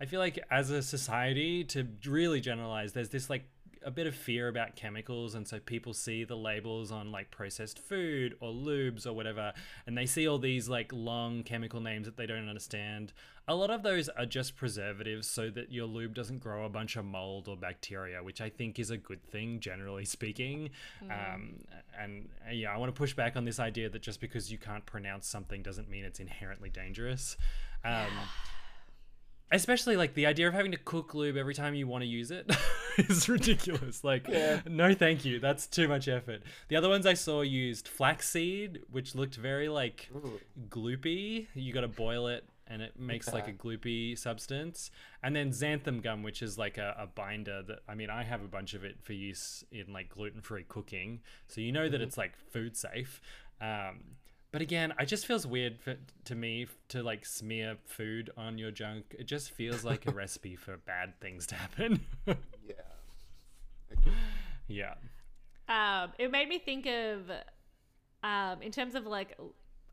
I 0.00 0.04
feel 0.04 0.20
like 0.20 0.38
as 0.50 0.70
a 0.70 0.82
society 0.82 1.64
to 1.64 1.86
really 2.06 2.40
generalize 2.40 2.92
there's 2.92 3.08
this 3.08 3.30
like 3.30 3.44
a 3.84 3.90
bit 3.90 4.06
of 4.06 4.14
fear 4.14 4.48
about 4.48 4.76
chemicals 4.76 5.34
and 5.34 5.46
so 5.46 5.58
people 5.58 5.92
see 5.92 6.24
the 6.24 6.36
labels 6.36 6.92
on 6.92 7.10
like 7.10 7.30
processed 7.30 7.78
food 7.78 8.36
or 8.40 8.52
lubes 8.52 9.06
or 9.06 9.12
whatever 9.12 9.52
and 9.86 9.96
they 9.96 10.06
see 10.06 10.28
all 10.28 10.38
these 10.38 10.68
like 10.68 10.92
long 10.92 11.42
chemical 11.42 11.80
names 11.80 12.06
that 12.06 12.16
they 12.16 12.26
don't 12.26 12.48
understand. 12.48 13.12
A 13.48 13.54
lot 13.54 13.70
of 13.70 13.82
those 13.82 14.08
are 14.08 14.26
just 14.26 14.54
preservatives 14.56 15.26
so 15.26 15.50
that 15.50 15.72
your 15.72 15.86
lube 15.86 16.14
doesn't 16.14 16.38
grow 16.38 16.64
a 16.64 16.68
bunch 16.68 16.96
of 16.96 17.04
mold 17.04 17.48
or 17.48 17.56
bacteria 17.56 18.22
which 18.22 18.40
i 18.40 18.48
think 18.48 18.78
is 18.78 18.90
a 18.90 18.96
good 18.96 19.22
thing 19.24 19.60
generally 19.60 20.04
speaking. 20.04 20.70
Um, 21.02 21.64
and 21.98 22.28
yeah 22.52 22.72
i 22.72 22.76
want 22.76 22.94
to 22.94 22.98
push 22.98 23.14
back 23.14 23.36
on 23.36 23.44
this 23.44 23.58
idea 23.58 23.88
that 23.88 24.02
just 24.02 24.20
because 24.20 24.50
you 24.50 24.58
can't 24.58 24.86
pronounce 24.86 25.26
something 25.26 25.62
doesn't 25.62 25.88
mean 25.88 26.04
it's 26.04 26.20
inherently 26.20 26.70
dangerous. 26.70 27.36
Um, 27.84 28.06
especially 29.52 29.96
like 29.96 30.14
the 30.14 30.26
idea 30.26 30.48
of 30.48 30.54
having 30.54 30.72
to 30.72 30.78
cook 30.78 31.14
lube 31.14 31.36
every 31.36 31.54
time 31.54 31.74
you 31.74 31.86
want 31.86 32.02
to 32.02 32.08
use 32.08 32.30
it 32.30 32.50
is 32.98 33.28
ridiculous. 33.28 34.02
Like 34.02 34.28
no 34.66 34.94
thank 34.94 35.24
you. 35.24 35.38
That's 35.38 35.66
too 35.66 35.86
much 35.86 36.08
effort. 36.08 36.42
The 36.68 36.76
other 36.76 36.88
ones 36.88 37.06
i 37.06 37.14
saw 37.14 37.42
used 37.42 37.88
flaxseed 37.88 38.80
which 38.90 39.14
looked 39.14 39.36
very 39.36 39.68
like 39.68 40.08
Ooh. 40.16 40.40
gloopy. 40.68 41.46
You 41.54 41.72
got 41.72 41.82
to 41.82 41.88
boil 41.88 42.26
it 42.26 42.44
and 42.66 42.80
it 42.80 42.98
makes 42.98 43.32
like 43.32 43.48
a 43.48 43.52
gloopy 43.52 44.18
substance. 44.18 44.90
And 45.22 45.36
then 45.36 45.50
xanthan 45.50 46.02
gum 46.02 46.22
which 46.22 46.42
is 46.42 46.56
like 46.58 46.78
a, 46.78 46.96
a 46.98 47.06
binder 47.06 47.62
that 47.62 47.80
i 47.88 47.94
mean 47.94 48.10
i 48.10 48.22
have 48.22 48.42
a 48.42 48.48
bunch 48.48 48.74
of 48.74 48.84
it 48.84 48.96
for 49.02 49.12
use 49.12 49.64
in 49.70 49.92
like 49.92 50.08
gluten-free 50.08 50.64
cooking. 50.68 51.20
So 51.48 51.60
you 51.60 51.72
know 51.72 51.88
that 51.88 52.00
it's 52.00 52.16
like 52.16 52.36
food 52.50 52.76
safe. 52.76 53.20
Um, 53.60 54.00
but 54.52 54.62
again, 54.62 54.92
it 55.00 55.06
just 55.06 55.26
feels 55.26 55.46
weird 55.46 55.80
for, 55.80 55.96
to 56.26 56.34
me 56.34 56.66
to 56.88 57.02
like 57.02 57.24
smear 57.26 57.76
food 57.86 58.30
on 58.36 58.58
your 58.58 58.70
junk. 58.70 59.16
It 59.18 59.24
just 59.24 59.50
feels 59.50 59.82
like 59.84 60.06
a 60.06 60.10
recipe 60.14 60.54
for 60.56 60.76
bad 60.76 61.18
things 61.20 61.46
to 61.48 61.54
happen. 61.56 62.00
Yeah. 64.68 64.94
yeah. 65.68 66.02
Um, 66.04 66.12
it 66.18 66.30
made 66.30 66.48
me 66.48 66.58
think 66.58 66.86
of, 66.86 67.30
um, 68.22 68.62
in 68.62 68.72
terms 68.72 68.94
of 68.94 69.06
like, 69.06 69.38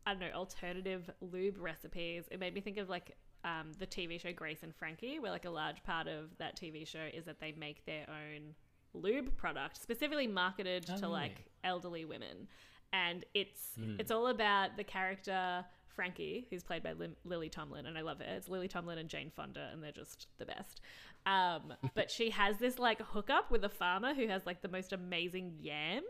I 0.06 0.12
don't 0.12 0.20
know, 0.20 0.30
alternative 0.34 1.10
lube 1.20 1.56
recipes. 1.58 2.24
It 2.30 2.40
made 2.40 2.54
me 2.54 2.60
think 2.60 2.78
of 2.78 2.88
like 2.88 3.16
um, 3.44 3.72
the 3.78 3.86
TV 3.86 4.20
show 4.20 4.32
Grace 4.32 4.62
and 4.62 4.74
Frankie, 4.74 5.18
where 5.18 5.30
like 5.30 5.44
a 5.44 5.50
large 5.50 5.82
part 5.84 6.06
of 6.06 6.36
that 6.38 6.56
TV 6.56 6.86
show 6.86 7.06
is 7.12 7.24
that 7.26 7.40
they 7.40 7.52
make 7.58 7.84
their 7.86 8.06
own 8.08 8.54
lube 8.94 9.36
product, 9.36 9.80
specifically 9.80 10.26
marketed 10.26 10.86
Oh, 10.90 10.96
to 10.96 11.02
really? 11.02 11.12
like 11.12 11.44
elderly 11.64 12.04
women, 12.04 12.48
and 12.92 13.24
it's 13.34 13.74
Hmm. 13.76 13.96
it's 13.98 14.10
all 14.10 14.26
about 14.28 14.76
the 14.76 14.84
character. 14.84 15.64
Frankie, 15.88 16.46
who's 16.48 16.62
played 16.62 16.82
by 16.82 16.92
Lim- 16.92 17.16
Lily 17.24 17.50
Tomlin, 17.50 17.84
and 17.84 17.98
I 17.98 18.00
love 18.00 18.20
her. 18.20 18.24
It's 18.24 18.48
Lily 18.48 18.68
Tomlin 18.68 18.96
and 18.96 19.08
Jane 19.08 19.30
Fonda, 19.30 19.68
and 19.72 19.82
they're 19.82 19.92
just 19.92 20.28
the 20.38 20.46
best. 20.46 20.80
Um, 21.26 21.74
but 21.94 22.10
she 22.10 22.30
has 22.30 22.56
this 22.58 22.78
like 22.78 23.02
hookup 23.02 23.50
with 23.50 23.64
a 23.64 23.68
farmer 23.68 24.14
who 24.14 24.26
has 24.28 24.46
like 24.46 24.62
the 24.62 24.68
most 24.68 24.92
amazing 24.94 25.56
yams. 25.60 26.06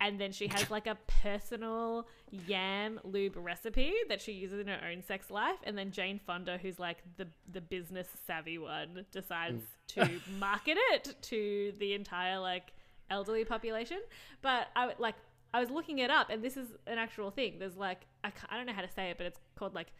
And 0.00 0.20
then 0.20 0.32
she 0.32 0.46
has 0.48 0.70
like 0.70 0.86
a 0.86 0.96
personal 1.22 2.06
yam 2.30 3.00
lube 3.04 3.36
recipe 3.36 3.92
that 4.08 4.20
she 4.20 4.32
uses 4.32 4.60
in 4.60 4.68
her 4.68 4.80
own 4.90 5.02
sex 5.02 5.30
life. 5.30 5.58
And 5.64 5.76
then 5.76 5.90
Jane 5.90 6.20
Fonda, 6.24 6.58
who's 6.58 6.78
like 6.78 6.98
the 7.16 7.26
the 7.50 7.62
business 7.62 8.08
savvy 8.26 8.58
one, 8.58 9.06
decides 9.12 9.64
to 9.88 10.08
market 10.38 10.76
it 10.92 11.16
to 11.22 11.72
the 11.78 11.94
entire 11.94 12.38
like 12.38 12.72
elderly 13.10 13.44
population. 13.44 13.98
But 14.42 14.68
I 14.76 14.86
would, 14.86 15.00
like 15.00 15.16
I 15.54 15.60
was 15.60 15.70
looking 15.70 16.00
it 16.00 16.10
up, 16.10 16.30
and 16.30 16.42
this 16.42 16.56
is 16.56 16.68
an 16.88 16.98
actual 16.98 17.30
thing. 17.30 17.60
There's 17.60 17.76
like 17.76 18.00
I, 18.24 18.32
I 18.50 18.56
don't 18.56 18.66
know 18.66 18.72
how 18.72 18.82
to 18.82 18.90
say 18.90 19.10
it, 19.10 19.16
but 19.16 19.26
it's 19.26 19.38
called 19.54 19.72
like 19.72 19.92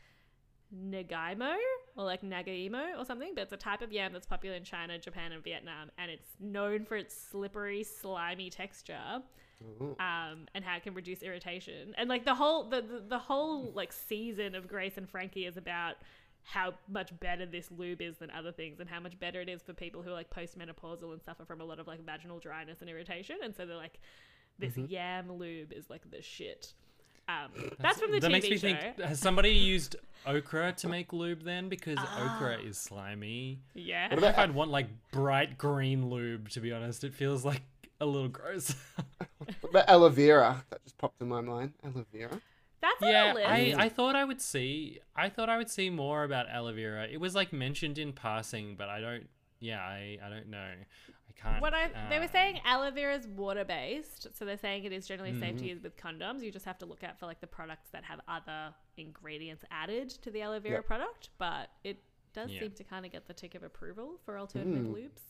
Nagaimo 0.74 1.54
or 1.96 2.04
like 2.04 2.22
Nagaimo 2.22 2.98
or 2.98 3.04
something, 3.04 3.32
but 3.36 3.42
it's 3.42 3.52
a 3.52 3.56
type 3.56 3.80
of 3.80 3.92
yam 3.92 4.12
that's 4.12 4.26
popular 4.26 4.56
in 4.56 4.64
China, 4.64 4.98
Japan, 4.98 5.30
and 5.30 5.44
Vietnam, 5.44 5.92
and 5.96 6.10
it's 6.10 6.26
known 6.40 6.84
for 6.84 6.96
its 6.96 7.16
slippery, 7.16 7.84
slimy 7.84 8.50
texture, 8.50 9.22
um, 10.00 10.46
and 10.54 10.64
how 10.64 10.76
it 10.76 10.82
can 10.82 10.92
reduce 10.92 11.22
irritation. 11.22 11.94
And 11.96 12.08
like 12.08 12.24
the 12.24 12.34
whole 12.34 12.68
the, 12.68 12.82
the 12.82 13.04
the 13.10 13.18
whole 13.18 13.70
like 13.72 13.92
season 13.92 14.56
of 14.56 14.66
Grace 14.66 14.96
and 14.96 15.08
Frankie 15.08 15.46
is 15.46 15.56
about 15.56 15.94
how 16.42 16.74
much 16.88 17.18
better 17.20 17.46
this 17.46 17.70
lube 17.70 18.02
is 18.02 18.16
than 18.16 18.30
other 18.32 18.50
things, 18.50 18.80
and 18.80 18.90
how 18.90 18.98
much 18.98 19.20
better 19.20 19.40
it 19.40 19.48
is 19.48 19.62
for 19.62 19.72
people 19.72 20.02
who 20.02 20.10
are 20.10 20.14
like 20.14 20.30
postmenopausal 20.30 21.12
and 21.12 21.22
suffer 21.22 21.44
from 21.44 21.60
a 21.60 21.64
lot 21.64 21.78
of 21.78 21.86
like 21.86 22.04
vaginal 22.04 22.40
dryness 22.40 22.80
and 22.80 22.90
irritation. 22.90 23.36
And 23.44 23.54
so 23.54 23.64
they're 23.64 23.76
like, 23.76 24.00
this 24.58 24.76
yam 24.76 25.32
lube 25.32 25.72
is 25.72 25.88
like 25.90 26.10
the 26.10 26.22
shit. 26.22 26.72
Um, 27.26 27.70
that's, 27.80 27.98
from 28.00 28.12
the 28.12 28.20
that 28.20 28.28
TV 28.28 28.32
makes 28.32 28.50
me 28.50 28.56
show. 28.58 28.60
think 28.68 29.00
has 29.00 29.18
somebody 29.18 29.50
used 29.50 29.96
okra 30.26 30.72
to 30.74 30.88
make 30.88 31.12
lube 31.14 31.42
then? 31.42 31.68
Because 31.70 31.96
okra 31.98 32.58
Ah. 32.60 32.66
is 32.68 32.76
slimy. 32.76 33.60
yeah. 33.74 34.04
What 34.08 34.12
I 34.12 34.14
don't 34.14 34.20
know 34.20 34.28
if 34.28 34.34
about- 34.34 34.42
I'd 34.50 34.54
want 34.54 34.70
like 34.70 34.88
bright 35.10 35.56
green 35.56 36.10
lube, 36.10 36.50
to 36.50 36.60
be 36.60 36.70
honest. 36.72 37.02
It 37.02 37.14
feels 37.14 37.42
like 37.44 37.62
a 38.00 38.06
little 38.06 38.28
gross. 38.28 38.74
What 39.60 39.70
about 39.70 39.88
aloe 39.88 40.08
vera? 40.08 40.64
That 40.70 40.82
just 40.84 40.96
popped 40.98 41.20
in 41.20 41.28
my 41.28 41.40
mind. 41.42 41.72
Aloe 41.84 42.06
vera. 42.12 42.40
That's 42.80 43.00
yeah. 43.02 43.34
I, 43.36 43.74
I 43.78 43.88
thought 43.88 44.16
I 44.16 44.24
would 44.24 44.40
see 44.42 45.00
I 45.16 45.28
thought 45.30 45.48
I 45.48 45.56
would 45.58 45.70
see 45.70 45.88
more 45.90 46.24
about 46.24 46.48
aloe 46.50 46.72
vera. 46.74 47.06
It 47.10 47.18
was 47.20 47.34
like 47.34 47.52
mentioned 47.52 47.98
in 47.98 48.12
passing, 48.12 48.76
but 48.76 48.88
I 48.90 49.00
don't 49.00 49.28
yeah, 49.60 49.80
I, 49.80 50.18
I 50.24 50.28
don't 50.28 50.48
know. 50.50 50.72
I 51.36 51.48
can't 51.48 51.62
what 51.62 51.74
I 51.74 51.90
they 52.10 52.18
were 52.18 52.24
uh, 52.24 52.28
saying 52.28 52.60
aloe 52.64 52.90
vera 52.90 53.14
is 53.14 53.26
water 53.26 53.64
based, 53.64 54.28
so 54.36 54.44
they're 54.44 54.56
saying 54.56 54.84
it 54.84 54.92
is 54.92 55.06
generally 55.06 55.32
safe 55.32 55.50
Mm-hmm. 55.56 55.56
to 55.58 55.66
use 55.66 55.82
with 55.82 55.96
condoms. 55.96 56.42
You 56.42 56.50
just 56.50 56.64
have 56.64 56.78
to 56.78 56.86
look 56.86 57.02
out 57.04 57.18
for 57.18 57.26
like 57.26 57.40
the 57.40 57.46
products 57.46 57.88
that 57.90 58.04
have 58.04 58.20
other 58.28 58.74
ingredients 58.96 59.64
added 59.70 60.10
to 60.10 60.30
the 60.30 60.42
aloe 60.42 60.60
vera 60.60 60.76
Yep. 60.76 60.86
product, 60.86 61.30
but 61.38 61.70
it 61.82 62.02
does 62.32 62.50
Yeah. 62.50 62.60
seem 62.60 62.72
to 62.72 62.84
kind 62.84 63.04
of 63.06 63.12
get 63.12 63.26
the 63.26 63.34
tick 63.34 63.54
of 63.54 63.62
approval 63.62 64.18
for 64.24 64.38
alternative 64.38 64.84
Mm. 64.86 64.94
lubes. 64.94 65.20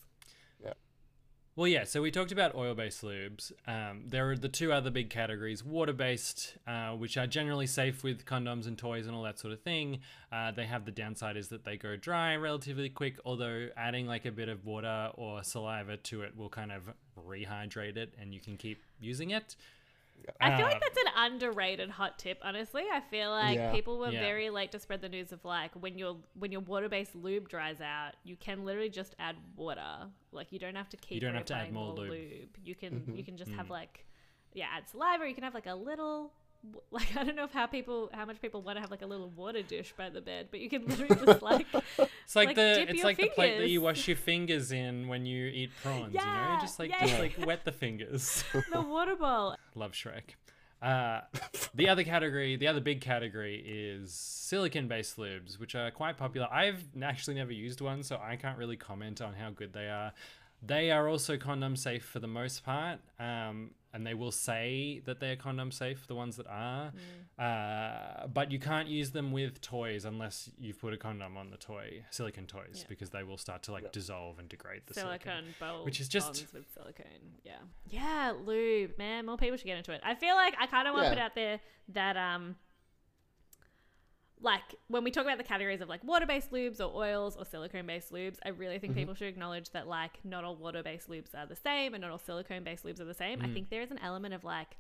Well, 1.57 1.69
yeah. 1.69 1.85
So 1.85 2.03
we 2.03 2.11
talked 2.11 2.33
about 2.33 2.57
oil-based 2.57 3.03
lubes. 3.03 3.53
Um, 3.69 4.03
there 4.09 4.29
are 4.29 4.37
the 4.37 4.49
two 4.49 4.73
other 4.73 4.91
big 4.91 5.09
categories: 5.09 5.65
water-based, 5.65 6.57
uh, 6.67 6.91
which 6.91 7.17
are 7.17 7.29
generally 7.29 7.69
safe 7.69 8.03
with 8.03 8.27
condoms 8.27 8.67
and 8.67 8.77
toys 8.77 9.07
and 9.07 9.15
all 9.15 9.23
that 9.23 9.39
sort 9.39 9.53
of 9.53 9.61
thing. 9.61 10.01
Uh, 10.33 10.51
they 10.51 10.67
have 10.67 10.85
the 10.85 10.91
downside 10.91 11.37
is 11.37 11.49
that 11.49 11.65
they 11.65 11.77
go 11.77 11.95
dry 11.95 12.35
relatively 12.35 12.89
quick. 12.89 13.19
Although 13.25 13.69
adding 13.77 14.09
like 14.09 14.25
a 14.25 14.33
bit 14.33 14.49
of 14.49 14.65
water 14.67 15.11
or 15.15 15.45
saliva 15.45 15.97
to 15.97 16.23
it 16.23 16.37
will 16.37 16.49
kind 16.49 16.73
of 16.73 16.91
rehydrate 17.17 17.97
it, 17.97 18.15
and 18.21 18.35
you 18.35 18.41
can 18.41 18.57
keep 18.57 18.83
using 19.01 19.31
it. 19.31 19.55
I 20.41 20.57
feel 20.57 20.67
like 20.67 20.81
that's 20.81 20.97
an 20.99 21.13
underrated 21.17 21.91
hot 21.91 22.19
tip. 22.19 22.39
Honestly, 22.43 22.85
I 22.93 23.01
feel 23.01 23.31
like 23.31 23.57
Yeah. 23.57 23.73
people 23.73 23.99
were 23.99 24.11
Yeah. 24.11 24.21
very 24.21 24.51
late 24.51 24.73
to 24.73 24.79
spread 24.79 25.01
the 25.01 25.09
news 25.09 25.33
of 25.33 25.45
like 25.45 25.73
when 25.75 25.99
your 25.99 26.17
when 26.35 26.51
your 26.53 26.61
water 26.63 26.89
based 26.89 27.15
lube 27.15 27.49
dries 27.49 27.81
out, 27.81 28.13
you 28.25 28.37
can 28.37 28.65
literally 28.65 28.89
just 28.91 29.15
add 29.19 29.37
water. 29.57 30.09
Like 30.33 30.53
you 30.53 30.59
don't 30.59 30.77
have 30.77 30.89
to 30.91 30.97
keep 30.97 31.21
don't 31.23 31.35
have 31.35 31.45
to 31.47 31.55
add 31.55 31.69
reapplying 31.69 31.73
more 31.73 31.87
more 31.95 31.97
lube. 32.07 32.11
lube. 32.11 32.57
You 32.65 32.75
can 32.75 33.15
you 33.17 33.25
can 33.25 33.37
just 33.37 33.51
Mm. 33.51 33.57
have 33.57 33.71
like 33.71 34.07
yeah, 34.53 34.67
add 34.73 34.89
saliva. 34.89 35.25
Or 35.25 35.27
you 35.27 35.35
can 35.35 35.45
have 35.45 35.55
like 35.55 35.67
a 35.67 35.75
little 35.75 36.33
like 36.91 37.17
I 37.17 37.25
don't 37.25 37.37
know 37.37 37.45
if 37.45 37.53
how 37.53 37.67
people 37.67 38.11
how 38.13 38.25
much 38.25 38.41
people 38.41 38.63
want 38.63 38.77
to 38.77 38.81
have 38.81 38.91
like 38.91 39.03
a 39.03 39.07
little 39.07 39.31
water 39.31 39.63
dish 39.63 39.95
by 39.97 40.11
the 40.11 40.21
bed, 40.21 40.49
but 40.51 40.61
you 40.61 40.69
can 40.69 40.87
literally 40.87 41.15
just 41.25 41.43
like 41.43 41.67
It's 41.75 42.37
like, 42.37 42.49
Like, 42.49 42.57
the 42.57 42.87
it's 42.89 43.05
like 43.05 43.17
the 43.17 43.29
plate 43.29 43.59
that 43.59 43.69
you 43.69 43.81
wash 43.81 44.09
your 44.09 44.17
fingers 44.17 44.73
in 44.73 45.09
when 45.09 45.27
you 45.27 45.47
eat 45.47 45.71
prawns. 45.83 46.15
you 46.15 46.21
know, 46.21 46.59
just 46.61 46.79
like 46.79 46.91
yeah. 46.91 47.07
just 47.07 47.19
like 47.19 47.35
wet 47.47 47.65
the 47.65 47.73
fingers. 47.73 48.45
the 48.73 48.81
water 48.81 49.17
bowl. 49.17 49.57
Love 49.75 49.93
Shrek. 49.93 50.35
Uh, 50.83 51.23
the 51.75 51.89
other 51.89 52.05
category, 52.05 52.57
the 52.57 52.69
other 52.69 52.81
big 52.81 53.01
category 53.01 53.57
is 53.67 54.13
silicon-based 54.13 55.17
lubes, 55.17 55.59
which 55.59 55.75
are 55.75 55.91
quite 55.91 56.19
popular. 56.19 56.47
I've 56.53 56.85
actually 57.03 57.37
never 57.37 57.53
used 57.53 57.81
one, 57.81 58.03
so 58.03 58.21
I 58.23 58.37
can't 58.37 58.59
really 58.59 58.77
comment 58.77 59.23
on 59.23 59.33
how 59.33 59.51
good 59.51 59.73
they 59.73 59.89
are. 59.89 60.13
They 60.67 60.91
are 60.91 61.09
also 61.09 61.37
condom 61.37 61.77
safe 61.77 62.05
for 62.05 62.21
the 62.21 62.27
most 62.27 62.65
part, 62.65 63.01
um, 63.19 63.71
and 63.93 64.07
they 64.07 64.15
will 64.15 64.33
say 64.33 65.03
that 65.05 65.21
they're 65.21 65.37
condom 65.37 65.71
safe, 65.71 66.07
the 66.07 66.15
ones 66.15 66.37
that 66.37 66.47
are. 66.47 66.93
Uh, 67.39 68.27
but 68.29 68.51
you 68.51 68.59
can't 68.59 68.89
use 68.89 69.11
them 69.11 69.33
with 69.33 69.61
toys 69.61 70.05
unless 70.05 70.51
you've 70.59 70.81
put 70.81 70.95
a 70.95 70.97
condom 70.97 71.37
on 71.37 71.51
the 71.51 71.57
toy, 71.57 72.05
silicon 72.11 72.47
toys, 72.47 72.79
Yeah. 72.81 72.85
because 72.89 73.11
they 73.11 73.23
will 73.25 73.37
start 73.39 73.63
to 73.65 73.73
like 73.73 73.93
dissolve 73.93 74.39
and 74.39 74.49
degrade 74.49 74.83
the 74.87 74.95
silicon. 74.95 75.55
silicone 75.59 75.85
which 75.85 76.01
is 76.01 76.09
just- 76.09 76.53
with 76.53 76.71
silicone. 76.73 77.35
Yeah, 77.45 77.59
yeah, 77.89 78.33
lube, 78.45 78.97
man. 78.99 79.27
More 79.27 79.37
people 79.37 79.57
should 79.57 79.67
get 79.67 79.77
into 79.79 79.93
it. 79.93 80.01
I 80.05 80.15
feel 80.15 80.35
like 80.37 80.55
I 80.59 80.67
kind 80.67 80.89
of 80.89 80.95
want 80.95 81.05
to 81.05 81.09
Yeah. 81.11 81.15
put 81.15 81.23
out 81.23 81.35
there 81.35 81.61
that 81.89 82.17
um, 82.17 82.57
like 84.45 84.75
when 84.89 85.03
we 85.03 85.11
talk 85.11 85.25
about 85.25 85.39
the 85.39 85.45
categories 85.45 85.81
of 85.81 85.89
like 85.89 86.05
water-based 86.05 86.53
lubes 86.53 86.79
or 86.79 86.95
oils 86.95 87.35
or 87.37 87.47
silicone-based 87.47 88.13
lubes, 88.13 88.37
I 88.45 88.51
really 88.51 88.79
think 88.79 88.95
people 88.95 89.15
should 89.15 89.29
acknowledge 89.29 89.71
that 89.71 89.89
like 89.89 90.19
not 90.23 90.45
all 90.45 90.55
water-based 90.55 91.09
lubes 91.09 91.35
are 91.35 91.47
the 91.47 91.57
same 91.57 91.95
and 91.95 92.03
not 92.03 92.11
all 92.11 92.19
silicone-based 92.19 92.85
lubes 92.85 93.01
are 93.01 93.07
the 93.07 93.15
same. 93.15 93.41
I 93.43 93.49
think 93.49 93.71
there 93.71 93.81
is 93.81 93.91
an 93.91 93.99
element 94.03 94.35
of 94.35 94.45
like 94.45 94.77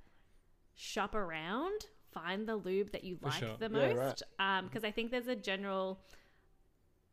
shop 0.74 1.14
around, 1.14 1.86
find 2.12 2.46
the 2.46 2.56
lube 2.56 2.92
that 2.92 3.04
you 3.04 3.18
like 3.22 3.32
sure. 3.32 3.56
the 3.58 3.70
Yeah, 3.72 3.86
right. 3.86 3.96
most. 3.96 4.22
Um, 4.38 4.66
because 4.66 4.84
I 4.84 4.90
think 4.90 5.10
there's 5.10 5.28
a 5.28 5.36
general 5.36 6.00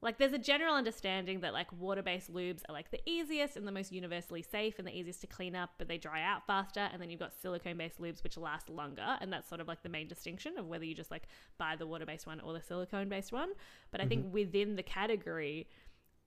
like 0.01 0.17
there's 0.17 0.33
a 0.33 0.37
general 0.39 0.73
understanding 0.75 1.41
that 1.41 1.53
like 1.53 1.71
water-based 1.73 2.33
lubes 2.33 2.61
are 2.67 2.73
like 2.73 2.89
the 2.91 2.99
easiest 3.05 3.55
and 3.55 3.67
the 3.67 3.71
most 3.71 3.91
universally 3.91 4.41
safe 4.41 4.79
and 4.79 4.87
the 4.87 4.97
easiest 4.97 5.21
to 5.21 5.27
clean 5.27 5.55
up 5.55 5.71
but 5.77 5.87
they 5.87 5.97
dry 5.97 6.21
out 6.23 6.45
faster 6.47 6.89
and 6.91 7.01
then 7.01 7.09
you've 7.09 7.19
got 7.19 7.33
silicone-based 7.41 8.01
lubes 8.01 8.23
which 8.23 8.37
last 8.37 8.69
longer 8.69 9.17
and 9.21 9.31
that's 9.31 9.47
sort 9.47 9.61
of 9.61 9.67
like 9.67 9.83
the 9.83 9.89
main 9.89 10.07
distinction 10.07 10.57
of 10.57 10.67
whether 10.67 10.85
you 10.85 10.95
just 10.95 11.11
like 11.11 11.23
buy 11.57 11.75
the 11.75 11.85
water-based 11.85 12.25
one 12.25 12.39
or 12.41 12.53
the 12.53 12.61
silicone-based 12.61 13.31
one. 13.31 13.49
But 13.91 14.01
i 14.01 14.05
think 14.05 14.33
within 14.33 14.75
the 14.75 14.83
category 14.83 15.67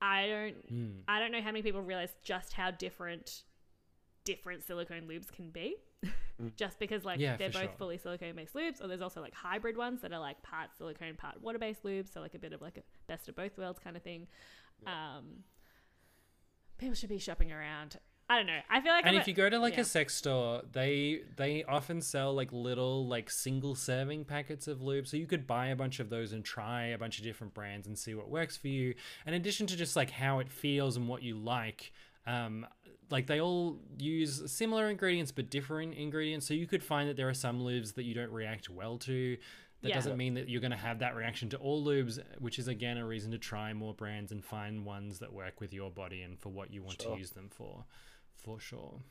i 0.00 0.26
don't 0.26 0.56
Hmm. 0.68 0.90
i 1.08 1.18
don't 1.18 1.32
know 1.32 1.40
how 1.40 1.50
many 1.50 1.62
people 1.62 1.82
realize 1.82 2.14
just 2.22 2.52
how 2.52 2.70
different 2.70 3.42
different 4.24 4.62
silicone 4.62 5.02
lubes 5.08 5.30
can 5.30 5.50
be 5.50 5.76
just 6.56 6.78
because 6.78 7.04
like 7.04 7.20
Yeah, 7.20 7.36
they're 7.36 7.48
both 7.50 7.62
sure. 7.62 7.70
fully 7.78 7.98
silicone 7.98 8.34
based 8.34 8.54
lubes 8.54 8.82
or 8.82 8.88
there's 8.88 9.02
also 9.02 9.20
like 9.20 9.34
hybrid 9.34 9.76
ones 9.76 10.02
that 10.02 10.12
are 10.12 10.18
like 10.18 10.42
part 10.42 10.70
silicone 10.76 11.14
part 11.16 11.40
water 11.40 11.58
based 11.58 11.82
lubes 11.84 12.12
so 12.12 12.20
like 12.20 12.34
a 12.34 12.38
bit 12.38 12.52
of 12.52 12.60
like 12.60 12.76
a 12.76 12.82
best 13.06 13.28
of 13.28 13.36
both 13.36 13.56
worlds 13.56 13.78
kind 13.78 13.96
of 13.96 14.02
thing 14.02 14.26
um 14.86 15.44
people 16.78 16.94
should 16.94 17.08
be 17.08 17.18
shopping 17.18 17.52
around 17.52 17.98
i 18.28 18.36
don't 18.36 18.46
know 18.46 18.58
i 18.70 18.80
feel 18.80 18.92
like 18.92 19.04
and 19.06 19.14
I'm 19.14 19.20
if 19.20 19.26
a- 19.26 19.30
you 19.30 19.36
go 19.36 19.48
to 19.48 19.58
like 19.58 19.74
yeah. 19.74 19.80
a 19.82 19.84
sex 19.84 20.14
store, 20.14 20.62
they 20.72 21.20
they 21.36 21.62
often 21.64 22.00
sell 22.00 22.32
like 22.34 22.52
little 22.52 23.06
like 23.06 23.30
single 23.30 23.74
serving 23.74 24.24
packets 24.24 24.66
of 24.66 24.80
lube, 24.82 25.06
so 25.06 25.16
you 25.16 25.26
could 25.26 25.46
buy 25.46 25.66
a 25.68 25.76
bunch 25.76 26.00
of 26.00 26.08
those 26.10 26.32
and 26.32 26.42
try 26.44 26.86
a 26.86 26.98
bunch 26.98 27.18
of 27.18 27.24
different 27.24 27.52
brands 27.54 27.86
and 27.86 27.98
see 27.98 28.14
what 28.14 28.30
works 28.30 28.56
for 28.56 28.68
you. 28.68 28.94
In 29.26 29.34
addition 29.34 29.66
to 29.68 29.76
just 29.76 29.94
like 29.94 30.10
how 30.10 30.38
it 30.38 30.50
feels 30.50 30.96
and 30.96 31.06
what 31.06 31.22
you 31.22 31.36
like, 31.36 31.92
um, 32.26 32.66
like 33.10 33.26
they 33.26 33.40
all 33.40 33.78
use 33.98 34.50
similar 34.50 34.88
ingredients 34.88 35.30
but 35.32 35.50
different 35.50 35.94
ingredients. 35.94 36.46
So 36.46 36.54
you 36.54 36.66
could 36.66 36.82
find 36.82 37.08
that 37.08 37.16
there 37.16 37.28
are 37.28 37.34
some 37.34 37.60
lubes 37.60 37.94
that 37.94 38.04
you 38.04 38.14
don't 38.14 38.30
react 38.32 38.68
well 38.70 38.98
to. 38.98 39.36
That 39.82 39.90
Yeah. 39.90 39.94
doesn't 39.96 40.16
mean 40.16 40.34
that 40.34 40.48
you're 40.48 40.62
going 40.62 40.70
to 40.70 40.76
have 40.78 41.00
that 41.00 41.14
reaction 41.14 41.50
to 41.50 41.58
all 41.58 41.84
lubes, 41.84 42.18
which 42.38 42.58
is 42.58 42.68
again 42.68 42.96
a 42.96 43.04
reason 43.06 43.30
to 43.32 43.38
try 43.38 43.72
more 43.74 43.92
brands 43.94 44.32
and 44.32 44.42
find 44.42 44.86
ones 44.86 45.18
that 45.18 45.32
work 45.32 45.60
with 45.60 45.74
your 45.74 45.90
body 45.90 46.22
and 46.22 46.38
for 46.38 46.48
what 46.48 46.72
you 46.72 46.82
want 46.82 47.02
Sure. 47.02 47.12
to 47.12 47.18
use 47.18 47.30
them 47.32 47.50
for, 47.50 47.84
for 48.34 48.58
sure. 48.58 49.02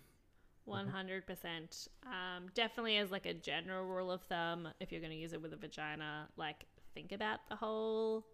One 0.65 0.87
hundred 0.87 1.27
percent. 1.27 1.87
Um, 2.05 2.47
definitely 2.55 2.97
as 2.97 3.11
like 3.11 3.25
a 3.25 3.33
general 3.33 3.85
rule 3.85 4.09
of 4.11 4.21
thumb, 4.23 4.67
if 4.79 4.91
you're 4.91 5.01
going 5.01 5.11
to 5.11 5.17
use 5.17 5.33
it 5.33 5.41
with 5.41 5.53
a 5.53 5.57
vagina, 5.57 6.29
like 6.37 6.65
think 6.95 7.11
about 7.11 7.47
the 7.49 7.55
whole 7.55 8.25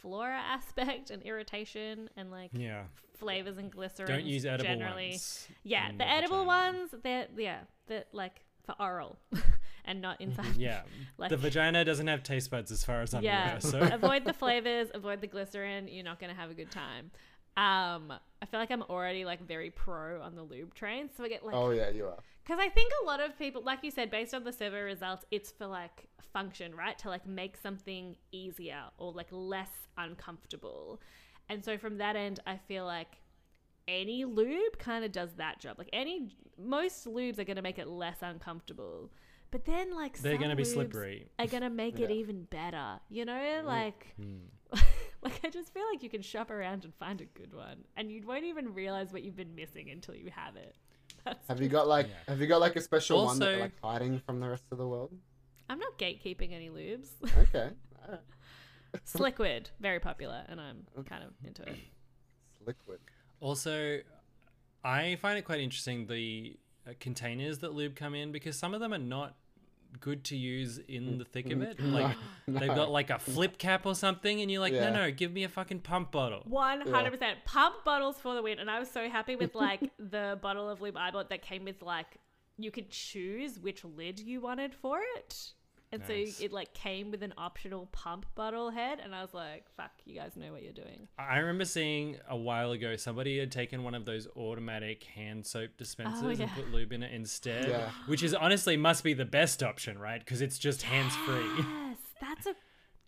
flora 0.00 0.38
aspect 0.38 1.10
and 1.10 1.22
irritation 1.22 2.08
and 2.16 2.30
like 2.30 2.50
Yeah. 2.52 2.84
flavors 3.18 3.58
and 3.58 3.70
glycerin. 3.70 4.08
Don't 4.08 4.24
use 4.26 4.44
edible 4.46 4.64
generally. 4.64 5.10
ones. 5.10 5.48
Yeah, 5.64 5.90
the 5.96 6.08
edible 6.08 6.44
vagina. 6.44 6.78
ones, 6.78 6.94
they're 7.02 7.26
yeah, 7.36 7.60
they're 7.86 8.04
like 8.12 8.40
for 8.64 8.74
oral 8.80 9.16
and 9.84 10.00
not 10.02 10.20
inside. 10.20 10.44
Mm-hmm. 10.46 10.60
Yeah. 10.60 10.82
Like- 11.18 11.30
the 11.30 11.36
vagina 11.36 11.84
doesn't 11.84 12.06
have 12.08 12.22
taste 12.22 12.50
buds 12.50 12.70
as 12.70 12.84
far 12.84 13.00
as 13.02 13.14
I'm 13.14 13.22
yeah, 13.22 13.50
aware. 13.50 13.60
So 13.60 13.80
avoid 13.80 14.24
the 14.24 14.32
flavors, 14.42 14.88
avoid 14.94 15.20
the 15.20 15.26
glycerin. 15.28 15.88
You're 15.88 16.04
not 16.04 16.18
gonna 16.20 16.34
have 16.34 16.50
a 16.50 16.54
good 16.54 16.70
time. 16.70 17.10
Um, 17.56 18.12
I 18.42 18.46
feel 18.50 18.60
like 18.60 18.70
I'm 18.70 18.82
already 18.82 19.24
like 19.24 19.40
very 19.46 19.70
pro 19.70 20.20
on 20.20 20.34
the 20.34 20.42
lube 20.42 20.74
train, 20.74 21.08
so 21.16 21.24
I 21.24 21.28
get 21.28 21.44
like 21.44 21.54
Oh 21.54 21.70
yeah, 21.70 21.88
you 21.88 22.04
are. 22.06 22.18
Because 22.46 22.60
I 22.60 22.68
think 22.68 22.92
a 23.02 23.06
lot 23.06 23.20
of 23.20 23.36
people, 23.38 23.62
like 23.62 23.82
you 23.82 23.90
said, 23.90 24.10
based 24.10 24.32
on 24.32 24.44
the 24.44 24.52
survey 24.52 24.80
results, 24.80 25.24
it's 25.30 25.50
for 25.50 25.66
like 25.66 26.08
function, 26.32 26.74
right? 26.74 26.96
To 27.00 27.08
like 27.08 27.26
make 27.26 27.56
something 27.56 28.14
easier 28.30 28.84
or 28.98 29.12
like 29.12 29.26
less 29.30 29.70
uncomfortable. 29.98 31.00
And 31.48 31.64
so 31.64 31.76
from 31.76 31.98
that 31.98 32.14
end, 32.14 32.40
I 32.46 32.58
feel 32.68 32.84
like 32.84 33.18
any 33.88 34.24
lube 34.24 34.78
kind 34.78 35.04
of 35.04 35.10
does 35.10 35.30
that 35.38 35.58
job. 35.58 35.76
Like 35.78 35.90
any, 35.92 36.36
most 36.56 37.06
lubes 37.06 37.38
are 37.40 37.44
going 37.44 37.56
to 37.56 37.62
make 37.62 37.78
it 37.78 37.88
less 37.88 38.18
uncomfortable. 38.22 39.10
But 39.50 39.64
then 39.64 39.94
like 39.94 40.18
they're 40.18 40.38
going 40.38 40.50
to 40.50 40.56
be 40.56 40.64
slippery. 40.64 41.26
Are 41.38 41.46
going 41.46 41.62
to 41.62 41.70
make 41.70 41.98
it 41.98 42.10
even 42.10 42.44
better. 42.44 43.00
You 43.08 43.24
know, 43.24 43.62
like. 43.64 44.14
Hmm. 44.20 44.36
like 45.22 45.40
I 45.44 45.48
just 45.48 45.72
feel 45.72 45.84
like 45.92 46.02
you 46.02 46.10
can 46.10 46.22
shop 46.22 46.50
around 46.50 46.84
and 46.84 46.92
find 46.96 47.20
a 47.20 47.24
good 47.24 47.54
one, 47.54 47.84
and 47.96 48.10
you 48.10 48.20
won't 48.26 48.44
even 48.44 48.74
realize 48.74 49.12
what 49.12 49.22
you've 49.22 49.36
been 49.36 49.54
missing 49.54 49.90
until 49.90 50.16
you 50.16 50.28
have 50.34 50.56
it. 50.56 50.74
That's 51.26 51.48
Have 51.48 51.60
you 51.60 51.68
got 51.68 51.88
like 51.88 52.06
Yeah. 52.08 52.14
have 52.32 52.40
you 52.40 52.46
got 52.46 52.60
like 52.60 52.76
a 52.76 52.80
special 52.80 53.24
one 53.24 53.38
that 53.40 53.50
you're 53.50 53.60
like 53.60 53.80
hiding 53.82 54.20
from 54.20 54.40
the 54.40 54.48
rest 54.48 54.64
of 54.70 54.78
the 54.78 54.86
world? 54.88 55.12
I'm 55.68 55.78
not 55.78 55.98
gatekeeping 55.98 56.52
any 56.54 56.70
lubes. 56.70 57.08
Okay. 57.38 57.70
alright. 58.04 58.20
Sliquid, 59.04 59.66
very 59.80 60.00
popular, 60.00 60.44
and 60.48 60.60
I'm 60.60 60.86
kind 61.04 61.22
of 61.24 61.30
into 61.44 61.62
it. 61.62 61.76
It's 62.50 62.66
liquid. 62.66 63.00
Also, 63.40 63.98
I 64.84 65.16
find 65.16 65.36
it 65.38 65.42
quite 65.44 65.60
interesting 65.60 66.06
the 66.06 66.56
uh, 66.88 66.92
containers 67.00 67.58
that 67.58 67.74
lube 67.74 67.94
come 67.96 68.14
in 68.14 68.32
because 68.32 68.56
some 68.58 68.72
of 68.72 68.80
them 68.80 68.94
are 68.94 68.98
not 68.98 69.34
good 70.00 70.24
to 70.24 70.36
use 70.36 70.78
in 70.78 71.18
the 71.18 71.24
thick 71.24 71.50
of 71.52 71.62
it. 71.62 71.78
Mm-hmm. 71.78 71.92
Like 71.92 72.16
they've 72.48 72.68
got 72.68 72.90
like 72.90 73.10
a 73.10 73.18
flip 73.18 73.58
cap 73.58 73.86
or 73.86 73.94
something, 73.94 74.40
and 74.40 74.50
you're 74.50 74.60
like, 74.60 74.72
Yeah. 74.72 74.90
no, 74.90 75.06
no, 75.06 75.10
give 75.10 75.32
me 75.32 75.44
a 75.44 75.48
fucking 75.48 75.80
pump 75.80 76.12
bottle. 76.12 76.42
One 76.46 76.80
hundred 76.82 77.12
percent 77.12 77.38
pump 77.44 77.84
bottles 77.84 78.18
for 78.18 78.34
the 78.34 78.42
win, 78.42 78.58
and 78.58 78.70
I 78.70 78.78
was 78.78 78.90
so 78.90 79.08
happy 79.08 79.36
with 79.36 79.54
like 79.66 79.80
the 79.98 80.38
bottle 80.40 80.68
of 80.68 80.80
lube 80.80 80.96
I 80.96 81.10
bought 81.10 81.30
that 81.30 81.42
came 81.42 81.64
with 81.64 81.82
like 81.82 82.18
you 82.58 82.70
could 82.70 82.90
choose 82.90 83.58
which 83.58 83.84
lid 83.84 84.18
you 84.18 84.40
wanted 84.40 84.74
for 84.74 85.00
it, 85.16 85.52
and 86.02 86.08
Nice. 86.08 86.36
so 86.38 86.44
it 86.44 86.52
like 86.52 86.72
came 86.74 87.10
with 87.10 87.22
an 87.22 87.34
optional 87.38 87.86
pump 87.92 88.26
bottle 88.34 88.70
head, 88.70 89.00
and 89.02 89.14
I 89.14 89.22
was 89.22 89.32
like, 89.34 89.64
"Fuck, 89.76 89.90
you 90.04 90.14
guys 90.14 90.36
know 90.36 90.52
what 90.52 90.62
you're 90.62 90.72
doing." 90.72 91.08
I 91.18 91.38
remember 91.38 91.64
seeing 91.64 92.16
a 92.28 92.36
while 92.36 92.72
ago 92.72 92.96
somebody 92.96 93.38
had 93.38 93.50
taken 93.52 93.82
one 93.84 93.94
of 93.94 94.04
those 94.04 94.26
automatic 94.36 95.04
hand 95.04 95.46
soap 95.46 95.70
dispensers 95.78 96.22
Oh, 96.24 96.30
yeah. 96.30 96.42
and 96.44 96.50
put 96.52 96.70
lube 96.72 96.92
in 96.92 97.02
it 97.02 97.12
instead, 97.12 97.68
Yeah. 97.68 97.90
which 98.06 98.22
is 98.22 98.34
honestly 98.34 98.76
must 98.76 99.04
be 99.04 99.14
the 99.14 99.24
best 99.24 99.62
option, 99.62 99.98
right? 99.98 100.18
Because 100.20 100.40
it's 100.40 100.58
just 100.58 100.82
hands 100.82 101.14
free. 101.16 101.48
Yes, 101.58 101.96
that's 102.20 102.46
a 102.46 102.54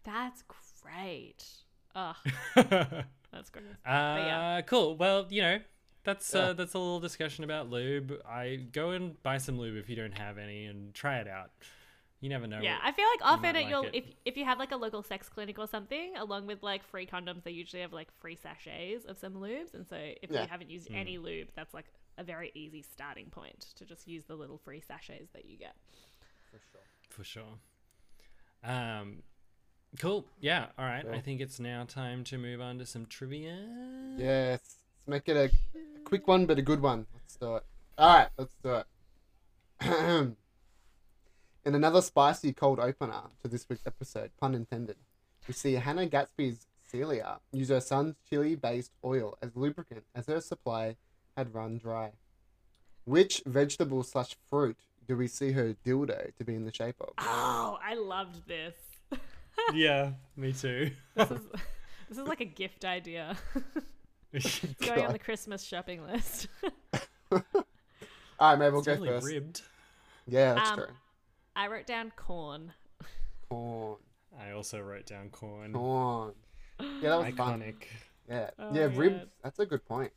that's 0.05 0.43
great. 0.83 1.45
Ugh, 1.95 2.17
that's 2.55 3.51
great. 3.51 3.65
Uh, 3.85 4.17
yeah. 4.19 4.61
cool. 4.63 4.97
Well, 4.97 5.27
you 5.31 5.43
know, 5.43 5.59
that's 6.05 6.35
uh, 6.35 6.53
that's 6.55 6.75
a 6.75 6.79
little 6.79 7.01
discussion 7.01 7.45
about 7.45 7.69
lube. 7.71 8.13
I 8.27 8.57
go 8.73 8.91
and 8.91 9.21
buy 9.23 9.39
some 9.39 9.59
lube 9.59 9.77
if 9.77 9.89
you 9.91 9.97
don't 9.97 10.17
have 10.17 10.39
any 10.39 10.67
and 10.67 10.95
try 10.95 11.19
it 11.19 11.29
out. 11.29 11.51
You 12.21 12.29
never 12.29 12.47
know. 12.49 12.61
Yeah, 12.61 12.79
I 12.83 12.91
feel 12.93 13.05
like 13.07 13.21
often 13.23 13.43
might 13.43 13.57
it 13.57 13.63
like 13.63 13.69
you'll 13.71 13.87
if 13.93 14.05
if 14.25 14.37
you 14.37 14.45
have 14.45 14.59
like 14.59 14.73
a 14.73 14.77
local 14.77 15.03
sex 15.03 15.29
clinic 15.29 15.59
or 15.59 15.69
something, 15.69 16.15
along 16.17 16.47
with 16.47 16.63
like 16.63 16.85
free 16.85 17.07
condoms, 17.07 17.45
they 17.45 17.53
usually 17.53 17.83
have 17.83 17.93
like 17.93 18.09
free 18.21 18.37
sachets 18.37 19.05
of 19.05 19.19
some 19.19 19.35
lubes, 19.35 19.75
and 19.75 19.87
so 19.87 19.97
if 19.97 20.31
Yeah. 20.31 20.43
you 20.43 20.49
haven't 20.49 20.71
used 20.71 20.89
any 20.93 21.19
lube, 21.19 21.49
that's 21.55 21.73
like 21.75 21.87
a 22.17 22.25
very 22.25 22.51
easy 22.55 22.83
starting 22.83 23.27
point 23.31 23.67
to 23.77 23.85
just 23.85 24.09
use 24.09 24.25
the 24.25 24.35
little 24.35 24.59
free 24.59 24.81
sachets 24.81 25.31
that 25.33 25.45
you 25.45 25.57
get. 25.57 25.77
For 26.51 26.59
sure. 26.73 26.81
for 27.11 27.25
sure. 27.25 27.59
Um, 28.65 29.23
cool. 30.01 30.25
Yeah. 30.41 30.67
All 30.77 30.85
right. 30.85 31.07
I 31.07 31.21
think 31.21 31.41
it's 31.41 31.61
now 31.61 31.85
time 31.85 32.25
to 32.25 32.39
move 32.39 32.61
on 32.61 32.79
to 32.79 32.87
some 32.87 33.07
trivia. 33.07 33.57
Yes. 34.17 34.79
Let's 35.07 35.07
make 35.07 35.29
it 35.29 35.37
a, 35.37 35.45
a 35.79 36.01
quick 36.05 36.27
one, 36.27 36.47
but 36.47 36.59
a 36.59 36.63
good 36.63 36.83
one. 36.83 37.07
Let's 37.15 37.37
do 37.37 37.57
it. 37.57 37.65
All 37.97 38.17
right, 38.17 38.29
let's 38.37 38.55
do 38.63 38.83
it. 39.81 40.37
In 41.69 41.75
another 41.75 42.01
spicy 42.01 42.55
cold 42.55 42.81
opener 42.81 43.25
to 43.43 43.49
this 43.49 43.69
week's 43.69 43.87
episode, 43.87 44.31
pun 44.41 44.55
intended, 44.55 44.97
we 45.47 45.53
see 45.53 45.75
Hannah 45.75 46.07
Gadsby's 46.07 46.67
Celia 46.83 47.41
use 47.53 47.69
her 47.69 47.83
son's 47.83 48.15
chili-based 48.31 48.93
oil 49.05 49.37
as 49.43 49.55
lubricant 49.55 50.05
as 50.15 50.29
her 50.29 50.41
supply 50.41 50.97
had 51.37 51.53
run 51.55 51.77
dry. 51.77 52.13
Which 53.05 53.43
vegetable 53.45 54.03
slash 54.03 54.35
fruit 54.49 54.79
do 55.07 55.15
we 55.15 55.29
see 55.29 55.53
her 55.53 55.75
dildo 55.85 56.35
to 56.37 56.43
be 56.43 56.55
in 56.55 56.65
the 56.65 56.73
shape 56.73 56.97
of? 57.03 57.11
Oh, 57.19 57.79
I 57.85 57.97
loved 57.97 58.49
this. 58.49 58.75
yeah. 59.75 60.13
Me 60.39 60.55
too. 60.55 60.91
This 61.17 61.31
is 61.31 61.41
this 62.09 62.17
is 62.17 62.27
like 62.27 62.41
a 62.41 62.47
gift 62.47 62.87
idea. 62.87 63.37
It's 64.33 64.59
going 64.81 65.05
on 65.05 65.13
the 65.13 65.19
Christmas 65.19 65.63
shopping 65.63 66.03
list. 66.07 66.49
All 67.31 67.41
right, 68.41 68.59
maybe 68.59 68.71
we'll 68.71 68.79
it's 68.79 68.87
go 68.87 68.93
only 68.95 69.09
first. 69.09 69.27
ribbed. 69.27 69.63
Yeah, 70.27 70.55
that's 70.55 70.71
Um, 70.71 70.77
true. 70.79 70.87
I 71.59 71.67
wrote 71.67 71.87
down 71.87 72.13
corn. 72.15 72.73
Corn, 73.51 73.97
I 74.41 74.53
also 74.53 74.79
wrote 74.79 75.07
down 75.07 75.29
corn. 75.31 75.73
corn. 75.73 76.35
Yeah, 76.79 76.87
that 77.03 77.19
was 77.19 77.35
fun. 77.35 77.75
Yeah, 78.31 78.51
Oh 78.61 78.73
yeah, 78.73 78.87
my 78.87 78.95
ribs. 78.95 79.19
God. 79.19 79.29
That's 79.43 79.59
a 79.59 79.67
good 79.67 79.85
point. 79.85 80.13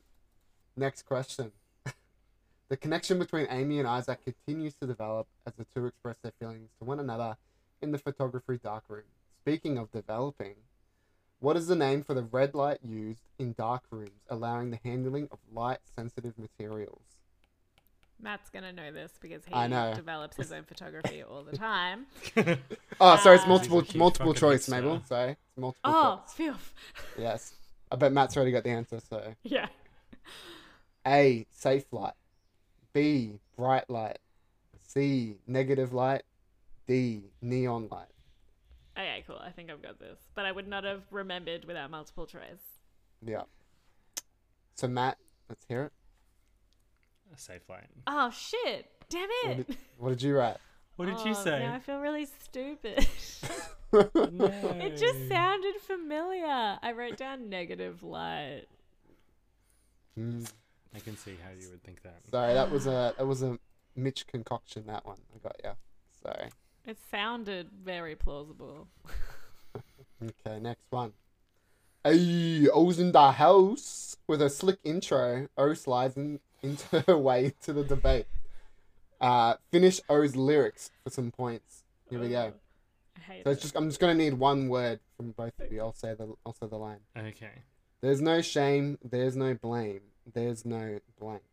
Next 0.77 1.01
question. 1.01 1.51
the 2.69 2.77
connection 2.77 3.18
between 3.18 3.47
Amy 3.49 3.80
and 3.80 3.88
Isaac 3.88 4.19
continues 4.23 4.76
to 4.76 4.85
develop 4.85 5.26
as 5.47 5.55
the 5.55 5.65
two 5.73 5.88
express 5.88 6.18
their 6.22 6.34
feelings 6.39 6.69
to 6.77 6.85
one 6.85 6.99
another 6.99 7.38
in 7.81 7.91
the 7.91 7.97
photography 7.97 8.59
darkroom. 8.63 9.05
Speaking 9.39 9.80
of 9.80 9.89
developing, 9.91 10.57
what 11.39 11.57
is 11.57 11.65
the 11.65 11.76
name 11.76 12.03
for 12.03 12.13
the 12.13 12.22
red 12.22 12.53
light 12.53 12.81
used 12.84 13.23
in 13.39 13.53
dark 13.53 13.81
rooms, 13.89 14.22
allowing 14.30 14.69
the 14.69 14.80
handling 14.84 15.27
of 15.31 15.39
light 15.51 15.80
sensitive 15.95 16.38
materials? 16.38 17.20
Matt's 18.22 18.49
gonna 18.49 18.72
know 18.72 18.91
this 18.91 19.11
because 19.22 19.43
he 19.45 19.53
I 19.53 19.68
know. 19.68 19.93
develops 19.95 20.38
his 20.38 20.52
own 20.52 20.64
photography 20.64 21.23
all 21.23 21.43
the 21.43 21.57
time. 21.57 22.06
Oh, 23.03 23.18
sorry, 23.18 23.38
it's 23.38 23.45
Uh, 23.45 23.48
multiple 23.49 23.80
He's 23.80 23.89
a 23.89 23.93
huge 23.93 23.99
multiple 23.99 24.34
fucking 24.34 24.39
choice, 24.39 24.65
hipster. 24.68 24.69
Mabel. 24.69 25.02
Sorry, 25.07 25.31
it's 25.31 25.57
multiple 25.57 25.91
Oh, 25.93 26.22
choice. 26.26 26.34
phew. 26.35 26.56
Yes, 27.18 27.53
I 27.91 27.95
bet 27.95 28.11
Matt's 28.11 28.35
already 28.38 28.52
got 28.52 28.64
the 28.64 28.69
answer. 28.69 28.99
So 28.99 29.34
Yeah. 29.43 29.68
A 31.07 31.45
safe 31.52 31.85
light, 31.91 32.14
B 32.93 33.39
bright 33.57 33.89
light, 33.89 34.19
C 34.88 35.38
negative 35.48 35.93
light, 35.93 36.22
D 36.88 37.23
neon 37.41 37.88
light. 37.89 38.06
Okay, 38.95 39.23
cool. 39.26 39.39
I 39.43 39.49
think 39.49 39.72
I've 39.72 39.81
got 39.81 39.99
this, 39.99 40.19
but 40.35 40.45
I 40.45 40.52
would 40.52 40.68
not 40.68 40.84
have 40.84 41.02
remembered 41.10 41.65
without 41.65 41.89
multiple 41.89 42.27
choice. 42.27 42.61
Yeah. 43.26 43.43
So 44.76 44.88
Matt, 44.88 45.18
let's 45.49 45.65
hear 45.68 45.84
it. 45.85 45.91
A 47.34 47.38
safe 47.38 47.62
line. 47.70 47.88
Oh 48.08 48.30
shit! 48.32 48.86
Damn 49.10 49.28
What 49.44 49.52
it! 49.60 49.68
did, 49.68 49.78
what 49.98 50.10
did 50.10 50.22
you 50.22 50.36
write? 50.38 50.58
What 50.98 51.06
did 51.06 51.16
Oh, 51.18 51.26
you 51.26 51.34
say? 51.36 51.60
Now 51.60 51.76
I 51.76 51.80
feel 51.80 51.99
really 51.99 52.26
stupid. 52.44 53.08
No. 53.94 54.45
it 54.80 54.95
just 54.95 55.28
sounded 55.28 55.76
familiar. 55.82 56.78
I 56.82 56.94
wrote 56.95 57.18
down 57.18 57.49
negative 57.49 58.03
light. 58.03 58.64
Hmm. 60.16 60.44
I 60.95 60.99
can 60.99 61.18
see 61.18 61.36
how 61.44 61.49
you 61.60 61.70
would 61.72 61.84
think 61.84 62.02
that. 62.03 62.22
Sorry, 62.30 62.53
that 62.53 62.72
was 62.72 62.88
a 62.88 63.14
that 63.18 63.28
was 63.28 63.41
a 63.44 63.60
Mitch 63.98 64.28
concoction. 64.28 64.86
That 64.88 65.06
one 65.06 65.18
I 65.36 65.40
got 65.40 65.56
you. 65.62 65.72
Sorry. 66.24 66.49
It 66.86 66.98
sounded 67.12 67.70
very 67.84 68.16
plausible. 68.16 68.88
Okay, 70.24 70.60
next 70.60 70.86
one. 70.91 71.14
Hey, 72.03 72.68
O's 72.70 72.99
in 72.99 73.12
the 73.12 73.32
house 73.32 74.16
with 74.28 74.40
a 74.40 74.52
slick 74.52 74.78
intro. 74.84 75.48
O 75.58 75.74
slides 75.74 76.16
in, 76.16 76.40
into 76.64 77.02
her 77.08 77.18
way 77.18 77.54
to 77.64 77.74
the 77.74 77.84
debate. 77.84 78.26
Uh, 79.20 79.56
finish 79.72 80.00
O's 80.10 80.36
lyrics 80.36 80.92
for 81.04 81.10
some 81.12 81.32
points. 81.32 81.84
Here 82.10 82.20
we 82.20 82.30
go. 82.30 82.54
I 83.16 83.20
hate 83.20 83.44
so 83.44 83.52
it's 83.52 83.62
just 83.62 83.76
I'm 83.76 83.88
just 83.88 84.00
gonna 84.00 84.16
need 84.16 84.34
one 84.34 84.68
word 84.68 85.00
from 85.16 85.32
both 85.32 85.54
of 85.60 85.72
you. 85.72 85.80
I'll 85.82 85.94
say 85.94 86.14
the 86.14 86.34
I'll 86.46 86.54
say 86.54 86.68
the 86.68 86.78
line. 86.78 87.00
Okay. 87.18 87.62
There's 88.02 88.20
no 88.22 88.42
shame. 88.42 88.98
There's 89.04 89.36
no 89.36 89.54
blame. 89.54 90.02
There's 90.34 90.66
no 90.66 91.00
blank. 91.20 91.44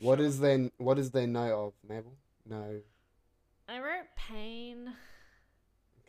What 0.00 0.18
Sure. 0.18 0.26
is 0.26 0.40
there? 0.40 0.70
What 0.76 0.98
is 0.98 1.10
there 1.10 1.26
no 1.26 1.66
of 1.66 1.72
Mabel? 1.88 2.12
No. 2.46 2.80
I 3.66 3.78
wrote 3.80 4.06
pain. 4.16 4.92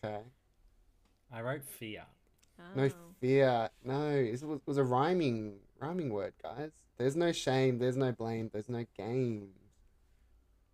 Okay. 0.04 0.20
I 1.34 1.42
wrote 1.42 1.64
fear. 1.64 2.04
No 2.76 2.84
Oh. 2.86 2.92
fear. 3.22 3.70
No. 3.84 4.10
It 4.10 4.44
was, 4.44 4.60
was 4.66 4.78
a 4.78 4.84
rhyming 4.84 5.60
rhyming 5.82 6.10
word, 6.12 6.34
guys. 6.42 6.72
There's 6.98 7.16
no 7.16 7.32
shame. 7.32 7.80
There's 7.80 7.98
no 7.98 8.12
blame. 8.12 8.50
There's 8.52 8.70
no 8.70 8.86
games. 8.98 9.56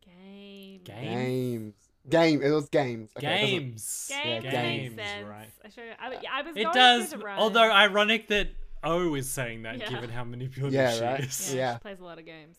Game. 0.03 0.81
Game. 0.83 1.03
Games. 1.03 1.73
Game. 2.09 2.41
It 2.41 2.49
was 2.51 2.69
games. 2.69 3.09
Okay, 3.17 3.27
it 3.43 3.47
Games. 3.59 4.11
Games, 4.11 4.43
Yeah, 4.45 4.51
games 4.51 4.95
games, 4.95 4.95
sense. 4.95 5.27
right. 5.27 5.47
I, 5.63 5.69
show 5.69 5.81
you, 5.81 5.91
I, 5.99 6.11
yeah, 6.21 6.29
I 6.33 6.41
was 6.43 6.55
It 6.55 6.63
going 6.63 6.73
does, 6.75 7.13
through 7.13 7.27
although 7.29 7.71
ironic 7.71 8.27
that 8.27 8.49
O 8.83 9.15
is 9.15 9.27
saying 9.29 9.63
that, 9.63 9.79
Yeah. 9.79 9.89
given 9.89 10.09
how 10.11 10.23
manipulative 10.23 10.73
Yeah, 10.73 10.91
she 10.93 11.01
right. 11.01 11.19
is. 11.21 11.53
yeah, 11.53 11.57
yeah. 11.59 11.73
she 11.75 11.79
plays 11.79 11.99
a 11.99 12.03
lot 12.03 12.19
of 12.19 12.25
games. 12.25 12.57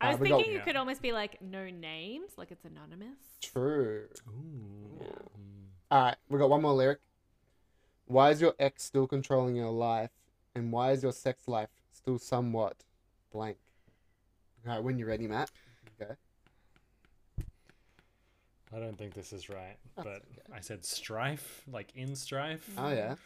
Uh, 0.00 0.04
I 0.04 0.10
was 0.10 0.20
we 0.20 0.28
got- 0.28 0.36
thinking 0.38 0.52
Yeah. 0.54 0.60
it 0.60 0.64
could 0.64 0.76
almost 0.76 1.00
be 1.00 1.12
like 1.12 1.40
no 1.40 1.70
names, 1.70 2.32
like 2.36 2.50
it's 2.50 2.64
anonymous. 2.66 3.18
True. 3.40 4.08
Yeah. 5.00 5.06
All 5.90 6.02
right, 6.04 6.16
we 6.28 6.38
got 6.38 6.50
one 6.50 6.60
more 6.62 6.72
lyric. 6.74 6.98
Why 8.06 8.30
is 8.30 8.40
your 8.42 8.54
ex 8.58 8.82
still 8.82 9.06
controlling 9.06 9.56
your 9.56 9.70
life, 9.70 10.10
and 10.54 10.70
why 10.72 10.92
is 10.92 11.02
your 11.02 11.12
sex 11.12 11.48
life 11.48 11.70
still 12.02 12.18
somewhat 12.18 12.84
blank? 13.32 13.56
All 14.66 14.74
right, 14.74 14.82
when 14.82 14.98
you're 14.98 15.08
ready, 15.08 15.26
Matt. 15.26 15.50
Okay. 16.00 16.12
I 18.74 18.78
don't 18.78 18.96
think 18.96 19.14
this 19.14 19.32
is 19.32 19.48
right, 19.48 19.76
That's 19.96 20.08
but 20.08 20.16
okay. 20.16 20.56
I 20.56 20.60
said 20.60 20.84
strife, 20.84 21.62
like 21.70 21.92
in 21.94 22.16
strife. 22.16 22.70
Oh 22.78 22.90
yeah. 22.90 23.16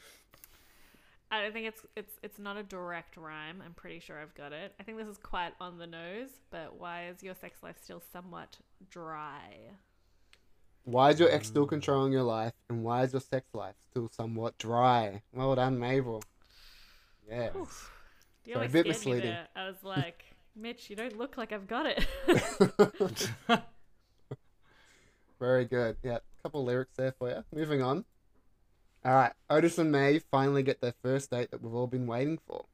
I 1.31 1.43
don't 1.43 1.53
think 1.53 1.67
it's 1.67 1.83
it's 1.97 2.15
it's 2.23 2.39
not 2.39 2.57
a 2.57 2.63
direct 2.63 3.17
rhyme. 3.17 3.63
I'm 3.65 3.75
pretty 3.75 4.01
sure 4.01 4.21
I've 4.21 4.35
got 4.35 4.53
it. 4.53 4.75
I 4.81 4.83
think 4.83 4.99
this 4.99 5.09
is 5.09 5.19
quite 5.19 5.53
on 5.61 5.79
the 5.79 5.87
nose, 5.87 6.31
but 6.51 6.79
why 6.79 7.09
is 7.09 7.23
your 7.23 7.35
sex 7.35 7.63
life 7.63 7.77
still 7.83 8.03
somewhat 8.13 8.59
dry? 8.91 9.53
Why 10.85 11.11
is 11.11 11.21
your 11.21 11.31
ex 11.31 11.49
still 11.49 11.67
mm. 11.67 11.71
controlling 11.71 12.13
your 12.13 12.23
life, 12.23 12.53
and 12.69 12.83
why 12.83 13.03
is 13.03 13.13
your 13.13 13.21
sex 13.21 13.47
life 13.55 13.75
still 13.91 14.09
somewhat 14.13 14.59
dry? 14.59 15.23
Well 15.33 15.55
done, 15.55 15.79
Mabel. 15.79 16.23
Yeah. 17.29 17.51
You 18.47 18.55
Sorry, 18.55 18.67
a 18.67 18.71
bit 18.71 18.87
misleading. 18.87 19.35
I 19.57 19.67
was 19.67 19.83
like, 19.83 20.25
Mitch, 20.57 20.89
you 20.89 20.95
don't 20.95 21.19
look 21.19 21.37
like 21.37 21.53
I've 21.53 21.67
got 21.67 21.87
it. 21.87 22.07
Very 25.41 25.65
good. 25.65 25.97
Yeah, 26.05 26.19
a 26.19 26.43
couple 26.43 26.65
lyrics 26.65 26.95
there 26.97 27.13
for 27.19 27.29
you. 27.29 27.45
Moving 27.53 27.83
on. 27.83 28.05
All 29.05 29.15
right, 29.15 29.33
Otis 29.51 29.79
and 29.79 29.91
May 29.91 30.21
finally 30.31 30.63
get 30.63 30.81
their 30.81 30.95
first 31.03 31.31
date 31.31 31.51
that 31.51 31.61
we've 31.61 31.75
all 31.75 31.89
been 31.89 32.07
waiting 32.07 32.39
for. 32.47 32.67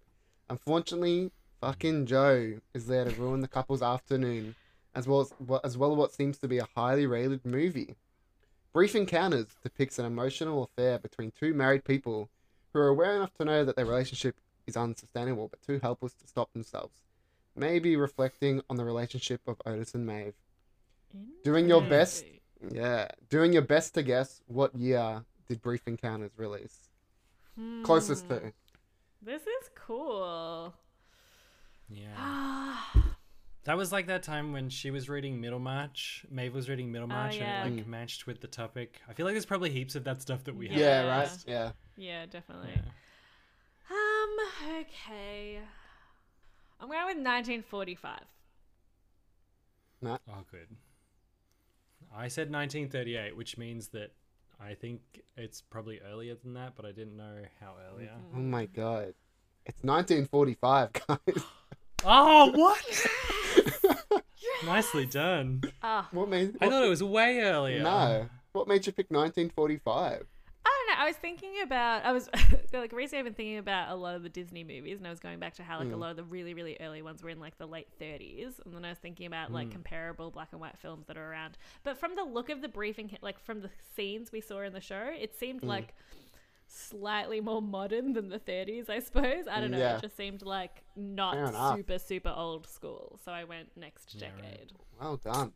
Unfortunately, 0.51 1.32
fucking 1.62 2.05
Jo 2.05 2.61
is 2.74 2.86
there 2.86 3.07
to 3.07 3.11
ruin 3.20 3.40
the 3.40 3.49
couple's 3.49 3.82
afternoon, 3.82 4.55
as 4.94 5.07
well 5.07 5.23
as 5.23 5.32
as 5.65 5.78
well 5.78 5.93
as 5.93 5.97
what 5.97 6.12
seems 6.12 6.36
to 6.39 6.49
be 6.49 6.59
a 6.59 6.69
highly 6.77 7.07
rated 7.07 7.47
movie. 7.47 7.97
Brief 8.74 8.94
Encounters 8.94 9.47
depicts 9.62 9.99
an 9.99 10.05
emotional 10.05 10.65
affair 10.65 10.99
between 10.99 11.32
two 11.32 11.55
married 11.55 11.85
people 11.85 12.28
who 12.73 12.78
are 12.78 12.89
aware 12.89 13.16
enough 13.16 13.35
to 13.39 13.44
know 13.44 13.65
that 13.65 13.77
their 13.77 13.86
relationship 13.86 14.36
is 14.67 14.77
unsustainable, 14.77 15.49
but 15.49 15.63
too 15.63 15.79
helpless 15.83 16.15
to 16.15 16.27
stop 16.27 16.53
themselves. 16.53 17.03
Maybe 17.57 17.97
reflecting 17.97 18.63
on 18.71 18.77
the 18.77 18.85
relationship 18.85 19.41
of 19.47 19.61
Otis 19.67 19.95
and 19.95 20.07
Maeve. 20.07 20.35
Doing 21.45 21.69
your 21.69 21.83
best 21.83 22.25
Yeah, 22.71 23.09
doing 23.29 23.53
your 23.53 23.63
best 23.63 23.95
to 23.95 24.03
guess 24.03 24.41
what 24.47 24.75
year 24.75 25.25
did 25.49 25.61
Brief 25.61 25.83
Encounters 25.87 26.31
release? 26.37 26.89
Closest 27.83 28.25
Hmm. 28.27 28.29
to. 28.35 28.53
This 29.21 29.43
is 29.43 29.71
cool. 29.75 30.75
yeah. 31.89 32.77
That 33.65 33.77
was 33.77 33.93
like 33.93 34.09
that 34.09 34.25
time 34.25 34.53
when 34.53 34.71
she 34.71 34.91
was 34.91 35.09
reading 35.09 35.41
Middlemarch. 35.41 36.27
Maeve 36.29 36.53
was 36.53 36.69
reading 36.69 36.91
Middlemarch, 36.91 37.35
Oh, 37.35 37.39
yeah. 37.39 37.63
and 37.65 37.75
it 37.75 37.77
like 37.83 37.87
matched 37.87 38.27
with 38.27 38.41
the 38.41 38.49
topic. 38.49 39.01
I 39.09 39.13
feel 39.13 39.25
like 39.25 39.35
there's 39.35 39.47
probably 39.47 39.71
heaps 39.71 39.95
of 39.95 40.03
that 40.03 40.21
stuff 40.21 40.43
that 40.45 40.57
we 40.57 40.69
Yeah, 40.69 40.73
have. 40.73 40.83
Yeah. 41.05 41.17
right. 41.19 41.45
Yeah. 41.47 41.73
yeah, 41.97 42.27
definitely. 42.27 42.71
Yeah. 42.75 42.83
Um, 44.39 44.81
okay. 44.81 45.59
I'm 46.81 46.89
going 46.89 46.99
with 47.07 47.17
1945. 47.17 48.21
Oh, 50.05 50.19
good. 50.51 50.69
I 52.15 52.29
said 52.29 52.51
1938, 52.53 53.37
which 53.37 53.57
means 53.57 53.89
that 53.89 54.13
I 54.61 54.75
think 54.75 55.01
it's 55.37 55.61
probably 55.61 56.01
earlier 56.01 56.35
than 56.43 56.55
that, 56.55 56.75
but 56.77 56.85
I 56.85 56.93
didn't 56.93 57.17
know 57.17 57.37
how 57.61 57.75
earlier. 57.91 58.11
Oh 58.35 58.39
my 58.39 58.67
god, 58.67 59.15
it's 59.65 59.83
1945, 59.83 60.93
guys. 61.07 61.19
Oh, 62.05 62.51
what? 62.55 64.23
Nicely 64.67 65.07
done. 65.07 65.63
Ah, 65.83 66.09
what 66.11 66.29
made? 66.29 66.57
I 66.61 66.69
thought 66.69 66.85
it 66.85 66.89
was 66.89 67.03
way 67.03 67.41
earlier. 67.41 67.83
no. 67.83 68.29
What 68.53 68.69
made 68.69 68.87
you 68.87 68.93
pick 68.93 69.11
1945? 69.11 70.27
I 71.03 71.05
don't 71.05 71.07
know. 71.07 71.07
I 71.07 71.07
was 71.07 71.16
thinking 71.16 71.62
about. 71.62 72.05
I 72.05 72.12
was 72.12 72.29
like 72.73 72.93
recently. 72.93 73.19
I've 73.19 73.24
been 73.24 73.35
thinking 73.35 73.59
about 73.59 73.91
a 73.91 73.95
lot 73.95 74.15
of 74.15 74.23
the 74.23 74.29
Disney 74.29 74.65
movies, 74.65 74.99
and 74.99 75.07
I 75.07 75.11
was 75.11 75.20
going 75.20 75.39
back 75.39 75.55
to 75.55 75.62
how 75.62 75.79
like 75.79 75.89
a 75.89 75.93
Mm. 75.93 75.99
lot 75.99 76.11
of 76.11 76.16
the 76.16 76.24
really, 76.24 76.55
really 76.55 76.77
early 76.81 77.03
ones 77.03 77.23
were 77.23 77.31
in 77.31 77.41
like 77.41 77.59
the 77.59 77.66
late 77.66 77.89
30s, 78.01 78.61
and 78.65 78.74
then 78.74 78.85
I 78.85 78.91
was 78.91 78.99
thinking 78.99 79.27
about 79.27 79.53
like 79.53 79.69
Mm. 79.69 79.73
comparable 79.73 80.31
black 80.31 80.49
and 80.53 80.61
white 80.61 80.79
films 80.79 81.07
that 81.07 81.16
are 81.16 81.31
around. 81.31 81.59
But 81.85 81.99
from 81.99 82.15
the 82.16 82.24
look 82.24 82.51
of 82.51 82.61
the 82.62 82.69
briefing, 82.69 83.16
like 83.23 83.39
from 83.39 83.61
the 83.61 83.70
scenes 83.97 84.33
we 84.33 84.41
saw 84.41 84.61
in 84.62 84.73
the 84.73 84.81
show, 84.81 85.11
it 85.19 85.35
seemed 85.35 85.62
Mm. 85.62 85.69
like 85.69 85.95
slightly 86.66 87.41
more 87.41 87.61
modern 87.61 88.12
than 88.15 88.29
the 88.31 88.39
30s. 88.39 88.89
I 88.89 89.01
suppose. 89.01 89.47
I 89.51 89.61
don't 89.61 89.70
know. 89.73 89.79
Yeah. 89.79 89.97
It 89.97 90.03
just 90.03 90.16
seemed 90.16 90.43
like 90.43 90.83
not 90.97 91.77
super, 91.77 91.99
super 91.99 92.33
old 92.35 92.66
school. 92.66 93.19
So 93.24 93.33
I 93.33 93.45
went 93.45 93.77
next 93.77 94.15
Yeah, 94.15 94.29
right. 94.35 94.43
decade. 94.43 94.73
Well 95.01 95.16
done. 95.16 95.53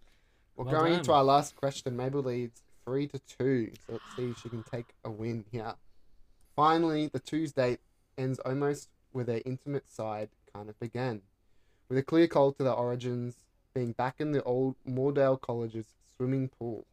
Well, 0.57 0.67
Well 0.67 0.75
going 0.75 0.91
done. 0.93 0.99
into 1.01 1.13
our 1.13 1.25
last 1.25 1.57
question, 1.57 1.97
Mabel 1.97 2.23
leads 2.23 2.63
three 2.87 3.07
to 3.09 3.19
two. 3.19 3.73
So 3.87 3.95
let's 3.95 4.17
see 4.17 4.31
if 4.31 4.39
she 4.39 4.49
can 4.49 4.63
take 4.63 4.95
a 5.05 5.11
win 5.11 5.45
here. 5.51 5.75
Finally, 6.55 7.09
the 7.09 7.19
Tuesday 7.19 7.79
ends 8.17 8.39
almost 8.39 8.89
where 9.13 9.25
their 9.25 9.43
intimate 9.45 9.91
side 9.91 10.31
kind 10.55 10.69
of 10.71 10.79
began, 10.81 11.23
with 11.89 11.99
a 11.99 12.03
clear 12.03 12.27
call 12.27 12.53
to 12.53 12.63
their 12.63 12.73
origins 12.73 13.45
being 13.75 13.93
back 13.93 14.17
in 14.19 14.33
the 14.33 14.43
old 14.45 14.77
Moordale 14.89 15.41
College's 15.41 15.95
swimming 16.17 16.49
pool. 16.49 16.87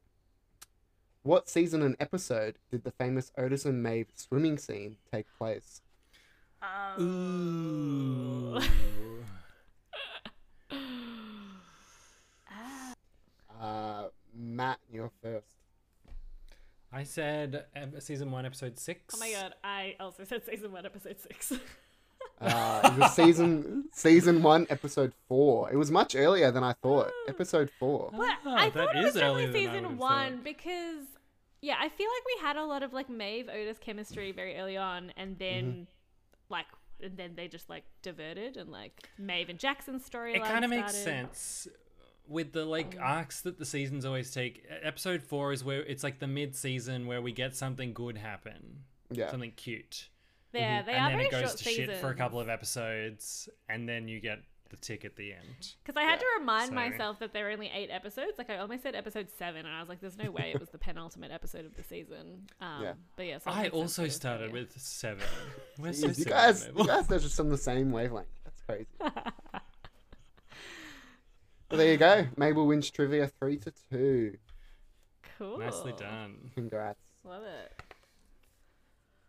What 1.22 1.48
season 1.48 1.82
and 1.82 1.96
episode 2.00 2.56
did 2.70 2.84
the 2.84 2.92
famous 2.92 3.32
Otis 3.38 3.64
and 3.64 3.82
Maeve 3.82 4.08
swimming 4.16 4.58
scene 4.58 4.98
take 5.12 5.28
place? 5.38 5.82
Ooh. 7.00 8.60
Uh, 13.62 14.10
Matt, 14.36 14.78
you're 14.92 15.12
first. 15.22 15.63
I 16.94 17.04
said 17.04 17.66
ep- 17.76 18.02
season 18.02 18.32
one, 18.32 18.46
episode 18.46 18.78
six. 18.78 19.16
Oh 19.16 19.20
my 19.20 19.32
god! 19.32 19.54
I 19.64 19.96
also 20.00 20.24
said 20.24 20.46
season 20.46 20.72
one, 20.72 20.86
episode 20.86 21.20
six. 21.20 21.54
Uh, 22.42 22.82
it 22.86 23.00
was 23.00 23.14
season 23.16 23.86
season 23.94 24.42
one, 24.44 24.66
episode 24.70 25.14
four. 25.28 25.72
It 25.72 25.76
was 25.78 25.92
much 25.92 26.16
earlier 26.16 26.52
than 26.52 26.64
I 26.64 26.74
thought. 26.74 27.12
Episode 27.28 27.70
four. 27.80 28.10
But 28.12 28.32
Ah, 28.46 28.56
I 28.56 28.70
that 28.70 28.74
thought 28.74 28.96
it 28.96 29.00
is 29.00 29.14
was 29.14 29.18
earlier 29.22 29.48
only 29.48 29.54
season 29.66 29.98
one 29.98 30.36
thought. 30.36 30.44
because 30.44 31.06
yeah, 31.62 31.76
I 31.80 31.90
feel 31.90 32.08
like 32.08 32.26
we 32.26 32.46
had 32.48 32.56
a 32.58 32.66
lot 32.66 32.82
of 32.84 32.92
like 32.92 33.10
Maeve 33.10 33.50
Otis 33.50 33.78
chemistry 33.78 34.32
very 34.32 34.58
early 34.58 34.76
on, 34.78 35.12
and 35.16 35.38
then 35.38 35.64
Mm-hmm. 35.66 35.84
like 36.50 36.66
and 37.02 37.18
then 37.18 37.34
they 37.36 37.48
just 37.48 37.70
like 37.70 37.84
diverted 38.02 38.58
and 38.58 38.70
like 38.72 39.10
Maeve 39.18 39.50
and 39.50 39.60
Jackson's 39.60 40.08
storyline. 40.10 40.36
it 40.38 40.44
kind 40.44 40.64
of 40.66 40.70
makes 40.70 40.96
started. 40.98 41.04
sense 41.36 41.68
with 42.28 42.54
the 42.54 42.66
like 42.66 42.98
arcs 43.00 43.42
that 43.42 43.58
the 43.60 43.66
seasons 43.66 44.06
always 44.06 44.32
take. 44.32 44.66
Episode 44.82 45.22
four 45.24 45.52
is 45.54 45.64
where 45.64 45.82
it's 45.84 46.04
like 46.04 46.20
the 46.20 46.28
mid-season 46.28 47.06
where 47.08 47.22
we 47.22 47.32
get 47.32 47.56
something 47.56 47.94
good 47.94 48.18
happen, 48.18 48.84
Yeah. 49.12 49.30
something 49.32 49.52
cute, 49.52 50.10
Yeah, 50.54 50.82
they 50.84 50.94
and 50.94 51.06
are 51.06 51.10
then 51.10 51.18
very 51.18 51.28
it 51.28 51.32
goes 51.32 51.42
short 51.42 51.58
to 51.58 51.64
seasons. 51.64 51.88
shit 51.90 51.98
for 51.98 52.10
a 52.10 52.16
couple 52.16 52.40
of 52.40 52.50
episodes, 52.50 53.50
and 53.70 53.88
then 53.90 54.08
you 54.08 54.20
get 54.20 54.40
the 54.70 54.78
tick 54.78 55.06
at 55.06 55.16
the 55.16 55.34
end. 55.34 55.76
Because 55.84 55.96
I 55.98 56.04
had 56.04 56.20
to 56.20 56.26
remind 56.40 56.70
So- 56.70 56.74
myself 56.76 57.20
that 57.20 57.32
there 57.32 57.46
were 57.46 57.52
only 57.52 57.70
eight 57.72 57.90
episodes. 57.92 58.40
Like 58.40 58.50
I 58.50 58.58
almost 58.58 58.82
said 58.82 58.96
episode 58.96 59.30
seven, 59.38 59.68
and 59.68 59.76
I 59.76 59.80
was 59.80 59.88
like, 59.90 60.00
"There's 60.02 60.18
no 60.18 60.32
way 60.32 60.52
it 60.52 60.60
was 60.60 60.70
the 60.70 60.78
penultimate 60.80 61.30
episode 61.32 61.66
of 61.66 61.76
the 61.76 61.84
season." 61.84 62.48
Um, 62.60 62.82
Yeah. 62.82 62.94
But 63.16 63.26
yeah, 63.28 63.38
so 63.38 63.52
I 63.52 63.68
also 63.70 64.02
that 64.02 64.06
it 64.06 64.08
was 64.08 64.16
started 64.16 64.52
with 64.52 64.80
seven. 64.82 65.26
We're 65.78 65.94
so 65.94 66.08
you 66.08 66.14
similar, 66.16 66.36
guys, 66.42 66.66
Mabel. 66.68 66.82
you 66.82 66.88
guys 66.88 67.12
are 67.12 67.20
just 67.20 67.40
on 67.40 67.50
the 67.50 67.58
same 67.58 67.92
wavelength. 67.92 68.30
That's 68.46 68.62
crazy. 68.62 68.88
Well, 71.72 71.78
there 71.80 71.92
you 71.92 71.98
go. 71.98 72.28
Mabel 72.38 72.68
wins 72.68 72.90
trivia 72.92 73.28
three 73.28 73.58
to 73.58 73.74
two. 73.92 74.38
cool. 75.40 75.58
Nicely 75.60 75.94
done. 75.98 76.52
Congrats. 76.54 77.00
Love 77.24 77.44
it. 77.44 77.82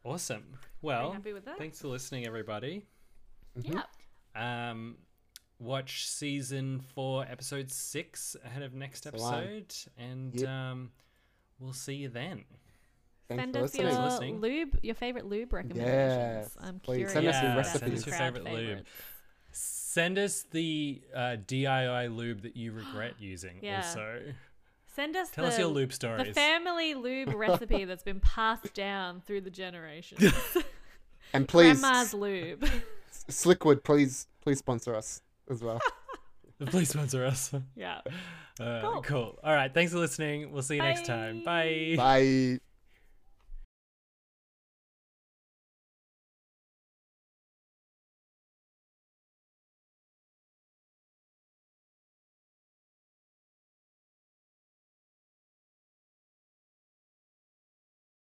Awesome. 0.05 0.57
Well, 0.83 1.13
happy 1.13 1.33
with 1.33 1.47
that? 1.47 1.57
thanks 1.59 1.81
for 1.81 1.89
listening, 1.89 2.27
everybody. 2.27 2.85
Mm-hmm. 3.59 3.79
Yeah. 4.37 4.71
Um, 4.71 4.97
watch 5.59 6.07
season 6.07 6.81
four, 6.95 7.25
episode 7.29 7.71
six 7.71 8.37
ahead 8.45 8.63
of 8.63 8.75
next 8.75 9.05
That's 9.05 9.23
the 9.23 9.27
episode, 9.29 9.75
and 9.97 10.39
Yep. 10.39 10.49
um, 10.49 10.91
we'll 11.59 11.73
see 11.73 11.95
you 11.95 12.09
then. 12.11 12.45
Thanks 13.29 13.43
Send 13.43 13.55
for 13.55 13.59
us 13.61 13.63
listening. 13.75 13.93
your 13.95 14.03
listening. 14.03 14.41
lube, 14.43 14.79
your 14.83 14.95
favorite 14.95 15.25
lube 15.25 15.53
recommendations. 15.55 15.95
Yes, 15.97 16.57
I'm 16.61 16.79
please. 16.81 16.97
curious. 17.11 17.13
Send 17.15 17.27
us 17.29 17.43
your 17.43 17.57
recipes. 17.57 17.81
Send 17.81 17.93
us 17.95 18.07
your 18.07 18.15
favorite 18.17 18.45
lube. 18.45 18.85
Favorites. 19.95 20.15
Send 20.15 20.19
us 20.19 20.45
the 20.51 21.03
uh, 21.15 21.19
DIY 21.47 22.15
lube 22.17 22.43
that 22.43 22.57
you 22.57 22.73
regret 22.73 23.15
using. 23.19 23.59
Yeah. 23.63 23.79
Also, 23.87 24.21
Send 24.95 25.17
us 25.17 25.31
tell 25.31 25.45
the, 25.45 25.51
us 25.51 25.59
your 25.59 25.69
lube 25.69 25.93
stories. 25.93 26.19
the 26.29 26.33
stories. 26.33 26.37
family 26.37 26.95
lube 26.95 27.35
recipe 27.35 27.85
that's 27.85 28.05
been 28.05 28.21
passed 28.21 28.75
down 28.75 29.23
through 29.27 29.41
the 29.43 29.51
generations. 29.51 30.33
And 31.33 31.49
please, 31.49 31.81
Grandma's 31.81 32.15
lube. 32.15 32.65
Sliquid, 33.29 33.83
please, 33.83 34.29
please 34.41 34.59
sponsor 34.61 34.95
us 34.95 35.21
as 35.51 35.63
well. 35.63 35.81
Please 36.67 36.91
sponsor 36.91 37.25
us. 37.25 37.53
yeah. 37.75 38.03
Uh, 38.61 38.81
Cool. 38.83 39.03
cool. 39.03 39.39
All 39.43 39.53
right. 39.53 39.75
Thanks 39.75 39.91
for 39.93 39.99
listening. 39.99 40.53
We'll 40.53 40.63
see 40.63 40.77
you 40.77 40.83
next 40.83 41.05
time. 41.07 41.43
Bye. 41.43 41.95
Bye. 41.97 42.61